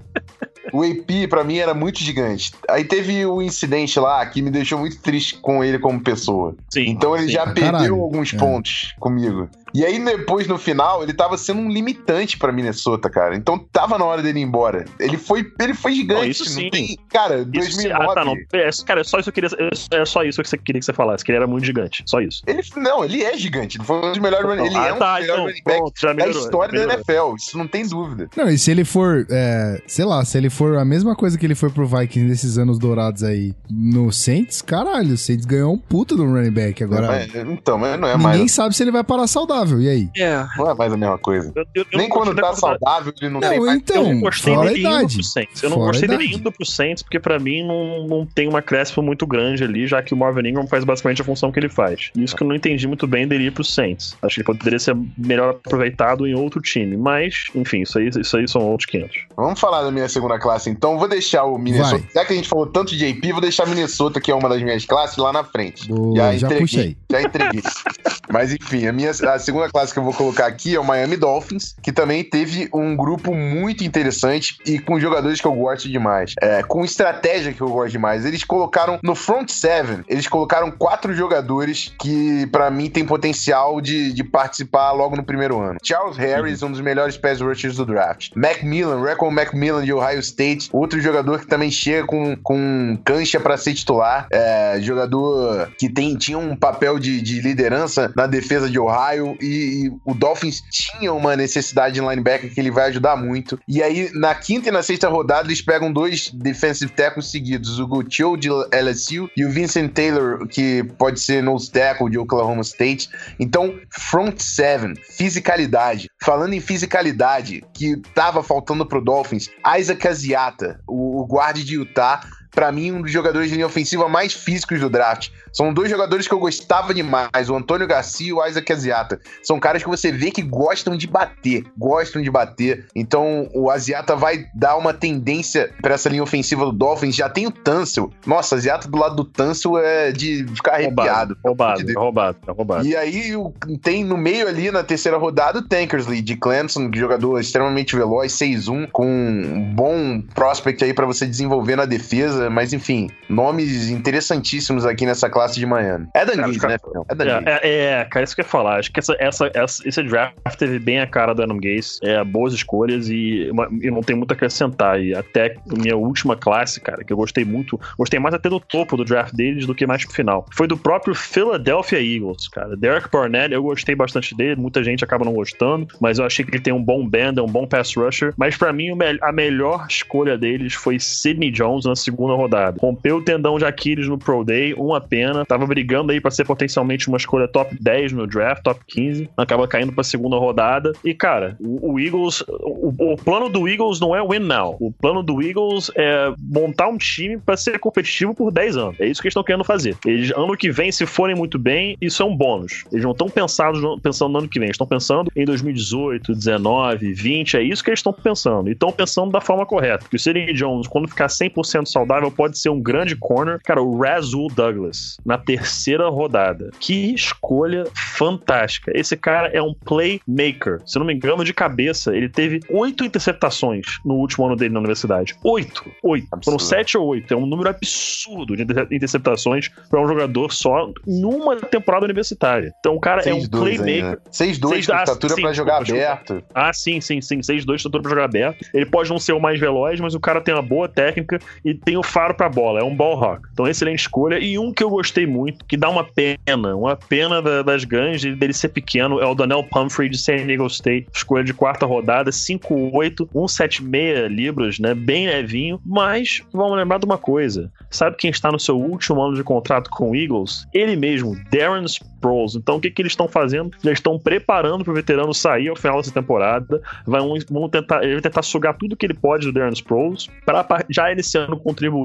O 0.74 0.84
AP, 0.84 1.30
pra 1.30 1.44
mim, 1.44 1.58
era 1.58 1.74
muito 1.74 2.00
gigante. 2.04 2.52
Aí 2.70 2.84
teve 2.84 3.26
o 3.26 3.42
incidente 3.42 4.00
lá 4.00 4.26
que 4.26 4.42
me 4.42 4.50
deixou 4.50 4.80
muito 4.80 5.00
triste 5.00 5.36
com 5.36 5.64
ele 5.64 5.80
como 5.80 6.00
pessoa. 6.00 6.56
Sim. 6.72 6.86
Então 6.90 7.16
ele 7.16 7.28
sim. 7.28 7.34
já 7.34 7.46
perdeu 7.46 7.72
caralho. 7.72 8.02
alguns 8.02 8.34
É. 8.34 8.38
pontos 8.38 8.94
comigo. 9.00 9.50
E 9.74 9.86
aí 9.86 10.04
depois, 10.04 10.48
no 10.48 10.58
final, 10.58 11.04
ele 11.04 11.14
tava 11.14 11.38
sendo 11.38 11.60
um 11.62 11.70
limitante 11.70 12.38
pra 12.38 12.52
Minnesota, 12.52 13.10
cara. 13.10 13.36
Então 13.36 13.58
tava 13.72 13.98
na 13.98 14.06
hora 14.06 14.22
dele 14.22 14.40
ir 14.40 14.44
embora. 14.44 14.86
Ele 15.00 15.18
foi, 15.18 15.46
ele 15.60 15.74
foi 15.74 15.94
gigante. 15.94 16.22
Não, 16.22 16.28
isso 16.28 16.46
sim. 16.46 16.70
tem... 16.70 16.98
Cara, 17.10 17.40
Isso 17.54 17.72
sim. 17.74 17.90
2009... 17.90 18.06
Ah, 18.12 18.14
tá, 18.16 18.26
não. 18.26 18.34
É, 18.54 18.70
cara, 18.86 19.02
é 19.02 19.04
só 19.04 19.20
isso 19.20 19.32
que 19.32 19.40
eu 19.40 19.50
queria. 19.50 19.70
É 19.92 20.06
só 20.06 20.24
isso 20.24 20.42
que 20.42 20.50
você 20.50 20.58
queria 20.58 20.80
que 20.80 20.86
você 20.86 20.94
falasse, 20.94 21.24
que 21.24 21.32
ele 21.32 21.38
era 21.38 21.48
muito 21.48 21.66
gigante. 21.66 22.04
Só 22.06 22.20
isso. 22.22 22.42
Ele, 22.48 22.62
não, 22.78 23.04
ele 23.04 23.24
é 23.24 23.38
gigante. 23.38 23.78
Ele 23.78 23.86
foi 23.86 23.98
um 23.98 24.10
dos 24.12 24.20
melhores 24.20 24.46
running- 24.46 24.66
Ele 24.68 24.76
ah, 24.78 24.88
é 24.88 24.94
um 24.94 24.98
tá, 24.98 25.18
dos 25.18 25.28
melhores 25.28 25.58
então, 25.60 25.74
running 25.74 25.84
backs 25.86 26.02
já 26.02 26.08
da 26.10 26.14
melhorou. 26.16 26.42
história 26.44 26.74
da 26.74 26.80
melhorou. 26.88 27.04
NFL. 27.10 27.36
Isso 27.36 27.58
não 27.58 27.68
tem 27.68 27.88
dúvida. 27.88 28.30
Não, 28.36 28.50
e 28.50 28.58
se 28.58 28.72
ele 28.72 28.86
for, 28.86 29.26
é, 29.30 29.82
sei 29.88 30.06
lá, 30.06 30.24
se 30.26 30.38
ele 30.38 30.50
for 30.50 30.78
a 30.78 30.86
mesma 30.86 31.16
coisa 31.16 31.38
que 31.38 31.46
ele 31.46 31.56
foi 31.56 31.70
pro 31.70 31.86
Vikings 31.88 32.28
nesses 32.30 32.58
anos 32.58 32.78
dourados 32.80 33.24
aí 33.24 33.54
no 33.70 34.12
Saints, 34.12 34.62
caralho, 34.62 35.14
o 35.14 35.18
Saints 35.18 35.46
ganhou 35.46 35.74
um 35.74 35.78
puta 35.78 36.16
do 36.16 36.26
running 36.26 36.52
back. 36.52 36.84
Agora, 36.84 37.08
Mas- 37.08 37.36
então, 37.36 37.78
mas 37.78 38.00
não 38.00 38.08
é 38.08 38.18
ninguém 38.18 38.24
mais, 38.40 38.52
sabe 38.52 38.76
se 38.76 38.84
ele 38.84 38.92
vai 38.92 39.04
parar 39.04 39.28
saudável. 39.28 39.57
E 39.66 39.90
aí? 39.90 40.10
É. 40.18 40.46
não 40.58 40.70
é 40.70 40.74
mais 40.76 40.94
a 40.94 40.98
mesma 40.98 41.18
coisa. 41.18 41.52
Eu, 41.56 41.66
eu, 41.74 41.86
eu 41.92 41.98
Nem 41.98 42.10
quando 42.10 42.36
tá 42.36 42.54
saudável, 42.54 43.14
ele 43.22 43.30
não, 43.32 43.40
tem 43.40 43.58
Não, 43.58 43.66
mais. 43.66 43.76
Eu 43.76 43.78
então, 43.78 44.14
não 44.14 44.20
gostei 44.22 44.54
fora 44.54 44.70
a 44.70 44.74
dele 44.74 44.88
indo 44.88 45.14
pro 45.14 45.24
Saints. 45.24 45.64
Eu 45.64 45.70
não 45.70 45.78
Fora 45.78 45.88
gostei 45.92 46.08
dele 46.08 46.36
indo 46.36 46.52
pro 46.52 46.66
Saints, 46.66 47.04
porque 47.04 47.20
pra 47.20 47.40
mim 47.40 47.66
não, 47.66 48.08
não 48.08 48.26
tem 48.26 48.48
uma 48.48 48.62
crespa 48.62 49.02
muito 49.02 49.26
grande 49.26 49.64
ali, 49.64 49.88
já 49.88 50.02
que 50.02 50.14
o 50.14 50.18
Marvin 50.18 50.50
Ingram 50.50 50.68
faz 50.68 50.84
basicamente 50.84 51.22
a 51.22 51.26
função 51.26 51.52
que 51.52 51.60
ele 51.60 51.70
faz. 51.70 52.12
Isso 52.16 52.36
que 52.36 52.44
eu 52.44 52.48
não 52.48 52.56
entendi 52.56 52.88
muito 52.88 53.08
bem 53.08 53.28
dele 53.28 53.46
ir 53.46 53.52
pro 53.52 53.64
Saints. 53.64 54.16
Acho 54.22 54.36
que 54.36 54.42
ele 54.42 54.58
poderia 54.58 54.80
ser 54.80 54.96
melhor 55.18 55.52
aproveitado 55.52 56.28
em 56.28 56.36
outro 56.36 56.62
time. 56.62 56.96
Mas, 56.98 57.46
enfim, 57.56 57.82
isso 57.82 57.98
aí, 57.98 58.10
isso 58.10 58.38
aí 58.38 58.48
são 58.48 58.62
outros 58.62 58.90
500. 58.90 59.26
Vamos 59.36 59.60
falar 59.60 59.84
da 59.84 59.92
minha 59.92 60.08
segunda 60.10 60.40
classe, 60.40 60.70
então. 60.70 60.98
Vou 60.98 61.08
deixar 61.08 61.44
o 61.44 61.58
Minnesota. 61.58 61.98
Vai. 61.98 62.10
Já 62.14 62.26
que 62.26 62.34
a 62.34 62.36
gente 62.36 62.50
falou 62.50 62.68
tanto 62.68 62.96
de 62.96 63.06
AP, 63.06 63.32
vou 63.32 63.42
deixar 63.42 63.68
Minnesota, 63.68 64.20
que 64.20 64.32
é 64.32 64.36
uma 64.36 64.50
das 64.50 64.62
minhas 64.62 64.86
classes, 64.86 65.18
lá 65.18 65.32
na 65.32 65.44
frente. 65.44 65.88
Boa, 65.88 66.16
Já 66.16 66.38
já 66.38 66.48
entreguei. 66.48 66.60
puxa 66.60 66.82
aí. 66.82 66.98
Já 67.12 67.22
entreguei. 67.22 67.64
Mas 68.32 68.54
enfim, 68.54 68.88
a, 68.88 68.94
minha, 68.94 69.12
a 69.12 69.40
segunda 69.48 69.70
classe 69.70 69.94
que 69.94 70.00
eu 70.00 70.04
vou 70.04 70.14
colocar 70.14 70.46
aqui 70.46 70.76
é 70.76 70.80
o 70.80 70.84
Miami 70.84 71.16
Dolphins, 71.16 71.74
que 71.82 71.94
também 71.94 72.22
teve 72.22 72.68
um 72.74 72.98
grupo 72.98 73.34
muito 73.34 73.82
interessante 73.82 74.58
e 74.66 74.78
com 74.78 75.00
jogadores 75.00 75.40
que 75.40 75.48
eu 75.48 75.54
gosto 75.54 75.88
demais. 75.88 76.34
É, 76.42 76.62
com 76.64 76.84
estratégia 76.84 77.54
que 77.54 77.62
eu 77.62 77.70
gosto 77.70 77.94
demais. 77.94 78.26
Eles 78.26 78.44
colocaram 78.44 79.00
no 79.02 79.16
front 79.16 79.50
seven, 79.50 80.04
eles 80.10 80.28
colocaram 80.28 80.70
quatro 80.70 81.14
jogadores 81.14 81.94
que 81.98 82.46
pra 82.48 82.70
mim 82.70 82.90
tem 82.90 83.06
potencial 83.06 83.80
de, 83.80 84.12
de 84.12 84.22
participar 84.22 84.92
logo 84.92 85.16
no 85.16 85.24
primeiro 85.24 85.62
ano. 85.62 85.80
Charles 85.82 86.18
Harris, 86.18 86.62
um 86.62 86.70
dos 86.70 86.82
melhores 86.82 87.16
pass 87.16 87.40
rushers 87.40 87.78
do 87.78 87.86
draft. 87.86 88.32
Macmillan, 88.36 89.02
Recon 89.02 89.32
Macmillan 89.32 89.86
de 89.86 89.94
Ohio 89.94 90.20
State, 90.20 90.70
outro 90.74 91.00
jogador 91.00 91.40
que 91.40 91.48
também 91.48 91.72
chega 91.72 92.06
com, 92.06 92.36
com 92.44 93.00
cancha 93.06 93.40
pra 93.40 93.56
ser 93.56 93.74
titular. 93.74 94.28
É, 94.30 94.78
jogador 94.82 95.72
que 95.80 95.88
tem, 95.88 96.18
tinha 96.18 96.38
um 96.38 96.54
papel 96.54 97.00
de, 97.00 97.22
de 97.22 97.40
liderança 97.40 98.12
na 98.14 98.28
defesa 98.28 98.70
de 98.70 98.78
Ohio 98.78 99.37
e, 99.42 99.86
e 99.86 99.92
o 100.06 100.14
Dolphins 100.14 100.62
tinha 100.72 101.14
uma 101.14 101.36
necessidade 101.36 101.96
de 101.96 102.02
linebacker 102.02 102.54
que 102.54 102.60
ele 102.60 102.72
vai 102.72 102.88
ajudar 102.90 103.16
muito. 103.16 103.60
E 103.68 103.82
aí, 103.82 104.10
na 104.14 104.34
quinta 104.36 104.70
e 104.70 104.72
na 104.72 104.84
sexta 104.84 105.10
rodada, 105.10 105.48
eles 105.48 105.62
pegam 105.62 105.92
dois 105.92 106.32
defensive 106.32 106.92
tackles 106.92 107.28
seguidos, 107.28 107.80
o 107.80 107.88
Gutio 107.88 108.38
de 108.38 108.50
LSU 108.50 109.30
e 109.36 109.46
o 109.46 109.50
Vincent 109.50 109.92
Taylor, 109.94 110.48
que 110.48 110.84
pode 110.98 111.20
ser 111.20 111.42
nose 111.42 111.72
tackle 111.72 112.10
de 112.10 112.18
Oklahoma 112.18 112.62
State. 112.62 113.10
Então, 113.40 113.80
front 113.90 114.40
seven, 114.40 114.96
fisicalidade. 114.96 116.10
Falando 116.22 116.54
em 116.54 116.60
fisicalidade, 116.60 117.64
que 117.74 117.98
tava 118.14 118.44
faltando 118.44 118.86
pro 118.86 119.04
Dolphins, 119.04 119.50
Isaac 119.78 120.08
Asiata, 120.08 120.80
o, 120.88 121.22
o 121.22 121.26
guarde 121.26 121.64
de 121.64 121.76
Utah, 121.76 122.22
pra 122.58 122.72
mim, 122.72 122.92
um 122.92 123.04
dos 123.04 123.12
jogadores 123.12 123.50
de 123.50 123.54
linha 123.56 123.68
ofensiva 123.68 124.10
mais 124.10 124.34
físicos 124.34 124.80
do 124.80 124.90
draft. 124.90 125.30
São 125.54 125.72
dois 125.72 125.92
jogadores 125.92 126.28
que 126.28 126.34
eu 126.34 126.40
gostava 126.40 126.92
demais, 126.92 127.52
o 127.52 127.56
Antônio 127.56 127.86
Garcia 127.86 128.30
e 128.30 128.34
o 128.34 128.44
Isaac 128.44 128.74
Asiata. 128.74 129.20
São 129.44 129.60
caras 129.60 129.84
que 129.84 129.88
você 129.90 130.12
vê 130.12 130.32
que 130.32 130.42
gostam 130.42 130.98
de 130.98 131.06
bater, 131.06 131.66
gostam 131.78 132.20
de 132.20 132.32
bater. 132.32 132.86
Então, 132.96 133.48
o 133.54 133.70
Asiata 133.70 134.16
vai 134.16 134.46
dar 134.56 134.76
uma 134.76 134.92
tendência 134.92 135.70
pra 135.84 135.94
essa 135.94 136.10
linha 136.10 136.24
ofensiva 136.24 136.66
do 136.66 136.72
Dolphins. 136.72 137.16
Já 137.16 137.30
tem 137.30 137.46
o 137.46 137.52
Tansel. 137.52 138.12
Nossa, 138.26 138.56
Asiata 138.56 138.88
do 138.88 138.98
lado 138.98 139.16
do 139.16 139.24
Tansel 139.24 139.78
é 139.78 140.12
de 140.12 140.44
ficar 140.56 140.74
arrepiado. 140.78 141.38
Roubado, 141.46 141.84
Deus. 141.84 141.96
roubado, 141.96 142.38
é 142.48 142.52
roubado. 142.52 142.88
E 142.88 142.96
aí 142.96 143.36
o- 143.36 143.54
tem 143.84 144.04
no 144.04 144.18
meio 144.18 144.48
ali, 144.48 144.72
na 144.72 144.82
terceira 144.84 145.20
rodada, 145.20 145.60
o 145.60 145.62
Tankersley 145.62 146.22
de 146.24 146.36
Clemson, 146.36 146.90
jogador 146.92 147.40
extremamente 147.40 147.96
veloz, 147.96 148.32
6-1, 148.34 148.88
com 148.92 149.06
um 149.06 149.76
bom 149.76 150.20
prospect 150.34 150.84
aí 150.84 150.92
pra 150.92 151.06
você 151.06 151.28
desenvolver 151.28 151.76
na 151.76 151.86
defesa. 151.86 152.47
Mas 152.50 152.74
enfim, 152.74 153.10
nomes 153.30 153.90
interessantíssimos 153.90 154.86
aqui 154.86 155.06
nessa 155.06 155.30
classe 155.30 155.60
de 155.60 155.66
Miami. 155.66 156.08
É 156.14 156.26
Dan 156.26 156.36
né? 156.36 156.78
É 157.10 157.16
Dan. 157.16 157.42
É, 157.46 157.60
é, 157.64 157.84
é, 158.02 158.06
cara, 158.06 158.24
isso 158.24 158.36
que 158.36 158.42
eu 158.42 158.46
ia 158.46 158.50
falar. 158.50 158.80
Acho 158.80 158.92
que 158.92 159.00
essa, 159.00 159.16
essa, 159.20 159.50
essa- 159.54 159.88
esse 159.88 160.04
draft 160.04 160.36
teve 160.58 160.80
bem 160.80 161.00
a 161.00 161.08
cara 161.08 161.34
do 161.34 161.44
Adam 161.44 161.58
Gaze. 161.60 162.00
É, 162.04 162.24
boas 162.24 162.54
escolhas 162.54 163.10
e, 163.10 163.50
e 163.82 163.92
não 163.92 164.02
tem 164.02 164.16
muito 164.16 164.32
a 164.32 164.36
acrescentar. 164.36 165.02
E 165.02 165.14
até 165.16 165.56
a 165.70 165.76
minha 165.80 165.96
última 165.96 166.36
classe, 166.36 166.80
cara, 166.82 167.04
que 167.04 167.12
eu 167.14 167.18
gostei 167.18 167.46
muito, 167.46 167.80
gostei 167.98 168.20
mais 168.20 168.34
até 168.36 168.50
do 168.50 168.60
topo 168.60 168.98
do 168.98 169.04
draft 169.06 169.34
deles 169.34 169.66
do 169.66 169.76
que 169.76 169.86
mais 169.86 170.06
pro 170.06 170.14
final. 170.14 170.46
Foi 170.56 170.68
do 170.68 170.78
próprio 170.78 171.14
Philadelphia 171.16 172.00
Eagles, 172.02 172.48
cara. 172.48 172.76
Derek 172.76 173.10
Barnett, 173.12 173.54
eu 173.54 173.62
gostei 173.64 173.96
bastante 173.96 174.36
dele. 174.36 174.60
Muita 174.60 174.84
gente 174.84 175.04
acaba 175.04 175.26
não 175.26 175.34
gostando, 175.34 175.88
mas 176.00 176.20
eu 176.20 176.26
achei 176.26 176.44
que 176.46 176.52
ele 176.52 176.62
tem 176.64 176.74
um 176.74 176.84
bom 176.84 177.08
band, 177.08 177.34
é 177.38 177.42
um 177.42 177.48
bom 177.48 177.68
pass 177.68 177.94
rusher. 177.96 178.34
Mas 178.38 178.56
pra 178.58 178.72
mim, 178.74 178.90
a 179.22 179.32
melhor 179.32 179.86
escolha 179.90 180.38
deles 180.38 180.74
foi 180.74 181.00
Sidney 181.00 181.52
Jones 181.52 181.86
na 181.86 181.96
segunda 181.96 182.34
rodada. 182.38 182.78
Rompeu 182.80 183.18
o 183.18 183.22
tendão 183.24 183.58
de 183.58 183.66
Aquiles 183.66 184.08
no 184.08 184.18
Pro 184.18 184.44
Day, 184.44 184.74
uma 184.76 185.02
pena. 185.02 185.46
Tava 185.46 185.66
brigando 185.66 186.12
aí 186.12 186.22
pra 186.22 186.32
ser 186.32 186.46
potencialmente 186.46 187.08
uma 187.08 187.18
escolha 187.18 187.48
top 187.48 187.76
10 187.80 188.14
no 188.14 188.26
draft, 188.28 188.64
top 188.64 188.80
15. 188.88 189.30
Acaba 189.36 189.68
caindo 189.68 189.92
pra 189.92 190.04
segunda 190.04 190.38
rodada. 190.38 190.92
E, 191.04 191.14
cara, 191.14 191.56
o, 191.60 191.94
o 191.94 192.00
Eagles. 192.00 192.44
O, 192.48 193.14
o 193.14 193.18
plano 193.18 193.50
do 193.50 193.68
Eagles 193.68 194.00
não 194.00 194.16
é 194.16 194.26
win 194.26 194.40
now. 194.46 194.78
O 194.80 194.92
plano 194.92 195.22
do 195.24 195.42
Eagles 195.42 195.92
é 195.96 196.32
montar 196.40 196.88
um 196.88 196.98
time 196.98 197.38
pra 197.38 197.58
ser 197.58 197.80
competitivo 197.80 198.34
por 198.34 198.52
10 198.52 198.78
anos. 198.78 199.00
É 199.00 199.06
isso 199.08 199.22
que 199.22 199.28
eles 199.28 199.32
estão 199.34 199.44
querendo 199.44 199.64
fazer. 199.64 199.96
Eles, 200.06 200.32
ano 200.32 200.56
que 200.56 200.72
vem, 200.72 200.92
se 200.92 201.06
forem 201.06 201.36
muito 201.36 201.58
bem, 201.60 201.98
isso 202.02 202.22
é 202.22 202.26
um 202.26 202.36
bônus. 202.36 202.84
Eles 202.92 203.04
não 203.04 203.12
estão 203.12 203.28
pensados 203.30 203.82
no- 203.82 204.00
pensando 204.00 204.32
no 204.32 204.40
ano 204.40 204.48
que 204.48 204.60
vem. 204.60 204.68
Eles 204.68 204.76
estão 204.76 204.88
pensando 204.88 205.32
em 205.36 205.46
2018, 205.46 206.34
19, 206.34 207.14
20. 207.14 207.58
É 207.58 207.62
isso 207.64 207.84
que 207.84 207.90
eles 207.90 208.00
estão 208.00 208.14
pensando. 208.14 208.70
E 208.70 208.74
estão 208.74 208.92
pensando 208.92 209.32
da 209.32 209.42
forma 209.42 209.66
correta. 209.66 210.06
Que 210.10 210.16
o 210.16 210.20
Sidney 210.20 210.54
Jones, 210.54 210.88
quando 210.88 211.08
ficar 211.08 211.28
100% 211.28 211.86
saudável, 211.88 212.27
pode 212.32 212.58
ser 212.60 212.70
um 212.70 212.82
grande 212.82 213.16
corner. 213.16 213.60
Cara, 213.64 213.82
o 213.82 214.00
Razul 214.00 214.48
Douglas, 214.50 215.18
na 215.26 215.38
terceira 215.38 216.10
rodada. 216.10 216.70
Que 216.80 217.14
escolha 217.14 217.86
fantástica. 218.18 218.92
Esse 218.96 219.16
cara 219.16 219.48
é 219.50 219.62
um 219.62 219.74
playmaker. 219.74 220.82
Se 220.86 220.98
não 220.98 221.06
me 221.06 221.14
engano, 221.14 221.44
de 221.44 221.54
cabeça, 221.54 222.16
ele 222.16 222.30
teve 222.30 222.60
oito 222.70 223.04
interceptações 223.04 223.86
no 224.06 224.16
último 224.16 224.46
ano 224.46 224.56
dele 224.56 224.74
na 224.74 224.80
universidade. 224.80 225.36
Oito. 225.44 225.84
Oito. 226.04 226.28
Foram 226.28 226.56
Absurdo. 226.56 226.62
sete 226.64 226.98
ou 226.98 227.08
oito. 227.08 227.34
É 227.34 227.38
um 227.38 227.46
número 227.46 227.70
absurdo 227.70 228.56
de 228.56 228.64
inter- 228.64 228.88
interceptações 228.92 229.70
para 229.90 230.02
um 230.02 230.08
jogador 230.08 230.52
só 230.52 230.92
numa 231.06 231.56
temporada 231.58 232.06
universitária. 232.06 232.72
Então 232.80 232.96
o 232.96 233.00
cara 233.00 233.22
é 233.22 233.34
um 233.34 233.40
6-2 233.42 233.50
playmaker. 233.50 234.06
ainda. 234.06 234.22
6-2 234.32 234.70
Seis- 234.70 234.88
com 234.88 234.94
ah, 234.94 235.04
estatura 235.04 235.36
pra 235.36 235.54
jogar 235.54 235.80
desculpa, 235.84 236.04
aberto. 236.06 236.44
Ah, 236.54 236.74
sim, 236.74 237.02
sim, 237.02 237.22
sim. 237.22 237.40
6-2, 237.42 237.76
estatura 237.76 238.02
pra 238.04 238.10
jogar 238.10 238.26
aberto. 238.26 238.66
Ele 238.74 238.86
pode 238.86 239.10
não 239.10 239.20
ser 239.20 239.34
o 239.34 239.40
mais 239.40 239.60
veloz, 239.60 240.00
mas 240.00 240.14
o 240.16 240.20
cara 240.20 240.42
tem 240.42 240.54
uma 240.54 240.62
boa 240.64 240.88
técnica 240.88 241.40
e 241.64 241.74
tem 241.74 241.98
o 241.98 242.04
faro 242.08 242.34
pra 242.34 242.50
bola. 242.50 242.80
É 242.80 242.84
um 242.84 242.96
ball 242.96 243.16
rock. 243.16 243.48
Então, 243.52 243.68
excelente 243.68 244.00
escolha. 244.00 244.40
E 244.40 244.58
um 244.58 244.72
que 244.74 244.84
eu 244.84 244.90
gostei 244.90 245.26
muito, 245.28 245.64
que 245.66 245.78
dá 245.78 245.90
uma 245.90 246.04
pena, 246.04 246.76
uma 246.76 246.96
pena 246.96 247.42
da- 247.42 247.62
das 247.62 247.84
ganhas 247.84 248.22
de- 248.22 248.36
dele 248.36 248.54
ser 248.54 248.70
pequeno, 248.70 249.20
é 249.20 249.26
o 249.26 249.36
Donnell 249.36 249.64
Pumphrey 249.64 250.10
de 250.10 250.18
San 250.18 250.38
Diego 250.46 250.68
State. 250.68 251.08
Escolha 251.14 251.44
de 251.44 251.54
quarta 251.54 251.86
rodada, 251.86 252.32
5'8, 252.32 253.28
176 253.32 254.32
libras, 254.32 254.80
né? 254.80 254.94
Bem 254.94 255.28
levinho. 255.28 255.80
Mas 255.86 256.42
vamos 256.54 256.78
lembrar 256.78 257.00
de 257.00 257.06
uma 257.06 257.18
coisa. 257.18 257.72
Sabe 257.90 258.16
quem 258.18 258.30
está 258.32 258.52
no 258.52 258.60
seu 258.60 258.78
último 258.80 259.22
ano 259.22 259.36
de 259.36 259.44
contrato 259.44 259.90
com 259.90 260.12
o 260.12 260.16
Eagles? 260.16 260.66
Ele 260.74 260.96
mesmo, 260.96 261.36
Darren 261.52 261.86
Sproles. 261.86 262.56
Então, 262.56 262.76
o 262.78 262.80
que, 262.82 262.90
que 262.92 263.02
eles 263.02 263.12
estão 263.14 263.28
fazendo? 263.28 263.72
Eles 263.84 263.98
estão 264.00 264.18
preparando 264.20 264.84
para 264.84 264.92
o 264.92 264.96
veterano 264.96 265.34
sair 265.34 265.70
ao 265.70 265.76
final 265.76 265.98
dessa 265.98 266.12
temporada. 266.14 266.82
Um- 267.08 267.38
vão 267.50 267.70
tentar, 267.70 268.04
ele 268.04 268.14
vai 268.14 268.22
tentar 268.22 268.42
sugar 268.42 268.74
tudo 268.78 268.96
que 268.96 269.06
ele 269.06 269.14
pode 269.14 269.46
do 269.46 269.54
Darren 269.54 269.74
Sproles 269.74 270.28
para 270.46 270.66
já 270.90 271.08
ano 271.38 271.58
contribuir 271.58 271.97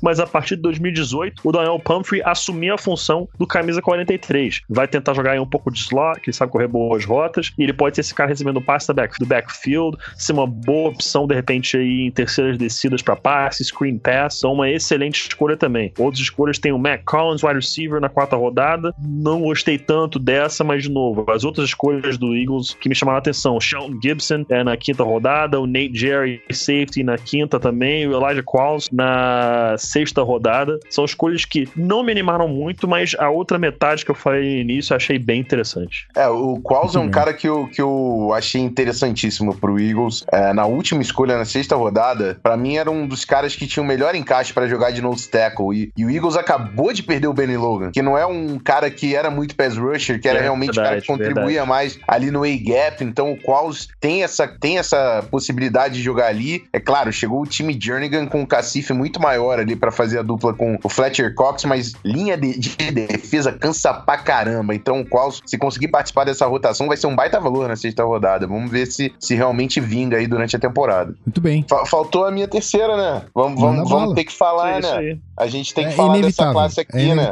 mas 0.00 0.20
a 0.20 0.26
partir 0.26 0.56
de 0.56 0.62
2018, 0.62 1.42
o 1.44 1.52
Daniel 1.52 1.78
Pumphrey 1.78 2.22
assumiu 2.24 2.74
a 2.74 2.78
função 2.78 3.28
do 3.38 3.46
camisa 3.46 3.80
43. 3.80 4.62
Vai 4.68 4.86
tentar 4.86 5.14
jogar 5.14 5.36
em 5.36 5.40
um 5.40 5.46
pouco 5.46 5.70
de 5.70 5.80
slot, 5.80 6.20
que 6.20 6.30
ele 6.30 6.36
sabe 6.36 6.52
correr 6.52 6.68
boas 6.68 7.04
rotas, 7.04 7.52
e 7.58 7.62
ele 7.62 7.72
pode 7.72 7.96
ser 7.96 8.02
esse 8.02 8.14
cara 8.14 8.28
recebendo 8.28 8.60
passe 8.60 8.86
do, 8.86 8.94
back, 8.94 9.18
do 9.18 9.26
backfield, 9.26 9.96
ser 10.16 10.32
uma 10.32 10.46
boa 10.46 10.90
opção, 10.90 11.26
de 11.26 11.34
repente, 11.34 11.76
aí 11.76 12.06
em 12.06 12.10
terceiras 12.10 12.58
descidas 12.58 13.02
para 13.02 13.16
passe, 13.16 13.64
screen 13.64 13.98
pass, 13.98 14.38
então 14.38 14.52
uma 14.52 14.68
excelente 14.68 15.28
escolha 15.28 15.56
também. 15.56 15.92
Outras 15.98 16.22
escolhas 16.22 16.58
tem 16.58 16.72
o 16.72 16.78
Mac 16.78 17.02
Collins, 17.04 17.42
wide 17.42 17.56
receiver, 17.56 18.00
na 18.00 18.08
quarta 18.08 18.36
rodada. 18.36 18.94
Não 18.98 19.40
gostei 19.40 19.78
tanto 19.78 20.18
dessa, 20.18 20.64
mas 20.64 20.82
de 20.82 20.90
novo, 20.90 21.24
as 21.30 21.44
outras 21.44 21.68
escolhas 21.68 22.18
do 22.18 22.36
Eagles 22.36 22.74
que 22.74 22.88
me 22.88 22.94
chamaram 22.94 23.16
a 23.16 23.18
atenção, 23.18 23.60
Shelton 23.60 23.98
Gibson 24.02 24.44
é, 24.48 24.64
na 24.64 24.76
quinta 24.76 25.02
rodada, 25.02 25.60
o 25.60 25.66
Nate 25.66 25.92
Jerry, 25.94 26.42
safety, 26.50 27.02
na 27.02 27.16
quinta 27.16 27.58
também, 27.58 28.06
o 28.06 28.12
Elijah 28.12 28.42
Qualls 28.42 28.88
na 28.92 29.31
sexta 29.78 30.22
rodada. 30.22 30.78
São 30.90 31.04
escolhas 31.04 31.44
que 31.44 31.68
não 31.76 32.02
me 32.02 32.12
animaram 32.12 32.48
muito, 32.48 32.86
mas 32.88 33.14
a 33.18 33.30
outra 33.30 33.58
metade 33.58 34.04
que 34.04 34.10
eu 34.10 34.14
falei 34.14 34.42
no 34.42 34.60
início 34.60 34.92
eu 34.92 34.96
achei 34.96 35.18
bem 35.18 35.40
interessante. 35.40 36.06
É, 36.16 36.28
o 36.28 36.60
Qualls 36.62 36.96
é 36.96 37.00
um 37.00 37.10
cara 37.10 37.32
que 37.32 37.48
eu, 37.48 37.66
que 37.68 37.80
eu 37.80 38.30
achei 38.34 38.60
interessantíssimo 38.60 39.54
pro 39.54 39.78
Eagles. 39.78 40.24
É, 40.32 40.52
na 40.52 40.66
última 40.66 41.02
escolha, 41.02 41.36
na 41.36 41.44
sexta 41.44 41.76
rodada, 41.76 42.38
para 42.42 42.56
mim 42.56 42.76
era 42.76 42.90
um 42.90 43.06
dos 43.06 43.24
caras 43.24 43.54
que 43.56 43.66
tinha 43.66 43.82
o 43.82 43.86
melhor 43.86 44.14
encaixe 44.14 44.52
para 44.52 44.66
jogar 44.66 44.90
de 44.90 45.00
nose 45.00 45.28
tackle. 45.28 45.74
E, 45.74 45.92
e, 45.96 46.04
o 46.04 46.10
Eagles 46.10 46.36
acabou 46.36 46.92
de 46.92 47.02
perder 47.02 47.28
o 47.28 47.32
Benny 47.32 47.56
Logan, 47.56 47.90
que 47.90 48.02
não 48.02 48.16
é 48.16 48.26
um 48.26 48.58
cara 48.58 48.90
que 48.90 49.14
era 49.14 49.30
muito 49.30 49.54
pass 49.54 49.76
rusher, 49.76 50.20
que 50.20 50.28
era 50.28 50.38
é, 50.38 50.42
realmente 50.42 50.78
o 50.78 50.82
cara 50.82 51.00
que 51.00 51.06
contribuía 51.06 51.64
verdade. 51.64 51.68
mais 51.68 51.98
ali 52.06 52.30
no 52.30 52.44
A-gap. 52.44 53.02
Então 53.02 53.32
o 53.32 53.36
Qualls 53.36 53.88
tem 54.00 54.22
essa, 54.22 54.46
tem 54.46 54.78
essa 54.78 55.24
possibilidade 55.30 55.94
de 55.94 56.02
jogar 56.02 56.26
ali. 56.26 56.64
É 56.72 56.80
claro, 56.80 57.12
chegou 57.12 57.42
o 57.42 57.46
time 57.46 57.78
Jernigan 57.80 58.26
com 58.26 58.40
um 58.40 58.46
cacife 58.46 58.92
muito 58.92 59.20
maior 59.22 59.58
ali 59.58 59.74
para 59.76 59.90
fazer 59.90 60.18
a 60.18 60.22
dupla 60.22 60.52
com 60.52 60.78
o 60.82 60.88
Fletcher 60.88 61.34
Cox, 61.34 61.64
mas 61.64 61.94
linha 62.04 62.36
de, 62.36 62.58
de 62.58 62.90
defesa 62.90 63.52
cansa 63.52 63.94
pra 63.94 64.18
caramba. 64.18 64.74
Então 64.74 65.00
o 65.00 65.06
Qualls, 65.06 65.40
se 65.46 65.56
conseguir 65.56 65.88
participar 65.88 66.24
dessa 66.24 66.46
rotação, 66.46 66.88
vai 66.88 66.96
ser 66.96 67.06
um 67.06 67.16
baita 67.16 67.40
valor 67.40 67.68
na 67.68 67.76
sexta 67.76 68.04
rodada. 68.04 68.46
Vamos 68.46 68.70
ver 68.70 68.86
se, 68.86 69.12
se 69.18 69.34
realmente 69.34 69.80
vinga 69.80 70.16
aí 70.16 70.26
durante 70.26 70.56
a 70.56 70.58
temporada. 70.58 71.14
Muito 71.24 71.40
bem. 71.40 71.64
Fa 71.68 71.86
faltou 71.86 72.24
a 72.24 72.30
minha 72.30 72.48
terceira, 72.48 72.96
né? 72.96 73.22
Vamos, 73.34 73.60
vamos, 73.60 73.88
vamos 73.88 74.14
ter 74.14 74.24
que 74.24 74.32
falar, 74.32 74.80
né? 74.80 75.18
A 75.36 75.46
gente 75.46 75.72
tem 75.72 75.86
que 75.86 75.92
é 75.92 75.96
falar 75.96 76.20
dessa 76.20 76.52
classe 76.52 76.80
é 76.80 76.82
aqui, 76.82 77.10
é 77.10 77.14
né? 77.14 77.30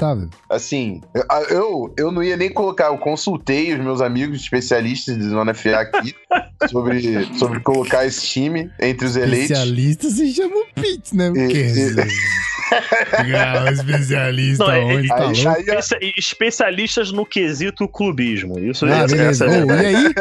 Assim, 0.49 1.01
eu, 1.51 1.93
eu 1.97 2.11
não 2.11 2.23
ia 2.23 2.37
nem 2.37 2.53
colocar, 2.53 2.87
eu 2.87 2.99
consultei 2.99 3.75
os 3.75 3.81
meus 3.81 4.01
amigos 4.01 4.41
especialistas 4.41 5.19
de 5.19 5.29
Zona 5.29 5.55
FA 5.55 5.81
aqui 5.81 6.15
sobre, 6.69 7.25
sobre 7.39 7.61
colocar 7.61 8.05
esse 8.07 8.27
time 8.27 8.71
entre 8.79 9.07
os 9.07 9.17
eleitos. 9.17 9.51
Especialistas 9.51 10.13
se 10.15 10.33
chamam 10.33 10.65
Pitts, 10.75 11.13
né? 11.13 11.31
Porque... 11.31 11.59
E, 11.59 11.91
e... 11.91 11.95
Especialista 13.73 14.67
não, 14.67 14.87
onde 14.87 15.09
tá 15.09 15.29
aí, 16.01 16.13
especialistas 16.17 17.13
no 17.13 17.27
quesito 17.27 17.89
clubismo. 17.89 18.59
Isso 18.59 18.87
ah, 18.87 18.91
é, 18.91 19.05
oh, 19.05 19.81
E 19.81 19.87
aí? 19.87 20.15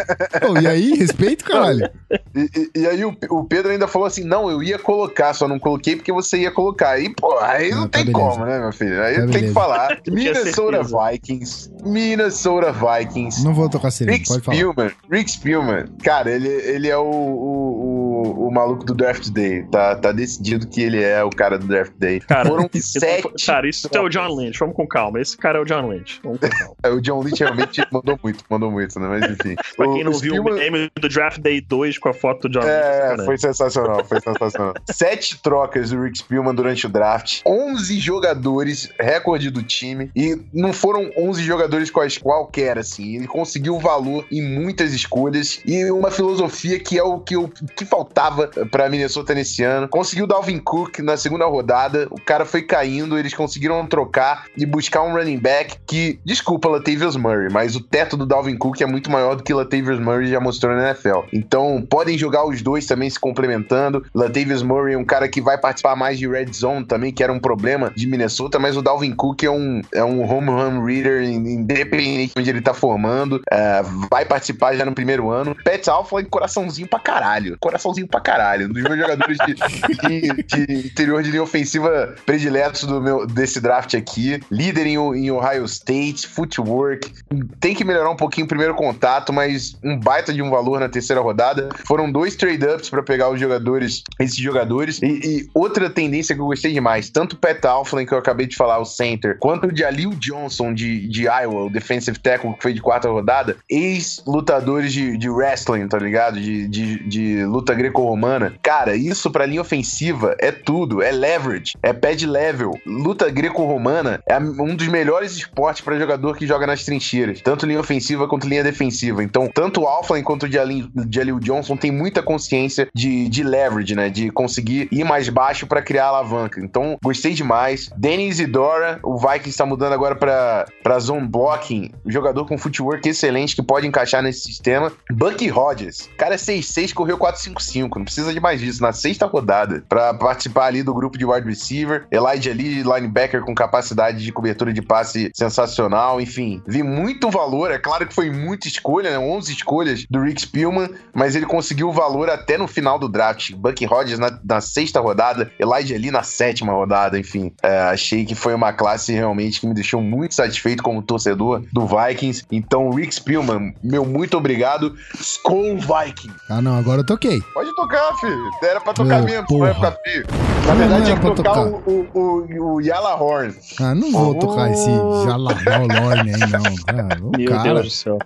Oh, 0.49 0.59
e 0.59 0.67
aí? 0.67 0.93
Respeito, 0.95 1.45
caralho. 1.45 1.89
E, 2.35 2.39
e, 2.39 2.79
e, 2.81 2.87
aí 2.87 3.05
o, 3.05 3.15
o, 3.29 3.43
Pedro 3.43 3.71
ainda 3.71 3.87
falou 3.87 4.07
assim: 4.07 4.23
não, 4.23 4.49
eu 4.49 4.61
ia 4.63 4.79
colocar, 4.79 5.33
só 5.33 5.47
não 5.47 5.59
coloquei 5.59 5.95
porque 5.95 6.11
você 6.11 6.39
ia 6.39 6.51
colocar. 6.51 6.91
Aí, 6.91 7.13
pô, 7.13 7.37
aí 7.39 7.71
não, 7.71 7.81
não 7.81 7.87
tá 7.87 7.99
tem 7.99 8.11
beleza. 8.11 8.29
como, 8.29 8.45
né, 8.45 8.59
meu 8.59 8.71
filho? 8.71 9.01
Aí 9.01 9.15
tá 9.15 9.27
tem 9.27 9.43
que 9.47 9.51
falar. 9.51 9.99
Minnesota 10.07 10.81
Vikings. 10.83 11.71
Minnesota 11.83 12.71
Vikings. 12.71 13.43
Não 13.43 13.53
vou 13.53 13.69
tocar 13.69 13.91
sirene, 13.91 14.23
pode 14.25 14.41
falar. 14.41 14.57
Spielman, 14.57 14.91
Rick 15.11 15.31
Spielman. 15.31 15.85
Cara, 16.03 16.31
ele, 16.31 16.47
ele 16.47 16.87
é 16.87 16.97
o, 16.97 17.03
o, 17.03 17.07
o, 17.07 17.98
o 18.21 18.51
maluco 18.51 18.85
do 18.85 18.93
Draft 18.93 19.29
Day. 19.29 19.63
Tá, 19.63 19.95
tá 19.95 20.11
decidido 20.11 20.67
que 20.67 20.81
ele 20.81 21.01
é 21.01 21.23
o 21.23 21.29
cara 21.29 21.57
do 21.57 21.67
Draft 21.67 21.93
Day. 21.97 22.19
Cara, 22.21 22.49
Foram 22.49 22.67
tá 22.67 22.79
sete. 22.79 23.45
Cara, 23.45 23.67
isso 23.67 23.89
é 23.91 23.99
o 23.99 24.09
John 24.09 24.35
Lynch. 24.35 24.59
Vamos 24.59 24.75
com 24.75 24.87
calma. 24.87 25.19
Esse 25.19 25.37
cara 25.37 25.59
é 25.59 25.61
o 25.61 25.65
John 25.65 25.87
Lynch. 25.89 26.19
Vamos 26.23 26.39
com 26.39 26.49
calma. 26.49 26.69
É, 26.81 26.89
o 26.89 27.01
John 27.01 27.21
Lynch 27.21 27.39
realmente 27.43 27.85
mandou 27.91 28.17
muito, 28.23 28.43
mandou 28.49 28.71
muito, 28.71 28.99
né? 28.99 29.07
Mas 29.07 29.31
enfim. 29.31 29.55
pra 29.75 29.91
quem 29.91 30.03
não 30.03 30.11
o 30.11 30.17
viu 30.17 30.41
o 30.41 30.53
meme 30.53 30.89
do 30.99 31.09
Draft 31.09 31.39
Day 31.39 31.59
2 31.59 31.97
com 31.97 32.09
a 32.09 32.13
foto 32.13 32.47
do 32.47 32.59
John 32.59 32.65
é, 32.65 33.09
Lynch. 33.09 33.21
É, 33.21 33.25
foi 33.25 33.37
sensacional, 33.37 34.05
foi 34.05 34.21
sensacional. 34.21 34.73
Sete 34.89 35.41
trocas 35.41 35.89
do 35.89 36.01
Rick 36.01 36.19
Spielman 36.19 36.55
durante 36.55 36.85
o 36.85 36.89
draft. 36.89 37.41
11 37.45 37.99
jogadores, 37.99 38.89
recorde 38.99 39.49
do 39.49 39.61
time. 39.63 40.11
E 40.15 40.39
não 40.53 40.71
foram 40.71 41.11
11 41.17 41.43
jogadores 41.43 41.89
quais, 41.91 42.17
qualquer, 42.17 42.77
assim. 42.77 43.15
Ele 43.15 43.27
conseguiu 43.27 43.77
valor 43.79 44.25
em 44.31 44.41
muitas 44.41 44.93
escolhas 44.93 45.61
e 45.65 45.89
uma 45.91 46.11
filosofia 46.11 46.79
que 46.79 46.97
é 46.97 47.03
o 47.03 47.19
que, 47.19 47.35
o, 47.37 47.47
que 47.47 47.85
faltava 48.09 48.47
pra 48.69 48.89
Minnesota 48.89 49.33
nesse 49.33 49.63
ano. 49.63 49.87
Conseguiu 49.87 50.27
Dalvin 50.27 50.57
Cook 50.57 50.99
na 50.99 51.15
segunda 51.15 51.45
rodada. 51.45 52.07
O 52.11 52.19
cara 52.19 52.45
foi 52.45 52.63
caindo, 52.63 53.17
eles 53.17 53.33
conseguiram 53.33 53.85
trocar 53.85 54.45
e 54.57 54.65
buscar 54.65 55.03
um 55.03 55.13
running 55.13 55.37
back 55.37 55.77
que, 55.87 56.19
desculpa, 56.25 56.67
Latavius 56.67 57.15
Murray, 57.15 57.49
mas 57.51 57.75
o 57.75 57.81
teto 57.81 58.17
do 58.17 58.25
Dalvin 58.25 58.57
Cook 58.57 58.81
é 58.81 58.85
muito 58.85 59.09
maior 59.09 59.35
do 59.35 59.43
que 59.43 59.53
Latavius 59.53 59.99
Murray 59.99 60.27
já 60.27 60.39
mostrou 60.39 60.75
na 60.75 60.89
NFL. 60.89 61.19
Então, 61.31 61.85
podem 61.89 62.17
jogar 62.17 62.45
os 62.45 62.61
dois 62.61 62.85
também 62.85 63.09
se 63.09 63.19
complementando. 63.19 64.05
Latavius 64.13 64.63
Murray 64.63 64.95
é 64.95 64.97
um 64.97 65.05
cara 65.05 65.27
que 65.29 65.41
vai 65.41 65.57
participar 65.57 65.95
mais 65.95 66.17
de 66.17 66.27
red 66.27 66.51
zone 66.51 66.85
também, 66.85 67.13
que 67.13 67.23
era 67.23 67.31
um 67.31 67.39
problema 67.39 67.91
de 67.95 68.07
Minnesota, 68.07 68.57
mas 68.57 68.75
o 68.75 68.81
Dalvin 68.81 69.13
Cook 69.13 69.43
é 69.43 69.51
um, 69.51 69.81
é 69.93 70.03
um 70.03 70.29
home 70.29 70.49
run 70.49 70.83
reader, 70.83 71.23
independente 71.23 72.33
de 72.33 72.41
onde 72.41 72.49
ele 72.49 72.61
tá 72.61 72.73
formando, 72.73 73.41
é, 73.51 73.81
vai 74.09 74.25
participar 74.25 74.75
já 74.75 74.83
no 74.83 74.93
primeiro 74.93 75.29
ano. 75.29 75.55
Pat 75.63 75.87
Alpha 75.87 76.23
coraçãozinho 76.29 76.87
pra 76.87 76.99
caralho, 76.99 77.57
coraçãozinho 77.59 77.98
pra 78.07 78.19
caralho, 78.19 78.67
um 78.67 78.73
dos 78.73 78.83
meus 78.83 78.97
jogadores 78.97 79.37
de, 79.45 79.53
de, 79.53 80.43
de 80.43 80.87
interior 80.87 81.23
de 81.23 81.31
linha 81.31 81.43
ofensiva 81.43 82.15
prediletos 82.25 82.83
do 82.83 83.01
meu, 83.01 83.25
desse 83.25 83.59
draft 83.59 83.93
aqui. 83.95 84.39
Líder 84.51 84.87
em, 84.87 84.95
em 84.95 85.31
Ohio 85.31 85.65
State, 85.65 86.27
footwork. 86.27 87.11
Tem 87.59 87.73
que 87.75 87.83
melhorar 87.83 88.09
um 88.09 88.15
pouquinho 88.15 88.45
o 88.45 88.47
primeiro 88.47 88.73
contato, 88.73 89.31
mas 89.31 89.77
um 89.83 89.97
baita 89.99 90.33
de 90.33 90.41
um 90.41 90.49
valor 90.49 90.79
na 90.79 90.89
terceira 90.89 91.21
rodada. 91.21 91.69
Foram 91.85 92.11
dois 92.11 92.35
trade-ups 92.35 92.89
para 92.89 93.03
pegar 93.03 93.29
os 93.29 93.39
jogadores, 93.39 94.03
esses 94.19 94.37
jogadores. 94.37 95.01
E, 95.01 95.05
e, 95.05 95.49
outra 95.53 95.89
tendência 95.89 96.35
que 96.35 96.41
eu 96.41 96.45
gostei 96.45 96.73
demais, 96.73 97.09
tanto 97.09 97.33
o 97.33 97.37
Pat 97.37 97.63
Alflin, 97.65 98.05
que 98.05 98.13
eu 98.13 98.17
acabei 98.17 98.47
de 98.47 98.55
falar, 98.55 98.79
o 98.79 98.85
center, 98.85 99.37
quanto 99.39 99.67
o 99.67 99.71
de 99.71 99.83
Alil 99.83 100.11
Johnson, 100.11 100.73
de, 100.73 101.07
de 101.07 101.23
Iowa, 101.23 101.65
o 101.65 101.69
defensive 101.69 102.19
tackle, 102.19 102.53
que 102.53 102.61
foi 102.61 102.73
de 102.73 102.81
quarta 102.81 103.09
rodada, 103.09 103.57
ex-lutadores 103.69 104.91
de, 104.93 105.17
de 105.17 105.29
wrestling, 105.29 105.87
tá 105.87 105.97
ligado? 105.97 106.39
De, 106.39 106.67
de, 106.67 107.03
de 107.07 107.45
luta 107.45 107.73
greco-romana. 107.89 108.53
Cara, 108.61 108.95
isso 108.95 109.31
pra 109.31 109.45
linha 109.45 109.61
ofensiva 109.61 110.35
é 110.39 110.51
tudo. 110.51 111.01
É 111.01 111.11
leverage, 111.11 111.73
é 111.81 111.91
pad 111.91 112.25
level. 112.25 112.71
Luta 112.85 113.29
greco-romana 113.29 114.21
é 114.27 114.37
um 114.37 114.75
dos 114.75 114.87
melhores 114.87 115.35
esportes 115.35 115.83
para 115.83 115.99
jogador 115.99 116.37
que 116.37 116.47
joga 116.47 116.67
nas 116.67 116.85
trincheiras, 116.85 117.41
tanto 117.41 117.65
linha 117.65 117.79
ofensiva 117.79 118.27
quanto 118.27 118.47
linha 118.47 118.63
defensiva. 118.63 119.23
Então, 119.23 119.47
tanto 119.53 119.81
o 119.81 119.87
Alflin 119.87 120.23
quanto 120.23 120.45
o 120.45 120.51
Jalil 120.51 121.39
Johnson 121.39 121.75
tem 121.75 121.91
muita 121.91 122.21
consciência 122.21 122.87
de, 122.93 123.27
de 123.27 123.43
leverage, 123.43 123.95
né? 123.95 124.09
De 124.09 124.29
conseguir 124.31 124.87
ir 124.91 125.03
mais 125.03 125.29
baixo 125.29 125.67
para 125.67 125.81
criar 125.81 126.07
alavanca. 126.07 126.61
Então, 126.61 126.97
gostei 127.03 127.33
demais. 127.33 127.89
Danny 127.97 128.27
Isidora, 128.27 128.99
o 129.03 129.17
Vikings 129.17 129.49
está 129.49 129.65
mudando 129.65 129.93
agora 129.93 130.15
para 130.15 130.99
zone 130.99 131.27
blocking, 131.27 131.91
jogador 132.05 132.45
com 132.45 132.57
footwork 132.57 133.07
excelente 133.07 133.55
que 133.55 133.63
pode 133.63 133.87
encaixar 133.87 134.21
nesse 134.21 134.41
sistema. 134.41 134.91
Bucky 135.11 135.47
Rogers, 135.47 136.09
cara 136.17 136.35
é 136.35 136.37
6'6, 136.37 136.93
correu 136.93 137.17
4'5'5, 137.17 137.78
não 137.81 138.05
precisa 138.05 138.33
de 138.33 138.39
mais 138.39 138.59
disso, 138.59 138.81
na 138.81 138.91
sexta 138.91 139.25
rodada, 139.25 139.83
para 139.87 140.13
participar 140.13 140.65
ali 140.65 140.83
do 140.83 140.93
grupo 140.93 141.17
de 141.17 141.25
wide 141.25 141.47
receiver. 141.47 142.05
Elijah 142.11 142.53
Lee, 142.53 142.83
linebacker 142.83 143.41
com 143.41 143.53
capacidade 143.53 144.23
de 144.23 144.31
cobertura 144.31 144.73
de 144.73 144.81
passe 144.81 145.31
sensacional, 145.33 146.19
enfim, 146.19 146.61
vi 146.67 146.83
muito 146.83 147.29
valor, 147.29 147.71
é 147.71 147.77
claro 147.77 148.07
que 148.07 148.13
foi 148.13 148.29
muita 148.29 148.67
escolha, 148.67 149.11
né? 149.11 149.19
11 149.19 149.51
escolhas 149.53 150.05
do 150.09 150.21
Rick 150.21 150.41
Spielman, 150.41 150.89
mas 151.13 151.35
ele 151.35 151.45
conseguiu 151.45 151.89
o 151.89 151.93
valor 151.93 152.29
até 152.29 152.57
no 152.57 152.67
final 152.67 152.97
do 152.97 153.07
draft. 153.07 153.53
Bucky 153.53 153.85
Rogers 153.85 154.19
na, 154.19 154.39
na 154.43 154.61
sexta 154.61 154.99
rodada, 154.99 155.51
Elijah 155.59 155.97
Lee 155.97 156.11
na 156.11 156.23
sétima 156.23 156.73
rodada, 156.73 157.17
enfim. 157.17 157.51
É, 157.61 157.79
achei 157.81 158.25
que 158.25 158.35
foi 158.35 158.53
uma 158.53 158.73
classe 158.73 159.13
realmente 159.13 159.59
que 159.59 159.67
me 159.67 159.73
deixou 159.73 160.01
muito 160.01 160.35
satisfeito 160.35 160.83
como 160.83 161.01
torcedor 161.01 161.63
do 161.71 161.85
Vikings. 161.85 162.45
Então, 162.51 162.89
Rick 162.89 163.15
Spielman, 163.15 163.73
meu 163.83 164.05
muito 164.05 164.37
obrigado. 164.37 164.95
Skull 165.19 165.77
Viking. 165.77 166.31
Ah, 166.49 166.61
não, 166.61 166.75
agora 166.75 167.01
eu 167.01 167.05
toquei. 167.05 167.41
Pode 167.53 167.68
tocar, 167.73 168.15
filho. 168.17 168.49
Era 168.61 168.81
pra 168.81 168.93
tocar 168.93 169.21
mesmo, 169.23 169.45
não 169.49 169.59
vai 169.59 169.73
ficar 169.73 169.91
feio. 170.03 170.25
Na 170.67 170.73
verdade, 170.73 171.05
tinha 171.05 171.15
que 171.17 171.21
tocar, 171.21 171.43
tocar. 171.43 171.65
O, 171.65 172.07
o, 172.13 172.19
o, 172.19 172.73
o 172.75 172.81
Yala 172.81 173.15
Horn. 173.15 173.55
Ah, 173.79 173.95
não 173.95 174.11
vou 174.11 174.31
oh. 174.31 174.39
tocar 174.39 174.71
esse 174.71 174.89
Yala 174.89 175.51
Horn 175.51 176.31
aí, 176.31 176.39
não. 176.39 176.59
Ah, 176.89 177.37
Meu 177.37 177.47
cara. 177.47 177.73
Deus 177.73 177.85
do 177.85 177.89
céu. 177.91 178.19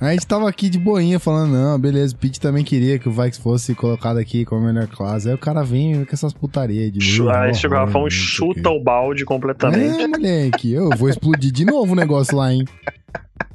A 0.00 0.12
gente 0.12 0.26
tava 0.26 0.48
aqui 0.48 0.68
de 0.68 0.78
boinha 0.78 1.18
falando, 1.18 1.52
não, 1.52 1.78
beleza, 1.78 2.14
o 2.14 2.18
Pete 2.18 2.40
também 2.40 2.62
queria 2.62 3.00
que 3.00 3.08
o 3.08 3.12
Vikes 3.12 3.38
fosse 3.38 3.74
colocado 3.74 4.18
aqui 4.18 4.44
como 4.44 4.64
melhor 4.64 4.86
classe. 4.86 5.28
Aí 5.28 5.34
o 5.34 5.38
cara 5.38 5.64
vem 5.64 6.04
com 6.04 6.14
essas 6.14 6.32
putarias 6.32 6.92
de 6.92 7.18
novo. 7.18 7.30
Aí 7.30 7.52
chegou 7.52 7.78
o 7.78 7.80
Rafão 7.80 8.08
chuta 8.08 8.70
o 8.70 8.80
balde 8.80 9.24
completamente. 9.24 10.00
É, 10.00 10.06
moleque, 10.06 10.72
eu 10.72 10.90
vou 10.90 11.08
explodir 11.08 11.50
de 11.50 11.64
novo 11.64 11.94
o 11.94 11.96
negócio 11.96 12.36
lá, 12.36 12.52
hein? 12.52 12.64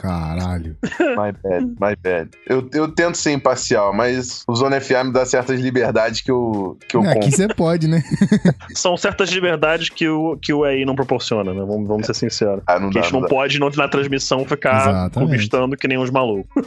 Caralho. 0.00 0.76
My 1.00 1.32
bad, 1.42 1.64
my 1.80 1.96
bad. 2.02 2.30
Eu, 2.48 2.68
eu 2.72 2.88
tento 2.88 3.16
ser 3.16 3.32
imparcial, 3.32 3.92
mas 3.92 4.42
o 4.48 4.54
Zona 4.54 4.80
FA 4.80 5.04
me 5.04 5.12
dá 5.12 5.24
certas 5.26 5.60
liberdades 5.60 6.20
que 6.22 6.30
eu, 6.30 6.78
que 6.88 6.96
eu 6.96 7.02
Aqui 7.02 7.14
compro. 7.14 7.30
você 7.30 7.48
pode, 7.48 7.86
né? 7.86 8.02
São 8.74 8.96
certas 8.96 9.30
liberdades 9.30 9.88
que 9.90 10.08
o, 10.08 10.36
que 10.40 10.52
o 10.52 10.66
EI 10.66 10.84
não 10.84 10.94
proporciona, 10.94 11.52
né? 11.52 11.60
Vamos, 11.66 11.86
vamos 11.86 12.06
ser 12.06 12.14
sinceros. 12.14 12.62
Ah, 12.66 12.78
não 12.80 12.88
Que 12.88 12.94
dá, 12.94 13.00
a 13.00 13.02
gente 13.04 13.12
não 13.12 13.20
dá. 13.22 13.28
pode, 13.28 13.58
não, 13.58 13.70
na 13.76 13.88
transmissão, 13.88 14.44
ficar 14.44 14.80
Exatamente. 14.80 15.12
clubistando 15.12 15.76
que 15.76 15.86
nem 15.86 15.98
uns 15.98 16.10
malucos. 16.10 16.66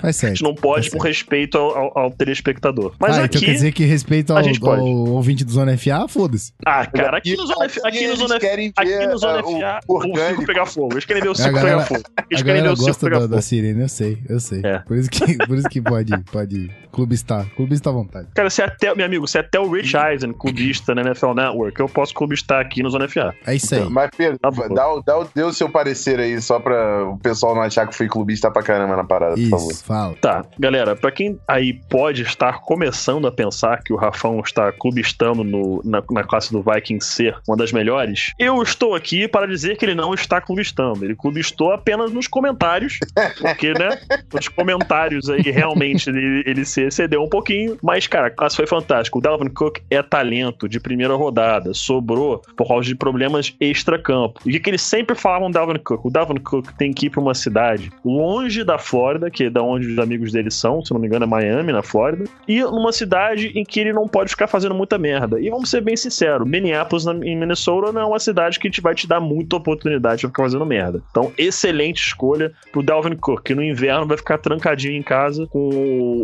Faz 0.00 0.02
A 0.02 0.12
certo. 0.12 0.34
gente 0.36 0.42
não 0.42 0.54
pode 0.54 0.90
Tá 0.90 0.96
com 0.98 1.02
respeito 1.04 1.56
ao, 1.58 1.76
ao, 1.76 1.98
ao 1.98 2.10
telespectador. 2.10 2.94
Mas 2.98 3.16
ah, 3.18 3.24
aqui. 3.24 3.36
então 3.38 3.46
quer 3.48 3.54
dizer 3.54 3.72
que 3.72 3.84
respeito 3.84 4.32
a 4.32 4.38
ao, 4.38 4.42
gente 4.44 4.58
pode. 4.60 4.80
ao 4.80 4.86
ouvinte 4.88 5.44
do 5.44 5.52
Zona 5.52 5.76
FA, 5.78 6.06
foda-se. 6.08 6.52
Ah, 6.66 6.84
cara, 6.86 7.18
aqui 7.18 7.36
no 7.36 7.46
Zona, 7.46 7.64
aqui 7.66 7.80
no 8.00 8.06
eles 8.06 8.18
Zona, 8.18 8.38
querem 8.40 8.72
aqui 8.76 9.06
no 9.06 9.18
Zona 9.18 9.40
o 9.44 9.58
FA, 9.60 9.80
o 9.86 9.94
orgânico. 9.94 10.26
circo 10.28 10.46
pegar 10.46 10.66
fogo. 10.66 10.94
Eles 10.94 11.04
querem 11.04 11.22
ver 11.22 11.28
o 11.28 11.32
A 11.32 11.34
circo 11.36 11.52
galera- 11.54 11.76
pegar 11.76 11.86
fogo. 11.86 12.02
Eles 12.30 12.42
A 12.42 12.44
querem 12.44 12.62
ver 12.62 12.68
circo 12.76 13.00
gosta 13.00 13.10
da, 13.10 13.26
da 13.36 13.42
sirene, 13.42 13.82
eu 13.82 13.88
sei, 13.88 14.18
eu 14.28 14.40
sei. 14.40 14.60
É. 14.64 14.78
Por 14.80 14.96
isso 14.96 15.10
que, 15.10 15.36
por 15.46 15.56
isso 15.56 15.68
que 15.68 15.80
pode, 15.80 16.12
pode 16.30 16.70
clubistar. 16.92 17.46
Clubista 17.56 17.90
à 17.90 17.92
vontade. 17.92 18.28
Cara, 18.34 18.50
se 18.50 18.62
até, 18.62 18.94
meu 18.94 19.06
amigo, 19.06 19.26
se 19.26 19.38
até 19.38 19.58
o 19.58 19.70
Rich 19.70 19.96
Eisen, 19.96 20.32
clubista 20.32 20.94
na 20.94 21.02
NFL 21.02 21.32
Network, 21.34 21.80
eu 21.80 21.88
posso 21.88 22.12
clubistar 22.14 22.60
aqui 22.60 22.82
no 22.82 22.90
Zona 22.90 23.08
FA. 23.08 23.34
É 23.46 23.54
isso 23.54 23.74
aí. 23.74 23.88
Mas, 23.88 24.10
Pedro, 24.16 24.38
Tá 24.38 24.50
dá, 24.50 24.92
o- 24.92 25.02
dá, 25.02 25.26
dê 25.34 25.42
o 25.42 25.52
seu 25.52 25.68
parecer 25.68 26.18
aí, 26.20 26.40
só 26.40 26.58
pra 26.60 27.04
o 27.06 27.18
pessoal 27.18 27.54
não 27.54 27.62
achar 27.62 27.86
que 27.86 27.94
fui 27.96 28.08
clubista 28.08 28.50
pra 28.50 28.62
caramba 28.62 28.96
na 28.96 29.04
parada, 29.04 29.34
por 29.34 29.48
favor. 29.48 29.70
Isso, 29.72 29.84
fala. 29.84 30.14
Tá, 30.20 30.44
galera, 30.58 30.94
pra 30.96 31.10
quem 31.10 31.38
aí 31.48 31.72
pode 31.88 32.22
estar 32.22 32.60
começando 32.60 33.26
a 33.26 33.32
pensar 33.32 33.82
que 33.82 33.92
o 33.92 33.96
Rafão 33.96 34.40
está 34.40 34.70
clubistando 34.72 35.42
no- 35.44 35.80
na, 35.84 36.02
na 36.10 36.24
classe 36.24 36.52
do 36.52 36.62
Vikings 36.62 37.06
ser 37.06 37.36
uma 37.48 37.56
das 37.56 37.72
melhores, 37.72 38.32
eu 38.38 38.62
estou 38.62 38.94
aqui 38.94 39.26
para 39.26 39.46
dizer 39.46 39.76
que 39.76 39.84
ele 39.84 39.94
não 39.94 40.12
está 40.14 40.40
clubistando. 40.40 41.04
Ele 41.04 41.14
clubistou 41.16 41.72
apenas 41.72 42.12
nos 42.12 42.26
comentários, 42.26 42.52
porque, 43.40 43.72
né, 43.74 43.98
nos 44.32 44.48
comentários 44.48 45.28
aí 45.28 45.42
realmente 45.42 46.08
ele, 46.08 46.42
ele 46.46 46.64
se 46.64 46.82
excedeu 46.82 47.22
um 47.22 47.28
pouquinho, 47.28 47.76
mas, 47.82 48.06
cara, 48.06 48.28
a 48.28 48.30
classe 48.30 48.56
foi 48.56 48.66
fantástica. 48.66 49.18
O 49.18 49.20
Dalvin 49.20 49.48
Cook 49.48 49.78
é 49.90 50.02
talento 50.02 50.68
de 50.68 50.78
primeira 50.78 51.14
rodada, 51.14 51.74
sobrou 51.74 52.42
por 52.56 52.68
causa 52.68 52.86
de 52.86 52.94
problemas 52.94 53.54
extra-campo. 53.60 54.40
E 54.46 54.56
o 54.56 54.60
que, 54.60 54.70
eles 54.70 54.82
sempre 54.82 55.16
falavam 55.16 55.50
do 55.50 55.54
Dalvin 55.54 55.78
Cook? 55.78 56.04
O 56.04 56.10
Dalvin 56.10 56.36
Cook 56.36 56.70
tem 56.78 56.92
que 56.92 57.06
ir 57.06 57.10
para 57.10 57.20
uma 57.20 57.34
cidade 57.34 57.90
longe 58.04 58.64
da 58.64 58.78
Flórida, 58.78 59.30
que 59.30 59.44
é 59.44 59.50
da 59.50 59.62
onde 59.62 59.86
os 59.86 59.98
amigos 59.98 60.32
dele 60.32 60.50
são, 60.50 60.84
se 60.84 60.92
não 60.92 61.00
me 61.00 61.06
engano 61.06 61.24
é 61.24 61.28
Miami, 61.28 61.72
na 61.72 61.82
Flórida, 61.82 62.24
e 62.46 62.62
numa 62.62 62.92
cidade 62.92 63.52
em 63.54 63.64
que 63.64 63.80
ele 63.80 63.92
não 63.92 64.06
pode 64.06 64.30
ficar 64.30 64.46
fazendo 64.46 64.74
muita 64.74 64.98
merda. 64.98 65.40
E 65.40 65.50
vamos 65.50 65.70
ser 65.70 65.80
bem 65.80 65.96
sinceros, 65.96 66.46
Minneapolis 66.46 67.06
em 67.06 67.36
Minnesota 67.36 67.72
não 67.92 68.00
é 68.00 68.04
uma 68.04 68.18
cidade 68.18 68.58
que 68.58 68.70
te 68.70 68.80
vai 68.80 68.94
te 68.94 69.06
dar 69.06 69.20
muita 69.20 69.56
oportunidade 69.56 70.20
de 70.20 70.26
ficar 70.26 70.42
fazendo 70.42 70.66
merda. 70.66 71.02
Então, 71.10 71.32
excelente 71.38 72.06
escolha 72.06 72.51
pro 72.70 72.82
Dalvin 72.82 73.16
Cook, 73.16 73.42
que 73.42 73.54
no 73.54 73.62
inverno 73.62 74.06
vai 74.06 74.16
ficar 74.16 74.38
trancadinho 74.38 74.94
em 74.96 75.02
casa 75.02 75.46
com 75.46 75.68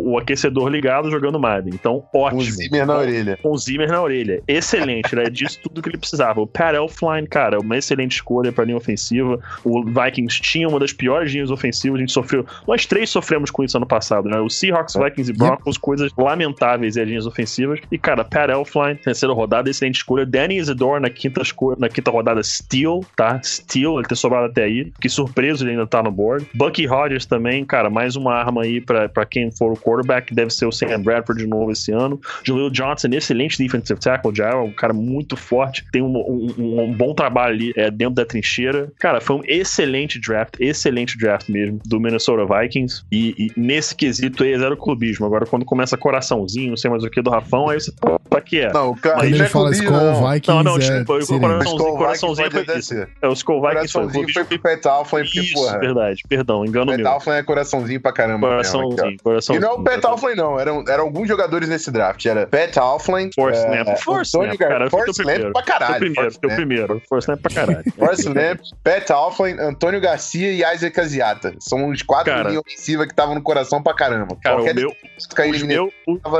o, 0.05 0.18
aquecedor 0.18 0.68
ligado 0.68 1.11
jogando 1.11 1.39
Madden. 1.39 1.72
Então, 1.74 2.01
Com 2.12 2.20
ótimo. 2.20 2.41
o 2.41 2.45
Zimmer 2.45 2.87
na 2.87 2.97
orelha. 2.99 3.39
Com 3.43 3.51
o 3.51 3.59
Zimmer 3.59 3.89
na 3.89 4.03
orelha. 4.03 4.43
Excelente, 4.49 5.14
né? 5.14 5.24
Disso 5.24 5.61
tudo 5.62 5.83
que 5.83 5.89
ele 5.89 5.99
precisava. 5.99 6.41
O 6.41 6.47
Pat 6.47 6.74
Elfline, 6.74 7.26
cara, 7.26 7.59
uma 7.61 7.77
excelente 7.77 8.12
escolha 8.12 8.52
pra 8.52 8.65
linha 8.65 8.77
ofensiva. 8.77 9.39
O 9.65 9.85
Vikings 9.85 10.40
tinha 10.40 10.69
uma 10.69 10.78
das 10.78 10.93
piores 10.93 11.32
linhas 11.32 11.51
ofensivas. 11.51 11.97
A 11.98 12.01
gente 12.01 12.12
sofreu. 12.12 12.44
Nós 12.66 12.86
três 12.86 13.11
sofremos 13.11 13.51
com 13.51 13.62
isso 13.65 13.77
ano 13.77 13.86
passado, 13.86 14.28
né? 14.28 14.39
O 14.40 14.48
Seahawks, 14.48 14.97
É. 14.97 15.05
Vikings 15.05 15.31
e 15.31 15.35
Broncos, 15.35 15.77
coisas 15.78 16.11
lamentáveis 16.16 16.97
em 16.97 17.05
linhas 17.05 17.27
ofensivas. 17.27 17.81
E, 17.90 17.98
cara, 17.98 18.24
Pat 18.24 18.51
Elfline, 18.51 18.97
terceira 18.97 19.32
rodada, 19.35 19.69
excelente 19.70 19.97
escolha. 19.97 20.24
Danny 20.27 20.57
Isidore 20.59 21.01
na 21.01 21.11
quinta, 21.11 21.43
escolha, 21.43 21.77
na 21.78 21.89
quinta 21.89 22.11
rodada, 22.11 22.43
Steel, 22.43 23.01
tá? 23.16 23.40
Steel, 23.43 23.98
ele 23.98 24.09
ter 24.09 24.16
sobrado 24.16 24.47
até 24.47 24.65
aí. 24.65 24.93
Que 25.01 25.09
surpreso 25.09 25.65
ele 25.65 25.73
ainda 25.73 25.86
tá 25.86 26.02
no 26.02 26.11
board. 26.19 26.47
Bucky 26.55 26.86
Hodges 26.89 27.24
também, 27.24 27.65
cara, 27.65 27.89
mais 27.89 28.16
uma 28.16 28.35
arma 28.35 28.62
aí 28.62 28.81
pra, 28.81 29.09
pra 29.09 29.24
quem 29.24 29.51
for 29.53 29.73
o 29.73 29.77
quarterback, 29.77 30.35
deve 30.35 30.51
ser 30.51 30.66
o 30.66 30.73
Sam 30.73 31.01
Bradford 31.01 31.43
de 31.43 31.49
novo 31.49 31.70
esse 31.70 31.93
ano. 31.93 32.20
Jaleel 32.45 32.70
Johnson, 32.70 33.09
excelente 33.12 33.57
defensive 33.57 34.01
tackle, 34.01 34.35
já 34.35 34.51
é 34.51 34.55
um 34.57 34.73
cara 34.73 34.93
muito 34.93 35.36
forte, 35.36 35.85
tem 35.93 36.03
um, 36.03 36.16
um- 36.16 36.81
um 36.82 36.93
bom 36.93 37.15
trabalho 37.15 37.55
ali 37.55 37.73
é, 37.77 37.90
dentro 37.90 38.15
da 38.16 38.24
trincheira. 38.27 38.90
Cara, 38.99 39.20
foi 39.20 39.36
um 39.36 39.43
excelente 39.47 40.19
draft, 40.20 40.55
excelente 40.59 41.16
draft 41.16 41.49
mesmo, 41.49 41.78
do 41.86 42.01
Minnesota 42.01 42.45
Vikings. 42.45 43.03
E, 43.12 43.35
e 43.39 43.53
nesse 43.61 43.95
quesito 43.95 44.43
aí 44.43 44.53
é 44.53 44.59
zero 44.59 44.77
clubismo. 44.77 45.24
Agora, 45.27 45.47
quando 45.47 45.65
começa 45.65 45.97
coraçãozinho, 45.97 46.70
não 46.70 46.77
sei 46.77 46.90
mais 46.90 47.05
o 47.05 47.11
que 47.11 47.23
do 47.23 47.31
Rafão, 47.31 47.69
aí 47.69 47.81
você, 47.81 47.93
pô, 48.01 48.19
pra 48.28 48.40
que 48.40 48.61
é? 48.61 48.73
Não, 48.73 48.90
o 48.90 48.97
cara 48.97 49.24
ele 49.27 49.40
é 49.40 49.47
fala 49.47 49.70
clubista, 49.70 49.85
Skull 49.85 50.01
não. 50.12 50.32
Vikings, 50.32 50.49
Não, 50.57 50.62
não, 50.65 50.74
é 50.77 50.78
desculpa, 50.78 51.19
Skull 51.19 51.39
Vikings 51.39 51.97
coraçãozinho 51.99 52.51
pode 52.51 52.65
foi 52.65 52.73
até 52.74 52.78
isso. 52.81 52.95
É, 53.23 53.28
o 53.28 53.32
Skull 53.32 53.61
Vikings 53.61 53.93
foi. 53.93 54.03
Coraçãozinho 54.03 54.12
clubismo 54.12 54.45
foi 54.49 54.59
pro 54.59 54.59
Pat 54.70 54.86
Alflin, 54.86 55.23
porque, 55.23 55.40
Isso, 55.40 55.55
porra, 55.55 55.78
verdade, 55.78 56.07
perdão, 56.28 56.64
engano 56.64 56.97
meu. 56.97 57.09
Alflin 57.09 57.32
é 57.35 57.43
coraçãozinho 57.43 58.01
pra 58.01 58.12
caramba. 58.12 58.56
mesmo, 58.56 58.78
aqui. 58.80 58.89
Coraçãozinho, 58.97 59.10
E 59.14 59.18
coraçãozinho. 59.18 59.66
não 59.66 59.74
é 59.74 59.78
o 59.78 59.82
Pat 59.85 60.05
Alflin, 60.05 60.35
não. 60.35 60.59
Eram, 60.60 60.85
eram 60.89 61.05
alguns 61.05 61.28
jogadores 61.28 61.68
nesse 61.68 61.90
draft. 61.90 62.24
Era 62.26 62.47
Pat 62.47 62.76
Alflin. 62.76 63.30
Force 63.35 63.60
é, 63.64 63.68
Lamp. 63.85 63.98
Force 63.98 64.36
Lamp, 64.36 64.56
cara. 64.59 64.90
Force 64.90 65.22
Lamp 65.22 65.52
pra 65.52 65.62
Teu 65.62 65.64
caralho. 65.64 65.98
primeiro, 65.98 66.22
Force 66.22 66.40
teu 66.40 66.48
Lamp. 66.48 66.56
primeiro. 66.56 67.02
Force 67.09 67.30
Lamp 67.30 67.40
pra 67.40 67.55
caralho. 67.55 67.93
Force 67.97 68.28
Lamp, 68.28 68.60
Pat 68.82 69.10
Alflin, 69.10 69.56
Antônio 69.59 70.01
Garcia 70.01 70.51
e 70.52 70.74
Isaac 70.74 71.01
Aziata. 71.01 71.55
São 71.60 71.89
os 71.89 72.02
quatro 72.02 72.32
linhas 72.35 72.56
ofensivas 72.59 73.06
que 73.06 73.12
estavam 73.12 73.35
no 73.35 73.43
coração 73.43 73.82
pra 73.82 73.94
caramba. 73.94 74.36
Cara, 74.43 74.56
Qualquer 74.56 74.72
o 74.72 74.74
meu, 74.76 74.93
os, 75.16 75.62
meu, 75.62 75.93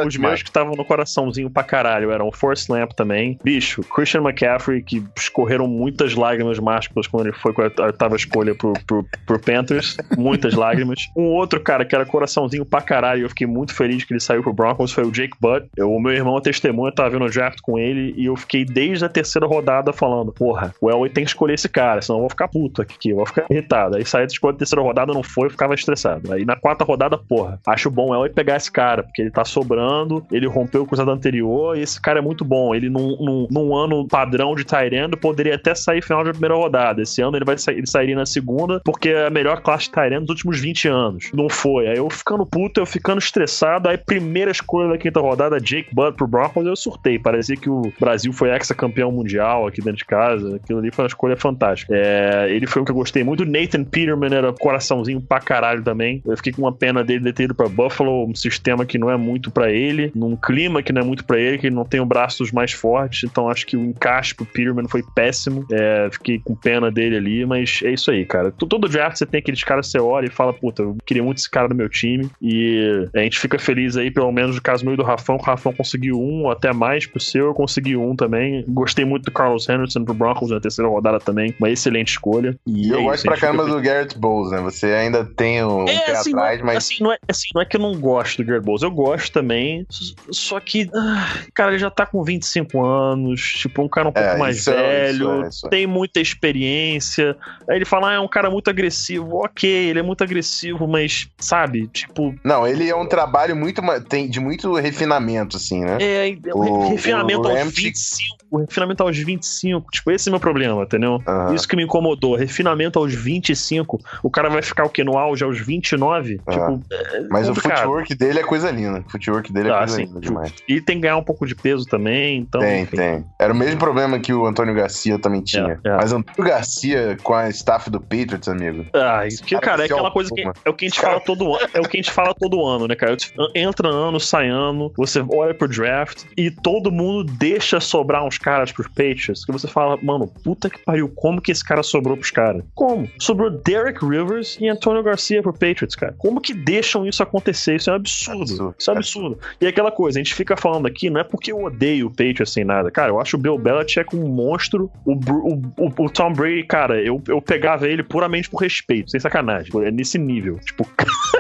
os 0.07 0.17
meus 0.17 0.43
que 0.43 0.49
estavam 0.49 0.75
no 0.75 0.85
coraçãozinho 0.85 1.51
pra 1.51 1.63
caralho 1.63 2.11
eram 2.11 2.31
Force 2.33 2.71
Lamp 2.71 2.93
também. 2.93 3.39
Bicho, 3.43 3.83
Christian 3.83 4.23
McCaffrey, 4.23 4.83
que 4.83 5.03
escorreram 5.17 5.67
muitas 5.67 6.15
lágrimas 6.15 6.59
másculas 6.59 7.07
quando 7.07 7.27
ele 7.27 7.37
foi 7.37 7.53
com 7.53 7.63
a 7.63 7.85
oitava 7.87 8.17
escolha 8.17 8.55
pro, 8.55 8.73
pro, 8.87 9.05
pro 9.27 9.39
Panthers. 9.53 9.97
Muitas 10.17 10.55
lágrimas. 10.59 11.09
Um 11.17 11.25
outro 11.35 11.61
cara 11.61 11.85
que 11.85 11.95
era 11.95 12.05
coraçãozinho 12.05 12.65
pra 12.65 12.81
caralho 12.81 13.23
eu 13.23 13.29
fiquei 13.29 13.47
muito 13.47 13.75
feliz 13.75 14.05
que 14.05 14.13
ele 14.13 14.21
saiu 14.21 14.43
pro 14.43 14.53
Broncos 14.53 14.93
foi 14.93 15.05
o 15.05 15.11
Jake 15.11 15.37
Butt. 15.41 15.67
Eu- 15.77 15.93
o 15.93 16.01
meu 16.01 16.13
irmão 16.13 16.37
é 16.39 16.41
testemunha, 16.41 16.93
tava 16.93 17.11
vendo 17.11 17.25
o 17.25 17.31
draft 17.31 17.59
com 17.63 17.79
ele 17.79 18.15
e 18.17 18.27
eu 18.27 18.37
fiquei 18.37 18.65
desde 18.65 19.05
a 19.05 19.09
terceira 19.09 19.47
rodada 19.47 19.93
falando: 19.93 20.33
porra, 20.33 20.75
o 20.81 20.91
Elway 20.91 21.11
tem 21.11 21.25
que 21.25 21.31
escolher 21.31 21.55
esse 21.55 21.69
cara, 21.69 22.01
senão 22.03 22.19
eu 22.19 22.23
vou 22.23 22.31
ficar 22.31 22.49
puto 22.49 22.83
aqui, 22.83 23.11
eu 23.11 23.17
vou 23.17 23.27
ficar 23.27 23.47
irritado. 23.51 23.97
Aí 23.97 24.05
saiu 24.05 24.27
escolha 24.27 24.53
da 24.53 24.59
terceira 24.59 24.83
rodada, 24.83 25.13
não 25.13 25.23
foi, 25.23 25.47
eu 25.47 25.51
ficava 25.51 25.75
estressado. 25.75 26.33
Aí 26.33 26.45
na 26.45 26.57
quarta 26.57 26.85
rodada, 26.85 27.17
porra, 27.17 27.59
acho 27.67 27.91
bom 27.91 28.11
o 28.11 28.15
Elway 28.15 28.31
pegar 28.31 28.57
esse 28.57 28.71
cara, 28.71 29.03
porque 29.03 29.23
ele 29.23 29.31
tá 29.31 29.45
sobrando, 29.45 30.25
ele 30.31 30.47
rompeu 30.47 30.83
o 30.83 30.87
cruzado 30.87 31.11
anterior 31.11 31.77
e 31.77 31.81
esse 31.83 32.01
cara 32.01 32.19
é 32.19 32.23
muito 32.23 32.45
bom. 32.45 32.75
Ele 32.75 32.89
num, 32.89 33.17
num, 33.19 33.49
num 33.51 33.75
ano 33.77 34.07
padrão 34.07 34.55
de 34.55 34.65
Tyrande 34.65 35.17
poderia 35.17 35.55
até 35.55 35.75
sair 35.75 36.03
final 36.03 36.23
da 36.25 36.31
primeira 36.31 36.55
rodada. 36.55 37.03
Esse 37.03 37.21
ano 37.23 37.37
ele 37.37 37.45
vai 37.45 37.57
sair, 37.59 37.79
ele 37.79 37.87
sairia 37.87 38.15
na 38.17 38.27
segunda, 38.27 38.81
porque 38.85 39.11
a 39.11 39.31
melhor 39.39 39.61
classe 39.61 39.85
de 39.85 39.93
Tyrande 39.93 40.27
dos 40.27 40.31
últimos 40.31 40.61
20 40.61 40.89
anos. 40.89 41.31
Não 41.33 41.49
foi. 41.49 41.87
Aí 41.87 41.97
eu 41.97 42.11
ficando 42.11 42.45
puto, 42.45 42.81
eu 42.81 42.87
ficando 42.87 43.19
estressado. 43.19 43.89
Aí 43.89 43.97
primeira 43.97 44.51
escolha 44.51 44.91
da 44.91 44.99
quinta 44.99 45.21
rodada, 45.21 45.61
Jake 45.61 45.95
Butt 45.95 46.17
pro 46.17 46.27
Broncos, 46.27 46.67
eu 46.67 46.77
surtei. 46.77 47.19
Parecia 47.19 47.57
que 47.57 47.71
o 47.71 47.93
Brasil 47.99 48.33
foi 48.33 48.51
ex-campeão 48.51 49.13
mundial 49.13 49.67
aqui 49.67 49.81
dentro 49.81 49.99
de 49.99 50.05
casa. 50.05 50.57
Aquilo 50.57 50.81
ali 50.81 50.91
foi 50.91 51.05
uma 51.05 51.09
escolha 51.09 51.37
fantástica. 51.37 51.95
É, 51.95 52.49
ele 52.51 52.67
foi 52.67 52.83
um 52.83 52.85
que 52.85 52.91
eu 52.91 52.97
gostei 52.97 53.23
muito. 53.23 53.45
Nathan 53.45 53.85
Peterman 53.85 54.35
era 54.35 54.53
coraçãozinho 54.53 55.21
pra 55.21 55.41
caralho 55.41 55.83
também. 55.83 56.23
Eu 56.27 56.37
fiquei 56.37 56.53
com 56.53 56.63
uma 56.63 56.73
pena 56.73 57.05
dele 57.05 57.25
de 57.25 57.33
ter 57.33 57.45
ido 57.45 57.55
pra 57.55 57.69
Buffalo, 57.69 58.27
um 58.27 58.35
sistema 58.35 58.85
que 58.85 58.99
não 58.99 59.11
é 59.11 59.17
muito 59.17 59.51
pra 59.51 59.71
ele, 59.71 60.11
num 60.15 60.37
clima 60.37 60.83
que 60.83 60.93
não 60.93 61.03
é 61.03 61.05
muito 61.05 61.25
pra 61.25 61.39
ele, 61.39 61.59
que 61.59 61.67
ele 61.67 61.77
não 61.77 61.85
tem 61.85 62.01
os 62.01 62.09
braços 62.09 62.51
mais 62.51 62.73
fortes. 62.73 63.25
Então 63.25 63.49
acho 63.49 63.67
que 63.67 63.77
o 63.77 63.85
encaixe 63.85 64.35
pro 64.35 64.47
Peterman 64.47 64.89
foi 64.89 65.03
péssimo. 65.15 65.65
É, 65.71 66.09
fiquei 66.11 66.41
com 66.41 66.55
pena 66.55 66.91
dele 66.91 67.17
ali, 67.17 67.47
mas 67.47 67.81
é 67.85 67.91
isso 67.91 68.11
aí, 68.11 68.25
cara. 68.25 68.51
Todo 68.51 68.89
draft 68.89 69.19
você 69.19 69.27
tem 69.31 69.39
aqueles 69.41 69.63
caras 69.65 69.87
que 69.87 69.93
você 69.93 69.99
olha 69.99 70.27
e 70.27 70.31
fala, 70.31 70.53
puta, 70.53 70.83
eu 70.83 70.97
queria 71.05 71.23
muito 71.23 71.39
esse 71.39 71.51
cara 71.51 71.69
no 71.69 71.75
meu 71.75 71.89
time. 71.89 72.29
E 72.41 73.09
a 73.15 73.21
gente 73.21 73.39
fica 73.39 73.59
feliz 73.59 73.97
aí, 73.97 74.11
pelo 74.11 74.31
menos 74.33 74.57
no 74.57 74.63
caso 74.63 74.85
meu 74.85 74.95
e 74.95 74.97
do 74.97 75.03
Rafão, 75.03 75.37
que 75.37 75.43
o 75.45 75.47
Rafão 75.47 75.73
conseguiu 75.73 76.19
um, 76.21 76.45
ou 76.45 76.51
até 76.51 76.73
mais 76.73 77.07
pro 77.07 77.21
seu, 77.21 77.47
eu 77.47 77.55
consegui 77.55 77.97
um 77.97 78.15
também. 78.17 78.65
Gostei 78.69 79.05
muito 79.05 79.25
do 79.25 79.31
Carlos 79.33 79.69
Henderson 79.69 80.05
pro 80.05 80.15
Broncos 80.15 80.51
na 80.51 80.61
terceira 80.61 80.89
rodada 80.91 81.19
também. 81.21 81.55
Uma 81.59 81.71
excelente 81.71 82.09
escolha. 82.09 82.57
E 82.67 82.89
E 82.89 82.91
eu 82.91 83.01
é 83.01 83.03
gosto 83.03 83.17
isso, 83.17 83.27
pra 83.27 83.37
caramba 83.37 83.67
do 83.67 83.81
Garrett 83.81 84.19
Bowles, 84.19 84.51
né? 84.51 84.61
Você 84.61 84.87
ainda 84.87 85.25
tem 85.25 85.63
um 85.65 85.87
É, 85.89 85.99
pé 86.07 86.13
assim, 86.13 86.33
não 86.33 86.39
atrás, 86.39 86.61
é, 86.61 86.63
mas 86.63 86.77
assim, 86.79 87.03
não 87.05 87.13
é, 87.13 87.19
assim, 87.29 87.49
não 87.55 87.63
é 87.63 87.65
que 87.65 87.77
eu 87.77 87.81
não 87.81 87.95
gosto 88.01 88.39
do 88.39 88.45
Garrett 88.47 88.65
Bowles, 88.65 88.83
eu 88.83 88.91
gosto 88.91 89.33
também, 89.33 89.87
só 90.31 90.59
que, 90.61 90.89
ah, 90.95 91.43
cara, 91.55 91.71
ele 91.73 91.79
já 91.79 91.91
tá 91.91 92.07
com 92.07 92.23
25 92.23 92.83
anos, 92.85 93.41
tipo, 93.41 93.83
um 93.83 93.89
cara 93.89 94.09
um 94.09 94.13
pouco 94.13 94.29
É, 94.29 94.39
mais 94.39 94.59
isso 94.59 94.71
é- 94.71 94.75
velho, 94.77 95.17
isso 95.17 95.45
é- 95.45 95.49
isso 95.49 95.67
é. 95.67 95.71
tem 95.71 95.87
muita 95.87 96.21
experiência, 96.21 97.37
aí 97.69 97.77
ele 97.77 97.85
fala, 97.85 98.11
ah, 98.11 98.15
é 98.15 98.21
um 98.21 98.29
cara 98.29 98.51
muito 98.51 98.69
agressivo, 98.69 99.18
ok, 99.19 99.69
ele 99.69 99.99
é 99.99 100.03
muito 100.03 100.23
agressivo, 100.25 100.87
mas, 100.87 101.29
sabe, 101.39 101.87
tipo, 101.89 102.35
Não, 102.45 102.67
ele 102.67 102.89
é 102.89 102.95
um 102.95 103.07
trabalho 103.07 103.55
muito 103.57 103.81
tem 104.09 104.29
de 104.29 104.41
muito 104.41 104.75
refinamento, 104.75 105.57
assim, 105.57 105.81
né? 105.85 105.99
é, 106.01 106.29
é 106.31 106.37
O- 106.55 106.61
re- 106.61 106.89
refinamento 106.91 107.43
o 107.43 107.49
aos 107.51 107.59
Ramsey- 107.59 107.85
25, 107.85 108.37
o 108.51 108.59
refinamento 108.59 109.03
aos 109.03 109.17
25, 109.19 109.91
tipo, 109.91 110.11
esse 110.11 110.29
é 110.29 110.31
o 110.31 110.33
meu 110.33 110.41
problema, 110.41 110.83
entendeu? 110.83 111.23
Aham. 111.27 111.55
Isso 111.55 111.67
que 111.69 111.77
me 111.77 111.85
incomodou, 111.85 112.35
refinamento 112.37 112.99
aos 112.99 113.15
25, 113.15 113.99
o 114.23 114.31
cara 114.31 114.49
vai 114.49 114.63
ficar 114.63 114.85
o 114.85 114.89
quê, 114.91 115.03
no 115.05 115.17
auge 115.19 115.45
aos 115.45 115.59
29? 115.59 116.41
Ah. 116.47 116.53
Tipo, 116.53 116.83
é 116.93 117.21
Mas 117.31 117.49
o 117.49 117.55
complicado. 117.55 117.79
footwork 117.83 118.15
dele 118.15 118.39
é 118.41 118.43
coisa 118.45 118.71
linda. 118.71 119.01
O 119.07 119.11
footwork 119.11 119.53
dele 119.53 119.69
é 119.69 119.73
Ah, 119.73 119.79
coisa 119.79 119.97
sim, 119.97 120.05
linda 120.05 120.21
demais. 120.21 120.53
E 120.69 120.81
tem 120.81 120.97
que 120.97 121.03
ganhar 121.03 121.17
um 121.17 121.25
pouco 121.25 121.47
de 121.47 121.55
peso 121.55 121.87
também, 121.87 122.39
então. 122.39 122.61
tem, 122.61 122.83
enfim. 122.83 122.97
tem. 122.97 123.25
Era 123.39 123.53
o 123.53 123.57
mesmo 123.57 123.79
problema 123.79 124.19
que 124.19 124.33
o 124.33 124.47
Antônio 124.47 124.75
Garcia 124.75 125.19
também 125.19 125.43
tinha. 125.43 125.81
É, 125.85 125.89
é. 125.89 125.97
Mas 125.97 126.13
o 126.13 126.17
Antônio 126.17 126.51
Garcia 126.51 127.17
com 127.23 127.35
a 127.35 127.49
staff 127.51 127.91
do 127.91 128.01
Patriots, 128.01 128.49
amigo. 128.49 128.87
Ah, 128.95 129.08
Ah, 129.09 129.27
isso 129.27 129.43
que, 129.43 129.59
cara, 129.59 129.83
é 129.83 129.85
aquela 129.87 130.11
coisa 130.11 130.31
que 130.35 130.43
é 130.43 130.71
o 130.71 130.75
que 130.75 130.87
a 130.87 130.89
gente 130.89 131.01
fala 131.01 131.21
todo 131.21 131.55
ano, 131.55 131.69
é 131.73 131.81
o 131.81 131.85
que 131.85 131.97
a 131.97 132.03
gente 132.03 132.11
fala 132.11 132.35
todo 132.35 132.65
ano, 132.65 132.87
né, 132.87 132.95
cara? 132.95 133.17
Entra 133.55 133.89
ano, 133.89 134.21
sai 134.21 134.49
ano, 134.49 134.93
você 134.97 135.25
olha 135.33 135.55
pro 135.55 135.69
draft 135.69 136.25
e 136.37 136.51
todo 136.51 136.91
mundo 136.91 137.25
deixa 137.39 137.81
sobrar 137.81 138.25
uns 138.25 138.39
caras 138.39 138.71
pros 138.71 138.89
Patriots, 138.89 139.45
que 139.45 139.53
você 139.53 139.67
fala, 139.67 139.99
mano, 140.03 140.27
puta 140.27 140.69
que 140.69 140.79
pariu, 140.79 141.09
como 141.09 141.41
que 141.41 141.51
esse 141.51 141.65
cara 141.65 141.83
sobrou 141.83 142.17
pros 142.17 142.31
caras? 142.31 142.63
Como? 142.75 143.09
Sobrou 143.19 143.51
Derek 143.51 144.05
Rivers 144.05 144.59
e 144.61 144.69
Antonio 144.69 145.03
Garcia 145.03 145.43
pro 145.43 145.53
Patriots, 145.53 145.95
cara. 145.95 146.15
Como 146.19 146.41
que 146.41 146.53
deixam 146.53 147.07
isso 147.07 147.23
acontecer? 147.23 147.77
Isso 147.77 147.91
é 147.91 147.93
um 147.93 147.97
absurdo. 147.97 148.43
absurdo. 148.43 148.75
Isso 148.79 148.91
é 148.91 148.95
um 148.95 148.97
absurdo. 148.97 149.39
E 149.61 149.67
é 149.67 149.69
aquela 149.69 149.91
coisa, 149.91 150.19
a 150.19 150.23
gente 150.23 150.35
fica 150.35 150.57
falando 150.57 150.87
aqui, 150.87 151.09
não 151.11 151.21
é 151.21 151.25
porque 151.25 151.53
eu 151.53 151.63
odeio 151.63 152.07
o 152.07 152.11
Patriots 152.11 152.53
sem 152.53 152.65
nada. 152.65 152.91
Cara, 152.91 153.11
eu 153.11 153.21
acho 153.21 153.37
o 153.37 153.41
Bill 153.41 153.59
Belichick 153.59 154.15
um 154.15 154.29
monstro. 154.29 154.91
O, 155.05 155.13
o, 155.13 155.63
o, 155.77 156.05
o 156.05 156.11
Tom 156.11 156.33
Brady, 156.33 156.65
cara, 156.65 157.01
eu, 157.01 157.23
eu 157.29 157.41
pegava 157.41 157.89
ele 157.89 158.03
puramente 158.03 158.51
por 158.51 158.63
respeito, 158.63 158.98
sem 159.07 159.21
sacanagem. 159.21 159.71
É 159.85 159.91
nesse 159.91 160.19
nível. 160.19 160.59
Tipo, 160.59 160.89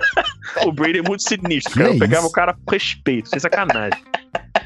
o 0.66 0.72
Brady 0.72 0.98
é 0.98 1.02
muito 1.02 1.22
sinistro, 1.22 1.74
cara. 1.74 1.92
Eu 1.92 1.98
pegava 1.98 2.26
o 2.26 2.32
cara 2.32 2.54
por 2.54 2.72
respeito, 2.72 3.28
sem 3.28 3.38
sacanagem. 3.38 3.98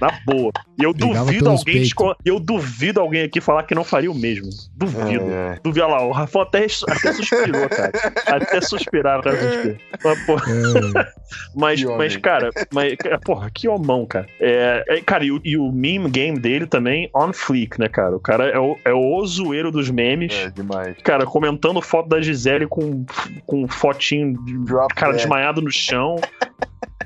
Na 0.00 0.18
boa. 0.26 0.52
E 0.78 0.84
eu 0.84 0.92
duvido 0.92 1.50
alguém 1.50 1.88
eu 2.24 2.40
duvido 2.40 3.00
alguém 3.00 3.22
aqui 3.22 3.40
falar 3.40 3.62
que 3.62 3.74
não 3.74 3.84
faria 3.84 4.10
o 4.10 4.14
mesmo. 4.14 4.48
Duvido. 4.74 5.30
É, 5.30 5.54
é. 5.54 5.58
Duvido 5.62 5.86
lá, 5.86 6.04
o 6.04 6.10
Rafa 6.10 6.42
até, 6.42 6.66
até 6.88 7.12
suspirou, 7.12 7.68
cara. 7.68 7.92
Até 8.26 8.60
suspirar, 8.60 9.20
até 9.20 9.30
suspirar. 9.30 9.76
Mas, 10.02 10.26
porra. 10.26 10.44
É. 10.52 11.12
mas, 11.54 11.84
mas, 11.84 12.16
cara, 12.16 12.50
mas, 12.72 12.94
porra, 13.24 13.50
que 13.50 13.68
homão, 13.68 14.06
cara. 14.06 14.26
É, 14.40 14.84
é, 14.88 15.00
cara, 15.00 15.24
e 15.24 15.32
o, 15.32 15.40
e 15.44 15.56
o 15.56 15.70
meme 15.70 16.10
game 16.10 16.38
dele 16.38 16.66
também, 16.66 17.10
on 17.14 17.32
fleek, 17.32 17.78
né, 17.78 17.88
cara? 17.88 18.16
O 18.16 18.20
cara 18.20 18.48
é 18.48 18.58
o, 18.58 18.76
é 18.84 18.92
o 18.92 19.24
zoeiro 19.26 19.70
dos 19.70 19.90
memes. 19.90 20.32
É, 20.34 20.50
demais. 20.50 20.96
Cara, 21.02 21.24
comentando 21.24 21.80
foto 21.80 22.08
da 22.08 22.20
Gisele 22.20 22.66
com, 22.66 23.04
com 23.46 23.68
fotinho 23.68 24.36
de 24.44 24.58
Drop 24.58 24.92
cara 24.94 25.12
desmaiado 25.12 25.60
no 25.60 25.70
chão. 25.70 26.16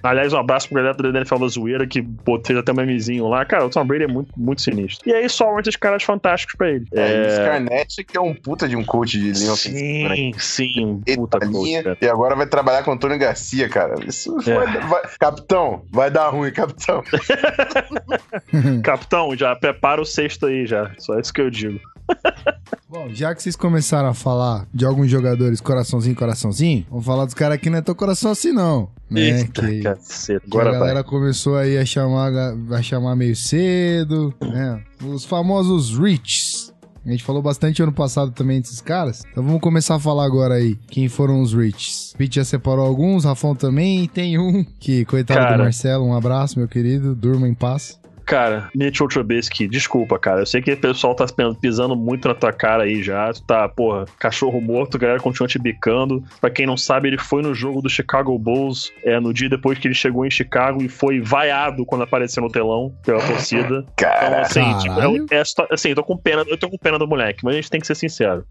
Aliás, 0.02 0.32
um 0.32 0.39
abraço 0.39 0.68
pro 0.68 0.77
galera 0.77 0.94
da 0.94 1.09
NFL 1.09 1.39
da 1.39 1.48
Zoeira, 1.48 1.86
que 1.86 2.02
pô, 2.02 2.40
fez 2.44 2.59
até 2.59 2.73
um 2.73 2.77
memezinho 2.77 3.28
lá. 3.28 3.44
Cara, 3.44 3.66
o 3.66 3.70
Tom 3.70 3.85
Brady 3.85 4.05
é 4.05 4.06
muito, 4.06 4.32
muito 4.36 4.62
sinistro. 4.62 5.09
E 5.09 5.14
aí 5.14 5.28
sobram 5.28 5.60
esses 5.60 5.77
caras 5.77 6.02
fantásticos 6.02 6.55
pra 6.56 6.70
ele. 6.70 6.86
É, 6.93 7.27
é... 7.27 7.31
Scarnett, 7.31 8.05
que 8.05 8.16
é 8.16 8.20
um 8.20 8.35
puta 8.35 8.68
de 8.68 8.77
um 8.77 8.85
coach 8.85 9.18
de 9.18 9.32
linha 9.32 9.52
ofensiva. 9.52 10.14
Sim, 10.14 10.32
sim, 10.39 10.85
um 10.86 11.16
puta 11.16 11.39
linha, 11.44 11.82
coach, 11.82 11.98
E 12.02 12.09
agora 12.09 12.35
vai 12.35 12.47
trabalhar 12.47 12.82
com 12.82 12.90
o 12.90 12.94
Antônio 12.94 13.18
Garcia, 13.18 13.68
cara. 13.68 13.94
Isso 14.06 14.36
é. 14.48 14.55
vai, 14.55 14.81
vai... 14.81 15.02
Capitão, 15.18 15.82
vai 15.90 16.10
dar 16.10 16.28
ruim, 16.28 16.51
capitão. 16.52 17.02
capitão, 18.82 19.36
já 19.36 19.55
prepara 19.56 20.01
o 20.01 20.05
sexto 20.05 20.47
aí 20.47 20.66
já. 20.66 20.90
Só 20.98 21.18
isso 21.18 21.32
que 21.32 21.40
eu 21.40 21.51
digo. 21.51 21.81
Bom, 22.88 23.08
já 23.10 23.34
que 23.34 23.42
vocês 23.42 23.56
começaram 23.56 24.08
a 24.08 24.14
falar 24.14 24.66
de 24.72 24.84
alguns 24.84 25.10
jogadores 25.10 25.60
coraçãozinho, 25.60 26.14
coraçãozinho, 26.14 26.86
vamos 26.88 27.04
falar 27.04 27.24
dos 27.24 27.34
caras 27.34 27.58
que 27.58 27.68
não 27.68 27.78
é 27.78 27.82
teu 27.82 27.94
coração 27.94 28.30
assim, 28.30 28.52
não. 28.52 28.88
Né? 29.10 29.40
Eita, 29.40 29.62
que, 29.66 29.82
caceta. 29.82 30.46
Agora 30.46 30.70
que 30.70 30.76
a 30.76 30.78
galera 30.78 31.02
vai. 31.02 31.10
começou 31.10 31.56
aí 31.56 31.76
a 31.76 31.84
chamar, 31.84 32.32
a 32.70 32.82
chamar 32.82 33.16
meio 33.16 33.36
cedo, 33.36 34.32
né? 34.40 34.82
Os 35.04 35.24
famosos 35.24 35.98
Rich. 35.98 36.72
A 37.06 37.10
gente 37.10 37.22
falou 37.22 37.40
bastante 37.40 37.80
ano 37.80 37.92
passado 37.92 38.32
também 38.32 38.60
desses 38.60 38.80
caras. 38.80 39.22
Então 39.30 39.44
vamos 39.44 39.60
começar 39.60 39.94
a 39.94 40.00
falar 40.00 40.24
agora 40.24 40.54
aí 40.54 40.76
quem 40.88 41.08
foram 41.08 41.40
os 41.40 41.54
Riches. 41.54 42.12
Pete 42.18 42.34
já 42.36 42.44
separou 42.44 42.84
alguns, 42.84 43.24
Rafão 43.24 43.54
também. 43.54 44.02
E 44.02 44.08
tem 44.08 44.36
um 44.40 44.64
que, 44.80 45.04
coitado 45.04 45.38
Cara. 45.38 45.56
do 45.56 45.62
Marcelo, 45.62 46.04
um 46.04 46.14
abraço, 46.14 46.58
meu 46.58 46.66
querido. 46.66 47.14
Durma 47.14 47.46
em 47.46 47.54
paz. 47.54 47.96
Cara, 48.26 48.68
Mitchell 48.74 49.06
Trubisky, 49.06 49.68
desculpa, 49.68 50.18
cara. 50.18 50.40
Eu 50.40 50.46
sei 50.46 50.60
que 50.60 50.72
o 50.72 50.76
pessoal 50.76 51.14
tá 51.14 51.24
pisando 51.60 51.94
muito 51.94 52.26
na 52.26 52.34
tua 52.34 52.52
cara 52.52 52.82
aí 52.82 53.00
já. 53.00 53.32
Tu 53.32 53.42
tá, 53.44 53.68
porra, 53.68 54.04
cachorro 54.18 54.60
morto, 54.60 54.96
a 54.96 55.00
galera 55.00 55.20
continua 55.20 55.46
te 55.46 55.60
bicando. 55.60 56.24
Pra 56.40 56.50
quem 56.50 56.66
não 56.66 56.76
sabe, 56.76 57.08
ele 57.08 57.18
foi 57.18 57.40
no 57.40 57.54
jogo 57.54 57.80
do 57.80 57.88
Chicago 57.88 58.36
Bulls 58.36 58.92
é, 59.04 59.20
no 59.20 59.32
dia 59.32 59.48
depois 59.48 59.78
que 59.78 59.86
ele 59.86 59.94
chegou 59.94 60.26
em 60.26 60.30
Chicago 60.30 60.82
e 60.82 60.88
foi 60.88 61.20
vaiado 61.20 61.86
quando 61.86 62.02
apareceu 62.02 62.42
no 62.42 62.50
telão 62.50 62.92
pela 63.04 63.20
torcida. 63.20 63.84
Cara, 63.96 64.26
então, 64.26 64.40
assim, 64.40 64.78
tipo, 64.78 65.30
é, 65.30 65.38
é, 65.38 65.42
assim, 65.70 65.90
eu 65.90 65.94
tô 65.94 66.02
com 66.02 66.16
pena, 66.16 66.44
eu 66.48 66.58
tô 66.58 66.68
com 66.68 66.76
pena 66.76 66.98
do 66.98 67.06
moleque, 67.06 67.44
mas 67.44 67.54
a 67.54 67.56
gente 67.56 67.70
tem 67.70 67.80
que 67.80 67.86
ser 67.86 67.94
sincero. 67.94 68.44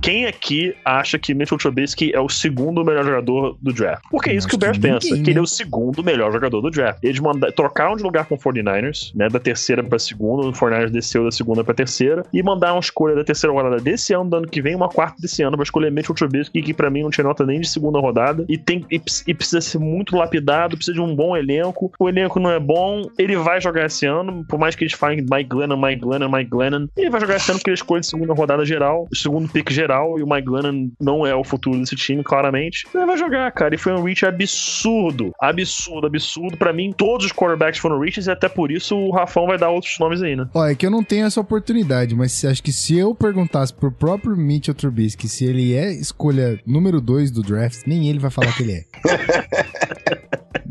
Quem 0.00 0.26
aqui 0.26 0.74
acha 0.84 1.20
que 1.20 1.34
Mitchell 1.34 1.58
Trubisky 1.58 2.12
é 2.12 2.20
o 2.20 2.28
segundo 2.28 2.84
melhor 2.84 3.04
jogador 3.04 3.56
do 3.62 3.72
draft? 3.72 4.02
Porque 4.10 4.30
é 4.30 4.34
isso 4.34 4.48
que 4.48 4.56
o 4.56 4.58
Bears 4.58 4.78
pensa, 4.78 5.06
que 5.06 5.30
ele 5.30 5.30
é 5.30 5.34
né? 5.34 5.40
o 5.40 5.46
segundo 5.46 6.02
melhor 6.02 6.32
jogador 6.32 6.60
do 6.60 6.70
draft. 6.70 6.98
Eles 7.04 7.20
mandar, 7.20 7.52
trocaram 7.52 7.94
de 7.94 8.02
lugar 8.02 8.26
com 8.26 8.34
o 8.34 8.38
49 8.38 8.71
49ers, 8.72 9.12
né? 9.14 9.28
Da 9.28 9.38
terceira 9.38 9.82
pra 9.82 9.98
segunda. 9.98 10.46
O 10.46 10.52
49ers 10.52 10.90
desceu 10.90 11.24
da 11.24 11.30
segunda 11.30 11.64
pra 11.64 11.74
terceira. 11.74 12.24
E 12.32 12.42
mandar 12.42 12.72
uma 12.72 12.80
escolha 12.80 13.14
da 13.14 13.24
terceira 13.24 13.54
rodada 13.54 13.76
desse 13.76 14.14
ano, 14.14 14.30
do 14.30 14.36
ano 14.36 14.48
que 14.48 14.62
vem, 14.62 14.74
uma 14.74 14.88
quarta 14.88 15.16
desse 15.20 15.42
ano 15.42 15.56
pra 15.56 15.64
escolher 15.64 15.90
Mitchell 15.90 16.14
Trubisky, 16.14 16.62
que 16.62 16.74
pra 16.74 16.90
mim 16.90 17.02
não 17.02 17.10
tinha 17.10 17.24
nota 17.24 17.44
nem 17.44 17.60
de 17.60 17.68
segunda 17.68 17.98
rodada. 17.98 18.44
E, 18.48 18.56
tem, 18.56 18.84
e, 18.90 19.00
e, 19.26 19.34
precisa 19.34 19.60
ser 19.60 19.78
muito 19.78 20.16
lapidado, 20.16 20.76
precisa 20.76 20.94
de 20.94 21.00
um 21.00 21.14
bom 21.14 21.36
elenco. 21.36 21.92
O 21.98 22.08
elenco 22.08 22.40
não 22.40 22.50
é 22.50 22.58
bom, 22.58 23.02
ele 23.18 23.36
vai 23.36 23.60
jogar 23.60 23.86
esse 23.86 24.06
ano, 24.06 24.44
por 24.48 24.58
mais 24.58 24.74
que 24.74 24.84
eles 24.84 24.94
falem 24.94 25.24
Mike 25.30 25.48
Glennon, 25.48 25.76
Mike 25.76 26.00
Glennon, 26.00 26.30
Mike 26.30 26.50
Glennon. 26.50 26.86
Ele 26.96 27.10
vai 27.10 27.20
jogar 27.20 27.36
esse 27.36 27.50
ano 27.50 27.58
porque 27.58 27.70
ele 27.70 27.76
escolhe 27.76 28.02
segunda 28.02 28.32
rodada 28.32 28.64
geral, 28.64 29.06
segundo 29.12 29.48
pick 29.48 29.70
geral, 29.70 30.18
e 30.18 30.22
o 30.22 30.28
Mike 30.28 30.46
Glennon 30.46 30.90
não 31.00 31.26
é 31.26 31.34
o 31.34 31.44
futuro 31.44 31.78
desse 31.78 31.96
time, 31.96 32.22
claramente. 32.22 32.86
Ele 32.94 33.06
vai 33.06 33.16
jogar, 33.16 33.50
cara. 33.52 33.74
E 33.74 33.78
foi 33.78 33.92
um 33.92 34.02
reach 34.02 34.24
absurdo. 34.24 35.32
Absurdo, 35.40 36.06
absurdo. 36.06 36.56
Pra 36.56 36.72
mim, 36.72 36.92
todos 36.92 37.26
os 37.26 37.32
quarterbacks 37.32 37.80
foram 37.80 37.98
reaches 37.98 38.26
e 38.26 38.30
até 38.30 38.48
por 38.48 38.61
por 38.62 38.70
isso 38.70 38.94
o 38.94 39.10
Rafão 39.10 39.44
vai 39.44 39.58
dar 39.58 39.70
outros 39.70 39.98
nomes 39.98 40.22
aí, 40.22 40.36
né? 40.36 40.46
Ó, 40.54 40.64
é 40.64 40.72
que 40.72 40.86
eu 40.86 40.90
não 40.90 41.02
tenho 41.02 41.26
essa 41.26 41.40
oportunidade, 41.40 42.14
mas 42.14 42.44
acho 42.44 42.62
que 42.62 42.70
se 42.70 42.96
eu 42.96 43.12
perguntasse 43.12 43.74
pro 43.74 43.90
próprio 43.90 44.36
Mitchell 44.36 44.72
Trubisky 44.72 45.28
se 45.28 45.44
ele 45.44 45.74
é 45.74 45.92
escolha 45.92 46.60
número 46.64 47.00
2 47.00 47.32
do 47.32 47.42
draft, 47.42 47.80
nem 47.88 48.08
ele 48.08 48.20
vai 48.20 48.30
falar 48.30 48.56
que 48.56 48.62
ele 48.62 48.72
é. 48.74 48.84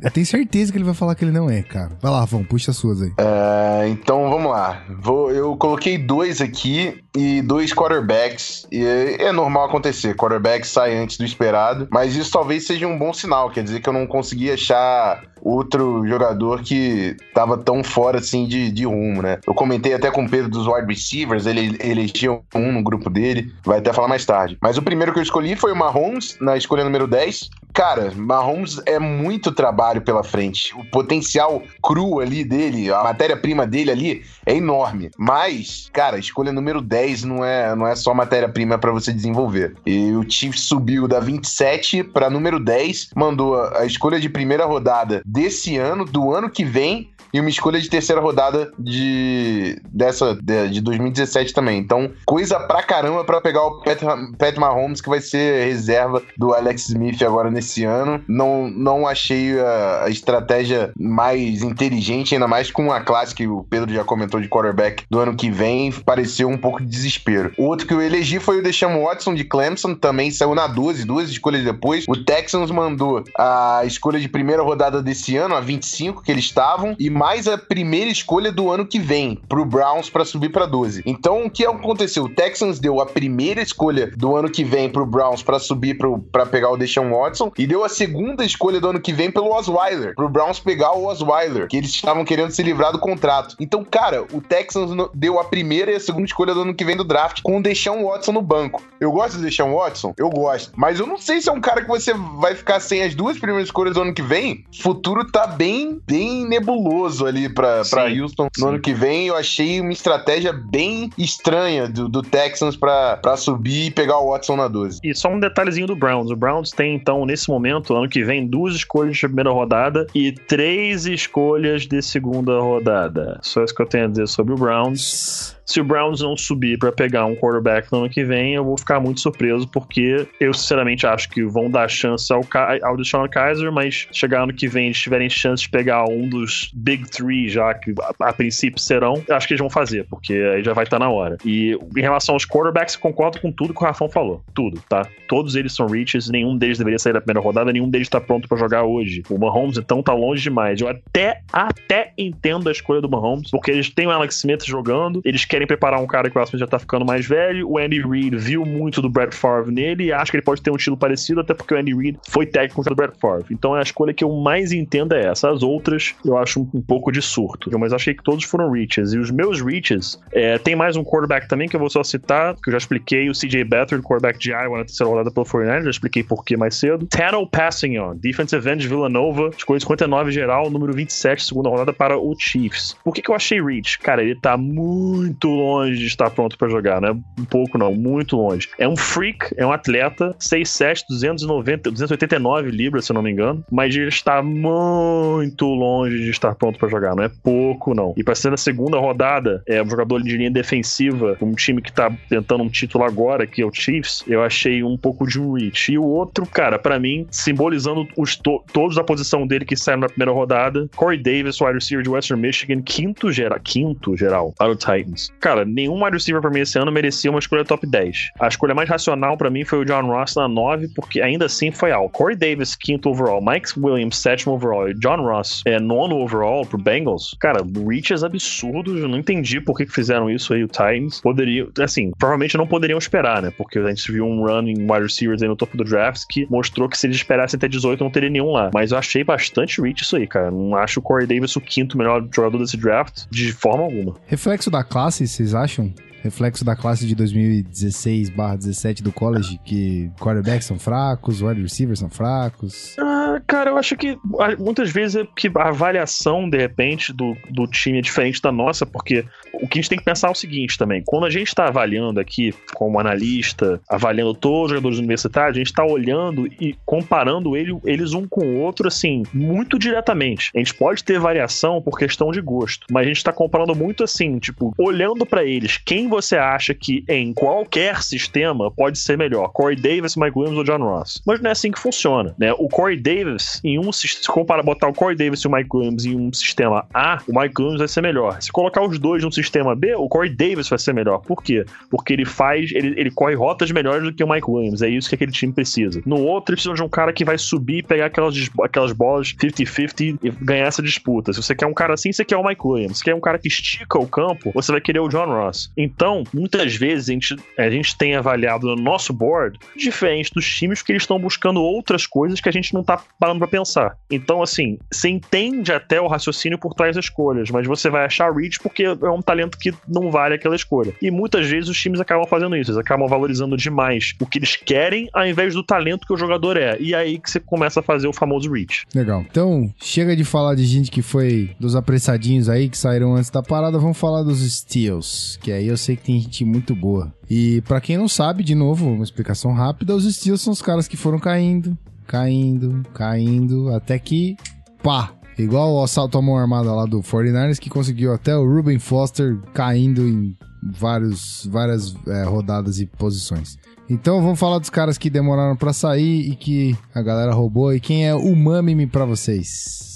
Eu 0.02 0.10
tenho 0.10 0.26
certeza 0.26 0.72
que 0.72 0.78
ele 0.78 0.86
vai 0.86 0.95
falar 0.95 1.14
que 1.14 1.23
ele 1.23 1.32
não 1.32 1.49
é, 1.49 1.61
cara. 1.61 1.91
Vai 2.02 2.11
lá, 2.11 2.22
Rafão, 2.22 2.44
puxa 2.44 2.72
as 2.72 2.78
suas 2.78 3.02
aí. 3.02 3.10
Uh, 3.10 3.88
então 3.88 4.30
vamos 4.32 4.52
lá. 4.52 4.84
Vou, 4.99 5.32
eu 5.32 5.56
coloquei 5.56 5.98
dois 5.98 6.41
aqui 6.41 6.99
e 7.15 7.41
dois 7.44 7.72
quarterbacks. 7.72 8.65
E 8.72 8.84
é, 8.84 9.26
é 9.26 9.32
normal 9.32 9.65
acontecer. 9.65 10.15
Quarterback 10.15 10.65
sai 10.65 10.98
antes 10.98 11.18
do 11.18 11.26
esperado. 11.26 11.88
Mas 11.91 12.15
isso 12.15 12.32
talvez 12.32 12.65
seja 12.65 12.88
um 12.88 12.98
bom 12.98 13.14
sinal. 13.14 13.52
Quer 13.52 13.64
dizer 13.64 13.80
que 13.80 13.88
eu 13.88 13.94
não 13.94 14.07
consegui 14.07 14.52
achar 14.52 15.22
outro 15.41 16.07
jogador 16.07 16.61
que 16.61 17.18
tava 17.34 17.57
tão 17.57 17.84
fora 17.84 18.19
assim 18.19 18.45
de, 18.48 18.72
de 18.72 18.86
rumo, 18.86 19.22
né? 19.22 19.40
Eu 19.45 19.53
comentei 19.53 19.94
até 19.94 20.11
com 20.11 20.23
o 20.23 20.30
Pedro 20.30 20.49
dos 20.49 20.68
wide 20.68 20.88
receivers, 20.88 21.45
ele 21.45 21.78
elegiu 21.82 22.44
um 22.53 22.72
no 22.72 22.84
grupo 22.84 23.10
dele, 23.10 23.52
vai 23.64 23.80
até 23.80 23.91
falar 23.91 24.07
mais 24.07 24.26
tarde. 24.26 24.57
Mas 24.61 24.78
o 24.78 24.82
primeiro 24.82 25.11
que 25.11 25.19
eu 25.19 25.23
escolhi 25.23 25.56
foi 25.56 25.72
o 25.72 25.76
Mahomes, 25.76 26.38
na 26.40 26.56
escolha 26.56 26.84
número 26.84 27.07
10. 27.07 27.49
Cara, 27.73 28.11
Mahomes 28.15 28.80
é 28.86 28.99
muito 28.99 29.52
trabalho 29.52 29.90
pela 29.99 30.23
frente. 30.23 30.73
O 30.77 30.85
potencial 30.85 31.61
cru 31.84 32.19
ali 32.22 32.45
dele, 32.45 32.91
a 32.93 33.03
matéria-prima 33.03 33.68
dele 33.68 33.91
ali 33.91 34.23
é 34.45 34.55
enorme. 34.55 35.09
Mas, 35.18 35.89
cara, 35.91 36.18
escolha 36.18 36.53
número 36.53 36.81
10 36.81 37.23
não 37.23 37.43
é, 37.43 37.76
não 37.76 37.88
é 37.88 37.95
só 37.95 38.13
matéria-prima 38.13 38.77
para 38.77 38.91
você 38.91 39.11
desenvolver. 39.11 39.76
E 39.85 40.11
o 40.11 40.30
Chiefs 40.30 40.61
subiu 40.61 41.07
da 41.07 41.19
27 41.19 42.03
para 42.03 42.30
número 42.30 42.59
10, 42.59 43.09
mandou 43.15 43.61
a 43.61 43.85
escolha 43.85 44.19
de 44.19 44.30
primeira 44.30 44.65
rodada 44.65 45.22
desse 45.26 45.77
ano, 45.77 46.05
do 46.05 46.34
ano 46.34 46.49
que 46.49 46.63
vem, 46.63 47.11
e 47.34 47.39
uma 47.39 47.49
escolha 47.49 47.80
de 47.80 47.89
terceira 47.89 48.22
rodada 48.22 48.72
de 48.77 49.80
dessa 49.91 50.35
de, 50.35 50.69
de 50.69 50.81
2017 50.81 51.53
também. 51.53 51.80
Então, 51.80 52.11
coisa 52.26 52.59
pra 52.59 52.84
caramba 52.84 53.23
pra 53.23 53.41
pegar 53.41 53.63
o 53.63 53.81
Pat, 53.81 54.01
Pat 54.38 54.57
Mahomes, 54.57 55.01
que 55.01 55.09
vai 55.09 55.22
ser 55.22 55.65
reserva 55.65 56.22
do 56.38 56.53
Alex 56.53 56.89
Smith 56.89 57.22
agora 57.22 57.49
nesse 57.49 57.84
ano. 57.84 58.23
Não, 58.27 58.69
não 58.69 59.07
achei 59.07 59.59
a, 59.59 59.81
a 60.03 60.10
estratégia 60.10 60.91
mais 60.98 61.62
inteligente, 61.62 62.34
ainda 62.34 62.48
mais 62.48 62.72
com 62.72 62.91
a 62.91 63.02
classe 63.02 63.36
que 63.36 63.48
o 63.48 63.66
Pedro 63.70 63.94
já 63.94 64.03
comentou 64.03 64.40
de 64.40 64.48
quarterback 64.48 65.03
do 65.10 65.20
ano 65.20 65.36
que 65.36 65.49
vem, 65.49 65.91
pareceu 65.91 66.48
um 66.49 66.58
pouco 66.58 66.82
de 66.82 66.88
desespero. 66.88 67.52
Outro 67.58 67.88
que 67.88 67.94
eu 67.94 68.02
elegi 68.02 68.40
foi 68.40 68.60
o 68.60 68.64
Deshaun 68.64 69.03
Watson 69.03 69.34
de 69.34 69.44
Clemson, 69.44 69.95
também 69.95 70.32
saiu 70.32 70.56
na 70.56 70.68
12, 70.68 71.06
duas 71.06 71.30
escolhas 71.30 71.64
depois. 71.64 72.06
O 72.08 72.24
Texans 72.24 72.72
mandou 72.72 73.24
a 73.38 73.82
escolha 73.86 74.20
de 74.20 74.28
primeira 74.28 74.62
rodada 74.62 75.02
desse 75.02 75.36
ano, 75.38 75.56
a 75.56 75.62
25 75.62 76.24
que 76.24 76.32
eles 76.32 76.45
estavam, 76.45 76.95
e 76.99 77.10
mais 77.10 77.48
a 77.48 77.58
primeira 77.58 78.10
escolha 78.10 78.52
do 78.52 78.72
ano 78.72 78.86
que 78.86 78.99
vem 78.99 79.40
pro 79.48 79.66
Browns 79.66 80.10
para 80.10 80.26
subir 80.26 80.49
para 80.49 80.66
12. 80.66 81.03
Então, 81.06 81.45
o 81.45 81.49
que 81.49 81.66
aconteceu? 81.66 82.26
O 82.26 82.30
Texans 82.30 82.80
deu 82.80 82.99
a 83.02 83.06
primeira 83.06 83.62
escolha 83.62 84.12
do 84.16 84.36
ano 84.36 84.49
que 84.49 84.64
vem 84.64 84.90
pro 84.90 85.06
Browns 85.06 85.44
para 85.44 85.60
subir 85.60 85.98
para 86.32 86.45
pegar 86.45 86.72
o 86.72 86.78
Deshaun 86.78 87.12
Watson 87.12 87.52
e 87.58 87.66
deu 87.68 87.84
a 87.84 87.90
segunda 87.90 88.44
escolha 88.44 88.80
do 88.80 88.90
ano 88.90 88.99
que 88.99 89.14
vem 89.14 89.32
pelo 89.32 89.52
Oz 89.52 89.68
Osweiler, 89.72 90.15
pro 90.15 90.30
Browns 90.30 90.60
pegar 90.60 90.93
o 90.93 91.06
Osweiler, 91.06 91.68
que 91.68 91.77
eles 91.77 91.89
estavam 91.89 92.26
querendo 92.26 92.52
se 92.52 92.61
livrar 92.61 92.91
do 92.91 92.99
contrato. 92.99 93.56
Então, 93.60 93.84
cara, 93.84 94.23
o 94.31 94.41
Texans 94.41 94.91
deu 95.14 95.39
a 95.39 95.43
primeira 95.43 95.91
e 95.91 95.95
a 95.95 95.99
segunda 95.99 96.26
escolha 96.26 96.53
do 96.53 96.61
ano 96.61 96.73
que 96.73 96.85
vem 96.85 96.98
do 96.98 97.03
draft 97.03 97.41
com 97.41 97.57
o 97.57 97.64
Deshaun 97.64 98.06
Watson 98.06 98.31
no 98.34 98.41
banco. 98.41 98.84
Eu 98.99 99.11
gosto 99.11 99.38
do 99.38 99.43
Deshaun 99.43 99.73
Watson? 99.73 100.14
Eu 100.18 100.30
gosto. 100.30 100.72
Mas 100.76 100.99
eu 100.99 101.07
não 101.07 101.18
sei 101.18 101.41
se 101.41 101.49
é 101.49 101.52
um 101.52 101.61
cara 101.61 101.81
que 101.81 101.88
você 101.88 102.14
vai 102.14 102.56
ficar 102.56 102.80
sem 102.80 103.03
as 103.03 103.15
duas 103.15 103.38
primeiras 103.38 103.68
escolhas 103.68 103.95
do 103.95 104.02
ano 104.02 104.14
que 104.14 104.22
vem. 104.22 104.65
O 104.72 104.84
futuro 104.84 105.30
tá 105.31 105.48
bem, 105.48 105.99
bem 106.06 106.45
nebuloso 106.48 107.26
ali 107.26 107.49
pra, 107.49 107.84
pra 107.89 108.06
Houston 108.06 108.48
no 108.57 108.68
ano 108.68 108.80
que 108.80 108.93
vem. 108.93 109.27
Eu 109.27 109.35
achei 109.35 109.80
uma 109.80 109.91
estratégia 109.91 110.53
bem 110.53 111.10
estranha 111.18 111.88
do, 111.88 112.07
do 112.07 112.22
Texans 112.22 112.76
pra, 112.76 113.18
pra 113.18 113.38
subir 113.38 113.88
e 113.88 113.91
pegar 113.91 114.19
o 114.19 114.31
Watson 114.31 114.56
na 114.56 114.68
12. 114.68 114.99
E 115.03 115.15
só 115.15 115.30
um 115.30 115.39
detalhezinho 115.39 115.88
do 115.88 115.95
Browns. 115.95 116.30
O 116.30 116.35
Browns 116.35 116.72
tem, 116.72 116.95
então, 116.95 117.26
nesse 117.26 117.49
momento, 117.49 117.95
ano 117.95 118.10
que 118.10 118.23
vem, 118.23 118.45
duas 118.45 118.76
escolhas 118.76 119.15
de 119.15 119.22
primeira 119.22 119.52
rodada 119.61 120.07
e 120.13 120.31
três 120.31 121.05
escolhas 121.05 121.88
de 121.88 122.01
segunda 122.01 122.59
rodada. 122.59 123.39
Só 123.41 123.63
isso 123.63 123.73
que 123.73 123.81
eu 123.81 123.88
tenho 123.88 124.05
a 124.05 124.07
dizer 124.07 124.27
sobre 124.27 124.53
o 124.53 124.57
Browns. 124.57 125.55
Se 125.72 125.80
o 125.80 125.85
Browns 125.85 126.19
não 126.19 126.35
subir 126.35 126.77
para 126.77 126.91
pegar 126.91 127.26
um 127.26 127.34
quarterback 127.34 127.89
no 127.93 127.99
ano 127.99 128.10
que 128.10 128.26
vem, 128.26 128.56
eu 128.56 128.65
vou 128.65 128.77
ficar 128.77 128.99
muito 128.99 129.22
surpreso, 129.22 129.65
porque 129.65 130.27
eu 130.38 130.53
sinceramente 130.53 131.07
acho 131.07 131.30
que 131.30 131.45
vão 131.45 131.72
dar 131.72 131.88
chance 131.88 132.27
ao, 132.34 132.41
ao 132.84 132.98
Deshaun 132.98 133.26
Kaiser, 133.30 133.72
mas 133.72 134.06
chegar 134.11 134.43
ano 134.43 134.53
que 134.53 134.68
vem 134.68 134.88
eles 134.88 134.99
tiverem 134.99 135.30
chance 135.30 135.64
de 135.64 135.69
pegar 135.69 136.03
um 136.10 136.27
dos 136.27 136.69
Big 136.73 137.10
Three, 137.10 137.48
já 137.48 137.73
que 137.73 137.95
a, 138.19 138.27
a 138.27 138.34
princípio 138.34 138.81
serão, 138.81 139.23
acho 139.30 139.48
que 139.48 139.53
eles 139.53 139.61
vão 139.61 139.69
fazer, 139.69 140.06
porque 140.10 140.34
aí 140.34 140.61
já 140.61 140.73
vai 140.73 140.84
estar 140.84 140.99
tá 140.99 141.06
na 141.06 141.10
hora. 141.10 141.38
E 141.45 141.80
em 141.95 142.02
relação 142.02 142.35
aos 142.35 142.45
quarterbacks, 142.45 142.98
concordo 142.98 143.39
com 143.39 143.49
tudo 143.49 143.73
que 143.73 143.81
o 143.81 143.85
Rafão 143.85 144.10
falou. 144.10 144.43
Tudo, 144.53 144.81
tá? 144.89 145.07
Todos 145.30 145.56
eles 145.56 145.73
são 145.73 145.88
reaches, 145.88 146.30
nenhum 146.30 146.57
deles 146.57 146.80
deveria 146.80 146.99
sair 146.99 147.14
da 147.14 147.22
primeira 147.22 147.39
rodada, 147.39 147.72
nenhum 147.72 147.89
deles 147.89 148.10
tá 148.10 148.19
pronto 148.19 148.45
para 148.45 148.57
jogar 148.57 148.84
hoje. 148.84 149.23
O 149.30 149.38
Mahomes, 149.38 149.77
então, 149.77 150.03
tá 150.03 150.14
longe 150.14 150.43
demais. 150.43 150.81
Eu 150.81 150.89
até, 150.89 151.39
até 151.53 152.11
entendo 152.18 152.68
a 152.68 152.73
escolha 152.73 152.99
do 152.99 153.10
Mahomes, 153.10 153.49
porque 153.49 153.72
eles 153.72 153.89
têm 153.89 154.07
o 154.07 154.11
Alex 154.11 154.35
Smith 154.35 154.65
jogando, 154.65 155.22
eles 155.23 155.45
querem 155.45 155.60
preparar 155.67 155.99
um 155.99 156.07
cara 156.07 156.29
que 156.29 156.38
o 156.38 156.43
Smith 156.43 156.59
já 156.59 156.67
tá 156.67 156.79
ficando 156.79 157.05
mais 157.05 157.25
velho. 157.25 157.69
O 157.69 157.77
Andy 157.77 158.01
Reid 158.01 158.35
viu 158.38 158.65
muito 158.65 159.01
do 159.01 159.09
Brett 159.09 159.35
Favre 159.35 159.71
nele 159.73 160.05
e 160.05 160.13
acha 160.13 160.31
que 160.31 160.38
ele 160.38 160.43
pode 160.43 160.61
ter 160.61 160.71
um 160.71 160.75
estilo 160.75 160.97
parecido, 160.97 161.41
até 161.41 161.53
porque 161.53 161.73
o 161.73 161.77
Andy 161.77 161.93
Reid 161.93 162.19
foi 162.29 162.45
técnico 162.45 162.83
do 162.83 162.95
Brett 162.95 163.17
Favre. 163.19 163.45
Então 163.51 163.73
a 163.73 163.81
escolha 163.81 164.13
que 164.13 164.23
eu 164.23 164.31
mais 164.31 164.71
entendo 164.71 165.13
é 165.13 165.25
essa. 165.25 165.49
As 165.49 165.63
outras 165.63 166.15
eu 166.25 166.38
acho 166.38 166.61
um, 166.61 166.69
um 166.73 166.81
pouco 166.81 167.11
de 167.11 167.21
surto. 167.21 167.71
Mas 167.79 167.93
achei 167.93 168.13
que 168.13 168.23
todos 168.23 168.43
foram 168.43 168.71
reaches. 168.71 169.13
E 169.13 169.17
os 169.17 169.31
meus 169.31 169.61
reaches, 169.61 170.19
é, 170.31 170.57
tem 170.57 170.75
mais 170.75 170.95
um 170.95 171.03
quarterback 171.03 171.47
também 171.47 171.67
que 171.67 171.75
eu 171.75 171.79
vou 171.79 171.89
só 171.89 172.03
citar, 172.03 172.55
que 172.55 172.69
eu 172.69 172.71
já 172.71 172.77
expliquei, 172.77 173.29
o 173.29 173.33
CJ 173.33 173.63
Beathard, 173.63 174.03
quarterback 174.03 174.39
de 174.39 174.51
Iowa 174.51 174.79
na 174.79 174.85
terceira 174.85 175.09
rodada 175.09 175.31
pelo 175.31 175.45
49 175.45 175.83
já 175.83 175.89
expliquei 175.89 176.23
por 176.23 176.43
que 176.43 176.57
mais 176.57 176.75
cedo. 176.75 177.07
Tano 177.07 177.47
Passignon, 177.47 178.15
defensive 178.15 178.69
end 178.69 178.81
de 178.81 178.88
Villanova, 178.88 179.49
escolha 179.55 179.79
59 179.79 180.31
geral, 180.31 180.69
número 180.69 180.93
27, 180.93 181.43
segunda 181.43 181.69
rodada 181.69 181.93
para 181.93 182.17
o 182.17 182.35
Chiefs. 182.38 182.95
Por 183.03 183.13
que, 183.13 183.21
que 183.21 183.29
eu 183.29 183.35
achei 183.35 183.61
reach? 183.61 183.99
Cara, 183.99 184.23
ele 184.23 184.35
tá 184.35 184.57
muito 184.57 185.47
longe 185.52 185.98
de 185.98 186.07
estar 186.07 186.30
pronto 186.30 186.57
para 186.57 186.69
jogar, 186.69 187.02
né? 187.02 187.11
Um 187.11 187.45
pouco 187.45 187.78
não, 187.78 187.94
muito 187.94 188.36
longe. 188.36 188.69
É 188.78 188.88
um 188.88 188.95
freak, 188.95 189.53
é 189.57 189.65
um 189.65 189.72
atleta, 189.72 190.36
6'7, 190.40 191.03
290, 191.10 191.91
289 191.91 192.72
libras, 192.72 193.06
se 193.06 193.11
eu 193.11 193.15
não 193.15 193.22
me 193.22 193.32
engano, 193.32 193.64
mas 193.72 193.95
ele 193.95 194.10
está 194.10 194.41
muito 194.41 195.65
longe 195.65 196.18
de 196.18 196.30
estar 196.30 196.56
pronto 196.56 196.78
para 196.78 196.90
jogar, 196.90 197.15
não 197.15 197.23
é 197.23 197.30
pouco 197.44 197.94
não. 197.94 198.14
E 198.18 198.23
para 198.23 198.36
ser 198.36 198.52
na 198.52 198.57
segunda 198.57 198.98
rodada, 198.98 199.64
é 199.68 199.82
um 199.82 199.90
jogador 199.90 200.22
de 200.22 200.38
linha 200.38 200.52
defensiva, 200.52 201.38
um 201.41 201.53
time 201.53 201.82
que 201.82 201.91
tá 201.91 202.11
tentando 202.30 202.64
um 202.64 202.69
título 202.69 203.03
agora, 203.03 203.48
que 203.48 203.61
é 203.61 203.65
o 203.65 203.73
Chiefs, 203.73 204.23
eu 204.28 204.44
achei 204.44 204.84
um 204.84 204.98
pouco 204.98 205.28
de 205.28 205.40
um 205.40 205.53
reach. 205.53 205.91
E 205.91 205.98
o 205.98 206.03
outro, 206.03 206.45
cara, 206.45 206.78
para 206.78 206.99
mim, 206.99 207.28
simbolizando 207.32 208.07
os 208.18 208.36
to 208.36 208.64
todos 208.72 208.95
da 208.95 209.03
posição 209.03 209.48
dele 209.48 209.65
que 209.65 209.76
saíram 209.76 210.02
na 210.02 210.07
primeira 210.07 210.32
rodada, 210.32 210.88
Corey 210.95 211.18
Davis, 211.18 211.60
wide 211.60 211.73
receiver 211.73 212.03
de 212.03 212.10
Western 212.10 212.41
Michigan, 212.41 212.82
quinto 212.82 213.32
geral, 213.32 213.60
quinto 213.64 214.15
geral, 214.15 214.53
para 214.57 214.72
o 214.72 214.76
Titans. 214.76 215.32
Cara, 215.41 215.65
nenhum 215.65 216.03
wide 216.03 216.18
receiver 216.18 216.39
pra 216.39 216.51
mim 216.51 216.59
esse 216.59 216.77
ano 216.77 216.91
merecia 216.91 217.31
uma 217.31 217.39
escolha 217.39 217.65
top 217.65 217.88
10. 217.88 218.31
A 218.39 218.47
escolha 218.47 218.76
mais 218.76 218.88
racional 218.88 219.35
para 219.35 219.49
mim 219.49 219.65
foi 219.65 219.80
o 219.80 219.85
John 219.85 220.05
Ross 220.05 220.35
na 220.35 220.47
9, 220.47 220.89
porque 220.95 221.19
ainda 221.19 221.45
assim 221.45 221.72
foi 221.72 221.91
alto. 221.91 222.11
Corey 222.11 222.38
Davis, 222.38 222.76
quinto 222.76 223.09
overall, 223.09 223.43
Mike 223.43 223.69
Williams, 223.77 224.18
sétimo 224.18 224.53
overall, 224.53 224.89
e 224.89 224.93
John 224.93 225.23
Ross, 225.23 225.63
é, 225.65 225.80
nono 225.80 226.18
overall 226.18 226.65
pro 226.65 226.77
Bengals. 226.77 227.35
Cara, 227.39 227.61
reaches 227.88 228.23
absurdos, 228.23 229.01
eu 229.01 229.07
não 229.07 229.18
entendi 229.18 229.59
por 229.59 229.76
que, 229.76 229.85
que 229.85 229.93
fizeram 229.93 230.30
isso 230.30 230.53
aí, 230.53 230.63
o 230.63 230.68
Titans. 230.68 231.19
Poderia, 231.22 231.68
assim, 231.80 232.11
provavelmente 232.18 232.57
não 232.57 232.68
poderiam 232.68 232.99
esperar, 232.99 233.41
né? 233.41 233.51
Porque 233.57 233.80
a 233.80 233.89
gente 233.89 234.11
viu 234.11 234.26
um 234.26 234.45
run 234.45 234.68
em 234.68 234.81
wide 234.81 235.03
receivers 235.03 235.41
aí 235.41 235.47
no 235.47 235.55
topo 235.55 235.76
do 235.76 235.84
draft 235.84 236.23
que 236.30 236.45
mostrou 236.49 236.88
que 236.88 236.97
se 236.97 237.07
eles 237.07 237.18
esperassem 237.18 237.57
até 237.57 237.68
18 237.68 238.03
não 238.03 238.11
teria 238.11 238.30
nenhum 238.30 238.51
lá. 238.51 238.69
Mas 238.73 238.91
eu 238.91 238.97
achei 238.97 239.23
bastante 239.23 239.81
reach 239.81 240.03
isso 240.03 240.15
aí, 240.15 240.27
cara. 240.27 240.51
Não 240.51 240.76
acho 240.76 240.99
o 240.99 241.03
Corey 241.03 241.26
Davis 241.26 241.55
o 241.55 241.61
quinto 241.61 241.97
melhor 241.97 242.23
jogador 242.34 242.59
desse 242.59 242.77
draft 242.77 243.23
de 243.30 243.51
forma 243.51 243.84
alguma. 243.84 244.15
Reflexo 244.27 244.69
da 244.69 244.84
classe, 244.84 245.23
vocês 245.32 245.56
acham? 245.56 245.94
reflexo 246.22 246.64
da 246.64 246.76
classe 246.76 247.06
de 247.06 247.16
2016/17 247.16 249.02
do 249.02 249.12
college, 249.12 249.60
que 249.66 250.10
quarterbacks 250.20 250.66
são 250.66 250.78
fracos, 250.78 251.41
wide 251.41 251.62
receivers 251.62 251.99
são 251.99 252.10
fracos? 252.10 252.95
Ah, 252.99 253.41
cara, 253.48 253.72
eu 253.72 253.78
acho 253.78 253.98
que 253.98 254.18
ah, 254.40 254.56
muitas 254.58 254.91
vezes 254.91 255.16
é 255.16 255.28
que 255.36 255.52
a 255.56 255.70
avaliação, 255.70 256.49
de 256.49 256.58
repente, 256.58 257.12
do, 257.12 257.36
do 257.49 257.66
time 257.68 257.98
é 257.98 258.02
diferente 258.02 258.41
da 258.41 258.52
nossa, 258.52 258.86
porque 258.86 259.26
o 259.61 259.67
que 259.67 259.77
a 259.77 259.81
gente 259.81 259.89
tem 259.89 259.99
que 259.99 260.05
pensar 260.05 260.27
é 260.27 260.31
o 260.31 260.35
seguinte 260.35 260.77
também: 260.77 261.03
quando 261.05 261.25
a 261.25 261.29
gente 261.29 261.47
está 261.47 261.67
avaliando 261.67 262.19
aqui, 262.19 262.53
como 262.73 262.99
analista, 262.99 263.79
avaliando 263.88 264.33
todos 264.33 264.65
os 264.65 264.69
jogadores 264.71 264.97
universitários, 264.97 265.55
a 265.55 265.59
gente 265.59 265.67
está 265.67 265.85
olhando 265.85 266.47
e 266.59 266.75
comparando 266.85 267.55
ele, 267.55 267.77
eles 267.85 268.13
um 268.13 268.27
com 268.27 268.41
o 268.41 268.59
outro, 268.59 268.88
assim, 268.88 269.23
muito 269.33 269.77
diretamente. 269.77 270.51
A 270.55 270.57
gente 270.57 270.73
pode 270.73 271.03
ter 271.03 271.19
variação 271.19 271.81
por 271.81 271.97
questão 271.97 272.31
de 272.31 272.41
gosto, 272.41 272.88
mas 272.91 273.03
a 273.03 273.07
gente 273.07 273.17
está 273.17 273.31
comparando 273.31 273.75
muito 273.75 274.03
assim, 274.03 274.39
tipo, 274.39 274.73
olhando 274.77 275.25
para 275.25 275.43
eles, 275.43 275.77
quem 275.77 276.07
você 276.07 276.35
acha 276.35 276.73
que 276.73 277.03
em 277.07 277.33
qualquer 277.33 278.01
sistema 278.01 278.71
pode 278.71 278.97
ser 278.97 279.17
melhor? 279.17 279.49
Corey 279.49 279.75
Davis, 279.75 280.15
Mike 280.15 280.38
Williams 280.38 280.57
ou 280.57 280.63
John 280.63 280.83
Ross? 280.83 281.21
Mas 281.25 281.41
não 281.41 281.49
é 281.49 281.51
assim 281.51 281.71
que 281.71 281.79
funciona, 281.79 282.33
né? 282.38 282.53
O 282.53 282.67
Corey 282.67 282.97
Davis, 282.97 283.61
em 283.63 283.77
um 283.79 283.91
se 283.91 284.27
compara 284.27 284.63
botar 284.63 284.88
o 284.88 284.93
Corey 284.93 285.15
Davis 285.15 285.41
e 285.41 285.47
o 285.47 285.51
Mike 285.51 285.69
Williams 285.73 286.05
em 286.05 286.15
um 286.15 286.33
sistema 286.33 286.85
A, 286.93 287.19
o 287.27 287.39
Mike 287.39 287.55
Williams 287.59 287.79
vai 287.79 287.88
ser 287.88 288.01
melhor. 288.01 288.41
Se 288.41 288.51
colocar 288.51 288.81
os 288.81 288.97
dois 288.97 289.23
num 289.23 289.31
sistema 289.31 289.51
B, 289.76 289.95
o 289.95 290.07
Corey 290.07 290.30
Davis 290.30 290.69
vai 290.69 290.80
ser 290.80 290.94
melhor. 290.94 291.19
Por 291.19 291.44
quê? 291.44 291.65
Porque 291.90 292.14
ele 292.14 292.26
faz, 292.26 292.72
ele, 292.72 292.99
ele 292.99 293.11
corre 293.11 293.36
rotas 293.36 293.72
melhores 293.72 294.03
do 294.03 294.14
que 294.14 294.23
o 294.23 294.30
Mike 294.30 294.49
Williams. 294.49 294.82
É 294.82 294.90
isso 294.90 295.10
que 295.10 295.15
aquele 295.15 295.32
time 295.32 295.53
precisa. 295.53 296.02
No 296.06 296.22
outro, 296.22 296.52
ele 296.52 296.57
precisa 296.57 296.73
de 296.73 296.84
um 296.84 296.90
cara 296.90 297.14
que 297.14 297.26
vai 297.26 297.38
subir 297.38 297.80
e 297.80 297.84
pegar 297.84 298.07
aquelas, 298.07 298.36
aquelas 298.64 298.91
bolas 298.91 299.34
50-50 299.34 300.19
e 300.22 300.30
ganhar 300.30 300.68
essa 300.68 300.82
disputa. 300.82 301.34
Se 301.34 301.41
você 301.41 301.56
quer 301.56 301.65
um 301.65 301.73
cara 301.73 301.94
assim, 301.94 302.11
você 302.11 302.23
quer 302.23 302.38
o 302.38 302.44
Mike 302.44 302.61
Williams. 302.65 302.98
Se 302.99 303.03
quer 303.03 303.15
um 303.15 303.19
cara 303.19 303.38
que 303.38 303.48
estica 303.48 303.99
o 303.99 304.07
campo, 304.07 304.52
você 304.53 304.72
vai 304.72 304.82
querer 304.82 304.99
o 304.99 305.07
John 305.07 305.26
Ross. 305.26 305.72
Então, 305.76 306.23
muitas 306.34 306.76
vezes 306.76 307.10
a 307.10 307.14
gente, 307.14 307.36
a 307.57 307.69
gente 307.69 307.98
tem 307.98 308.15
avaliado 308.15 308.68
no 308.68 308.76
nosso 308.76 309.14
board 309.14 309.57
diferente 309.76 310.32
dos 310.34 310.45
times 310.45 310.82
que 310.82 310.91
eles 310.91 311.03
estão 311.03 311.19
buscando 311.19 311.61
outras 311.61 312.06
coisas 312.06 312.40
que 312.40 312.49
a 312.49 312.52
gente 312.52 312.73
não 312.73 312.84
tá 312.84 313.02
parando 313.19 313.40
pra 313.40 313.48
pensar. 313.48 313.98
Então, 314.10 314.41
assim, 314.41 314.78
você 314.91 315.10
entende 315.10 315.72
até 315.72 315.99
o 315.99 316.07
raciocínio 316.07 316.57
por 316.57 316.73
trás 316.73 316.95
das 316.95 317.06
escolhas, 317.06 317.49
mas 317.49 317.68
você 317.68 317.90
vai 317.90 318.06
achar 318.06 318.32
Reach 318.34 318.60
porque 318.60 318.84
é 318.84 319.10
um 319.10 319.22
talento 319.22 319.40
que 319.49 319.73
não 319.88 320.11
vale 320.11 320.35
aquela 320.35 320.55
escolha. 320.55 320.93
E 321.01 321.09
muitas 321.09 321.47
vezes 321.47 321.69
os 321.69 321.80
times 321.80 321.99
acabam 321.99 322.27
fazendo 322.27 322.55
isso, 322.55 322.72
eles 322.72 322.80
acabam 322.80 323.07
valorizando 323.07 323.57
demais 323.57 324.13
o 324.19 324.26
que 324.26 324.39
eles 324.39 324.55
querem 324.55 325.09
ao 325.13 325.26
invés 325.26 325.53
do 325.53 325.63
talento 325.63 326.05
que 326.05 326.13
o 326.13 326.18
jogador 326.18 326.57
é. 326.57 326.77
E 326.80 326.93
é 326.93 326.97
aí 326.97 327.19
que 327.19 327.30
você 327.30 327.39
começa 327.39 327.80
a 327.80 327.84
fazer 327.84 328.07
o 328.07 328.13
famoso 328.13 328.51
Reach. 328.51 328.85
Legal. 328.93 329.26
Então, 329.30 329.72
chega 329.81 330.15
de 330.15 330.23
falar 330.23 330.55
de 330.55 330.65
gente 330.65 330.91
que 330.91 331.01
foi 331.01 331.51
dos 331.59 331.76
apressadinhos 331.76 332.49
aí 332.49 332.69
que 332.69 332.77
saíram 332.77 333.15
antes 333.15 333.30
da 333.30 333.41
parada, 333.41 333.77
vamos 333.77 333.97
falar 333.97 334.23
dos 334.23 334.39
Steals, 334.39 335.38
que 335.41 335.51
aí 335.51 335.68
eu 335.68 335.77
sei 335.77 335.95
que 335.95 336.03
tem 336.03 336.19
gente 336.19 336.45
muito 336.45 336.76
boa. 336.76 337.13
E 337.30 337.61
para 337.61 337.81
quem 337.81 337.97
não 337.97 338.07
sabe, 338.07 338.43
de 338.43 338.55
novo, 338.55 338.89
uma 338.89 339.03
explicação 339.03 339.53
rápida, 339.53 339.95
os 339.95 340.03
Steelers 340.13 340.41
são 340.41 340.53
os 340.53 340.61
caras 340.61 340.88
que 340.88 340.97
foram 340.97 341.19
caindo, 341.19 341.77
caindo, 342.05 342.84
caindo, 342.93 343.73
até 343.73 343.97
que 343.97 344.35
pá, 344.84 345.13
igual 345.38 345.74
o 345.74 345.84
assalto 345.84 346.18
à 346.18 346.22
mão 346.22 346.38
armada 346.38 346.74
lá 346.74 346.86
do 346.86 347.02
49ers 347.02 347.60
que 347.60 347.70
conseguiu 347.70 348.14
até 348.14 348.36
o 348.36 348.45
Ruben 348.45 348.80
Foster 348.80 349.38
caindo 349.53 350.08
em 350.08 350.36
vários, 350.64 351.48
várias 351.52 351.95
é, 352.08 352.24
rodadas 352.24 352.80
e 352.80 352.86
posições. 352.86 353.58
Então 353.90 354.22
vamos 354.22 354.40
falar 354.40 354.60
dos 354.60 354.70
caras 354.70 354.98
que 354.98 355.10
demoraram 355.10 355.56
para 355.56 355.74
sair 355.74 356.32
e 356.32 356.36
que 356.36 356.78
a 356.94 357.02
galera 357.02 357.34
roubou 357.34 357.74
e 357.74 357.80
quem 357.80 358.08
é 358.08 358.16
o 358.16 358.36
Mami 358.36 358.88
para 358.88 359.06
vocês. 359.06 359.90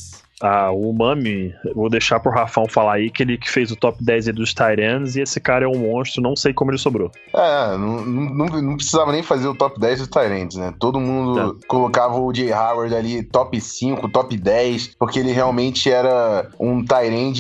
Ah, 0.48 0.72
o 0.72 0.94
Mami, 0.94 1.56
vou 1.74 1.90
deixar 1.90 2.20
pro 2.20 2.32
Rafão 2.32 2.68
falar 2.68 2.94
aí 2.94 3.10
que 3.10 3.24
ele 3.24 3.36
que 3.36 3.50
fez 3.50 3.72
o 3.72 3.76
top 3.76 4.04
10 4.04 4.28
dos 4.28 4.54
Tyrants 4.54 5.16
e 5.16 5.22
esse 5.22 5.40
cara 5.40 5.66
é 5.66 5.68
um 5.68 5.80
monstro, 5.80 6.22
não 6.22 6.36
sei 6.36 6.54
como 6.54 6.70
ele 6.70 6.78
sobrou. 6.78 7.10
É, 7.34 7.76
não, 7.76 8.06
não, 8.06 8.46
não 8.46 8.76
precisava 8.76 9.12
nem 9.12 9.24
fazer 9.24 9.48
o 9.48 9.56
top 9.56 9.80
10 9.80 10.00
dos 10.00 10.08
Tyrants, 10.08 10.56
né? 10.56 10.72
Todo 10.80 11.00
mundo 11.00 11.58
é. 11.60 11.68
colocava 11.68 12.20
o 12.20 12.32
Jay 12.32 12.54
Howard 12.54 12.94
ali 12.96 13.24
top 13.24 13.60
5, 13.60 14.08
top 14.10 14.38
10, 14.38 14.96
porque 15.00 15.18
ele 15.18 15.32
realmente 15.32 15.90
era 15.90 16.48
um 16.60 16.86
Tyrant 16.86 17.40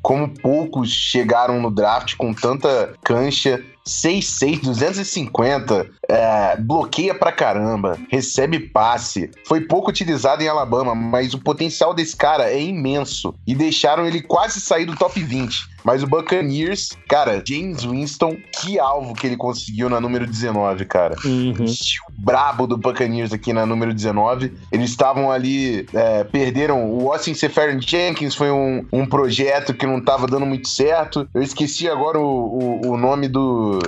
como 0.00 0.28
poucos 0.28 0.90
chegaram 0.90 1.60
no 1.60 1.70
draft 1.70 2.14
com 2.16 2.32
tanta 2.32 2.94
cancha 3.02 3.60
6'6, 3.86 4.62
250, 4.62 5.86
é, 6.08 6.56
bloqueia 6.56 7.14
pra 7.14 7.30
caramba, 7.30 7.98
recebe 8.10 8.58
passe. 8.58 9.30
Foi 9.46 9.60
pouco 9.60 9.90
utilizado 9.90 10.42
em 10.42 10.48
Alabama, 10.48 10.94
mas 10.94 11.34
o 11.34 11.38
potencial 11.38 11.94
desse 11.94 12.16
cara 12.16 12.50
é 12.50 12.60
imenso. 12.60 13.34
E 13.46 13.54
deixaram 13.54 14.06
ele 14.06 14.20
quase 14.20 14.60
sair 14.60 14.84
do 14.84 14.96
top 14.96 15.22
20. 15.22 15.76
Mas 15.84 16.02
o 16.02 16.06
Buccaneers, 16.06 16.96
cara, 17.08 17.42
James 17.46 17.84
Winston, 17.84 18.36
que 18.60 18.78
alvo 18.78 19.14
que 19.14 19.26
ele 19.26 19.36
conseguiu 19.36 19.88
na 19.88 20.00
número 20.00 20.26
19, 20.26 20.84
cara. 20.86 21.14
Uhum. 21.24 21.54
Brabo 22.18 22.66
do 22.66 22.76
Buccaneers 22.76 23.32
aqui 23.32 23.52
na 23.52 23.66
número 23.66 23.92
19. 23.92 24.52
Eles 24.72 24.90
estavam 24.90 25.30
ali, 25.30 25.86
é, 25.94 26.24
perderam. 26.24 26.90
O 26.90 27.12
Austin 27.12 27.34
Seferian 27.34 27.80
Jenkins 27.80 28.34
foi 28.34 28.50
um, 28.50 28.84
um 28.92 29.06
projeto 29.06 29.74
que 29.74 29.86
não 29.86 30.00
tava 30.00 30.26
dando 30.26 30.46
muito 30.46 30.68
certo. 30.68 31.28
Eu 31.34 31.42
esqueci 31.42 31.88
agora 31.88 32.18
o, 32.18 32.22
o, 32.84 32.90
o 32.92 32.96
nome 32.96 33.28
do. 33.28 33.78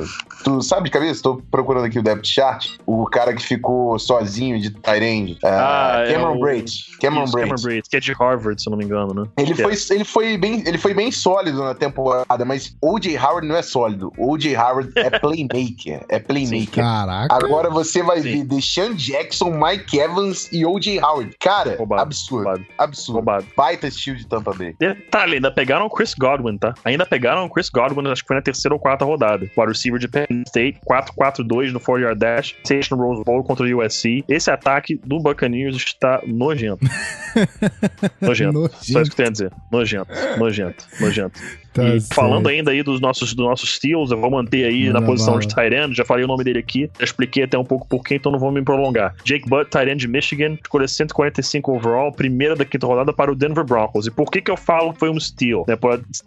Tu 0.45 0.63
sabe 0.63 0.85
de 0.85 0.91
cabeça? 0.91 1.23
Tô 1.23 1.43
procurando 1.51 1.87
aqui 1.87 1.99
o 1.99 2.03
depth 2.03 2.27
chart. 2.27 2.69
O 2.87 3.05
cara 3.07 3.35
que 3.35 3.43
ficou 3.43 3.99
sozinho 3.99 4.61
de 4.61 4.71
Tyrande. 4.71 5.39
Ah, 5.45 6.05
é 6.07 6.13
Cameron 6.13 6.37
o- 6.37 6.41
Braid. 6.41 6.71
Cameron 7.01 7.25
Isso, 7.25 7.33
Braid. 7.33 7.49
Cameron 7.51 7.63
Braid, 7.63 7.89
que 7.89 7.97
é 7.97 8.01
de 8.01 8.13
Harvard, 8.13 8.63
se 8.63 8.69
eu 8.69 8.71
não 8.71 8.79
me 8.79 8.85
engano, 8.85 9.15
né? 9.15 9.25
Ele 9.37 9.55
Que 9.55 9.63
foi, 9.63 9.75
ele, 9.91 10.05
foi 10.05 10.37
bem, 10.39 10.63
ele 10.67 10.79
foi 10.79 10.95
bem 10.95 11.11
sólido 11.11 11.63
na 11.63 11.75
temporada, 11.75 12.45
mas 12.45 12.77
O.J. 12.81 13.17
Howard 13.19 13.47
não 13.49 13.57
é 13.57 13.63
sólido. 13.63 14.13
O.J. 14.17 14.57
Howard 14.57 14.93
é 14.97 15.11
playmaker. 15.19 16.05
É 16.09 16.19
playmaker. 16.19 16.85
Caraca. 16.85 17.35
Agora 17.35 17.69
você 17.71 18.03
vai 18.03 18.18
Sim. 18.23 18.39
ver 18.39 18.45
Deshaun 18.45 18.95
Jackson, 18.95 19.51
Mike 19.51 19.99
Evans 19.99 20.49
e 20.53 20.65
O.J. 20.65 21.01
Howard. 21.01 21.37
Cara, 21.41 21.77
Roubado, 21.77 22.03
absurdo. 22.03 22.45
roubado. 22.45 22.67
Absurdo. 22.79 23.15
Roubado. 23.17 23.47
Baita 23.57 23.87
estilo 23.89 24.17
de 24.17 24.27
Tampa 24.27 24.53
Bay. 24.53 24.75
Detalhe, 24.79 25.35
ainda 25.35 25.51
pegaram 25.51 25.87
o 25.87 25.91
Chris 25.91 26.15
Godwin, 26.15 26.57
tá? 26.59 26.75
Ainda 26.85 27.05
pegaram 27.07 27.45
o 27.45 27.51
Chris 27.51 27.69
Godwin, 27.69 28.09
acho 28.09 28.23
que 28.23 28.29
foi 28.29 28.37
na 28.37 28.43
terceira 28.43 28.75
ou 28.75 28.81
quarta 28.81 29.05
rodada. 29.05 29.51
O 29.57 29.65
receiver 29.65 29.99
de 30.01 30.09
Penn 30.09 30.43
State, 30.47 30.79
4-4-2 30.89 31.73
no 31.73 31.81
4-yard 31.81 32.19
dash, 32.19 32.55
State 32.65 32.91
no 32.91 32.97
Rose 32.99 33.23
Bowl 33.25 33.43
contra 33.43 33.65
o 33.67 33.81
USC. 33.85 34.25
Esse 34.29 34.51
ataque 34.51 34.97
do 35.05 35.19
Buccaneers 35.19 35.77
está 35.77 36.21
nojento. 36.27 36.87
nojento. 38.21 38.69
Só 38.81 38.83
isso 38.83 38.93
Nojento. 38.93 39.11
que 39.11 39.13
eu 39.13 39.17
tenho 39.17 39.29
a 39.29 39.33
dizer. 39.33 39.53
Nojento, 39.71 40.11
nojento, 40.39 40.85
nojento. 41.01 41.41
Tá 41.73 41.83
e 41.95 42.01
certo. 42.01 42.15
falando 42.15 42.49
ainda 42.49 42.71
aí 42.71 42.83
dos 42.83 43.01
nossos, 43.01 43.35
dos 43.35 43.47
nossos 43.47 43.75
steals, 43.77 44.11
eu 44.11 44.21
vou 44.21 44.31
manter 44.31 44.65
aí 44.65 44.87
Manda 44.87 45.01
na 45.01 45.07
posição 45.07 45.35
bala. 45.35 45.47
de 45.47 45.55
Tyrande, 45.55 45.95
já 45.97 46.05
falei 46.05 46.25
o 46.25 46.29
nome 46.29 46.45
dele 46.45 46.59
aqui, 46.59 46.91
já 46.99 47.05
expliquei 47.05 47.45
até 47.45 47.59
um 47.59 47.65
pouco 47.65 47.87
porquê, 47.89 48.17
então 48.17 48.33
não 48.33 48.39
vou 48.39 48.51
me 48.51 48.63
prolongar. 48.63 49.15
Jake 49.25 49.49
Butt, 49.49 49.71
Tyrande 49.71 50.01
de 50.01 50.09
Michigan, 50.09 50.57
escolha 50.63 50.87
145 50.89 51.73
overall, 51.73 52.13
primeira 52.13 52.55
da 52.57 52.65
quinta 52.65 52.87
rodada 52.87 53.13
para 53.13 53.31
o 53.31 53.35
Denver 53.35 53.65
Broncos. 53.65 54.07
E 54.07 54.11
por 54.11 54.31
que 54.31 54.41
que 54.41 54.51
eu 54.51 54.57
falo 54.57 54.93
que 54.93 54.99
foi 55.01 55.11
um 55.11 55.19
steal? 55.21 55.65
Né, 55.69 55.77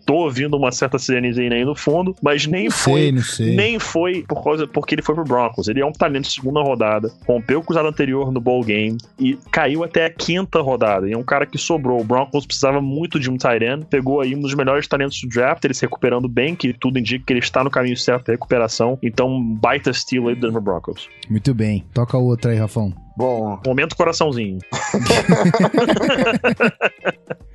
tô 0.05 0.15
ouvindo 0.15 0.55
uma 0.57 0.71
certa 0.71 0.97
sirenezinha 0.99 1.53
aí 1.53 1.65
no 1.65 1.75
fundo, 1.75 2.15
mas 2.21 2.45
nem 2.45 2.65
Não 2.65 2.71
foi 2.71 3.01
sei, 3.01 3.11
não 3.11 3.21
sei. 3.21 3.55
nem 3.55 3.79
foi 3.79 4.23
por 4.27 4.43
causa 4.43 4.67
porque 4.67 4.95
ele 4.95 5.01
foi 5.01 5.15
pro 5.15 5.23
Broncos. 5.23 5.67
Ele 5.67 5.81
é 5.81 5.85
um 5.85 5.91
talento 5.91 6.25
de 6.25 6.33
segunda 6.33 6.61
rodada, 6.61 7.11
rompeu 7.27 7.59
o 7.59 7.63
cruzado 7.63 7.87
anterior 7.87 8.31
no 8.31 8.39
bowl 8.39 8.63
game 8.63 8.97
e 9.19 9.37
caiu 9.51 9.83
até 9.83 10.05
a 10.05 10.09
quinta 10.09 10.61
rodada. 10.61 11.07
E 11.09 11.13
é 11.13 11.17
um 11.17 11.23
cara 11.23 11.45
que 11.45 11.57
sobrou. 11.57 11.99
O 11.99 12.03
Broncos 12.03 12.45
precisava 12.45 12.81
muito 12.81 13.19
de 13.19 13.29
um 13.29 13.37
end, 13.61 13.85
pegou 13.89 14.21
aí 14.21 14.35
um 14.35 14.39
dos 14.39 14.53
melhores 14.53 14.87
talentos 14.87 15.17
draft, 15.31 15.63
ele 15.63 15.73
se 15.73 15.81
recuperando 15.81 16.27
bem, 16.27 16.55
que 16.55 16.73
tudo 16.73 16.99
indica 16.99 17.25
que 17.25 17.33
ele 17.33 17.39
está 17.39 17.63
no 17.63 17.69
caminho 17.69 17.97
certo 17.97 18.27
da 18.27 18.33
recuperação. 18.33 18.97
Então, 19.01 19.41
baita 19.55 19.93
steal 19.93 20.27
aí 20.27 20.35
do 20.35 20.47
Denver 20.47 20.61
Broncos. 20.61 21.09
Muito 21.29 21.53
bem. 21.53 21.85
Toca 21.93 22.17
o 22.17 22.25
outro 22.25 22.51
aí, 22.51 22.57
Rafão. 22.57 22.93
Bom, 23.17 23.59
Momento 23.65 23.95
coraçãozinho. 23.95 24.59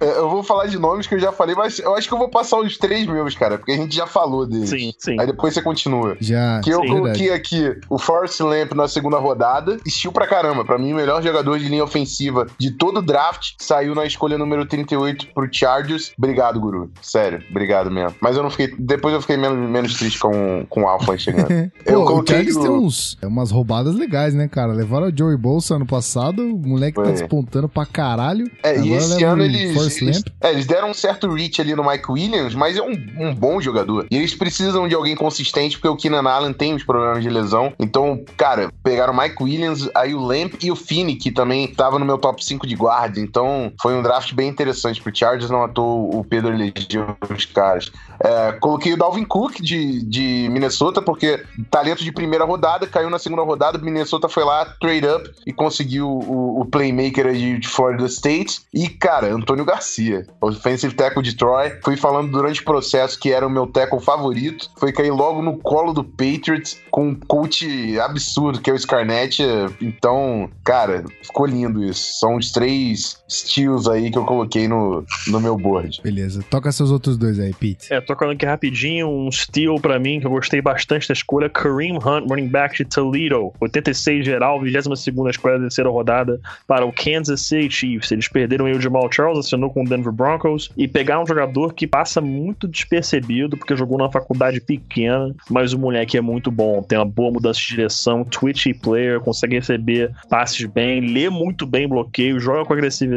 é, 0.00 0.18
eu 0.18 0.28
vou 0.28 0.42
falar 0.42 0.66
de 0.66 0.78
nomes 0.78 1.06
que 1.06 1.14
eu 1.14 1.18
já 1.18 1.32
falei, 1.32 1.54
mas 1.54 1.78
eu 1.78 1.94
acho 1.96 2.08
que 2.08 2.14
eu 2.14 2.18
vou 2.18 2.28
passar 2.28 2.58
os 2.58 2.76
três 2.76 3.06
meus, 3.06 3.34
cara, 3.34 3.56
porque 3.58 3.72
a 3.72 3.76
gente 3.76 3.94
já 3.96 4.06
falou 4.06 4.46
deles. 4.46 4.70
Sim, 4.70 4.92
sim. 4.98 5.16
Aí 5.18 5.26
depois 5.26 5.54
você 5.54 5.62
continua. 5.62 6.16
Já. 6.20 6.60
Que 6.62 6.70
eu 6.70 6.80
Sim. 6.82 6.88
coloquei 6.88 7.32
aqui 7.32 7.74
o 7.88 7.98
Forrest 7.98 8.40
Lamp 8.40 8.72
na 8.74 8.88
segunda 8.88 9.18
rodada. 9.18 9.78
Estilo 9.86 10.12
pra 10.12 10.26
caramba. 10.26 10.64
Pra 10.64 10.78
mim, 10.78 10.92
o 10.92 10.96
melhor 10.96 11.22
jogador 11.22 11.58
de 11.58 11.68
linha 11.68 11.84
ofensiva 11.84 12.46
de 12.58 12.72
todo 12.72 12.98
o 12.98 13.02
draft. 13.02 13.52
Saiu 13.58 13.94
na 13.94 14.04
escolha 14.04 14.36
número 14.36 14.66
38 14.66 15.28
pro 15.34 15.48
Chargers. 15.50 16.12
Obrigado, 16.18 16.60
Guru. 16.60 16.90
Sério, 17.00 17.42
obrigado 17.50 17.90
mesmo. 17.90 18.14
Mas 18.20 18.36
eu 18.36 18.42
não 18.42 18.50
fiquei. 18.50 18.74
Depois 18.78 19.14
eu 19.14 19.20
fiquei 19.20 19.36
menos, 19.36 19.70
menos 19.70 19.94
triste 19.96 20.18
com, 20.18 20.66
com 20.68 20.82
o 20.82 20.88
Alpha 20.88 21.16
chegando. 21.16 21.46
Eu 21.86 22.00
Pô, 22.00 22.02
o 22.02 22.06
coloquei 22.06 22.34
Chargers 22.36 22.56
o- 22.56 22.60
tem 22.62 22.70
uns, 22.70 23.16
é 23.22 23.26
umas 23.26 23.50
roubadas 23.50 23.94
legais, 23.94 24.34
né, 24.34 24.48
cara? 24.48 24.72
Levaram 24.72 25.08
o 25.08 25.16
Joey 25.16 25.36
Bolsa 25.46 25.76
ano 25.76 25.86
passado, 25.86 26.42
o 26.42 26.58
moleque 26.58 26.96
tá 26.96 27.04
Foi. 27.04 27.12
despontando 27.12 27.68
pra 27.68 27.86
caralho. 27.86 28.50
É, 28.64 28.74
e 28.74 28.80
Agora 28.80 28.96
esse 28.96 29.14
leva 29.14 29.32
ano 29.32 29.42
um 29.42 29.44
eles, 29.44 30.02
eles, 30.02 30.24
é, 30.40 30.50
eles 30.50 30.66
deram 30.66 30.90
um 30.90 30.94
certo 30.94 31.32
reach 31.32 31.60
ali 31.60 31.72
no 31.72 31.88
Mike 31.88 32.10
Williams, 32.10 32.52
mas 32.52 32.76
é 32.76 32.82
um, 32.82 32.96
um 33.16 33.32
bom 33.32 33.60
jogador. 33.60 34.08
E 34.10 34.16
eles 34.16 34.34
precisam 34.34 34.88
de 34.88 34.94
alguém 34.96 35.14
consistente, 35.14 35.78
porque 35.78 35.86
o 35.86 35.94
Keenan 35.94 36.28
Allen 36.28 36.52
tem 36.52 36.74
os 36.74 36.82
problemas 36.82 37.22
de 37.22 37.30
lesão. 37.30 37.72
Então, 37.78 38.24
cara, 38.36 38.72
pegaram 38.82 39.12
o 39.12 39.16
Mike 39.16 39.40
Williams, 39.40 39.88
aí 39.94 40.16
o 40.16 40.20
Lamp 40.20 40.54
e 40.60 40.72
o 40.72 40.74
Finney, 40.74 41.14
que 41.14 41.30
também 41.30 41.68
tava 41.68 41.96
no 41.96 42.04
meu 42.04 42.18
top 42.18 42.44
5 42.44 42.66
de 42.66 42.74
guarda. 42.74 43.20
Então, 43.20 43.72
foi 43.80 43.94
um 43.94 44.02
draft 44.02 44.34
bem 44.34 44.48
interessante 44.48 45.00
pro 45.00 45.14
Chargers, 45.14 45.48
não 45.48 45.62
à 45.62 45.68
toa 45.68 46.16
o 46.16 46.24
Pedro 46.24 46.52
elegeu 46.52 47.16
os 47.32 47.44
caras. 47.44 47.92
É, 48.18 48.50
coloquei 48.52 48.94
o 48.94 48.96
Dalvin 48.96 49.24
Cook 49.24 49.60
de, 49.60 50.04
de 50.04 50.48
Minnesota, 50.50 51.00
porque 51.00 51.44
talento 51.70 52.02
de 52.02 52.10
primeira 52.10 52.44
rodada, 52.44 52.84
caiu 52.84 53.08
na 53.08 53.20
segunda 53.20 53.42
rodada, 53.42 53.78
Minnesota 53.78 54.28
foi 54.28 54.42
lá, 54.42 54.64
trade 54.80 55.06
up 55.06 55.35
e 55.44 55.52
conseguiu 55.52 56.08
o, 56.08 56.60
o 56.60 56.64
playmaker 56.64 57.32
de, 57.32 57.58
de 57.58 57.68
Florida 57.68 58.06
State. 58.06 58.60
E, 58.72 58.88
cara, 58.88 59.32
Antônio 59.32 59.64
Garcia, 59.64 60.26
offensive 60.40 60.94
tackle 60.94 61.22
de 61.22 61.36
Troy, 61.36 61.78
fui 61.82 61.96
falando 61.96 62.30
durante 62.30 62.60
o 62.60 62.64
processo 62.64 63.18
que 63.18 63.32
era 63.32 63.46
o 63.46 63.50
meu 63.50 63.66
tackle 63.66 64.00
favorito, 64.00 64.70
foi 64.78 64.92
cair 64.92 65.10
logo 65.10 65.42
no 65.42 65.58
colo 65.58 65.92
do 65.92 66.04
Patriots 66.04 66.78
com 66.90 67.08
um 67.08 67.14
coach 67.14 67.98
absurdo, 68.00 68.60
que 68.60 68.70
é 68.70 68.72
o 68.72 68.78
Scarnett. 68.78 69.42
Então, 69.80 70.50
cara, 70.64 71.04
ficou 71.22 71.46
lindo 71.46 71.84
isso. 71.84 72.18
São 72.18 72.36
os 72.36 72.50
três 72.52 73.22
steals 73.28 73.88
aí 73.88 74.10
que 74.10 74.18
eu 74.18 74.24
coloquei 74.24 74.68
no, 74.68 75.04
no 75.28 75.40
meu 75.40 75.56
board. 75.56 76.00
Beleza. 76.02 76.44
Toca 76.48 76.70
seus 76.72 76.90
outros 76.90 77.16
dois 77.16 77.38
aí, 77.38 77.52
Pete. 77.52 77.92
É, 77.92 78.00
tocando 78.00 78.32
aqui 78.32 78.46
rapidinho, 78.46 79.08
um 79.08 79.30
steal 79.30 79.80
pra 79.80 79.98
mim, 79.98 80.20
que 80.20 80.26
eu 80.26 80.30
gostei 80.30 80.60
bastante 80.60 81.08
da 81.08 81.12
escolha, 81.12 81.48
Kareem 81.48 81.96
Hunt, 81.96 82.28
running 82.28 82.48
back 82.48 82.76
de 82.76 82.84
Toledo, 82.84 83.52
86 83.60 84.24
geral, 84.24 84.60
22ª 84.60 85.30
escolha 85.30 85.56
da 85.56 85.62
terceira 85.62 85.90
rodada 85.90 86.40
para 86.66 86.84
o 86.84 86.92
Kansas 86.92 87.40
City 87.42 87.70
Chiefs. 87.70 88.12
Eles 88.12 88.28
perderam 88.28 88.66
o 88.66 88.80
Jamal 88.80 89.10
Charles, 89.10 89.46
assinou 89.46 89.70
com 89.70 89.82
o 89.82 89.88
Denver 89.88 90.12
Broncos, 90.12 90.70
e 90.76 90.86
pegaram 90.86 91.22
um 91.22 91.26
jogador 91.26 91.74
que 91.74 91.86
passa 91.86 92.20
muito 92.20 92.68
despercebido, 92.68 93.56
porque 93.56 93.76
jogou 93.76 93.98
numa 93.98 94.10
faculdade 94.10 94.60
pequena, 94.60 95.34
mas 95.50 95.72
o 95.72 95.78
moleque 95.78 96.16
é 96.16 96.20
muito 96.20 96.50
bom, 96.50 96.82
tem 96.82 96.98
uma 96.98 97.04
boa 97.04 97.32
mudança 97.32 97.60
de 97.60 97.68
direção, 97.68 98.24
twitchy 98.24 98.74
player, 98.74 99.20
consegue 99.20 99.56
receber 99.56 100.12
passes 100.28 100.64
bem, 100.66 101.00
lê 101.00 101.28
muito 101.28 101.66
bem 101.66 101.88
bloqueio, 101.88 102.38
joga 102.38 102.64
com 102.64 102.72
agressividade. 102.72 103.15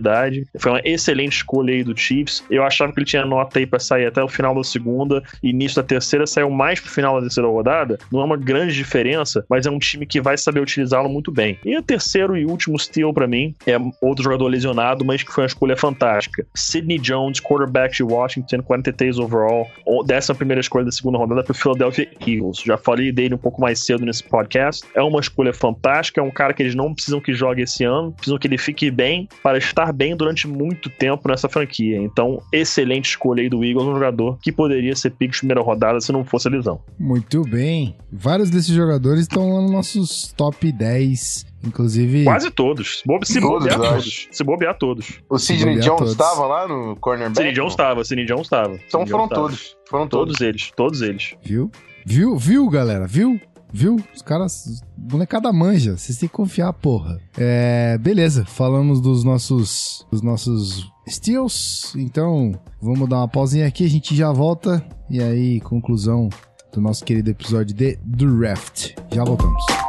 Foi 0.58 0.72
uma 0.72 0.82
excelente 0.84 1.38
escolha 1.38 1.74
aí 1.74 1.84
do 1.84 1.98
Chiefs. 1.98 2.44
Eu 2.50 2.64
achava 2.64 2.92
que 2.92 3.00
ele 3.00 3.06
tinha 3.06 3.26
nota 3.26 3.60
aí 3.60 3.66
pra 3.66 3.80
sair 3.80 4.06
até 4.06 4.24
o 4.24 4.28
final 4.28 4.56
da 4.56 4.64
segunda, 4.64 5.24
início 5.42 5.82
da 5.82 5.88
terceira 5.88 6.26
saiu 6.26 6.50
mais 6.50 6.80
pro 6.80 6.90
final 6.90 7.16
da 7.16 7.22
terceira 7.22 7.50
rodada. 7.50 7.98
Não 8.12 8.22
é 8.22 8.24
uma 8.24 8.38
grande 8.38 8.74
diferença, 8.74 9.46
mas 9.50 9.66
é 9.66 9.72
um 9.72 9.80
time 9.80 10.06
que 10.06 10.22
vai 10.22 10.38
saber 10.38 10.60
utilizá-lo 10.60 11.10
muito 11.10 11.32
bem. 11.32 11.58
E 11.66 11.78
o 11.78 11.84
terceiro 11.84 12.38
e 12.38 12.46
último 12.46 12.78
steal 12.80 13.14
pra 13.14 13.28
mim 13.28 13.56
é 13.66 13.78
outro 14.02 14.24
jogador 14.24 14.48
lesionado, 14.48 15.06
mas 15.06 15.24
que 15.24 15.32
foi 15.32 15.44
uma 15.44 15.48
escolha 15.48 15.76
fantástica. 15.76 16.46
Sidney 16.56 17.00
Jones, 17.00 17.40
quarterback 17.40 17.96
de 17.96 18.04
Washington, 18.04 18.62
43 18.62 19.20
overall, 19.20 19.68
décima 20.06 20.36
primeira 20.36 20.62
escolha 20.62 20.86
da 20.86 20.92
segunda 20.92 21.18
rodada 21.18 21.44
pro 21.44 21.54
Philadelphia 21.54 22.10
Eagles. 22.26 22.62
Já 22.66 22.78
falei 22.78 23.12
dele 23.12 23.36
um 23.36 23.38
pouco 23.38 23.62
mais 23.62 23.86
cedo 23.86 24.06
nesse 24.06 24.24
podcast. 24.24 24.86
É 24.96 25.02
uma 25.02 25.20
escolha 25.20 25.54
fantástica, 25.54 26.22
é 26.22 26.24
um 26.24 26.32
cara 26.32 26.54
que 26.54 26.64
eles 26.64 26.76
não 26.76 26.94
precisam 26.94 27.20
que 27.20 27.34
jogue 27.34 27.62
esse 27.62 27.84
ano, 27.84 28.12
precisam 28.12 28.38
que 28.38 28.48
ele 28.48 28.58
fique 28.58 28.90
bem 28.92 29.28
para 29.44 29.58
estar 29.58 29.89
bem 29.92 30.16
durante 30.16 30.48
muito 30.48 30.90
tempo 30.90 31.28
nessa 31.28 31.48
franquia. 31.50 31.98
Então, 31.98 32.42
excelente 32.52 33.10
escolha 33.10 33.42
aí 33.44 33.50
do 33.50 33.64
Eagles, 33.64 33.88
um 33.88 33.94
jogador 33.94 34.38
que 34.42 34.52
poderia 34.52 34.96
ser 34.96 35.12
pick 35.12 35.32
de 35.32 35.38
primeira 35.40 35.62
rodada 35.62 36.00
se 36.02 36.12
não 36.12 36.24
fosse 36.24 36.48
a 36.48 36.52
lesão. 36.52 36.80
Muito 37.00 37.42
bem. 37.44 37.96
Vários 38.12 38.50
desses 38.50 38.74
jogadores 38.74 39.22
estão 39.22 39.54
lá 39.54 39.62
nos 39.62 39.72
nossos 39.72 40.34
top 40.36 40.72
10. 40.72 41.46
Inclusive. 41.62 42.24
Quase 42.24 42.50
todos. 42.52 43.00
Se 43.00 43.06
bobe- 43.06 43.28
Se 43.28 43.42
Todos, 43.42 43.60
bobear 43.68 43.78
eu 43.80 43.90
todos. 43.90 44.28
Se 44.32 44.44
bobear 44.46 44.78
todos. 44.78 45.20
O 45.30 45.38
Sidney 45.38 45.76
Jones 45.80 45.98
todos. 45.98 46.12
estava 46.14 46.46
lá 46.48 46.66
no 46.68 46.96
cornerback? 46.96 47.36
Sidney 47.36 47.54
Jones 47.54 47.74
estava, 47.74 48.04
Sidney 48.06 48.26
Jones 48.26 48.44
estava. 48.44 48.76
Então 48.88 49.02
Sidney 49.02 49.12
foram 49.12 49.28
Jones 49.28 49.30
tava. 49.30 49.42
todos. 49.50 49.78
Foram 49.90 50.08
todos. 50.08 50.26
Todos 50.38 50.42
eles, 50.42 50.72
todos 50.76 51.02
eles. 51.02 51.36
Viu? 51.44 51.70
Viu, 52.06 52.38
viu, 52.38 52.70
galera? 52.70 53.06
Viu? 53.06 53.40
Viu? 53.72 53.98
Os 54.16 54.22
caras. 54.22 54.82
Molecada 54.98 55.52
manja. 55.54 55.98
Vocês 55.98 56.18
têm 56.18 56.28
que 56.30 56.36
confiar, 56.36 56.74
porra. 56.74 57.20
É. 57.38 57.98
Beleza. 58.00 58.46
Falamos 58.46 59.00
dos 59.02 59.24
nossos. 59.24 60.06
Dos 60.12 60.22
nossos 60.22 60.92
steals. 61.08 61.94
Então, 61.96 62.54
vamos 62.82 63.08
dar 63.08 63.18
uma 63.18 63.28
pausinha 63.28 63.68
aqui. 63.68 63.86
A 63.86 63.90
gente 63.90 64.16
já 64.16 64.32
volta. 64.32 64.84
E 65.10 65.22
aí, 65.22 65.60
conclusão 65.62 66.30
do 66.74 66.80
nosso 66.82 67.04
querido 67.04 67.30
episódio 67.30 67.76
de 67.76 67.98
Draft. 68.04 68.94
Já 69.12 69.24
voltamos. 69.24 69.89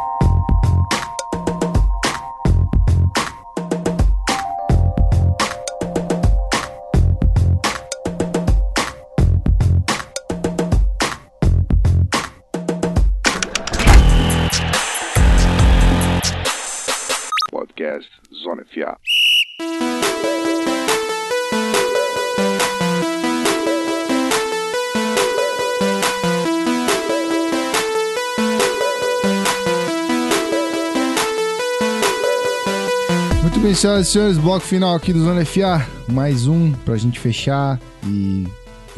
Bem, 33.70 33.74
senhoras 33.76 34.08
e 34.08 34.10
senhores, 34.10 34.36
bloco 34.36 34.66
final 34.66 34.96
aqui 34.96 35.12
do 35.12 35.22
Zona 35.22 35.44
FA. 35.44 35.86
Mais 36.08 36.48
um 36.48 36.72
pra 36.72 36.96
gente 36.96 37.20
fechar 37.20 37.80
e 38.04 38.44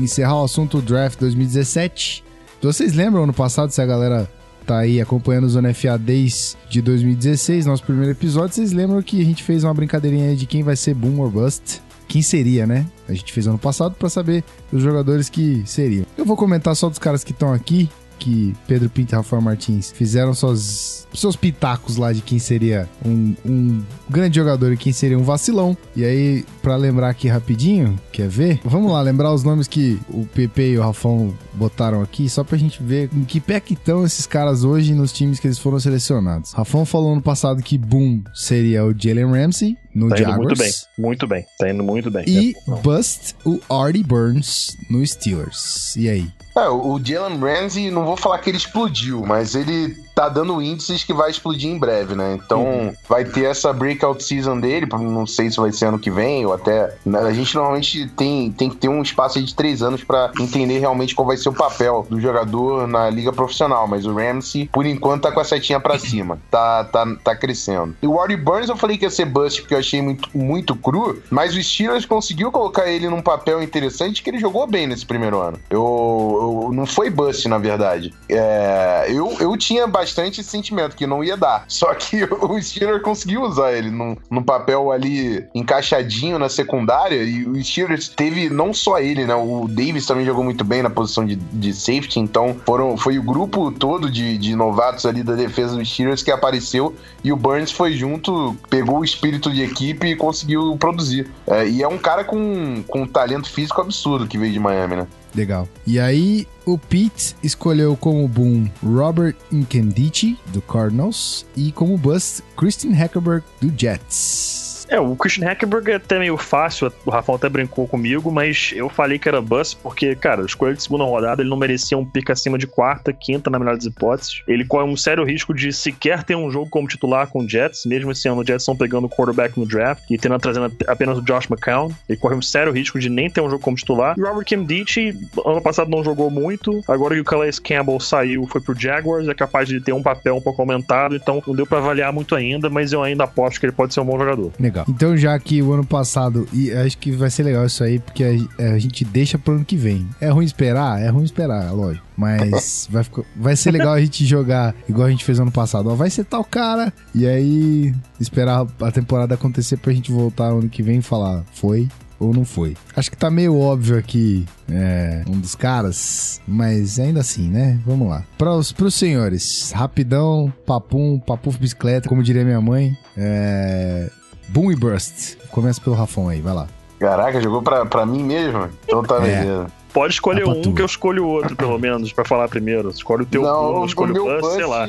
encerrar 0.00 0.40
o 0.40 0.44
assunto 0.44 0.80
draft 0.80 1.18
2017. 1.18 2.24
Vocês 2.62 2.94
lembram 2.94 3.24
ano 3.24 3.34
passado, 3.34 3.70
se 3.70 3.82
a 3.82 3.86
galera 3.86 4.26
tá 4.66 4.78
aí 4.78 4.98
acompanhando 4.98 5.44
o 5.44 5.48
Zona 5.50 5.74
FA 5.74 5.98
desde 5.98 6.80
2016, 6.80 7.66
nosso 7.66 7.84
primeiro 7.84 8.12
episódio, 8.12 8.54
vocês 8.54 8.72
lembram 8.72 9.02
que 9.02 9.20
a 9.20 9.24
gente 9.24 9.42
fez 9.42 9.62
uma 9.62 9.74
brincadeirinha 9.74 10.30
aí 10.30 10.36
de 10.36 10.46
quem 10.46 10.62
vai 10.62 10.74
ser 10.74 10.94
boom 10.94 11.20
or 11.20 11.28
bust? 11.28 11.82
Quem 12.08 12.22
seria, 12.22 12.66
né? 12.66 12.86
A 13.06 13.12
gente 13.12 13.30
fez 13.30 13.46
ano 13.46 13.58
passado 13.58 13.94
pra 13.98 14.08
saber 14.08 14.42
os 14.72 14.82
jogadores 14.82 15.28
que 15.28 15.62
seriam. 15.66 16.06
Eu 16.16 16.24
vou 16.24 16.36
comentar 16.36 16.74
só 16.74 16.88
dos 16.88 16.98
caras 16.98 17.22
que 17.22 17.32
estão 17.32 17.52
aqui, 17.52 17.90
que 18.22 18.54
Pedro 18.66 18.88
Pinto 18.88 19.14
e 19.14 19.16
Rafael 19.16 19.42
Martins 19.42 19.90
fizeram 19.90 20.32
suas, 20.32 21.06
seus 21.12 21.34
pitacos 21.34 21.96
lá 21.96 22.12
de 22.12 22.20
quem 22.20 22.38
seria 22.38 22.88
um, 23.04 23.34
um 23.44 23.82
grande 24.08 24.36
jogador 24.36 24.72
e 24.72 24.76
quem 24.76 24.92
seria 24.92 25.18
um 25.18 25.22
vacilão. 25.24 25.76
E 25.96 26.04
aí, 26.04 26.44
pra 26.62 26.76
lembrar 26.76 27.10
aqui 27.10 27.26
rapidinho, 27.28 27.98
quer 28.12 28.28
ver? 28.28 28.60
Vamos 28.64 28.92
lá, 28.92 29.00
lembrar 29.02 29.32
os 29.32 29.42
nomes 29.42 29.66
que 29.66 29.98
o 30.08 30.24
Pepe 30.26 30.62
e 30.62 30.78
o 30.78 30.82
Rafão 30.82 31.34
botaram 31.54 32.00
aqui, 32.00 32.28
só 32.28 32.44
pra 32.44 32.56
gente 32.56 32.82
ver 32.82 33.10
em 33.12 33.24
que 33.24 33.40
pé 33.40 33.58
que 33.58 33.74
estão 33.74 34.04
esses 34.04 34.26
caras 34.26 34.62
hoje 34.64 34.94
nos 34.94 35.12
times 35.12 35.40
que 35.40 35.46
eles 35.48 35.58
foram 35.58 35.80
selecionados. 35.80 36.52
Rafão 36.52 36.84
falou 36.84 37.14
no 37.14 37.22
passado 37.22 37.62
que 37.62 37.76
Boom 37.76 38.22
seria 38.32 38.84
o 38.84 38.94
Jalen 38.96 39.26
Ramsey 39.32 39.76
no 39.94 40.08
Tá 40.08 40.16
indo 40.16 40.24
Jaguars. 40.24 40.38
muito 40.46 40.58
bem, 40.58 40.72
muito 40.98 41.26
bem. 41.26 41.44
Tá 41.58 41.70
indo 41.70 41.82
muito 41.82 42.10
bem. 42.10 42.24
E. 42.26 42.54
Bust 42.82 43.34
o 43.44 43.60
Artie 43.68 44.02
Burns 44.02 44.76
no 44.88 45.04
Steelers. 45.06 45.96
E 45.96 46.08
aí? 46.08 46.30
É, 46.54 46.68
o 46.68 47.00
Jalen 47.02 47.38
Ramsey, 47.38 47.90
não 47.90 48.04
vou 48.04 48.16
falar 48.16 48.38
que 48.38 48.50
ele 48.50 48.58
explodiu, 48.58 49.24
mas 49.26 49.54
ele 49.54 49.96
tá 50.14 50.28
dando 50.28 50.60
índices 50.60 51.02
que 51.02 51.14
vai 51.14 51.30
explodir 51.30 51.70
em 51.70 51.78
breve, 51.78 52.14
né? 52.14 52.34
Então 52.44 52.62
Uhum. 52.62 52.94
vai 53.08 53.24
ter 53.24 53.44
essa 53.46 53.72
breakout 53.72 54.22
season 54.22 54.60
dele, 54.60 54.86
não 54.92 55.26
sei 55.26 55.50
se 55.50 55.56
vai 55.56 55.72
ser 55.72 55.86
ano 55.86 55.98
que 55.98 56.10
vem 56.10 56.44
ou 56.44 56.52
até. 56.52 56.94
né, 57.06 57.20
A 57.20 57.32
gente 57.32 57.54
normalmente 57.54 58.06
tem, 58.10 58.52
tem 58.52 58.68
que 58.68 58.76
ter 58.76 58.88
um 58.88 59.00
espaço 59.00 59.40
de 59.42 59.54
três 59.54 59.82
anos 59.82 60.04
pra 60.04 60.30
entender 60.38 60.78
realmente 60.78 61.14
qual 61.14 61.26
vai 61.26 61.38
ser 61.38 61.48
o 61.48 61.54
papel 61.54 62.06
do 62.10 62.20
jogador 62.20 62.86
na 62.86 63.08
liga 63.08 63.32
profissional, 63.32 63.88
mas 63.88 64.04
o 64.04 64.12
Ramsey, 64.14 64.68
por 64.70 64.84
enquanto, 64.84 65.22
tá 65.22 65.32
com 65.32 65.40
a 65.40 65.44
setinha 65.44 65.80
pra 65.80 65.98
cima, 65.98 66.38
tá, 66.50 66.84
tá, 66.84 67.06
tá 67.24 67.34
crescendo. 67.34 67.96
E 68.02 68.06
o 68.06 68.12
Wardy 68.12 68.36
Burns 68.36 68.68
eu 68.68 68.76
falei 68.76 68.98
que 68.98 69.06
ia 69.06 69.10
ser 69.10 69.24
bust 69.24 69.62
porque 69.62 69.74
eu 69.74 69.78
achei 69.78 70.02
muito, 70.02 70.28
muito 70.36 70.76
cru, 70.76 71.22
mas 71.30 71.56
o 71.56 71.62
Steelers 71.62 72.04
conseguiu 72.04 72.52
colocar 72.52 72.86
ele 72.86 73.08
num 73.08 73.22
papel 73.22 73.62
interessante 73.62 74.22
que 74.22 74.28
ele 74.28 74.38
jogou 74.38 74.66
bem 74.66 74.86
nesse 74.86 75.06
primeiro 75.06 75.40
ano. 75.40 75.58
Eu, 75.70 76.38
não 76.72 76.86
foi 76.86 77.10
bust, 77.10 77.48
na 77.48 77.58
verdade. 77.58 78.12
É, 78.28 79.06
eu, 79.08 79.36
eu 79.40 79.56
tinha 79.56 79.86
bastante 79.86 80.42
sentimento 80.42 80.96
que 80.96 81.06
não 81.06 81.22
ia 81.22 81.36
dar. 81.36 81.64
Só 81.68 81.92
que 81.94 82.24
o 82.40 82.60
Steelers 82.60 83.02
conseguiu 83.02 83.42
usar 83.42 83.72
ele 83.72 83.90
num, 83.90 84.16
num 84.30 84.42
papel 84.42 84.90
ali 84.90 85.46
encaixadinho 85.54 86.38
na 86.38 86.48
secundária. 86.48 87.22
E 87.22 87.46
o 87.46 87.62
Steelers 87.62 88.08
teve 88.08 88.48
não 88.48 88.72
só 88.72 88.98
ele, 88.98 89.24
né? 89.24 89.34
O 89.34 89.66
Davis 89.68 90.06
também 90.06 90.24
jogou 90.24 90.44
muito 90.44 90.64
bem 90.64 90.82
na 90.82 90.90
posição 90.90 91.24
de, 91.24 91.36
de 91.36 91.72
safety. 91.72 92.20
Então 92.20 92.56
foram, 92.64 92.96
foi 92.96 93.18
o 93.18 93.22
grupo 93.22 93.70
todo 93.70 94.10
de, 94.10 94.38
de 94.38 94.54
novatos 94.54 95.06
ali 95.06 95.22
da 95.22 95.34
defesa 95.34 95.76
do 95.76 95.84
Steelers 95.84 96.22
que 96.22 96.30
apareceu. 96.30 96.94
E 97.22 97.32
o 97.32 97.36
Burns 97.36 97.70
foi 97.70 97.92
junto, 97.92 98.56
pegou 98.68 99.00
o 99.00 99.04
espírito 99.04 99.50
de 99.50 99.62
equipe 99.62 100.06
e 100.06 100.16
conseguiu 100.16 100.76
produzir. 100.76 101.30
É, 101.46 101.66
e 101.66 101.82
é 101.82 101.88
um 101.88 101.98
cara 101.98 102.24
com, 102.24 102.82
com 102.88 103.02
um 103.02 103.06
talento 103.06 103.50
físico 103.50 103.80
absurdo 103.80 104.26
que 104.26 104.38
veio 104.38 104.52
de 104.52 104.58
Miami, 104.58 104.96
né? 104.96 105.06
Legal. 105.34 105.68
E 105.86 105.98
aí, 105.98 106.46
o 106.66 106.76
Pete 106.76 107.34
escolheu 107.42 107.96
como 107.96 108.28
boom 108.28 108.68
Robert 108.82 109.36
Incandici, 109.50 110.38
do 110.48 110.60
Cardinals, 110.60 111.46
e 111.56 111.72
como 111.72 111.96
bust 111.96 112.42
Christian 112.56 112.92
Hackerberg, 112.92 113.44
do 113.60 113.72
Jets. 113.76 114.71
É, 114.92 115.00
o 115.00 115.16
Christian 115.16 115.46
Hackenberg 115.46 115.90
é 115.90 115.94
até 115.94 116.18
meio 116.18 116.36
fácil, 116.36 116.92
o 117.06 117.10
Rafael 117.10 117.36
até 117.36 117.48
brincou 117.48 117.88
comigo, 117.88 118.30
mas 118.30 118.72
eu 118.74 118.90
falei 118.90 119.18
que 119.18 119.26
era 119.26 119.40
bust 119.40 119.78
porque, 119.82 120.14
cara, 120.14 120.44
escolha 120.44 120.74
de 120.74 120.82
segunda 120.82 121.04
rodada, 121.04 121.40
ele 121.40 121.48
não 121.48 121.56
merecia 121.56 121.96
um 121.96 122.04
pick 122.04 122.28
acima 122.28 122.58
de 122.58 122.66
quarta, 122.66 123.10
quinta, 123.10 123.48
na 123.48 123.58
melhor 123.58 123.74
das 123.74 123.86
hipóteses. 123.86 124.42
Ele 124.46 124.66
corre 124.66 124.84
um 124.84 124.94
sério 124.94 125.24
risco 125.24 125.54
de 125.54 125.72
sequer 125.72 126.22
ter 126.22 126.36
um 126.36 126.50
jogo 126.50 126.68
como 126.68 126.86
titular 126.86 127.26
com 127.26 127.38
o 127.38 127.48
Jets, 127.48 127.86
mesmo 127.86 128.12
esse 128.12 128.28
ano 128.28 128.42
o 128.42 128.46
Jets 128.46 128.64
estão 128.64 128.76
pegando 128.76 129.06
o 129.06 129.08
quarterback 129.08 129.58
no 129.58 129.64
draft 129.64 130.02
e 130.10 130.18
tendo 130.18 130.38
trazendo 130.38 130.70
apenas 130.86 131.16
o 131.16 131.22
Josh 131.22 131.48
McCown. 131.48 131.90
Ele 132.06 132.18
corre 132.18 132.34
um 132.34 132.42
sério 132.42 132.70
risco 132.70 132.98
de 132.98 133.08
nem 133.08 133.30
ter 133.30 133.40
um 133.40 133.48
jogo 133.48 133.62
como 133.62 133.78
titular. 133.78 134.14
E 134.18 134.20
o 134.20 134.26
Robert 134.26 134.44
Kimdichi, 134.44 135.18
ano 135.46 135.62
passado 135.62 135.90
não 135.90 136.04
jogou 136.04 136.30
muito, 136.30 136.84
agora 136.86 137.14
que 137.14 137.20
o 137.22 137.24
Calais 137.24 137.58
Campbell 137.58 137.98
saiu, 137.98 138.46
foi 138.46 138.60
pro 138.60 138.78
Jaguars, 138.78 139.26
é 139.26 139.32
capaz 139.32 139.66
de 139.70 139.80
ter 139.80 139.94
um 139.94 140.02
papel 140.02 140.36
um 140.36 140.40
pouco 140.42 140.60
aumentado, 140.60 141.16
então 141.16 141.42
não 141.46 141.54
deu 141.54 141.66
pra 141.66 141.78
avaliar 141.78 142.12
muito 142.12 142.34
ainda, 142.34 142.68
mas 142.68 142.92
eu 142.92 143.02
ainda 143.02 143.24
aposto 143.24 143.58
que 143.58 143.64
ele 143.64 143.72
pode 143.72 143.94
ser 143.94 144.00
um 144.00 144.04
bom 144.04 144.18
jogador. 144.18 144.52
Legal. 144.60 144.81
Então, 144.88 145.16
já 145.16 145.38
que 145.38 145.62
o 145.62 145.72
ano 145.72 145.84
passado, 145.84 146.46
e 146.52 146.70
acho 146.72 146.98
que 146.98 147.10
vai 147.12 147.30
ser 147.30 147.42
legal 147.44 147.64
isso 147.66 147.82
aí, 147.84 147.98
porque 147.98 148.24
a, 148.58 148.62
a 148.74 148.78
gente 148.78 149.04
deixa 149.04 149.38
pro 149.38 149.54
ano 149.54 149.64
que 149.64 149.76
vem. 149.76 150.08
É 150.20 150.28
ruim 150.30 150.44
esperar? 150.44 151.00
É 151.00 151.08
ruim 151.08 151.24
esperar, 151.24 151.72
lógico. 151.72 152.06
Mas 152.16 152.86
vai, 152.90 153.04
ficar- 153.04 153.22
vai 153.36 153.56
ser 153.56 153.70
legal 153.70 153.94
a 153.94 154.00
gente 154.00 154.24
jogar 154.26 154.74
igual 154.88 155.06
a 155.06 155.10
gente 155.10 155.24
fez 155.24 155.40
ano 155.40 155.50
passado. 155.52 155.88
Ó, 155.90 155.94
vai 155.94 156.10
ser 156.10 156.24
tal 156.24 156.44
cara, 156.44 156.92
e 157.14 157.26
aí 157.26 157.94
esperar 158.20 158.66
a 158.80 158.90
temporada 158.92 159.34
acontecer 159.34 159.76
pra 159.78 159.92
gente 159.92 160.12
voltar 160.12 160.46
ano 160.46 160.68
que 160.68 160.82
vem 160.82 160.98
e 160.98 161.02
falar, 161.02 161.44
foi 161.54 161.88
ou 162.18 162.32
não 162.32 162.44
foi. 162.44 162.76
Acho 162.94 163.10
que 163.10 163.16
tá 163.16 163.28
meio 163.28 163.58
óbvio 163.58 163.98
aqui 163.98 164.46
é, 164.70 165.24
um 165.26 165.40
dos 165.40 165.56
caras, 165.56 166.40
mas 166.46 167.00
ainda 167.00 167.18
assim, 167.20 167.48
né? 167.48 167.80
Vamos 167.84 168.08
lá. 168.08 168.24
Para 168.38 168.54
os 168.54 168.70
pros 168.70 168.94
senhores, 168.94 169.72
rapidão, 169.72 170.52
papum, 170.64 171.18
papuf 171.18 171.58
bicicleta, 171.58 172.08
como 172.08 172.22
diria 172.22 172.44
minha 172.44 172.60
mãe. 172.60 172.96
É, 173.16 174.08
boom 174.48 174.70
e 174.72 174.76
burst. 174.76 175.36
Começa 175.50 175.80
pelo 175.80 175.96
Rafão 175.96 176.28
aí, 176.28 176.40
vai 176.40 176.54
lá. 176.54 176.66
Caraca, 176.98 177.40
jogou 177.40 177.62
pra, 177.62 177.84
pra 177.84 178.06
mim 178.06 178.22
mesmo? 178.22 178.68
Então 178.84 179.02
tá 179.02 179.16
É. 179.16 179.20
beleza. 179.20 179.66
Pode 179.92 180.14
escolher 180.14 180.44
pra 180.44 180.52
um 180.54 180.62
tu. 180.62 180.72
que 180.72 180.80
eu 180.80 180.86
escolho 180.86 181.24
o 181.24 181.28
outro, 181.28 181.54
pelo 181.54 181.78
menos, 181.78 182.12
pra 182.14 182.24
falar 182.24 182.48
primeiro. 182.48 182.88
Escolhe 182.88 183.24
o 183.24 183.26
teu 183.26 183.42
Não, 183.42 183.80
o 183.82 183.84
escolhe 183.84 184.18
o 184.18 184.40
bust, 184.40 184.54
sei 184.54 184.64
lá. 184.64 184.88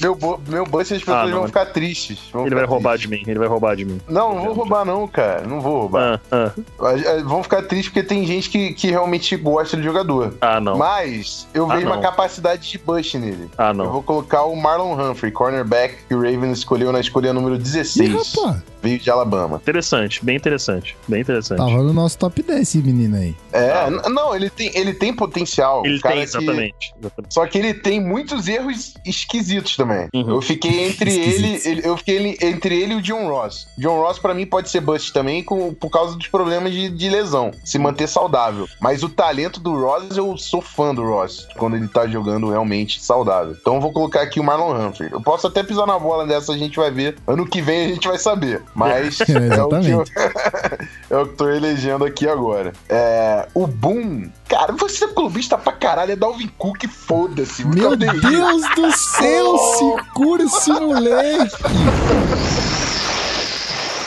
Meu, 0.00 0.16
meu 0.46 0.64
bust 0.64 0.94
as 0.94 1.00
pessoas 1.00 1.16
Ah, 1.18 1.26
não. 1.26 1.38
vão 1.38 1.46
ficar 1.48 1.66
tristes. 1.66 2.20
vão 2.32 2.42
Ele 2.42 2.50
ficar 2.50 2.60
vai 2.60 2.68
roubar 2.70 2.90
tristes. 2.92 3.10
de 3.10 3.16
mim, 3.26 3.30
ele 3.30 3.38
vai 3.38 3.48
roubar 3.48 3.76
de 3.76 3.84
mim. 3.84 4.00
Não, 4.08 4.34
não 4.36 4.44
vou 4.44 4.54
roubar 4.54 4.84
não, 4.86 5.06
cara. 5.08 5.42
Não 5.46 5.60
vou 5.60 5.80
roubar. 5.80 6.20
Ah, 6.30 6.50
ah, 6.56 6.86
Ah, 6.86 7.22
Vão 7.24 7.42
ficar 7.42 7.62
tristes 7.64 7.88
porque 7.92 8.02
tem 8.06 8.24
gente 8.24 8.48
que, 8.48 8.72
que 8.72 8.86
realmente 8.88 9.36
gosta 9.36 9.76
do 9.76 9.82
jogador. 9.82 10.34
ah, 10.40 10.60
não. 10.60 10.78
Mas 10.78 11.46
eu 11.52 11.70
Ah, 11.70 11.74
vejo 11.74 11.86
uma 11.88 11.98
capacidade 12.00 12.70
de 12.70 12.78
bust 12.78 13.18
nele. 13.18 13.50
Ah, 13.58 13.70
Eu 13.70 13.74
não. 13.74 13.90
vou 13.90 14.02
colocar 14.02 14.44
o 14.44 14.54
Marlon 14.56 14.94
Humphrey, 14.94 15.30
cornerback, 15.32 15.96
que 16.08 16.14
o 16.14 16.18
Ravens 16.22 16.58
escolheu 16.58 16.90
na 16.92 17.00
escolha 17.00 17.32
número 17.34 17.56
Ih, 17.56 17.58
16. 17.58 18.08
rapaz, 18.36 18.62
Veio 18.82 18.98
de 18.98 19.10
Alabama. 19.10 19.56
Interessante, 19.56 20.24
bem 20.24 20.36
interessante. 20.36 20.96
Bem 21.08 21.20
interessante. 21.20 21.58
tava 21.58 21.82
no 21.82 21.92
nosso 21.92 22.16
top 22.18 22.42
10 22.42 22.60
esse 22.60 22.78
menino 22.78 23.16
aí. 23.16 23.34
É, 23.52 23.70
Ah. 23.72 23.90
não, 24.08 24.34
ele 24.34 24.48
tem, 24.50 24.70
ele 24.74 24.92
tem 24.94 25.12
potencial. 25.12 25.84
Ele 25.84 26.00
tem, 26.00 26.12
que- 26.12 26.18
exatamente. 26.18 26.94
exatamente. 26.98 27.34
Só 27.34 27.46
que 27.46 27.58
ele 27.58 27.74
tem 27.74 28.00
muitos 28.00 28.46
erros 28.48 28.94
esquisitos 29.04 29.76
também. 29.76 30.08
Uhum. 30.14 30.28
Eu 30.36 30.40
fiquei 30.42 30.86
entre 30.86 31.10
ele, 31.12 31.60
ele- 31.64 31.82
eu 31.84 31.96
fiquei 31.96 32.16
ele- 32.16 32.38
entre 32.40 32.80
ele 32.80 32.94
e 32.94 32.96
o 32.96 33.02
John 33.02 33.26
Ross. 33.28 33.66
John 33.78 34.00
Ross 34.00 34.18
pra 34.18 34.34
mim 34.34 34.46
pode 34.46 34.68
ser 34.70 34.80
bust 34.80 35.12
também 35.12 35.42
com, 35.42 35.72
por 35.74 35.90
causa 35.90 36.16
dos 36.16 36.28
problemas 36.28 36.72
de, 36.72 36.88
de 36.90 37.08
lesão, 37.08 37.50
se 37.64 37.78
manter 37.78 38.06
saudável. 38.08 38.66
Mas 38.80 39.02
o 39.02 39.08
talento 39.08 39.60
do 39.60 39.74
Ross, 39.80 40.16
eu 40.16 40.36
sou 40.36 40.60
fã 40.60 40.94
do 40.94 41.02
Ross 41.02 41.46
quando 41.56 41.76
ele 41.76 41.88
tá 41.88 42.06
jogando 42.06 42.48
realmente 42.50 43.02
saudável. 43.02 43.56
Então 43.60 43.74
eu 43.76 43.80
vou 43.80 43.92
colocar 43.92 44.22
aqui 44.22 44.38
o 44.40 44.44
Marlon 44.44 44.74
Humphrey. 44.88 45.10
Eu 45.12 45.20
posso 45.20 45.46
até 45.46 45.62
pisar 45.62 45.86
na 45.86 45.98
bola 45.98 46.26
dessa, 46.26 46.52
a 46.52 46.58
gente 46.58 46.76
vai 46.76 46.90
ver. 46.90 47.16
Ano 47.26 47.46
que 47.46 47.60
vem 47.60 47.86
a 47.86 47.88
gente 47.88 48.06
vai 48.08 48.18
saber. 48.18 48.62
Mas 48.74 49.20
é, 49.28 49.62
o 49.62 49.68
que 49.80 49.90
eu, 49.90 50.04
é 51.10 51.16
o 51.22 51.26
que 51.26 51.34
tô 51.34 51.48
elegendo 51.48 52.04
aqui 52.04 52.28
agora. 52.28 52.72
É, 52.88 53.48
o 53.54 53.66
Boom. 53.66 54.30
Cara, 54.48 54.72
você 54.72 55.04
é 55.04 55.08
clubista 55.08 55.58
pra 55.58 55.72
caralho, 55.72 56.12
é 56.12 56.16
Dalvin 56.16 56.48
Cook, 56.58 56.86
foda-se. 56.88 57.66
Meu 57.66 57.90
Cadê 57.90 58.06
isso? 58.06 58.20
Deus 58.20 58.62
do 58.74 58.92
céu, 58.92 59.58
segura 59.78 60.42
esse 60.44 60.72
moleque! 60.72 61.56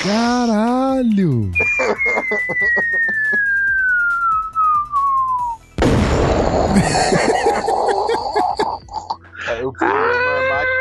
Caralho! 0.03 1.51
É, 9.47 9.61
Eu, 9.61 9.63
eu, 9.63 10.80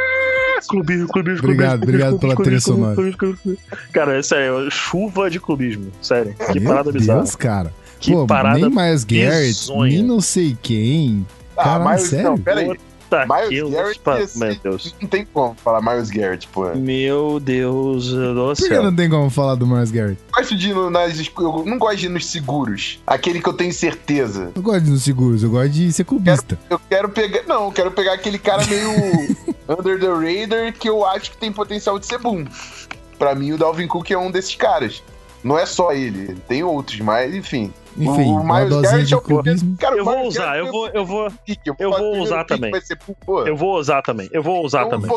Clubismo, 0.68 1.08
clubismo, 1.08 1.38
Obrigado, 1.44 1.80
clubismo, 1.80 1.82
obrigado 1.84 2.18
pela 2.18 2.36
trilha 2.36 2.60
sonora. 2.60 2.94
clubismo. 3.12 3.56
Cara, 3.92 4.18
é 4.18 4.22
sério, 4.22 4.70
chuva 4.70 5.30
de 5.30 5.38
clubismo. 5.40 5.90
Sério. 6.02 6.34
Que 6.52 6.60
Meu 6.60 6.70
parada 6.70 6.92
bizarra. 6.92 7.20
Deus, 7.20 7.36
cara. 7.36 7.74
Que 7.98 8.12
Pô, 8.12 8.26
parada 8.26 8.58
nem 8.58 8.70
Miles 8.70 9.04
Garrett, 9.04 9.46
bizonha. 9.48 9.92
nem 9.92 10.02
não 10.02 10.20
sei 10.20 10.56
quem. 10.62 11.26
Ah, 11.56 11.62
Caralho, 11.64 11.84
mas 11.84 12.02
sério? 12.02 12.24
não, 12.30 12.38
peraí. 12.38 12.66
Puta 13.10 13.26
Miles 13.26 13.70
Garrett, 13.72 14.00
pa- 14.00 14.18
Meu 14.36 14.54
Deus. 14.62 14.94
Não 15.02 15.08
tem 15.08 15.26
como 15.34 15.54
falar 15.56 15.82
Miles 15.82 16.10
Garrett, 16.10 16.46
pô. 16.46 16.72
Meu 16.76 17.40
Deus 17.40 18.08
do 18.08 18.54
Por 18.56 18.68
que 18.68 18.78
não 18.78 18.94
tem 18.94 19.10
como 19.10 19.28
falar 19.28 19.56
do 19.56 19.66
Miles 19.66 19.90
Garrett? 19.90 20.16
gosto 20.32 20.56
de 20.56 20.70
ir 20.70 20.74
no- 20.74 20.88
nas. 20.90 21.18
Eu 21.18 21.64
não 21.66 21.76
gosto 21.76 21.96
de 21.96 22.06
ir 22.06 22.08
nos 22.08 22.24
seguros. 22.26 23.00
Aquele 23.04 23.40
que 23.42 23.48
eu 23.48 23.52
tenho 23.52 23.72
certeza. 23.72 24.52
Eu 24.54 24.62
gosto 24.62 24.82
de 24.82 24.90
ir 24.90 24.92
nos 24.92 25.02
seguros, 25.02 25.42
eu 25.42 25.50
gosto 25.50 25.70
de 25.70 25.92
ser 25.92 26.04
clubista. 26.04 26.56
Eu 26.70 26.80
quero 26.88 27.08
pegar. 27.08 27.42
Não, 27.48 27.64
eu 27.64 27.72
quero 27.72 27.90
pegar 27.90 28.12
aquele 28.14 28.38
cara 28.38 28.64
meio 28.66 28.88
under 29.70 29.98
the 29.98 30.09
radar 30.09 30.72
que 30.72 30.88
eu 30.88 31.06
acho 31.06 31.30
que 31.30 31.36
tem 31.36 31.52
potencial 31.52 31.98
de 31.98 32.06
ser 32.06 32.18
boom. 32.18 32.44
Pra 33.18 33.34
mim, 33.34 33.52
o 33.52 33.59
Dalvin 33.59 33.86
Cook 33.86 34.10
é 34.10 34.18
um 34.18 34.30
desses 34.30 34.56
caras. 34.56 35.02
Não 35.44 35.59
é 35.59 35.64
só 35.64 35.92
ele, 35.92 36.34
tem 36.48 36.62
outros, 36.62 37.01
mas 37.01 37.34
enfim. 37.34 37.72
Enfim, 38.05 38.31
o 38.31 38.43
Miles 38.44 38.81
Garrett 38.82 39.06
de 39.06 39.14
é 39.14 39.16
o 39.16 39.20
clubismo. 39.20 39.77
Cara, 39.78 39.97
Eu 39.97 40.05
vou 40.05 40.27
usar, 40.27 40.59
eu 40.59 40.70
vou, 40.70 40.89
eu 40.89 41.05
vou, 41.05 41.28
eu 41.78 41.90
vou 41.90 42.18
usar 42.20 42.44
também. 42.44 42.72
Eu 43.47 43.56
vou 43.56 43.77
usar 43.78 44.02
também. 44.02 44.28
Eu 44.32 44.43
vou 44.43 44.64
usar 44.64 44.86
então 44.86 45.01
também. 45.01 45.10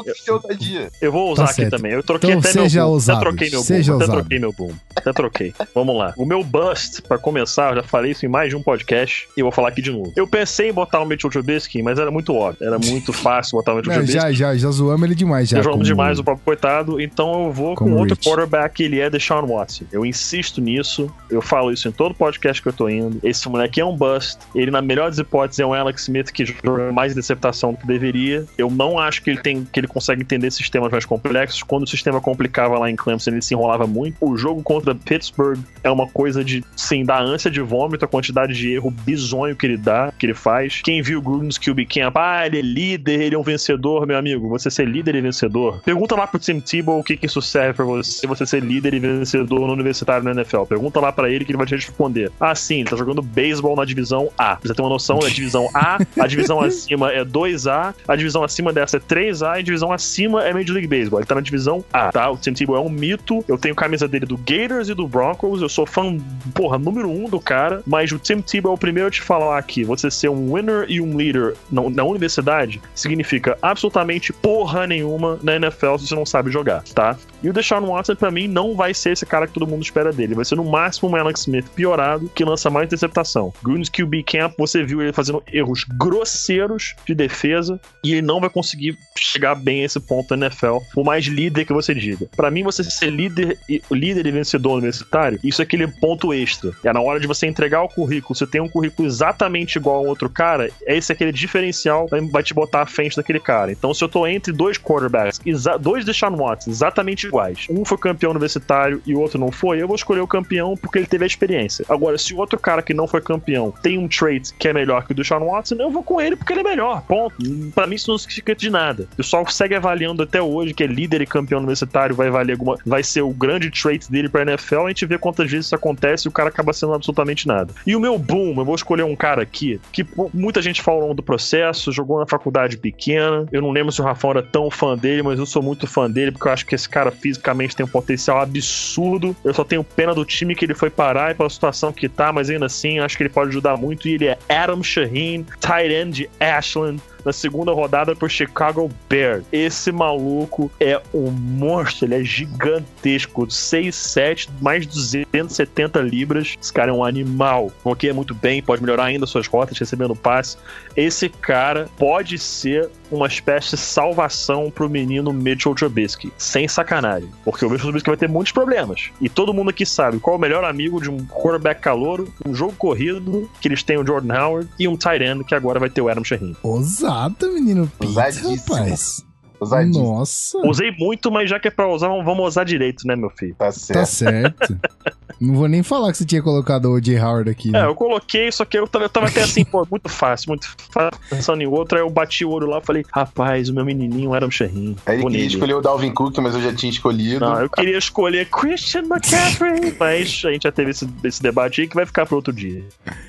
Eu, 1.02 1.12
vou 1.12 1.32
usar 1.32 1.46
aqui 1.46 1.70
também. 1.70 1.92
Eu 1.92 2.04
troquei 2.04 2.30
Então 2.32 2.40
até 2.40 2.52
seja 2.52 2.80
meu 2.82 2.90
boom. 2.90 2.98
Até 3.12 3.20
troquei 3.20 3.50
meu 3.50 3.60
seja 3.62 3.94
boom. 3.94 3.98
Até 4.04 4.12
troquei 4.12 4.40
meu 4.40 4.54
boom. 4.54 4.72
Até 4.96 5.14
troquei. 5.14 5.54
Vamos 5.74 5.98
lá. 5.98 6.14
O 6.18 6.26
meu 6.26 6.44
bust, 6.44 7.02
pra 7.02 7.18
começar, 7.18 7.72
eu 7.72 7.76
já 7.78 7.84
falei 7.84 8.12
isso 8.12 8.26
em 8.26 8.30
mais 8.30 8.50
de 8.50 8.56
um 8.56 8.62
podcast 8.64 9.28
e 9.36 9.40
eu 9.40 9.46
vou 9.46 9.52
falar 9.52 9.70
aqui 9.70 9.82
de 9.82 9.92
novo. 9.92 10.12
Eu 10.16 10.28
pensei 10.28 10.70
em 10.70 10.74
botar 10.74 11.00
o 11.02 11.06
Mitchell 11.06 11.30
Trubisky, 11.30 11.82
mas 11.82 12.00
era 12.00 12.12
muito 12.12 12.34
óbvio. 12.34 12.66
Era 12.66 12.78
muito 12.80 13.12
fácil 13.14 13.58
botar 13.58 13.74
o 13.74 13.76
Mitchell 13.78 13.94
Trubisky. 13.94 14.20
já, 14.20 14.32
já, 14.32 14.56
já 14.56 14.72
zoamos 14.72 15.04
ele 15.06 15.16
demais. 15.16 15.50
Já, 15.50 15.58
Já 15.58 15.64
jogamos 15.64 15.88
como- 15.88 15.96
demais 15.96 16.20
o 16.20 16.24
próprio 16.24 16.46
coitado, 16.46 17.00
então 17.02 17.46
eu 17.46 17.52
vou 17.52 17.76
com 17.76 17.92
outro 17.94 18.16
quarterback, 18.18 18.82
ele 18.84 19.00
é 19.00 19.10
Deshaun 19.10 19.46
Watson. 19.48 19.86
Eu 19.92 20.06
insisto 20.06 20.62
nisso, 20.62 21.10
eu 21.30 21.42
falo 21.42 21.72
isso 21.72 21.88
em 21.88 21.92
todo 21.92 22.14
podcast 22.16 22.62
que 22.62 22.68
eu 22.68 22.73
tô 22.74 22.90
indo. 22.90 23.20
Esse 23.24 23.48
moleque 23.50 23.80
é 23.80 23.86
um 23.86 23.96
bust, 23.96 24.38
ele 24.54 24.72
na 24.72 24.82
melhor 24.82 25.10
das 25.10 25.20
hipóteses 25.20 25.60
é 25.60 25.66
um 25.66 25.74
Alex 25.74 26.04
Smith 26.04 26.32
que 26.32 26.46
joga 26.46 26.92
mais 26.92 27.12
interceptação 27.12 27.74
do 27.74 27.78
que 27.78 27.88
deveria. 27.88 28.46
Eu 28.58 28.70
não 28.70 29.00
acho 29.00 29.22
que 29.22 29.30
ele 29.30 29.42
tem 29.42 29.66
que 29.66 29.80
ele 29.80 29.88
consegue 29.88 30.22
entender 30.22 30.52
sistemas 30.52 30.92
mais 30.92 31.06
complexos. 31.06 31.64
Quando 31.64 31.84
o 31.84 31.88
sistema 31.88 32.20
complicava 32.20 32.78
lá 32.78 32.90
em 32.90 32.96
Clemson, 32.96 33.32
ele 33.32 33.42
se 33.42 33.54
enrolava 33.54 33.88
muito. 33.88 34.18
O 34.20 34.38
jogo 34.38 34.62
contra 34.64 34.96
Pittsburgh 34.96 35.60
é 35.84 35.90
uma 35.90 36.08
coisa 36.08 36.44
de, 36.44 36.64
sim, 36.76 37.04
dar 37.04 37.22
ânsia 37.22 37.50
de 37.50 37.62
vômito, 37.62 38.06
a 38.06 38.08
quantidade 38.08 38.54
de 38.54 38.74
erro 38.74 38.92
bizonho 38.92 39.56
que 39.56 39.66
ele 39.66 39.78
dá, 39.78 40.12
que 40.18 40.26
ele 40.26 40.34
faz. 40.34 40.82
Quem 40.82 41.02
viu 41.02 41.20
o 41.20 41.22
Gruden's 41.22 41.58
QB 41.58 41.86
Camp, 41.86 42.16
ah, 42.18 42.46
ele 42.46 42.60
é 42.60 42.62
líder, 42.62 43.22
ele 43.22 43.36
é 43.36 43.40
um 43.40 43.44
vencedor, 43.44 44.06
meu 44.06 44.18
amigo. 44.18 44.50
Você 44.50 44.70
ser 44.70 44.88
líder 44.88 45.16
e 45.16 45.22
vencedor. 45.22 45.82
Pergunta 45.84 46.16
lá 46.16 46.28
pro 46.28 46.40
Tim 46.40 46.60
Tebow 46.60 47.00
o 47.00 47.04
que, 47.04 47.18
que 47.18 47.26
isso 47.26 47.42
serve 47.42 47.74
pra 47.74 47.86
você, 47.86 48.26
você 48.26 48.46
ser 48.46 48.62
líder 48.64 48.94
e 48.94 49.00
vencedor 49.00 49.68
no 49.68 49.74
universitário 49.74 50.24
na 50.24 50.32
NFL. 50.32 50.64
Pergunta 50.64 51.00
lá 51.00 51.12
pra 51.12 51.30
ele 51.30 51.46
que 51.46 51.52
ele 51.52 51.58
vai 51.58 51.68
te 51.68 51.76
responder. 51.76 52.32
Ah, 52.40 52.53
sim, 52.56 52.82
ele 52.82 52.90
tá 52.90 52.96
jogando 52.96 53.22
beisebol 53.22 53.76
na 53.76 53.86
divisão 53.86 54.30
A. 54.38 54.58
Você 54.62 54.74
ter 54.74 54.82
uma 54.82 54.90
noção, 54.90 55.20
é 55.24 55.30
divisão 55.30 55.70
A, 55.74 55.98
a 56.20 56.28
divisão 56.28 56.62
acima 56.62 57.12
é 57.12 57.24
2A, 57.24 57.94
a 58.08 58.16
divisão 58.16 58.44
acima 58.44 58.72
dessa 58.72 58.98
é 58.98 59.00
3A 59.00 59.58
e 59.58 59.60
a 59.60 59.62
divisão 59.62 59.92
acima 59.92 60.44
é 60.44 60.54
Major 60.54 60.74
League 60.74 60.88
Baseball. 60.88 61.20
Ele 61.20 61.28
tá 61.28 61.36
na 61.36 61.42
divisão 61.42 61.84
A, 61.92 62.12
tá? 62.12 62.30
O 62.30 62.38
Tim 62.38 62.54
Tebow 62.54 62.76
é 62.76 62.80
um 62.80 62.90
mito. 62.90 63.44
Eu 63.48 63.58
tenho 63.58 63.76
camisa 63.76 64.08
dele 64.08 64.26
do 64.26 64.38
Gators 64.38 64.90
e 64.90 64.94
do 64.94 65.08
Broncos. 65.08 65.62
Eu 65.62 65.70
sou 65.70 65.86
fã, 65.86 66.18
porra, 66.54 66.78
número 66.78 67.10
um 67.10 67.30
do 67.30 67.40
cara. 67.40 67.82
Mas 67.86 68.12
o 68.12 68.20
Tim 68.20 68.42
Tebow 68.42 68.72
é 68.72 68.76
o 68.76 68.78
primeiro 68.78 69.08
a 69.08 69.12
te 69.12 69.22
falar 69.22 69.58
aqui. 69.58 69.84
Você 69.84 70.10
ser 70.10 70.30
um 70.30 70.54
winner 70.54 70.86
e 70.88 71.02
um 71.02 71.16
leader 71.16 71.56
na, 71.72 71.90
na 71.90 72.04
universidade 72.04 72.82
significa 72.96 73.58
absolutamente 73.62 74.32
porra 74.32 74.88
nenhuma 74.88 75.40
na 75.42 75.56
NFL 75.56 75.98
se 75.98 76.08
você 76.08 76.16
não 76.16 76.26
sabe 76.26 76.52
jogar, 76.52 76.84
tá? 76.94 77.18
E 77.42 77.50
o 77.50 77.54
Deshaun 77.54 77.88
Watson, 77.88 78.16
pra 78.16 78.32
mim, 78.32 78.48
não 78.48 78.76
vai 78.76 78.94
ser 78.94 79.12
esse 79.12 79.26
cara 79.26 79.48
que 79.48 79.54
todo 79.54 79.68
mundo 79.68 79.84
espera 79.84 80.14
dele. 80.14 80.34
Vai 80.36 80.46
ser 80.46 80.56
no 80.56 80.64
máximo 80.64 81.10
um 81.10 81.16
Alex 81.16 81.42
Smith 81.42 81.68
piorado 81.76 82.30
que 82.34 82.43
lança 82.44 82.70
mais 82.70 82.86
interceptação. 82.88 83.54
Green's 83.64 83.90
QB 83.90 84.24
Camp, 84.24 84.54
você 84.58 84.84
viu 84.84 85.02
ele 85.02 85.14
fazendo 85.14 85.42
erros 85.52 85.86
grosseiros 85.98 86.96
de 87.06 87.14
defesa 87.14 87.80
e 88.04 88.14
ele 88.14 88.22
não 88.22 88.40
vai 88.40 88.50
conseguir 88.50 88.98
chegar 89.18 89.56
bem 89.56 89.82
a 89.82 89.86
esse 89.86 90.00
ponto 90.00 90.36
na 90.36 90.46
NFL, 90.48 90.78
por 90.94 91.04
mais 91.04 91.26
líder 91.26 91.66
que 91.66 91.74
você 91.74 91.94
diga. 91.94 92.28
Pra 92.36 92.50
mim, 92.52 92.64
você 92.64 92.84
ser 92.84 93.10
líder 93.10 93.58
e, 93.70 93.82
líder 93.92 94.26
e 94.26 94.32
vencedor 94.32 94.74
universitário, 94.74 95.40
isso 95.44 95.62
é 95.62 95.64
aquele 95.64 95.88
ponto 95.88 96.34
extra. 96.34 96.72
É 96.84 96.92
na 96.94 97.02
hora 97.02 97.20
de 97.20 97.28
você 97.28 97.48
entregar 97.48 97.82
o 97.84 97.90
currículo, 97.90 98.36
você 98.36 98.46
tem 98.48 98.62
um 98.62 98.70
currículo 98.70 99.08
exatamente 99.08 99.78
igual 99.78 99.98
ao 99.98 100.06
outro 100.06 100.30
cara, 100.30 100.70
esse 100.86 101.12
é 101.12 101.14
aquele 101.16 101.32
diferencial 101.32 102.08
vai- 102.08 102.44
te 102.44 102.54
botar 102.54 102.82
à 102.82 102.86
frente 102.86 103.16
daquele 103.16 103.40
cara. 103.40 103.72
Então, 103.72 103.94
se 103.94 104.04
eu 104.04 104.10
tô 104.10 104.28
entre 104.28 104.52
dois 104.52 104.78
quarterbacks, 104.78 105.40
dois 105.80 106.04
Deshaun 106.04 106.36
Watson, 106.36 106.70
exatamente 106.72 107.26
iguais, 107.28 107.68
um 107.70 107.86
foi 107.86 107.98
campeão 107.98 108.32
universitário 108.32 109.02
e 109.06 109.16
o 109.16 109.20
outro 109.20 109.40
não 109.40 109.52
foi, 109.52 109.82
eu 109.82 109.88
vou 109.88 109.96
escolher 109.96 110.20
o 110.20 110.28
campeão 110.28 110.76
porque 110.76 111.00
ele 111.00 111.08
teve 111.08 111.24
a 111.24 111.28
experiência. 111.28 111.86
Agora, 111.88 112.18
se 112.18 112.33
o 112.34 112.38
outro 112.38 112.60
cara 112.60 112.82
que 112.82 112.94
não 112.94 113.08
foi 113.08 113.22
campeão 113.22 113.74
tem 113.82 113.98
um 113.98 114.08
trait 114.08 114.54
que 114.58 114.68
é 114.68 114.74
melhor 114.74 115.06
que 115.06 115.12
o 115.12 115.16
Deshaun 115.16 115.46
Watson, 115.46 115.76
eu 115.76 115.90
vou 115.90 116.04
com 116.04 116.20
ele 116.20 116.36
porque 116.36 116.54
ele 116.54 116.62
é 116.62 116.64
melhor. 116.64 117.02
Ponto. 117.04 117.36
Pra 117.74 117.88
mim, 117.88 117.96
isso 117.96 118.10
não 118.10 118.18
significa 118.18 118.56
de 118.56 118.70
nada. 118.70 119.08
O 119.14 119.16
pessoal 119.18 119.48
segue 119.48 119.76
avaliando 119.76 120.24
até 120.24 120.42
hoje 120.42 120.74
que 120.74 120.84
é 120.84 120.88
líder 120.88 121.22
e 121.22 121.26
campeão 121.26 121.60
universitário, 121.60 122.16
vai 122.16 122.30
valer 122.30 122.54
alguma. 122.54 122.78
Vai 122.86 123.04
ser 123.04 123.22
o 123.22 123.30
grande 123.30 123.70
trait 123.70 124.10
dele 124.10 124.30
pra 124.30 124.42
NFL. 124.42 124.86
A 124.86 124.88
gente 124.90 125.06
vê 125.06 125.18
quantas 125.18 125.50
vezes 125.50 125.68
isso 125.68 125.76
acontece 125.76 126.28
e 126.28 126.30
o 126.30 126.32
cara 126.32 126.50
acaba 126.50 126.74
sendo 126.74 126.94
absolutamente 126.94 127.48
nada. 127.48 127.74
E 127.86 127.96
o 127.96 128.00
meu 128.00 128.18
boom, 128.18 128.56
eu 128.58 128.66
vou 128.66 128.76
escolher 128.76 129.04
um 129.04 129.16
cara 129.16 129.42
aqui 129.42 129.80
que 129.92 130.06
muita 130.34 130.62
gente 130.62 130.82
fala 130.82 130.98
ao 130.98 131.02
longo 131.04 131.14
do 131.14 131.24
processo, 131.24 131.92
jogou 131.92 132.20
na 132.20 132.26
faculdade 132.26 132.78
pequena. 132.78 133.46
Eu 133.52 133.62
não 133.62 133.72
lembro 133.72 133.92
se 133.92 134.02
o 134.02 134.04
Rafão 134.04 134.32
era 134.32 134.44
tão 134.44 134.70
fã 134.70 134.98
dele, 134.98 135.24
mas 135.24 135.40
eu 135.40 135.46
sou 135.46 135.62
muito 135.62 135.88
fã 135.88 136.10
dele 136.10 136.32
porque 136.32 136.48
eu 136.48 136.52
acho 136.52 136.66
que 136.66 136.76
esse 136.76 136.88
cara 136.88 137.12
fisicamente 137.12 137.76
tem 137.76 137.86
um 137.86 137.90
potencial 137.90 138.40
absurdo. 138.40 139.36
Eu 139.44 139.54
só 139.54 139.64
tenho 139.64 139.84
pena 139.84 140.14
do 140.14 140.26
time 140.26 140.56
que 140.56 140.66
ele 140.66 140.74
foi 140.74 140.90
parar 140.90 141.32
e 141.32 141.36
pela 141.36 141.50
situação 141.50 141.92
que 141.92 142.08
tá, 142.08 142.23
mas 142.32 142.50
ainda 142.50 142.68
assim 142.68 143.00
acho 143.00 143.18
que 143.18 143.24
ele 143.24 143.30
pode 143.30 143.50
ajudar 143.50 143.76
muito. 143.78 144.08
E 144.08 144.14
ele 144.14 144.28
é 144.28 144.38
Adam 144.48 144.84
Shaheen, 144.84 145.46
tight 145.60 145.92
end 145.92 146.14
de 146.14 146.30
Ashland 146.40 147.02
na 147.26 147.34
segunda 147.34 147.72
rodada 147.72 148.16
por 148.16 148.30
Chicago 148.30 148.90
Bears. 149.10 149.46
Esse 149.52 149.92
maluco 149.92 150.72
é 150.80 151.02
um 151.14 151.32
monstro, 151.32 152.06
ele 152.06 152.16
é 152.16 152.24
gigantesco, 152.24 153.48
6'7, 153.48 154.50
mais 154.62 154.86
de 154.86 154.94
270 154.94 156.00
libras. 156.02 156.56
Esse 156.62 156.74
cara 156.74 156.92
é 156.92 156.94
um 156.94 157.04
animal. 157.04 157.72
Bloqueia 157.84 158.14
muito 158.14 158.34
bem, 158.34 158.62
pode 158.62 158.82
melhorar 158.82 159.06
ainda 159.06 159.26
suas 159.26 159.48
rotas, 159.48 159.78
recebendo 159.78 160.16
passe. 160.16 160.58
Esse 160.96 161.30
cara 161.30 161.90
pode 161.98 162.38
ser 162.38 162.90
uma 163.12 163.28
espécie 163.28 163.72
de 163.72 163.78
salvação 163.78 164.72
pro 164.72 164.90
menino 164.90 165.32
Mitchell 165.32 165.76
Trubisky. 165.76 166.32
Sem 166.38 166.68
sacanagem. 166.68 167.30
Porque 167.44 167.66
o 167.66 167.70
Mitchell 167.70 167.88
Trubisky 167.88 168.10
vai 168.10 168.18
ter 168.18 168.30
muitos 168.30 168.52
problemas. 168.52 169.12
E 169.22 169.30
todo 169.30 169.54
mundo 169.54 169.70
aqui 169.70 169.86
sabe 169.86 170.20
qual 170.20 170.36
é 170.36 170.38
o 170.38 170.42
melhor 170.42 170.64
amigo 170.64 171.02
de 171.02 171.10
um 171.10 171.18
quarterback 171.26 171.82
calouro, 171.82 172.34
um 172.46 172.54
jogo 172.54 172.74
corrido, 172.74 173.50
que 173.62 173.68
eles 173.68 173.84
têm 173.84 173.98
o 173.98 174.06
Jordan 174.06 174.34
Howard, 174.34 174.70
e 174.80 174.88
um 174.88 174.98
tight 174.98 175.24
end, 175.24 175.44
que 175.44 175.56
agora 175.56 175.80
vai 175.80 175.90
ter 175.90 176.02
o 176.02 176.10
Adam 176.10 176.24
Shaheen. 176.24 176.56
Ousado, 176.64 177.13
menino 177.54 177.92
Pete, 178.00 178.08
Ousadíssimo. 178.10 178.56
rapaz. 178.76 179.26
Ousadíssimo. 179.60 180.06
Nossa, 180.06 180.58
Usei 180.68 180.92
muito, 180.92 181.32
mas 181.32 181.50
já 181.50 181.60
que 181.60 181.68
é 181.68 181.72
pra 181.72 181.88
usar, 181.88 182.08
vamos 182.10 182.46
usar 182.46 182.64
direito, 182.64 183.08
né, 183.08 183.16
meu 183.16 183.30
filho? 183.30 183.56
Tá 183.56 183.66
tá 183.66 184.06
certo. 184.06 184.78
Não 185.44 185.56
vou 185.56 185.68
nem 185.68 185.84
falar 185.84 186.12
que 186.12 186.18
você 186.18 186.26
tinha 186.26 186.42
colocado 186.42 186.86
o 186.86 186.94
O.J. 186.94 187.20
Howard 187.20 187.50
aqui. 187.50 187.70
É, 187.70 187.72
Né? 187.74 187.86
eu 187.86 187.94
coloquei, 187.96 188.50
só 188.52 188.64
que 188.64 188.78
eu 188.78 188.88
tava, 188.88 189.06
eu 189.06 189.10
tava 189.10 189.28
até 189.28 189.44
assim, 189.44 189.66
pô, 189.66 189.86
muito 189.92 190.08
fácil, 190.08 190.50
muito 190.50 190.68
fácil, 190.90 191.20
pensando 191.30 191.62
em 191.62 191.68
outro, 191.68 191.98
aí 191.98 192.04
eu 192.04 192.10
bati 192.10 192.46
o 192.46 192.50
olho 192.50 192.68
lá 192.68 192.80
e 192.80 192.86
falei, 192.86 193.06
rapaz, 193.12 193.68
o 193.68 193.74
meu 193.74 193.84
menininho 193.84 194.34
era 194.34 194.46
um 194.46 194.52
Shaheen. 194.52 194.96
Aí 195.06 195.20
ele 195.20 195.26
queria 195.30 195.46
escolher 195.46 195.74
o 195.74 195.82
Dalvin 195.82 196.14
Cook, 196.14 196.38
mas 196.38 196.56
eu 196.56 196.62
já 196.62 196.74
tinha 196.74 196.90
escolhido. 196.90 197.42
Não, 197.42 197.60
eu 197.60 197.70
queria 197.70 197.98
escolher 197.98 198.48
Christian 198.50 199.02
McCaffrey, 199.04 199.96
mas 200.00 200.42
a 200.46 200.52
gente 200.52 200.64
já 200.64 200.72
teve 200.72 200.92
esse, 200.92 201.08
esse 201.24 201.44
debate 201.44 201.82
aí 201.82 201.88
que 201.88 201.96
vai 201.96 202.06
ficar 202.06 202.26
para 202.26 202.36
outro 202.36 202.54
dia. 202.54 202.84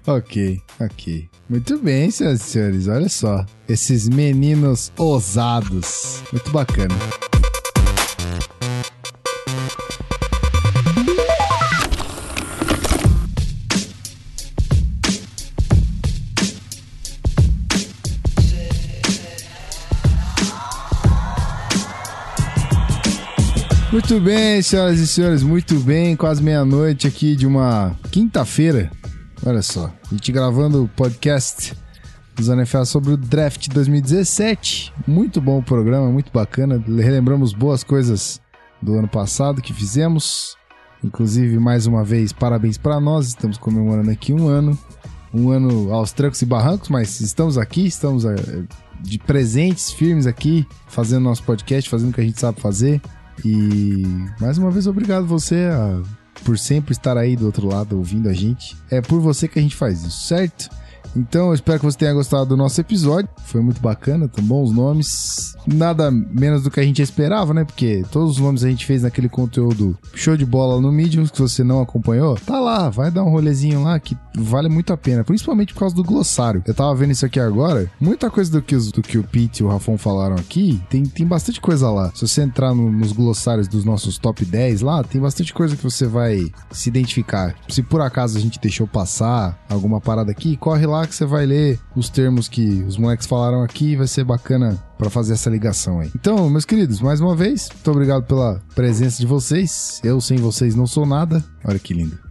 Ok, 0.07 0.61
ok. 0.81 1.29
Muito 1.51 1.79
bem, 1.79 2.11
senhoras 2.11 2.41
e 2.41 2.45
senhores. 2.45 2.89
Olha 2.89 3.09
só. 3.09 3.45
Esses 3.69 4.09
meninos 4.09 4.93
ousados. 4.97 6.23
Muito 6.33 6.51
bacana. 6.51 6.95
Muito 23.95 24.19
bem, 24.19 24.61
senhoras 24.61 24.99
e 24.99 25.07
senhores, 25.07 25.45
muito 25.45 25.79
bem. 25.79 26.17
Quase 26.17 26.43
meia-noite 26.43 27.07
aqui 27.07 27.37
de 27.37 27.47
uma 27.47 27.97
quinta-feira. 28.11 28.91
Olha 29.47 29.63
só, 29.63 29.87
a 29.87 30.11
gente 30.13 30.33
gravando 30.33 30.83
o 30.83 30.89
podcast 30.89 31.77
do 32.35 32.43
Zona 32.43 32.67
sobre 32.85 33.13
o 33.13 33.17
draft 33.17 33.69
2017. 33.69 34.93
Muito 35.07 35.41
bom 35.41 35.61
o 35.61 35.63
programa, 35.63 36.11
muito 36.11 36.33
bacana. 36.33 36.83
Relembramos 36.85 37.53
boas 37.53 37.85
coisas 37.85 38.41
do 38.83 38.95
ano 38.95 39.07
passado 39.07 39.63
que 39.63 39.73
fizemos. 39.73 40.57
Inclusive, 41.05 41.57
mais 41.61 41.87
uma 41.87 42.03
vez, 42.03 42.33
parabéns 42.33 42.77
para 42.77 42.99
nós. 42.99 43.29
Estamos 43.29 43.59
comemorando 43.59 44.11
aqui 44.11 44.33
um 44.33 44.49
ano. 44.49 44.77
Um 45.33 45.53
ano 45.53 45.93
aos 45.93 46.11
trancos 46.11 46.43
e 46.43 46.47
barrancos, 46.47 46.89
mas 46.89 47.21
estamos 47.21 47.57
aqui, 47.57 47.87
estamos 47.87 48.25
eh, 48.25 48.35
de 49.01 49.19
presentes, 49.21 49.93
firmes 49.93 50.27
aqui, 50.27 50.67
fazendo 50.89 51.23
nosso 51.23 51.45
podcast, 51.45 51.89
fazendo 51.89 52.11
o 52.11 52.13
que 52.13 52.21
a 52.21 52.25
gente 52.25 52.41
sabe 52.41 52.61
fazer. 52.61 53.01
E 53.43 54.03
mais 54.41 54.59
uma 54.59 54.71
vez, 54.71 54.87
obrigado 54.87 55.27
você 55.27 55.69
a- 55.73 56.03
por 56.45 56.59
sempre 56.59 56.93
estar 56.93 57.17
aí 57.17 57.37
do 57.37 57.47
outro 57.47 57.67
lado 57.67 57.97
ouvindo 57.97 58.29
a 58.29 58.33
gente. 58.35 58.77
É 58.91 59.01
por 59.01 59.21
você 59.21 59.49
que 59.49 59.59
a 59.59 59.63
gente 59.63 59.77
faz 59.77 60.03
isso, 60.05 60.27
certo? 60.27 60.69
Então, 61.17 61.49
eu 61.49 61.55
espero 61.55 61.79
que 61.79 61.87
você 61.87 61.99
tenha 61.99 62.13
gostado 62.13 62.47
do 62.47 62.57
nosso 62.57 62.81
episódio. 62.81 63.29
Foi 63.45 63.61
muito 63.61 63.81
bacana, 63.81 64.29
tão 64.29 64.45
bons 64.45 64.73
nomes. 64.73 65.55
Nada 65.67 66.11
menos 66.11 66.63
do 66.63 66.71
que 66.71 66.81
a 66.81 66.83
gente 66.83 67.01
esperava, 67.01 67.55
né? 67.55 67.65
Porque 67.65 68.05
todos 68.11 68.33
os 68.33 68.39
nomes 68.39 68.65
a 68.65 68.69
gente 68.69 68.85
fez 68.85 69.03
naquele 69.03 69.29
conteúdo 69.29 69.97
show 70.15 70.37
de 70.37 70.45
bola 70.45 70.81
no 70.81 70.93
Medium, 70.93 71.27
que 71.27 71.41
você 71.41 71.65
não 71.65 71.81
acompanhou, 71.81 72.37
tá 72.37 72.61
lá, 72.61 72.91
vai 72.91 73.11
dar 73.11 73.25
um 73.25 73.31
rolezinho 73.31 73.83
lá 73.83 73.99
que 73.99 74.17
vale 74.37 74.69
muito 74.69 74.93
a 74.93 74.97
pena, 74.97 75.25
principalmente 75.25 75.73
por 75.73 75.81
causa 75.81 75.95
do 75.95 76.05
glossário. 76.05 76.63
Eu 76.67 76.75
tava 76.75 76.95
vendo 76.95 77.13
isso 77.13 77.25
aqui 77.25 77.41
agora, 77.41 77.91
muita 78.01 78.31
coisa 78.31 78.51
do 78.51 78.63
que, 78.63 78.75
os, 78.75 78.91
do 78.91 79.03
que 79.03 79.19
o 79.19 79.25
Pete 79.25 79.61
e 79.61 79.65
o 79.65 79.69
Rafon 79.69 79.97
falaram 79.97 80.37
aqui, 80.37 80.83
tem, 80.91 81.05
tem 81.05 81.27
bastante 81.27 81.61
coisa 81.61 81.91
lá. 81.91 82.11
Se 82.15 82.27
você 82.27 82.43
entrar 82.43 82.75
no, 82.75 82.91
nos 82.91 83.13
glossários 83.13 83.69
dos 83.69 83.85
nossos 83.85 84.19
top 84.19 84.45
10 84.45 84.81
lá, 84.81 85.03
tem 85.03 85.21
bastante 85.21 85.53
coisa 85.53 85.77
que 85.77 85.83
você 85.83 86.07
vai 86.07 86.47
se 86.71 86.89
identificar. 86.89 87.55
Se 87.69 87.83
por 87.83 88.01
acaso 88.01 88.37
a 88.37 88.41
gente 88.41 88.61
deixou 88.61 88.87
passar 88.87 89.59
alguma 89.69 90.01
parada 90.01 90.31
aqui, 90.31 90.57
corre 90.57 90.87
lá 90.87 91.04
que 91.07 91.15
você 91.15 91.25
vai 91.25 91.47
ler 91.47 91.79
os 91.95 92.09
termos 92.09 92.49
que 92.49 92.83
os 92.83 92.97
moleques 92.97 93.27
falaram 93.27 93.63
aqui, 93.63 93.97
vai 93.97 94.07
ser 94.07 94.25
bacana 94.25 94.79
para 94.97 95.11
fazer 95.11 95.35
essa 95.35 95.51
ligação 95.51 96.01
aí. 96.01 96.11
Então, 96.15 96.49
meus 96.49 96.65
queridos, 96.65 97.01
mais 97.01 97.21
uma 97.21 97.35
vez, 97.35 97.69
muito 97.73 97.91
obrigado 97.91 98.25
pela 98.25 98.61
presença 98.75 99.19
de 99.19 99.27
vocês. 99.27 100.01
Eu 100.03 100.21
sem 100.21 100.39
vocês 100.39 100.75
não 100.75 100.87
sou 100.87 101.07
nada. 101.07 101.45
Olha 101.67 101.79
que 101.79 101.95
lindo. 101.95 102.25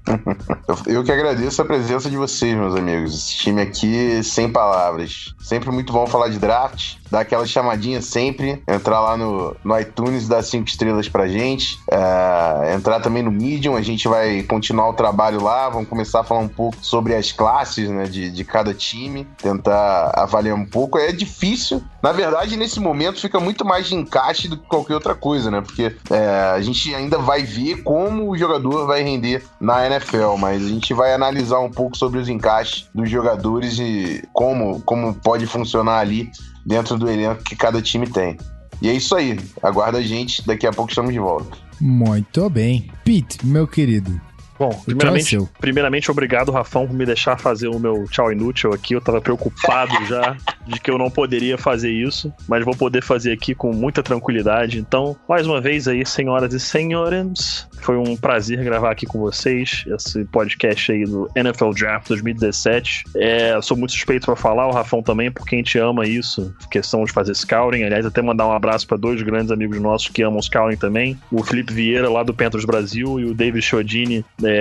Eu, 0.86 1.04
que 1.04 1.12
agradeço 1.12 1.62
a 1.62 1.66
presença 1.66 2.10
de 2.10 2.18
vocês, 2.18 2.56
meus 2.56 2.76
amigos. 2.76 3.14
Esse 3.16 3.38
time 3.38 3.62
aqui, 3.62 4.22
sem 4.24 4.50
palavras. 4.50 5.34
Sempre 5.40 5.72
muito 5.72 5.94
bom 5.94 6.06
falar 6.06 6.28
de 6.28 6.38
draft. 6.38 6.96
Dar 7.10 7.22
aquela 7.22 7.46
chamadinha 7.46 8.02
sempre. 8.02 8.62
Entrar 8.68 9.00
lá 9.00 9.18
no, 9.18 9.56
no 9.64 9.80
iTunes, 9.80 10.28
dar 10.28 10.44
cinco 10.44 10.68
estrelas 10.68 11.08
pra 11.08 11.28
gente. 11.28 11.80
É, 11.90 12.74
entrar 12.76 13.00
também 13.00 13.24
no 13.24 13.32
Medium. 13.32 13.76
A 13.76 13.82
gente 13.82 14.08
vai 14.08 14.44
continuar 14.44 14.90
o 14.90 14.94
trabalho 14.94 15.42
lá. 15.42 15.70
Vamos 15.70 15.88
começar 15.88 16.20
a 16.20 16.24
falar 16.24 16.42
um 16.42 16.50
pouco 16.50 16.78
sobre 16.82 17.16
as 17.16 17.32
classes 17.32 17.90
né, 17.90 18.04
de, 18.04 18.30
de 18.30 18.44
cada 18.44 18.74
time. 18.74 19.26
Tentar 19.42 20.12
avaliar 20.16 20.56
um 20.56 20.66
pouco. 20.66 20.98
É 20.98 21.12
difícil. 21.12 21.82
Na 22.02 22.12
verdade, 22.12 22.53
nesse 22.58 22.80
momento, 22.80 23.20
fica 23.20 23.40
muito 23.40 23.66
mais 23.66 23.88
de 23.88 23.96
encaixe 23.96 24.48
do 24.48 24.58
que 24.58 24.68
qualquer 24.68 24.96
outra 24.96 25.16
coisa, 25.16 25.50
né? 25.52 25.62
Porque 25.62 25.96
é, 26.10 26.52
a 26.56 26.62
gente 26.62 26.94
ainda 26.94 27.18
vai 27.18 27.44
ver 27.44 27.84
como 27.84 28.30
o 28.30 28.38
jogador 28.38 28.86
vai 28.86 29.04
render 29.04 29.44
na 29.60 29.86
NFL, 29.86 30.36
mas 30.38 30.64
a 30.64 30.70
gente 30.70 30.94
vai 30.94 31.14
analisar 31.14 31.60
um 31.60 31.72
pouco 31.72 31.98
sobre 31.98 32.20
os 32.20 32.30
encaixes 32.30 32.90
dos 32.94 33.10
jogadores 33.10 33.80
e 33.80 34.24
como, 34.34 34.82
como 34.82 35.14
pode 35.14 35.46
funcionar 35.46 36.00
ali 36.00 36.30
dentro 36.66 36.98
do 36.98 37.10
elenco 37.10 37.44
que 37.44 37.56
cada 37.56 37.82
time 37.82 38.08
tem. 38.08 38.38
E 38.82 38.90
é 38.90 38.94
isso 38.94 39.16
aí. 39.16 39.40
Aguarda 39.62 40.00
a 40.00 40.02
gente, 40.02 40.46
daqui 40.46 40.68
a 40.68 40.72
pouco 40.72 40.92
estamos 40.92 41.14
de 41.14 41.20
volta. 41.20 41.58
Muito 41.80 42.50
bem. 42.50 42.90
Pete, 43.04 43.46
meu 43.46 43.68
querido, 43.68 44.20
Bom, 44.64 44.72
é 44.72 44.86
primeiramente, 44.86 45.38
primeiramente, 45.60 46.10
obrigado, 46.10 46.50
Rafão, 46.50 46.88
por 46.88 46.96
me 46.96 47.06
deixar 47.06 47.38
fazer 47.38 47.68
o 47.68 47.78
meu 47.78 48.06
tchau 48.06 48.32
inútil 48.32 48.72
aqui. 48.72 48.94
Eu 48.94 49.02
tava 49.02 49.20
preocupado 49.20 49.94
já 50.06 50.38
de 50.66 50.80
que 50.80 50.90
eu 50.90 50.98
não 50.98 51.12
poderia 51.12 51.58
fazer 51.58 51.92
isso, 51.92 52.32
mas 52.48 52.64
vou 52.64 52.74
poder 52.74 53.04
fazer 53.04 53.34
aqui 53.34 53.54
com 53.54 53.74
muita 53.74 54.02
tranquilidade. 54.02 54.80
Então, 54.80 55.18
mais 55.28 55.46
uma 55.46 55.60
vez 55.60 55.86
aí, 55.86 56.06
senhoras 56.06 56.54
e 56.54 56.62
senhores, 56.62 57.68
foi 57.82 57.98
um 57.98 58.16
prazer 58.16 58.64
gravar 58.64 58.92
aqui 58.92 59.06
com 59.06 59.20
vocês 59.20 59.84
esse 59.86 60.24
podcast 60.26 60.94
aí 60.94 61.04
do 61.04 61.30
NFL 61.36 61.72
Draft 61.72 62.08
2017. 62.08 63.04
É, 63.18 63.60
sou 63.62 63.76
muito 63.76 63.92
suspeito 63.92 64.28
pra 64.28 64.38
falar, 64.38 64.68
o 64.68 64.72
Rafão 64.72 65.04
também, 65.04 65.30
porque 65.30 65.56
a 65.56 65.58
gente 65.58 65.78
ama 65.78 66.08
isso, 66.08 66.56
questão 66.72 67.04
de 67.04 67.12
fazer 67.12 67.36
scouting. 67.36 67.84
Aliás, 67.84 68.06
até 68.06 68.22
mandar 68.22 68.48
um 68.48 68.54
abraço 68.54 68.88
para 68.88 68.96
dois 68.96 69.22
grandes 69.22 69.52
amigos 69.52 69.78
nossos 69.82 70.08
que 70.08 70.24
amam 70.24 70.42
scouting 70.42 70.78
também, 70.78 71.20
o 71.30 71.44
Felipe 71.44 71.74
Vieira 71.74 72.10
lá 72.10 72.24
do 72.24 72.34
Panthers 72.34 72.64
Brasil 72.64 73.20
e 73.20 73.26
o 73.26 73.34
David 73.34 73.62
Chiodini 73.62 74.24
é, 74.42 74.53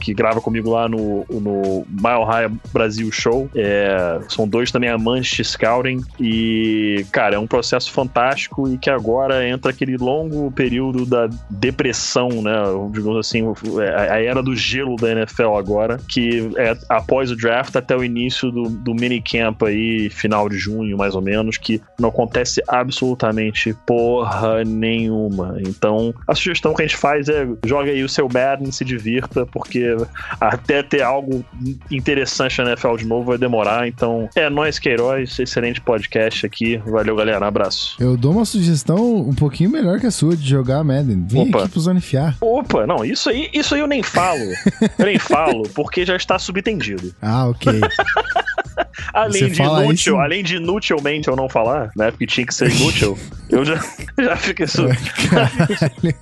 que 0.00 0.12
grava 0.14 0.40
comigo 0.40 0.70
lá 0.70 0.88
no, 0.88 1.24
no 1.28 1.86
Mile 1.88 2.24
High 2.26 2.50
Brasil 2.72 3.10
Show. 3.12 3.48
É, 3.54 4.20
são 4.28 4.48
dois 4.48 4.70
também 4.70 4.90
amantes 4.90 5.36
de 5.36 5.44
scouting 5.44 6.00
e, 6.18 7.04
cara, 7.12 7.36
é 7.36 7.38
um 7.38 7.46
processo 7.46 7.92
fantástico 7.92 8.68
e 8.68 8.78
que 8.78 8.90
agora 8.90 9.46
entra 9.46 9.70
aquele 9.70 9.96
longo 9.96 10.50
período 10.50 11.06
da 11.06 11.28
depressão, 11.50 12.28
né? 12.42 12.54
Digamos 12.92 13.18
assim, 13.18 13.44
a 13.94 14.16
a 14.16 14.22
era 14.22 14.42
do 14.42 14.56
gelo 14.56 14.96
da 14.96 15.12
NFL 15.12 15.56
agora, 15.56 15.98
que 16.08 16.50
é 16.56 16.76
após 16.88 17.30
o 17.30 17.36
draft 17.36 17.76
até 17.76 17.96
o 17.96 18.02
início 18.02 18.50
do, 18.50 18.64
do 18.68 18.94
minicamp 18.94 19.64
aí, 19.64 20.08
final 20.10 20.48
de 20.48 20.58
junho, 20.58 20.96
mais 20.96 21.14
ou 21.14 21.22
menos, 21.22 21.56
que 21.56 21.80
não 21.98 22.08
acontece 22.08 22.62
absolutamente 22.66 23.74
porra 23.86 24.64
nenhuma. 24.64 25.58
Então, 25.60 26.14
a 26.26 26.34
sugestão 26.34 26.74
que 26.74 26.82
a 26.82 26.86
gente 26.86 26.96
faz 26.96 27.28
é 27.28 27.46
joga 27.64 27.90
aí 27.90 28.02
o 28.02 28.08
seu 28.08 28.28
Madden, 28.32 28.70
se 28.70 28.84
divirta, 28.84 29.35
porque 29.44 29.96
até 30.40 30.82
ter 30.82 31.02
algo 31.02 31.44
interessante 31.90 32.58
na 32.58 32.70
NFL 32.70 32.96
de 32.96 33.06
novo 33.06 33.24
vai 33.26 33.38
demorar. 33.38 33.88
Então, 33.88 34.28
é 34.34 34.48
nóis, 34.48 34.78
Queiroz, 34.78 35.38
excelente 35.38 35.80
podcast 35.80 36.46
aqui. 36.46 36.78
Valeu, 36.78 37.16
galera. 37.16 37.46
Abraço. 37.46 37.96
eu 38.00 38.16
dou 38.16 38.32
uma 38.32 38.44
sugestão 38.44 39.16
um 39.16 39.34
pouquinho 39.34 39.70
melhor 39.70 40.00
que 40.00 40.06
a 40.06 40.10
sua 40.10 40.36
de 40.36 40.48
jogar 40.48 40.82
Madden. 40.82 41.26
Vem 41.28 41.48
Opa. 41.48 41.60
aqui 41.60 41.70
pro 41.70 41.80
Zone 41.80 42.00
Fiar. 42.00 42.36
Opa, 42.40 42.86
não, 42.86 43.04
isso 43.04 43.28
aí, 43.28 43.50
isso 43.52 43.74
aí 43.74 43.80
eu 43.80 43.86
nem 43.86 44.02
falo. 44.02 44.36
Eu 44.98 45.06
nem 45.06 45.18
falo, 45.18 45.62
porque 45.74 46.04
já 46.04 46.16
está 46.16 46.38
subtendido. 46.38 47.14
Ah, 47.20 47.48
ok. 47.48 47.80
Além 49.12 49.50
de 49.50 49.62
inútil, 49.62 49.92
isso? 49.92 50.16
além 50.16 50.42
de 50.42 50.56
inutilmente 50.56 51.28
eu 51.28 51.36
não 51.36 51.48
falar, 51.48 51.90
né? 51.96 52.10
Porque 52.10 52.26
tinha 52.26 52.46
que 52.46 52.54
ser 52.54 52.70
inútil, 52.70 53.18
eu 53.48 53.64
já, 53.64 53.76
já 54.18 54.38
isso. 54.58 54.86
Caralho. 55.30 56.14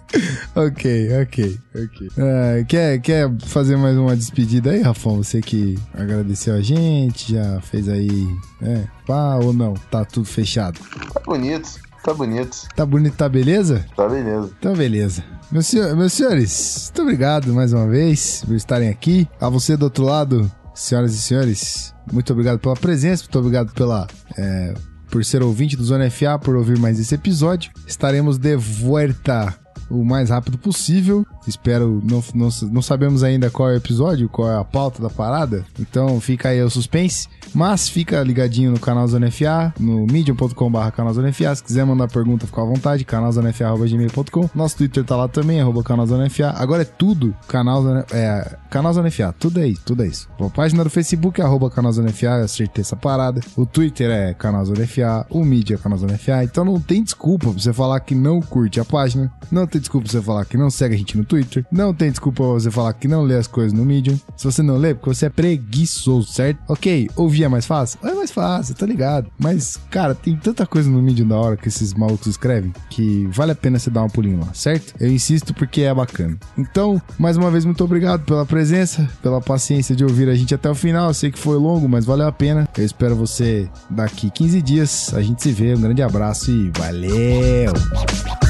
ok, 0.54 1.22
ok, 1.22 1.58
ok. 1.74 2.08
Ah, 2.18 2.64
quer, 2.68 2.93
quer 2.98 3.30
fazer 3.46 3.76
mais 3.76 3.96
uma 3.96 4.16
despedida 4.16 4.70
aí, 4.70 4.82
Rafão? 4.82 5.16
Você 5.22 5.40
que 5.40 5.78
agradeceu 5.92 6.54
a 6.54 6.60
gente, 6.60 7.32
já 7.32 7.60
fez 7.60 7.88
aí, 7.88 8.26
né? 8.60 8.88
Pá 9.06 9.36
ou 9.36 9.52
não? 9.52 9.74
Tá 9.90 10.04
tudo 10.04 10.26
fechado. 10.26 10.78
Tá 11.12 11.20
bonito, 11.26 11.68
tá 12.04 12.14
bonito. 12.14 12.56
Tá 12.74 12.86
bonito, 12.86 13.14
tá 13.16 13.28
beleza? 13.28 13.84
Tá 13.96 14.08
beleza. 14.08 14.50
Então, 14.58 14.74
beleza. 14.74 15.24
Meus, 15.50 15.66
senhor- 15.66 15.94
meus 15.96 16.12
senhores, 16.12 16.84
muito 16.86 17.02
obrigado 17.02 17.52
mais 17.54 17.72
uma 17.72 17.86
vez 17.86 18.42
por 18.46 18.54
estarem 18.54 18.88
aqui. 18.88 19.28
A 19.40 19.48
você 19.48 19.76
do 19.76 19.84
outro 19.84 20.04
lado, 20.04 20.50
senhoras 20.74 21.14
e 21.14 21.18
senhores, 21.20 21.94
muito 22.12 22.32
obrigado 22.32 22.58
pela 22.58 22.74
presença, 22.74 23.22
muito 23.24 23.38
obrigado 23.38 23.72
pela. 23.72 24.06
é, 24.36 24.74
por 25.10 25.24
ser 25.24 25.44
ouvinte 25.44 25.76
do 25.76 25.84
Zona 25.84 26.10
FA, 26.10 26.36
por 26.40 26.56
ouvir 26.56 26.76
mais 26.76 26.98
esse 26.98 27.14
episódio. 27.14 27.70
Estaremos 27.86 28.36
de 28.36 28.56
volta 28.56 29.54
o 29.90 30.04
mais 30.04 30.30
rápido 30.30 30.58
possível. 30.58 31.26
Espero, 31.46 32.02
não, 32.04 32.22
não, 32.34 32.48
não 32.70 32.82
sabemos 32.82 33.22
ainda 33.22 33.50
qual 33.50 33.70
é 33.70 33.74
o 33.74 33.76
episódio, 33.76 34.28
qual 34.28 34.50
é 34.50 34.56
a 34.56 34.64
pauta 34.64 35.02
da 35.02 35.10
parada. 35.10 35.64
Então 35.78 36.20
fica 36.20 36.48
aí 36.48 36.62
o 36.62 36.70
suspense. 36.70 37.28
Mas 37.54 37.88
fica 37.88 38.22
ligadinho 38.22 38.72
no 38.72 38.80
canal 38.80 39.06
Zona 39.06 39.30
FA, 39.30 39.72
no 39.78 40.06
medium.com.br 40.06 40.90
canal 40.94 41.14
Zona 41.14 41.32
FA. 41.32 41.54
Se 41.54 41.62
quiser 41.62 41.84
mandar 41.86 42.08
pergunta, 42.08 42.46
fica 42.46 42.60
à 42.60 42.64
vontade, 42.64 43.04
canalzonefa.gmail.com. 43.04 44.50
Nosso 44.54 44.76
Twitter 44.76 45.04
tá 45.04 45.16
lá 45.16 45.28
também, 45.28 45.60
arroba 45.60 45.82
canal 45.82 46.06
Zona 46.06 46.28
FA. 46.28 46.52
Agora 46.56 46.82
é 46.82 46.84
tudo 46.84 47.34
canal 47.46 47.82
Zona, 47.82 48.04
é, 48.12 48.56
canal 48.68 48.92
Zona 48.92 49.10
FA. 49.10 49.32
Tudo 49.38 49.60
é 49.60 49.68
isso, 49.68 49.82
tudo 49.84 50.02
é 50.02 50.08
isso. 50.08 50.28
A 50.40 50.50
página 50.50 50.82
do 50.82 50.90
Facebook 50.90 51.40
é 51.40 51.44
arroba 51.44 51.70
canal 51.70 51.92
Zona 51.92 52.10
FA, 52.10 52.26
eu 52.26 52.44
acertei 52.44 52.82
essa 52.82 52.96
parada. 52.96 53.40
O 53.56 53.64
Twitter 53.64 54.10
é 54.10 54.34
canal 54.34 54.64
Zona 54.64 54.86
FA, 54.86 55.26
o 55.30 55.44
mídia 55.44 55.76
é 55.76 55.78
canal 55.78 55.98
Zona 55.98 56.18
FA. 56.18 56.42
Então 56.42 56.64
não 56.64 56.80
tem 56.80 57.02
desculpa 57.02 57.50
pra 57.50 57.60
você 57.60 57.72
falar 57.72 58.00
que 58.00 58.14
não 58.14 58.40
curte 58.40 58.80
a 58.80 58.84
página. 58.84 59.32
Não 59.50 59.66
tem 59.66 59.80
desculpa 59.80 60.08
pra 60.08 60.12
você 60.12 60.24
falar 60.24 60.44
que 60.44 60.56
não 60.56 60.70
segue 60.70 60.96
a 60.96 60.98
gente 60.98 61.16
no 61.16 61.24
Twitter. 61.24 61.64
Não 61.70 61.94
tem 61.94 62.10
desculpa 62.10 62.42
pra 62.42 62.52
você 62.52 62.70
falar 62.70 62.92
que 62.94 63.06
não 63.06 63.22
lê 63.22 63.36
as 63.36 63.46
coisas 63.46 63.72
no 63.72 63.84
Medium. 63.84 64.18
Se 64.36 64.44
você 64.44 64.62
não 64.62 64.76
lê, 64.76 64.90
é 64.90 64.94
porque 64.94 65.14
você 65.14 65.26
é 65.26 65.30
preguiçoso, 65.30 66.32
certo? 66.32 66.58
Ok, 66.68 67.08
ouvir 67.14 67.43
é 67.44 67.48
mais 67.48 67.66
fácil? 67.66 67.98
É 68.02 68.12
mais 68.12 68.30
fácil, 68.30 68.74
tá 68.74 68.86
ligado? 68.86 69.28
Mas, 69.38 69.78
cara, 69.90 70.14
tem 70.14 70.36
tanta 70.36 70.66
coisa 70.66 70.90
no 70.90 71.02
Medium 71.02 71.28
da 71.28 71.36
hora 71.36 71.56
que 71.56 71.68
esses 71.68 71.94
malucos 71.94 72.26
escrevem 72.26 72.72
que 72.90 73.26
vale 73.28 73.52
a 73.52 73.54
pena 73.54 73.78
você 73.78 73.90
dar 73.90 74.02
um 74.02 74.08
pulinho 74.08 74.40
lá, 74.40 74.48
certo? 74.52 74.94
Eu 75.00 75.08
insisto 75.08 75.54
porque 75.54 75.82
é 75.82 75.94
bacana. 75.94 76.36
Então, 76.56 77.00
mais 77.18 77.36
uma 77.36 77.50
vez, 77.50 77.64
muito 77.64 77.82
obrigado 77.84 78.24
pela 78.24 78.44
presença, 78.46 79.08
pela 79.22 79.40
paciência 79.40 79.94
de 79.94 80.04
ouvir 80.04 80.28
a 80.28 80.34
gente 80.34 80.54
até 80.54 80.70
o 80.70 80.74
final. 80.74 81.08
Eu 81.08 81.14
sei 81.14 81.30
que 81.30 81.38
foi 81.38 81.56
longo, 81.56 81.88
mas 81.88 82.04
valeu 82.04 82.26
a 82.26 82.32
pena. 82.32 82.68
Eu 82.76 82.84
espero 82.84 83.16
você 83.16 83.68
daqui 83.90 84.30
15 84.30 84.62
dias. 84.62 85.14
A 85.14 85.22
gente 85.22 85.42
se 85.42 85.52
vê. 85.52 85.74
Um 85.74 85.80
grande 85.80 86.02
abraço 86.02 86.50
e 86.50 86.70
valeu! 86.76 88.43